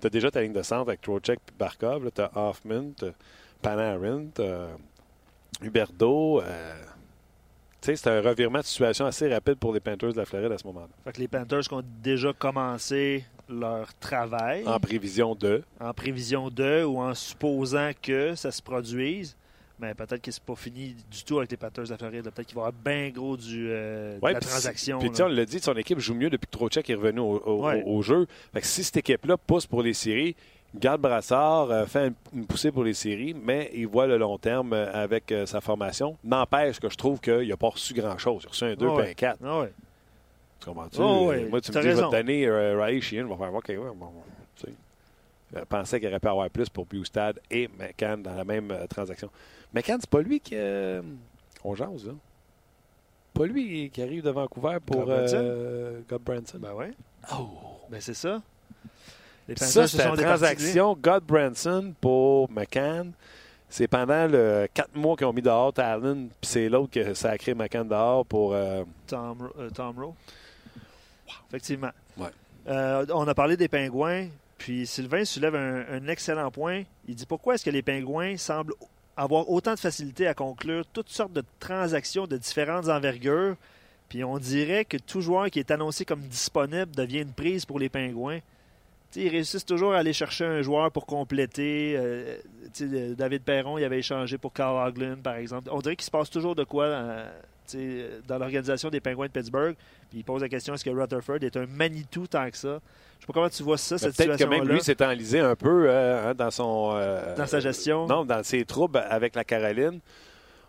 Tu 0.00 0.06
as 0.08 0.10
déjà 0.10 0.32
ta 0.32 0.42
ligne 0.42 0.52
de 0.52 0.62
centre 0.62 0.88
avec 0.88 1.00
Trocheck 1.00 1.38
et 1.38 1.52
Barkov. 1.56 2.10
Tu 2.12 2.20
as 2.20 2.30
Hoffman, 2.34 2.90
tu 2.98 3.06
Panarin, 3.62 4.24
tu 4.34 4.42
Huberdo. 5.64 6.40
euh, 6.42 6.74
tu 6.74 6.86
sais, 6.88 6.93
c'est 7.84 8.08
un 8.08 8.20
revirement 8.20 8.60
de 8.60 8.64
situation 8.64 9.06
assez 9.06 9.28
rapide 9.32 9.56
pour 9.56 9.72
les 9.74 9.80
Panthers 9.80 10.12
de 10.12 10.18
la 10.18 10.24
Floride 10.24 10.52
à 10.52 10.58
ce 10.58 10.66
moment-là. 10.66 10.88
Fait 11.04 11.12
que 11.12 11.20
les 11.20 11.28
Panthers 11.28 11.60
qui 11.62 11.74
ont 11.74 11.84
déjà 12.02 12.32
commencé 12.32 13.24
leur 13.48 13.92
travail 13.98 14.62
En 14.66 14.80
prévision 14.80 15.34
de. 15.34 15.62
en 15.80 15.92
prévision 15.92 16.48
de 16.50 16.82
ou 16.84 16.98
en 17.00 17.14
supposant 17.14 17.90
que 18.00 18.34
ça 18.34 18.50
se 18.50 18.62
produise. 18.62 19.36
Mais 19.80 19.92
peut-être 19.92 20.22
que 20.22 20.30
c'est 20.30 20.42
pas 20.42 20.54
fini 20.54 20.94
du 21.10 21.24
tout 21.24 21.38
avec 21.38 21.50
les 21.50 21.56
Panthers 21.56 21.84
de 21.84 21.90
la 21.90 21.98
Floride. 21.98 22.22
Peut-être 22.22 22.46
qu'il 22.46 22.54
va 22.54 22.62
y 22.62 22.66
avoir 22.68 22.72
bien 22.84 23.10
gros 23.10 23.36
du, 23.36 23.66
euh, 23.70 24.16
de 24.16 24.20
Ouais, 24.24 24.32
la 24.32 24.38
puis 24.38 24.48
transaction. 24.48 25.00
Puis 25.00 25.10
on 25.20 25.26
l'a 25.26 25.44
dit, 25.44 25.58
son 25.58 25.74
équipe 25.74 25.98
joue 25.98 26.14
mieux 26.14 26.30
depuis 26.30 26.46
que 26.46 26.52
Trocheck 26.56 26.88
est 26.88 26.94
revenu 26.94 27.18
au, 27.20 27.42
au- 27.44 27.66
Ouais. 27.66 27.82
au 27.84 28.00
jeu. 28.00 28.26
Fait 28.52 28.60
que 28.60 28.66
si 28.66 28.84
cette 28.84 28.98
équipe-là 28.98 29.36
pousse 29.36 29.66
pour 29.66 29.82
les 29.82 29.92
séries, 29.92 30.36
garde 30.74 31.00
Brassard, 31.00 31.70
euh, 31.70 31.86
fait 31.86 32.12
une, 32.32 32.46
poussée 32.46 32.70
pour 32.72 32.84
les 32.84 32.94
séries, 32.94 33.34
mais 33.34 33.70
il 33.74 33.86
voit 33.86 34.06
le 34.06 34.16
long 34.18 34.38
terme 34.38 34.72
euh, 34.72 34.90
avec 34.92 35.30
euh, 35.32 35.46
sa 35.46 35.60
formation. 35.60 36.16
N'empêche 36.24 36.80
que 36.80 36.88
je 36.88 36.96
trouve 36.96 37.20
qu'il 37.20 37.48
n'a 37.48 37.56
pas 37.56 37.68
reçu 37.68 37.94
grand-chose. 37.94 38.42
Il 38.42 38.46
a 38.46 38.50
reçu 38.50 38.64
un 38.64 38.74
2 38.74 38.86
Ah 38.86 38.88
puis 38.94 39.02
ouais. 39.04 39.10
un 39.10 39.14
4. 39.14 39.38
Ah 39.44 39.60
ouais. 39.60 39.72
Tu 40.60 40.66
comprends-tu? 40.66 40.98
Ah 41.00 41.22
ouais, 41.22 41.44
Moi, 41.44 41.60
tu 41.60 41.70
me 41.70 41.76
dis, 41.76 41.82
je 41.82 41.88
vais 41.88 41.94
raison. 41.94 42.10
te 42.10 42.16
donner 42.16 42.46
euh, 42.46 42.80
Riley 42.82 43.00
Sheehan, 43.00 43.26
va 43.28 43.36
faire 43.36 43.54
OK, 43.54 43.68
ouais, 43.68 43.76
bon, 43.94 44.08
tu 44.56 44.66
sais. 44.66 44.72
Je 45.56 45.60
pensais 45.64 46.00
qu'il 46.00 46.08
aurait 46.08 46.18
pu 46.20 46.28
avoir 46.28 46.50
plus 46.50 46.68
pour 46.68 46.84
Bustad 46.86 47.38
et 47.50 47.68
McCann 47.78 48.22
dans 48.22 48.34
la 48.34 48.44
même 48.44 48.72
transaction. 48.90 49.30
McCann, 49.72 49.98
c'est 50.00 50.10
pas 50.10 50.20
lui 50.22 50.40
qui. 50.40 50.54
euh, 50.56 51.00
on 51.62 51.74
jase, 51.74 52.06
là. 52.06 52.12
Pas 53.34 53.46
lui 53.46 53.90
qui 53.90 54.00
arrive 54.02 54.22
de 54.22 54.30
Vancouver 54.30 54.78
pour 54.84 55.04
Gottbranson? 55.04 55.36
euh, 55.40 56.00
Gottbranson. 56.08 56.58
Ben 56.58 56.72
ouais. 56.72 56.92
Oh! 57.32 57.48
Ben 57.90 58.00
c'est 58.00 58.14
ça. 58.14 58.40
Les 59.48 59.56
Ça, 59.56 59.86
c'est 59.86 60.08
lui. 60.10 60.16
transaction 60.22 60.96
Gottbranson 61.00 61.92
pour 62.00 62.50
McCann. 62.50 63.12
C'est 63.68 63.88
pendant 63.88 64.26
le 64.26 64.68
quatre 64.72 64.94
mois 64.94 65.16
qu'ils 65.16 65.26
ont 65.26 65.32
mis 65.32 65.42
dehors 65.42 65.72
Talon, 65.72 66.28
puis 66.40 66.48
c'est 66.50 66.68
l'autre 66.68 66.92
que 66.92 67.12
ça 67.14 67.30
a 67.30 67.38
créé 67.38 67.54
McCann 67.54 67.88
dehors 67.88 68.24
pour. 68.24 68.54
euh, 68.54 68.84
Tom, 69.06 69.50
euh, 69.58 69.68
Tom 69.70 69.98
Rowe. 69.98 70.14
Effectivement. 71.48 71.90
Ouais. 72.16 72.28
Euh, 72.68 73.04
on 73.12 73.26
a 73.26 73.34
parlé 73.34 73.56
des 73.56 73.68
pingouins, 73.68 74.26
puis 74.58 74.86
Sylvain 74.86 75.24
soulève 75.24 75.54
un, 75.54 75.84
un 75.90 76.08
excellent 76.08 76.50
point. 76.50 76.84
Il 77.08 77.14
dit 77.14 77.26
pourquoi 77.26 77.54
est-ce 77.54 77.64
que 77.64 77.70
les 77.70 77.82
pingouins 77.82 78.36
semblent 78.36 78.74
avoir 79.16 79.48
autant 79.50 79.74
de 79.74 79.78
facilité 79.78 80.26
à 80.26 80.34
conclure 80.34 80.84
toutes 80.92 81.08
sortes 81.10 81.32
de 81.32 81.42
transactions 81.60 82.26
de 82.26 82.36
différentes 82.36 82.88
envergures, 82.88 83.56
puis 84.08 84.24
on 84.24 84.38
dirait 84.38 84.84
que 84.84 84.96
tout 84.96 85.20
joueur 85.20 85.50
qui 85.50 85.58
est 85.58 85.70
annoncé 85.70 86.04
comme 86.04 86.20
disponible 86.20 86.94
devient 86.94 87.20
une 87.20 87.32
prise 87.32 87.64
pour 87.64 87.78
les 87.78 87.88
pingouins. 87.88 88.38
Ils 89.16 89.28
réussissent 89.28 89.64
toujours 89.66 89.92
à 89.94 89.98
aller 89.98 90.12
chercher 90.12 90.44
un 90.44 90.62
joueur 90.62 90.90
pour 90.90 91.06
compléter. 91.06 91.94
Euh, 91.96 92.36
sais, 92.72 93.14
David 93.16 93.42
Perron, 93.42 93.78
il 93.78 93.84
avait 93.84 93.98
échangé 93.98 94.38
pour 94.38 94.52
Carl 94.52 94.76
Hagelin, 94.86 95.16
par 95.22 95.36
exemple. 95.36 95.68
On 95.72 95.78
dirait 95.80 95.96
qu'il 95.96 96.04
se 96.04 96.10
passe 96.10 96.30
toujours 96.30 96.54
de 96.54 96.64
quoi 96.64 96.84
euh, 96.84 97.28
dans 98.28 98.38
l'organisation 98.38 98.90
des 98.90 99.00
Pingouins 99.00 99.26
de 99.26 99.32
Pittsburgh. 99.32 99.74
Puis 100.10 100.18
il 100.18 100.24
pose 100.24 100.42
la 100.42 100.48
question 100.48 100.74
est-ce 100.74 100.84
que 100.84 100.90
Rutherford 100.90 101.38
est 101.42 101.56
un 101.56 101.66
Manitou 101.66 102.26
tant 102.26 102.50
que 102.50 102.56
ça? 102.56 102.78
Je 103.18 103.22
sais 103.22 103.26
pas 103.26 103.32
comment 103.32 103.48
tu 103.48 103.62
vois 103.62 103.78
ça, 103.78 103.96
cette 103.96 104.14
Peut-être 104.16 104.26
que 104.28 104.32
situation-là. 104.34 104.64
même 104.64 104.74
lui 104.74 104.82
s'est 104.82 105.02
enlisé 105.02 105.40
un 105.40 105.56
peu 105.56 105.86
euh, 105.88 106.30
hein, 106.30 106.34
dans 106.34 106.50
son. 106.50 106.92
euh, 106.96 107.34
Dans 107.36 107.46
sa 107.46 107.60
gestion. 107.60 108.06
Non, 108.06 108.24
dans 108.24 108.42
ses 108.42 108.64
troubles 108.64 108.98
avec 109.08 109.34
la 109.34 109.44
Caroline. 109.44 110.00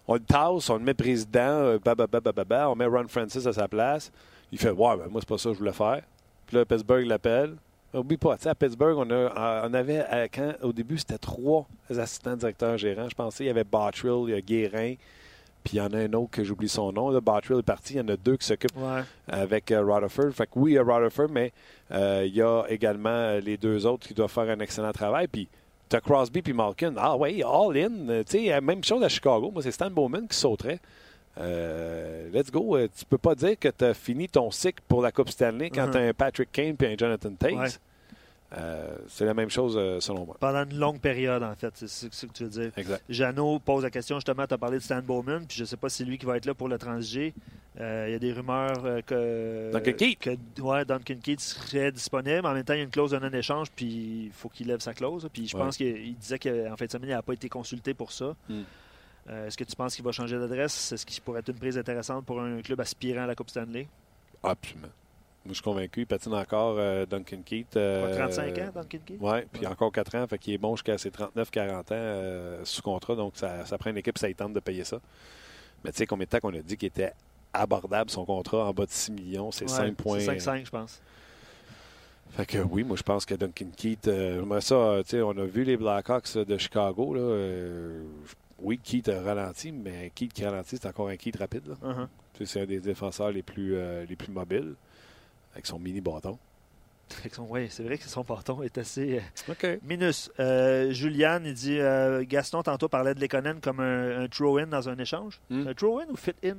On 0.07 0.13
le 0.13 0.19
tasse, 0.21 0.69
on 0.69 0.75
le 0.77 0.83
met 0.83 0.93
président, 0.93 1.39
euh, 1.41 1.79
on 1.83 2.75
met 2.75 2.85
Ron 2.85 3.07
Francis 3.07 3.45
à 3.47 3.53
sa 3.53 3.67
place. 3.67 4.11
Il 4.51 4.59
fait 4.59 4.69
Ouais, 4.69 4.95
ben, 4.97 5.07
moi, 5.09 5.19
c'est 5.19 5.27
pas 5.27 5.37
ça 5.37 5.49
que 5.49 5.55
je 5.55 5.59
voulais 5.59 5.73
faire. 5.73 6.01
Puis 6.45 6.55
là, 6.57 6.63
Pittsburgh 6.65 7.05
l'appelle. 7.07 7.55
Oublie 7.95 8.17
pas, 8.17 8.35
à 8.45 8.55
Pittsburgh, 8.55 8.97
on, 8.97 9.09
a, 9.09 9.67
on 9.67 9.73
avait, 9.73 9.99
à- 9.99 10.27
quand, 10.27 10.53
au 10.61 10.73
début, 10.73 10.97
c'était 10.97 11.17
trois 11.17 11.65
assistants 11.89 12.35
directeurs 12.35 12.77
gérants. 12.77 13.09
Je 13.09 13.15
pensais, 13.15 13.43
il 13.45 13.47
y 13.47 13.49
avait 13.49 13.63
Bottrill, 13.63 14.25
il 14.27 14.31
y 14.31 14.33
a 14.33 14.41
Guérin, 14.41 14.93
puis 15.63 15.73
il 15.73 15.77
y 15.77 15.81
en 15.81 15.91
a 15.93 15.97
un 15.99 16.13
autre 16.13 16.31
que 16.31 16.43
j'oublie 16.43 16.69
son 16.69 16.91
nom. 16.91 17.09
Là, 17.09 17.21
Bottrill 17.21 17.59
est 17.59 17.63
parti, 17.63 17.93
il 17.93 17.97
y 17.97 18.01
en 18.01 18.07
a 18.09 18.17
deux 18.17 18.37
qui 18.37 18.45
s'occupent 18.45 18.77
Ouais. 18.77 19.01
avec 19.27 19.71
euh, 19.71 19.81
Rutherford. 19.83 20.31
Fait 20.31 20.45
que 20.45 20.51
oui, 20.55 20.71
il 20.71 20.75
y 20.75 20.77
a 20.77 20.83
Rutherford, 20.83 21.29
mais 21.31 21.51
euh, 21.91 22.23
il 22.27 22.35
y 22.35 22.41
a 22.41 22.63
également 22.69 23.09
euh, 23.09 23.39
les 23.39 23.57
deux 23.57 23.85
autres 23.85 24.07
qui 24.07 24.13
doivent 24.13 24.31
faire 24.31 24.49
un 24.49 24.59
excellent 24.59 24.91
travail. 24.91 25.27
Puis 25.27 25.47
Tu 25.89 25.95
as 25.95 26.01
Crosby 26.01 26.41
puis 26.41 26.53
Malkin. 26.53 26.93
Ah 26.97 27.15
oui, 27.15 27.43
all 27.43 27.77
in. 27.77 28.09
Euh, 28.09 28.23
tu 28.23 28.45
sais, 28.45 28.61
même 28.61 28.83
chose 28.83 29.03
à 29.03 29.09
Chicago. 29.09 29.51
Moi, 29.51 29.61
c'est 29.63 29.71
Stan 29.71 29.89
Bowman 29.91 30.27
qui 30.27 30.35
sauterait. 30.37 30.79
Euh, 31.37 32.29
let's 32.33 32.51
go. 32.51 32.77
Euh, 32.77 32.87
Tu 32.95 33.05
peux 33.05 33.17
pas 33.17 33.35
dire 33.35 33.57
que 33.59 33.67
tu 33.69 33.83
as 33.85 33.93
fini 33.93 34.27
ton 34.27 34.51
cycle 34.51 34.81
pour 34.87 35.01
la 35.01 35.11
Coupe 35.11 35.29
Stanley 35.29 35.69
quand 35.69 35.85
Mhm. 35.87 35.91
tu 35.91 35.97
as 35.97 36.01
un 36.01 36.13
Patrick 36.13 36.51
Kane 36.51 36.75
et 36.79 36.85
un 36.93 36.97
Jonathan 36.97 37.33
Tate. 37.33 37.53
Ouais. 37.53 37.67
Euh, 38.57 38.95
c'est 39.09 39.25
la 39.25 39.33
même 39.33 39.49
chose 39.49 39.75
euh, 39.77 39.99
selon 39.99 40.25
moi. 40.25 40.37
Pendant 40.39 40.63
une 40.63 40.77
longue 40.77 40.99
période, 40.99 41.43
en 41.43 41.55
fait, 41.55 41.73
c'est 41.75 41.89
ce 41.89 42.25
que 42.25 42.31
tu 42.31 42.43
veux 42.43 42.49
dire. 42.49 42.71
Exact. 42.77 43.03
Jeannot 43.09 43.59
pose 43.59 43.83
la 43.83 43.89
question, 43.89 44.15
justement, 44.17 44.47
tu 44.47 44.53
as 44.53 44.57
parlé 44.57 44.77
de 44.77 44.83
Stan 44.83 45.01
Bowman, 45.01 45.39
puis 45.45 45.57
je 45.57 45.63
ne 45.63 45.65
sais 45.65 45.75
pas 45.75 45.89
si 45.89 45.97
c'est 45.97 46.03
lui 46.05 46.17
qui 46.17 46.25
va 46.25 46.37
être 46.37 46.45
là 46.45 46.53
pour 46.53 46.69
le 46.69 46.77
transiger. 46.77 47.33
Euh, 47.81 48.05
Il 48.07 48.13
y 48.13 48.15
a 48.15 48.19
des 48.19 48.31
rumeurs 48.31 49.03
que, 49.05 49.71
Duncan 49.73 49.91
Keith. 49.97 50.19
que 50.19 50.61
ouais, 50.61 50.85
Duncan 50.85 51.15
Keith 51.21 51.41
serait 51.41 51.91
disponible. 51.91 52.45
En 52.45 52.53
même 52.53 52.63
temps, 52.63 52.73
il 52.75 52.77
y 52.77 52.81
a 52.81 52.83
une 52.85 52.89
clause 52.91 53.11
de 53.11 53.17
non-échange, 53.19 53.67
puis 53.75 54.25
il 54.27 54.31
faut 54.31 54.47
qu'il 54.47 54.67
lève 54.67 54.79
sa 54.79 54.93
clause. 54.93 55.27
Puis 55.33 55.47
je 55.47 55.57
Ouais. 55.57 55.63
pense 55.63 55.75
qu'il 55.75 55.87
il 55.87 56.15
disait 56.15 56.39
qu'en 56.39 56.77
fin 56.77 56.85
de 56.85 56.91
semaine, 56.91 57.09
il 57.09 57.13
n'a 57.13 57.21
pas 57.23 57.33
été 57.33 57.49
consulté 57.49 57.93
pour 57.93 58.13
ça. 58.13 58.35
Mm. 58.47 58.61
Euh, 59.29 59.47
Est-ce 59.47 59.57
que 59.57 59.63
tu 59.63 59.75
penses 59.75 59.95
qu'il 59.95 60.05
va 60.05 60.11
changer 60.11 60.37
d'adresse? 60.37 60.91
Est-ce 60.91 61.05
qu'il 61.05 61.21
pourrait 61.23 61.39
être 61.39 61.49
une 61.49 61.57
prise 61.57 61.77
intéressante 61.77 62.25
pour 62.25 62.39
un 62.41 62.61
club 62.61 62.79
aspirant 62.81 63.23
à 63.23 63.27
la 63.27 63.35
Coupe 63.35 63.49
Stanley? 63.49 63.87
Absolument. 64.43 64.87
Moi, 65.45 65.49
je 65.49 65.53
suis 65.53 65.63
convaincu. 65.63 66.01
Il 66.01 66.07
patine 66.07 66.33
encore 66.33 66.75
euh, 66.79 67.05
Duncan 67.05 67.41
Keith. 67.45 67.75
euh, 67.77 68.15
35 68.15 68.57
ans, 68.59 68.71
Duncan 68.75 68.97
Keith? 69.05 69.17
Oui, 69.19 69.37
puis 69.51 69.61
Ouais. 69.61 69.67
encore 69.67 69.91
4 69.91 70.15
ans. 70.15 70.27
Fait 70.27 70.37
qu'il 70.37 70.53
est 70.53 70.57
bon 70.57 70.75
jusqu'à 70.75 70.97
ses 70.97 71.09
39-40 71.11 71.79
ans 71.79 71.83
euh, 71.91 72.61
sous 72.65 72.81
contrat. 72.81 73.15
Donc, 73.15 73.33
ça, 73.35 73.65
ça 73.65 73.77
prend 73.77 73.89
une 73.91 73.97
équipe, 73.97 74.17
ça 74.17 74.29
y 74.29 74.35
tente 74.35 74.53
de 74.53 74.59
payer 74.59 74.83
ça. 74.83 74.99
Mais 75.83 75.91
tu 75.91 75.97
sais, 75.99 76.07
combien 76.07 76.25
de 76.25 76.29
temps 76.29 76.39
qu'on 76.39 76.53
a 76.55 76.61
dit 76.61 76.77
qu'il 76.77 76.87
était 76.87 77.13
abordable 77.53 78.09
son 78.09 78.25
contrat 78.25 78.65
en 78.65 78.73
bas 78.73 78.85
de 78.85 78.91
6 78.91 79.11
millions? 79.11 79.51
C'est 79.51 79.65
Ouais, 79.65 79.69
5 79.69 79.95
points. 79.95 80.19
c'est 80.19 80.37
5-5, 80.37 80.65
je 80.65 80.71
pense. 80.71 81.01
Fait 82.31 82.45
que 82.45 82.57
oui, 82.57 82.83
moi 82.83 82.97
je 82.97 83.03
pense 83.03 83.23
que 83.25 83.35
Duncan 83.35 83.67
Keith, 83.77 84.07
euh, 84.07 84.59
ça, 84.59 84.75
euh, 84.75 85.03
tu 85.03 85.09
sais, 85.11 85.21
on 85.21 85.29
a 85.37 85.45
vu 85.45 85.63
les 85.63 85.77
Blackhawks 85.77 86.35
euh, 86.35 86.43
de 86.43 86.57
Chicago, 86.57 87.13
là, 87.13 87.21
euh, 87.21 88.03
oui, 88.59 88.79
Keith 88.81 89.09
a 89.09 89.21
ralenti, 89.21 89.71
mais 89.71 90.11
Keith 90.15 90.33
qui 90.33 90.45
ralentit, 90.45 90.77
c'est 90.77 90.87
encore 90.87 91.09
un 91.09 91.17
Keith 91.17 91.37
rapide. 91.37 91.75
Uh-huh. 91.83 92.07
Tu 92.33 92.45
sais, 92.45 92.53
C'est 92.53 92.61
un 92.61 92.65
des 92.65 92.79
défenseurs 92.79 93.31
les 93.31 93.43
plus, 93.43 93.75
euh, 93.75 94.05
les 94.05 94.15
plus 94.15 94.31
mobiles, 94.31 94.75
avec 95.53 95.65
son 95.65 95.79
mini 95.79 96.01
bâton. 96.01 96.37
Oui, 97.37 97.67
c'est 97.69 97.83
vrai 97.83 97.97
que 97.97 98.05
son 98.05 98.23
bâton 98.23 98.63
est 98.63 98.77
assez 98.77 99.21
euh, 99.63 99.77
minus. 99.83 100.31
Euh, 100.39 100.91
Julian, 100.91 101.39
il 101.43 101.53
dit 101.53 101.79
euh, 101.79 102.23
Gaston, 102.27 102.63
tantôt, 102.63 102.89
parlait 102.89 103.13
de 103.13 103.19
Lekonen 103.19 103.61
comme 103.61 103.79
un, 103.79 104.23
un 104.23 104.27
throw-in 104.27 104.67
dans 104.67 104.89
un 104.89 104.97
échange. 104.97 105.39
Hmm. 105.49 105.67
Un 105.67 105.73
throw-in 105.73 106.07
ou 106.09 106.15
fit-in? 106.15 106.57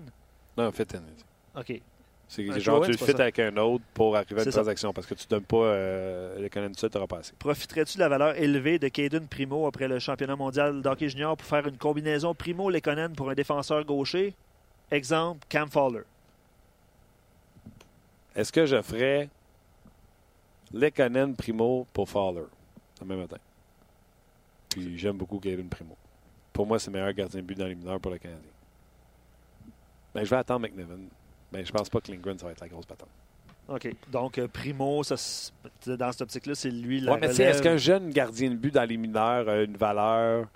Non, 0.56 0.70
fit 0.70 0.86
in. 0.94 1.60
OK. 1.60 1.80
C'est 2.28 2.48
Un 2.50 2.58
genre, 2.58 2.80
tu 2.84 2.90
le 2.90 2.96
c'est 2.96 3.04
pas 3.06 3.12
fit 3.12 3.16
ça. 3.16 3.22
avec 3.22 3.38
un 3.38 3.56
autre 3.56 3.84
pour 3.94 4.16
arriver 4.16 4.40
à 4.40 4.44
une 4.44 4.50
ça. 4.50 4.58
transaction, 4.58 4.92
parce 4.92 5.06
que 5.06 5.14
tu 5.14 5.24
ne 5.26 5.30
donnes 5.30 5.44
pas 5.44 5.56
euh, 5.58 6.48
tout 6.48 6.72
seul, 6.76 6.90
tu 6.90 6.96
auras 6.96 7.06
passé. 7.06 7.32
Profiterais-tu 7.38 7.98
de 7.98 8.00
la 8.02 8.08
valeur 8.08 8.36
élevée 8.36 8.78
de 8.80 8.88
Caden 8.88 9.28
Primo 9.28 9.66
après 9.66 9.86
le 9.86 10.00
championnat 10.00 10.34
mondial 10.34 10.82
d'hockey 10.82 11.08
junior 11.08 11.36
pour 11.36 11.46
faire 11.46 11.66
une 11.68 11.78
combinaison 11.78 12.34
Primo-Lekonen 12.34 13.14
pour 13.14 13.30
un 13.30 13.34
défenseur 13.34 13.84
gaucher? 13.84 14.34
Exemple, 14.90 15.46
Cam 15.48 15.68
Fowler. 15.70 16.02
Est-ce 18.34 18.52
que 18.52 18.66
je 18.66 18.82
ferais 18.82 19.28
Lekanen 20.72 21.34
Primo 21.36 21.86
pour 21.92 22.08
Fowler 22.08 22.44
demain 23.00 23.16
matin? 23.16 23.38
Puis 24.70 24.98
j'aime 24.98 25.16
beaucoup 25.16 25.38
Kevin 25.38 25.68
Primo. 25.68 25.96
Pour 26.52 26.66
moi, 26.66 26.78
c'est 26.78 26.88
le 26.90 26.94
meilleur 26.98 27.12
gardien 27.12 27.40
de 27.40 27.46
but 27.46 27.56
dans 27.56 27.66
les 27.66 27.74
mineurs 27.74 28.00
pour 28.00 28.10
le 28.10 28.18
Canadien. 28.18 28.50
Ben, 30.14 30.24
je 30.24 30.30
vais 30.30 30.36
attendre 30.36 30.60
McNevin. 30.66 30.98
Ben, 31.56 31.64
je 31.64 31.72
pense 31.72 31.88
pas 31.88 32.00
que 32.00 32.12
Lindgren, 32.12 32.38
ça 32.38 32.46
va 32.46 32.52
être 32.52 32.60
la 32.60 32.68
grosse 32.68 32.84
patente. 32.86 33.08
OK. 33.68 33.88
Donc, 34.12 34.38
euh, 34.38 34.46
Primo, 34.46 35.02
ça, 35.02 35.16
dans 35.86 36.12
cette 36.12 36.20
optique-là, 36.20 36.54
c'est 36.54 36.70
lui 36.70 37.00
la 37.00 37.12
Ouais, 37.12 37.18
mais 37.20 37.28
est-ce 37.28 37.62
qu'un 37.62 37.78
jeune 37.78 38.10
gardien 38.10 38.50
de 38.50 38.56
but 38.56 38.72
dans 38.72 38.84
les 38.84 38.96
mineurs 38.96 39.48
a 39.48 39.62
une 39.62 39.76
valeur 39.76 40.46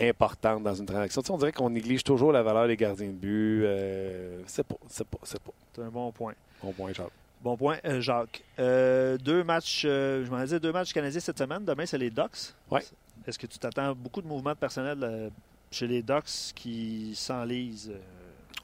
importante 0.00 0.62
dans 0.62 0.74
une 0.74 0.86
transaction? 0.86 1.22
Tu 1.22 1.26
sais, 1.26 1.32
on 1.32 1.38
dirait 1.38 1.52
qu'on 1.52 1.70
néglige 1.70 2.04
toujours 2.04 2.32
la 2.32 2.42
valeur 2.42 2.68
des 2.68 2.76
gardiens 2.76 3.08
de 3.08 3.12
but. 3.12 3.64
Euh, 3.64 4.40
c'est 4.46 4.64
pas, 4.66 4.76
c'est 4.88 5.06
pas, 5.06 5.18
c'est 5.24 5.42
pas. 5.42 5.52
C'est 5.74 5.82
un 5.82 5.88
bon 5.90 6.10
point. 6.12 6.34
Bon 6.62 6.72
point, 6.72 6.92
Charles. 6.92 7.10
Bon 7.42 7.56
point, 7.56 7.78
euh, 7.84 8.00
Jacques. 8.00 8.44
Euh, 8.60 9.18
deux 9.18 9.42
matchs, 9.42 9.82
euh, 9.84 10.24
je 10.24 10.30
m'en 10.30 10.40
disais 10.40 10.60
deux 10.60 10.72
matchs 10.72 10.92
canadiens 10.92 11.18
cette 11.20 11.38
semaine. 11.38 11.64
Demain, 11.64 11.84
c'est 11.86 11.98
les 11.98 12.10
Ducks. 12.10 12.54
Ouais. 12.70 12.82
Est-ce 13.26 13.38
que 13.38 13.48
tu 13.48 13.58
t'attends 13.58 13.94
beaucoup 13.94 14.22
de 14.22 14.28
mouvements 14.28 14.52
de 14.52 14.58
personnel 14.58 14.98
euh, 15.02 15.28
chez 15.70 15.88
les 15.88 16.02
Ducks 16.02 16.52
qui 16.54 17.12
s'enlisent? 17.16 17.92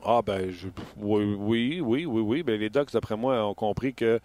Ah 0.05 0.21
ben 0.25 0.51
je- 0.51 0.69
oui, 0.97 1.35
oui, 1.39 1.81
oui, 1.81 2.07
oui, 2.07 2.21
oui. 2.23 2.43
Ben, 2.43 2.59
les 2.59 2.71
Ducks, 2.71 2.93
d'après 2.93 3.17
moi, 3.17 3.45
ont 3.45 3.55
compris 3.55 3.95
que 3.95 4.21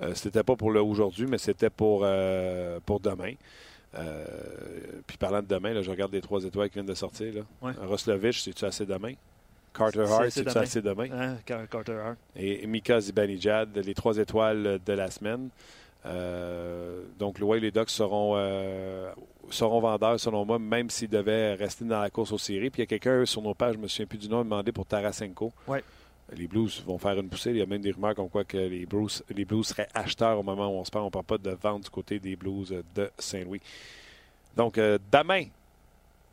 euh, 0.00 0.12
c'était 0.14 0.42
pas 0.42 0.56
pour 0.56 0.68
aujourd'hui, 0.68 1.26
mais 1.28 1.38
c'était 1.38 1.70
pour, 1.70 2.02
euh, 2.04 2.78
pour 2.84 3.00
demain. 3.00 3.32
Euh, 3.96 4.24
puis 5.06 5.16
parlant 5.16 5.40
de 5.40 5.46
demain, 5.46 5.72
là, 5.72 5.82
je 5.82 5.90
regarde 5.90 6.12
les 6.12 6.20
trois 6.20 6.42
étoiles 6.44 6.68
qui 6.68 6.74
viennent 6.74 6.86
de 6.86 6.94
sortir. 6.94 7.32
Là. 7.32 7.40
Ouais. 7.62 7.72
Roslovich, 7.86 8.42
c'est-tu 8.42 8.64
assez 8.64 8.84
demain? 8.86 9.12
Carter 9.72 10.00
Hart, 10.00 10.30
c'est-tu 10.30 10.48
demain. 10.48 10.60
assez 10.60 10.82
demain? 10.82 11.08
hein, 11.12 11.36
Car- 11.46 11.68
Carter 11.68 11.92
Hart. 11.94 12.16
Et 12.36 12.66
Mika 12.66 13.00
Zibanejad, 13.00 13.76
les 13.76 13.94
trois 13.94 14.16
étoiles 14.18 14.78
de 14.84 14.92
la 14.92 15.10
semaine. 15.10 15.48
Euh, 16.06 17.02
donc, 17.18 17.38
ouais, 17.40 17.60
les 17.60 17.70
Ducks 17.70 17.90
seront, 17.90 18.34
euh, 18.36 19.10
seront 19.50 19.80
vendeurs, 19.80 20.20
selon 20.20 20.44
moi, 20.44 20.58
même 20.58 20.90
s'ils 20.90 21.08
devaient 21.08 21.54
rester 21.54 21.84
dans 21.84 22.00
la 22.00 22.10
course 22.10 22.32
aux 22.32 22.38
séries. 22.38 22.70
Puis 22.70 22.82
il 22.82 22.84
y 22.84 22.88
a 22.94 22.98
quelqu'un 22.98 23.24
sur 23.24 23.42
nos 23.42 23.54
pages, 23.54 23.74
je 23.74 23.78
me 23.78 23.88
souviens 23.88 24.06
plus 24.06 24.18
du 24.18 24.28
nom, 24.28 24.44
demandé 24.44 24.72
pour 24.72 24.86
Tarasenko. 24.86 25.52
Ouais. 25.66 25.82
Les 26.32 26.46
Blues 26.46 26.82
vont 26.86 26.98
faire 26.98 27.18
une 27.18 27.28
poussée. 27.28 27.50
Il 27.50 27.56
y 27.56 27.62
a 27.62 27.66
même 27.66 27.82
des 27.82 27.90
rumeurs 27.90 28.14
comme 28.14 28.30
quoi 28.30 28.44
que 28.44 28.56
les 28.56 28.86
Blues, 28.86 29.22
les 29.34 29.44
Blues 29.44 29.66
seraient 29.66 29.88
acheteurs 29.94 30.38
au 30.38 30.42
moment 30.42 30.68
où 30.68 30.80
on 30.80 30.84
se 30.84 30.90
parle. 30.90 31.04
On 31.04 31.08
ne 31.08 31.12
parle 31.12 31.24
pas 31.24 31.38
de 31.38 31.50
vente 31.50 31.84
du 31.84 31.90
côté 31.90 32.18
des 32.18 32.34
Blues 32.34 32.74
de 32.94 33.10
Saint-Louis. 33.18 33.60
Donc, 34.56 34.78
euh, 34.78 34.98
demain, 35.12 35.44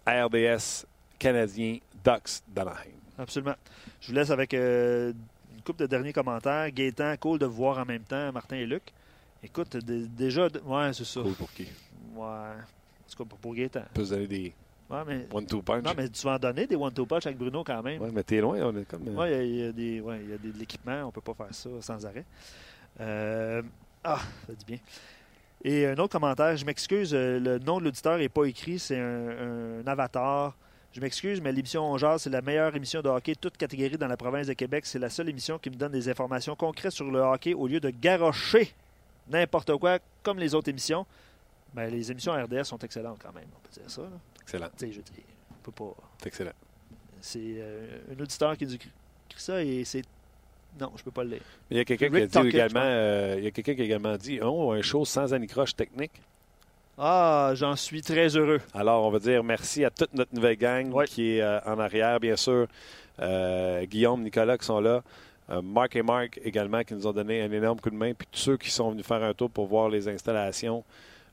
RDS, 0.07 0.85
Canadien, 1.19 1.79
Ducks, 2.03 2.41
d'Anaheim. 2.47 3.01
Absolument. 3.17 3.55
Je 3.99 4.07
vous 4.07 4.13
laisse 4.13 4.29
avec 4.31 4.53
euh, 4.53 5.11
une 5.53 5.61
couple 5.61 5.81
de 5.81 5.87
derniers 5.87 6.13
commentaires. 6.13 6.71
Gaétan, 6.71 7.15
cool 7.19 7.39
de 7.39 7.45
vous 7.45 7.55
voir 7.55 7.77
en 7.77 7.85
même 7.85 8.03
temps, 8.03 8.31
Martin 8.31 8.55
et 8.55 8.65
Luc. 8.65 8.93
Écoute, 9.43 9.75
déjà, 9.77 10.47
ouais, 10.65 10.93
c'est 10.93 11.05
ça. 11.05 11.21
Cool 11.21 11.33
pour 11.33 11.51
qui? 11.51 11.63
Ouais. 12.15 12.25
En 12.25 13.09
tout 13.15 13.23
cas, 13.23 13.35
pour, 13.41 13.55
Gaétan. 13.55 13.81
Peut 13.93 14.05
se 14.05 14.11
donner 14.11 14.27
des 14.27 14.53
Ouais, 14.89 15.03
mais, 15.07 15.25
one-two 15.31 15.61
punch. 15.61 15.83
non, 15.85 15.93
mais 15.95 16.09
tu 16.09 16.21
vas 16.23 16.33
en 16.35 16.39
donner 16.39 16.67
des 16.67 16.75
one-two 16.75 17.05
punch 17.05 17.25
avec 17.25 17.37
Bruno 17.37 17.63
quand 17.63 17.81
même. 17.81 18.01
Ouais, 18.01 18.11
mais 18.13 18.23
t'es 18.23 18.41
loin, 18.41 18.57
on 18.61 18.75
est 18.77 18.83
comme. 18.85 19.07
euh, 19.07 19.15
Oui, 19.15 19.47
il 19.49 19.55
y, 19.55 19.63
a 19.65 19.71
des, 19.71 20.01
ouais, 20.01 20.19
il 20.23 20.29
y 20.31 20.33
a 20.33 20.37
des- 20.37 20.51
de 20.51 20.57
l'équipement, 20.59 21.03
on 21.03 21.05
ne 21.07 21.11
peut 21.11 21.21
pas 21.21 21.33
faire 21.33 21.53
ça 21.55 21.69
sans 21.79 22.05
arrêt. 22.05 22.25
Euh, 22.99 23.61
ah, 24.03 24.19
ça 24.47 24.53
dit 24.53 24.65
bien. 24.65 24.77
Et 25.63 25.85
un 25.87 25.95
autre 25.97 26.11
commentaire, 26.11 26.57
je 26.57 26.65
m'excuse, 26.65 27.11
euh, 27.13 27.39
le 27.39 27.57
nom 27.59 27.79
de 27.79 27.85
l'auditeur 27.85 28.17
n'est 28.17 28.27
pas 28.29 28.43
écrit, 28.45 28.79
c'est 28.79 28.99
un, 28.99 29.79
un 29.79 29.87
avatar. 29.87 30.57
Je 30.91 30.99
m'excuse, 30.99 31.39
mais 31.39 31.53
l'émission 31.53 31.89
On 31.89 31.97
Jase, 31.97 32.23
c'est 32.23 32.29
la 32.29 32.41
meilleure 32.41 32.75
émission 32.75 33.01
de 33.01 33.07
hockey, 33.07 33.35
toute 33.35 33.55
catégorie 33.55 33.97
dans 33.97 34.07
la 34.09 34.17
province 34.17 34.47
de 34.47 34.53
Québec. 34.53 34.85
C'est 34.85 34.99
la 34.99 35.09
seule 35.09 35.29
émission 35.29 35.57
qui 35.57 35.69
me 35.69 35.75
donne 35.75 35.93
des 35.93 36.09
informations 36.09 36.53
concrètes 36.55 36.91
sur 36.91 37.09
le 37.09 37.19
hockey 37.19 37.53
au 37.53 37.65
lieu 37.67 37.79
de 37.79 37.91
garrocher 37.91 38.73
n'importe 39.31 39.75
quoi 39.77 39.99
comme 40.23 40.39
les 40.39 40.53
autres 40.55 40.69
émissions. 40.69 41.05
Ben, 41.73 41.89
les 41.89 42.11
émissions 42.11 42.33
RDS 42.33 42.63
sont 42.65 42.77
excellentes 42.79 43.19
quand 43.23 43.33
même, 43.33 43.47
on 43.55 43.59
peut 43.67 43.79
dire 43.81 43.89
ça. 43.89 44.01
là. 44.01 44.09
Excellent. 44.41 44.67
Tu 44.77 44.87
sais, 44.87 44.91
je 44.91 45.01
dis, 45.01 45.23
on 45.51 45.63
peut 45.63 45.71
pas. 45.71 45.93
C'est 46.19 46.27
excellent. 46.27 46.51
C'est 47.21 47.39
euh, 47.39 47.99
un 48.15 48.21
auditeur 48.21 48.57
qui 48.57 48.65
a 48.65 48.67
écrit 48.67 48.89
ça 49.37 49.63
et 49.63 49.83
c'est. 49.85 50.03
Non, 50.79 50.91
je 50.95 51.03
peux 51.03 51.11
pas 51.11 51.23
le 51.23 51.31
lire. 51.31 51.41
Il 51.69 51.77
y 51.77 51.79
a 51.79 51.85
quelqu'un 51.85 52.09
qui 52.09 52.17
a 52.17 52.27
dit 52.27 52.47
également, 52.47 52.79
euh, 52.83 53.35
il 53.37 53.43
y 53.43 53.47
a 53.47 53.51
quelqu'un 53.51 53.75
qui 53.75 53.81
a 53.81 53.85
également 53.85 54.15
dit, 54.17 54.39
oh, 54.41 54.71
un 54.71 54.81
show 54.81 55.03
sans 55.05 55.33
anicroche 55.33 55.75
technique. 55.75 56.13
Ah, 56.97 57.51
j'en 57.55 57.75
suis 57.75 58.01
très 58.01 58.35
heureux. 58.35 58.61
Alors, 58.73 59.05
on 59.05 59.11
va 59.11 59.19
dire 59.19 59.43
merci 59.43 59.83
à 59.85 59.89
toute 59.89 60.13
notre 60.13 60.33
nouvelle 60.35 60.57
gang 60.57 60.93
Ouais. 60.93 61.05
qui 61.07 61.37
est 61.37 61.41
euh, 61.41 61.59
en 61.65 61.79
arrière, 61.79 62.19
bien 62.19 62.35
sûr. 62.35 62.67
Euh, 63.19 63.85
Guillaume, 63.85 64.23
Nicolas 64.23 64.57
qui 64.57 64.65
sont 64.65 64.79
là. 64.79 65.03
Euh, 65.51 65.61
Marc 65.61 65.95
et 65.95 66.01
Marc 66.01 66.39
également 66.43 66.83
qui 66.83 66.93
nous 66.93 67.05
ont 67.05 67.11
donné 67.11 67.41
un 67.41 67.51
énorme 67.51 67.79
coup 67.79 67.89
de 67.89 67.95
main. 67.95 68.13
Puis 68.13 68.27
tous 68.31 68.39
ceux 68.39 68.57
qui 68.57 68.71
sont 68.71 68.91
venus 68.91 69.05
faire 69.05 69.23
un 69.23 69.33
tour 69.33 69.49
pour 69.49 69.67
voir 69.67 69.89
les 69.89 70.07
installations. 70.07 70.83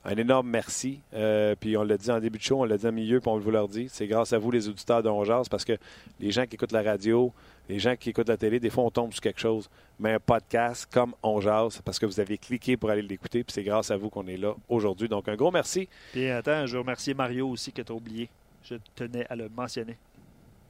Un 0.05 0.15
énorme 0.15 0.49
merci. 0.49 1.01
Euh, 1.13 1.55
puis 1.59 1.75
on 1.75 1.83
l'a 1.83 1.97
dit 1.97 2.09
en 2.09 2.19
début 2.19 2.37
de 2.37 2.43
show, 2.43 2.61
on 2.61 2.63
l'a 2.63 2.77
dit 2.77 2.87
en 2.87 2.91
milieu, 2.91 3.19
puis 3.19 3.29
on 3.29 3.37
vous 3.37 3.51
leur 3.51 3.67
dit. 3.67 3.87
C'est 3.89 4.07
grâce 4.07 4.31
à 4.31 4.37
vous, 4.37 4.49
les 4.51 4.67
auditeurs 4.67 5.03
de 5.03 5.49
parce 5.49 5.65
que 5.65 5.77
les 6.19 6.31
gens 6.31 6.45
qui 6.45 6.55
écoutent 6.55 6.71
la 6.71 6.83
radio, 6.83 7.33
les 7.67 7.79
gens 7.79 7.95
qui 7.97 8.09
écoutent 8.09 8.29
la 8.29 8.37
télé, 8.37 8.59
des 8.59 8.69
fois, 8.69 8.85
on 8.85 8.91
tombe 8.91 9.11
sur 9.11 9.21
quelque 9.21 9.39
chose. 9.39 9.69
Mais 9.99 10.13
un 10.13 10.19
podcast 10.19 10.87
comme 10.91 11.13
On 11.21 11.41
Jase, 11.41 11.73
c'est 11.73 11.81
parce 11.83 11.99
que 11.99 12.05
vous 12.05 12.19
avez 12.19 12.37
cliqué 12.37 12.77
pour 12.77 12.89
aller 12.89 13.01
l'écouter, 13.01 13.43
puis 13.43 13.53
c'est 13.53 13.63
grâce 13.63 13.91
à 13.91 13.97
vous 13.97 14.09
qu'on 14.09 14.25
est 14.27 14.37
là 14.37 14.55
aujourd'hui. 14.69 15.09
Donc, 15.09 15.27
un 15.27 15.35
gros 15.35 15.51
merci. 15.51 15.89
Puis 16.13 16.29
attends, 16.29 16.65
je 16.65 16.73
veux 16.73 16.79
remercier 16.79 17.13
Mario 17.13 17.49
aussi 17.49 17.73
que 17.73 17.81
tu 17.81 17.91
as 17.91 17.95
oublié. 17.95 18.29
Je 18.63 18.75
tenais 18.95 19.25
à 19.29 19.35
le 19.35 19.49
mentionner. 19.49 19.97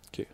OK. 0.07 0.25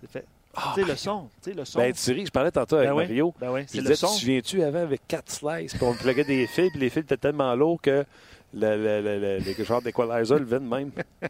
C'est 0.00 0.10
fait. 0.10 0.26
Tu 0.74 0.82
sais, 0.82 0.88
le 0.90 0.96
son. 0.96 1.28
Tu 1.42 1.52
le 1.52 1.64
son. 1.64 1.78
Ben, 1.78 1.92
tu 1.92 2.12
ris, 2.12 2.26
je 2.26 2.30
parlais 2.30 2.50
tantôt 2.50 2.76
avec 2.76 2.88
Ben 2.88 2.94
oui, 2.94 3.02
Mario. 3.04 3.34
Ben 3.40 3.50
oui, 3.52 3.60
Je 3.62 3.66
c'est 3.68 3.78
disais, 3.78 3.88
le 3.90 3.94
tu 3.94 4.00
son. 4.00 4.06
te 4.08 4.12
souviens-tu 4.20 4.62
avant 4.62 4.80
avec 4.80 5.00
quatre 5.08 5.30
slices, 5.30 5.74
puis 5.74 5.84
on 5.84 5.94
pluguait 5.94 6.24
des 6.24 6.46
fils, 6.46 6.70
puis 6.70 6.80
les 6.80 6.90
fils 6.90 7.02
étaient 7.02 7.16
tellement 7.16 7.54
lourds 7.54 7.80
que 7.80 8.04
le, 8.52 8.76
le, 8.76 9.00
le, 9.02 9.18
le, 9.18 9.38
les 9.38 9.64
genres 9.64 9.82
d'équalizer 9.82 10.38
levaient 10.38 10.60
de 10.60 10.64
même. 10.68 10.90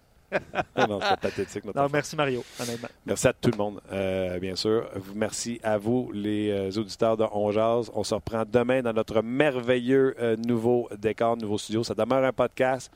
Non, 0.77 0.99
c'est 1.01 1.21
pathétique. 1.21 1.65
Notre 1.65 1.81
Non, 1.81 1.89
merci 1.93 2.17
Mario, 2.17 2.43
honnêtement. 2.61 2.89
Merci 3.07 3.29
à 3.29 3.33
tout 3.33 3.53
le 3.53 3.57
monde, 3.57 3.81
euh, 3.93 4.37
bien 4.41 4.57
sûr. 4.57 4.91
Merci 5.15 5.61
à 5.63 5.79
vous, 5.79 6.11
les 6.13 6.51
euh, 6.51 6.81
auditeurs 6.81 7.17
de 7.17 7.25
On 7.31 7.53
Jase. 7.53 7.89
On 7.95 8.03
se 8.03 8.15
reprend 8.17 8.43
demain 8.51 8.83
dans 8.83 8.93
notre 8.93 9.23
merveilleux 9.23 10.17
euh, 10.19 10.35
nouveau 10.37 10.89
décor, 10.99 11.37
nouveau 11.37 11.57
studio. 11.57 11.85
Ça 11.85 11.95
demeure 11.95 12.25
un 12.25 12.33
podcast, 12.33 12.91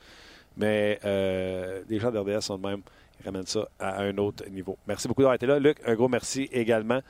Mais 0.57 0.99
euh, 1.05 1.81
les 1.89 1.97
gens 1.99 2.11
d'RDS 2.11 2.41
sont 2.41 2.57
de 2.57 2.67
même. 2.67 2.81
Ils 3.21 3.25
ramènent 3.25 3.45
ça 3.45 3.67
à 3.79 4.01
un 4.01 4.17
autre 4.17 4.47
niveau. 4.49 4.77
Merci 4.87 5.07
beaucoup 5.07 5.21
d'avoir 5.21 5.35
été 5.35 5.45
là. 5.45 5.59
Luc, 5.59 5.77
un 5.85 5.95
gros 5.95 6.07
merci 6.07 6.49
également. 6.51 7.01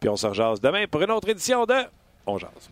Puis 0.00 0.08
on 0.08 0.16
se 0.16 0.26
rejase 0.26 0.60
demain 0.60 0.86
pour 0.86 1.02
une 1.02 1.10
autre 1.10 1.28
édition 1.28 1.64
de 1.64 1.74
On 2.26 2.38
Jase. 2.38 2.70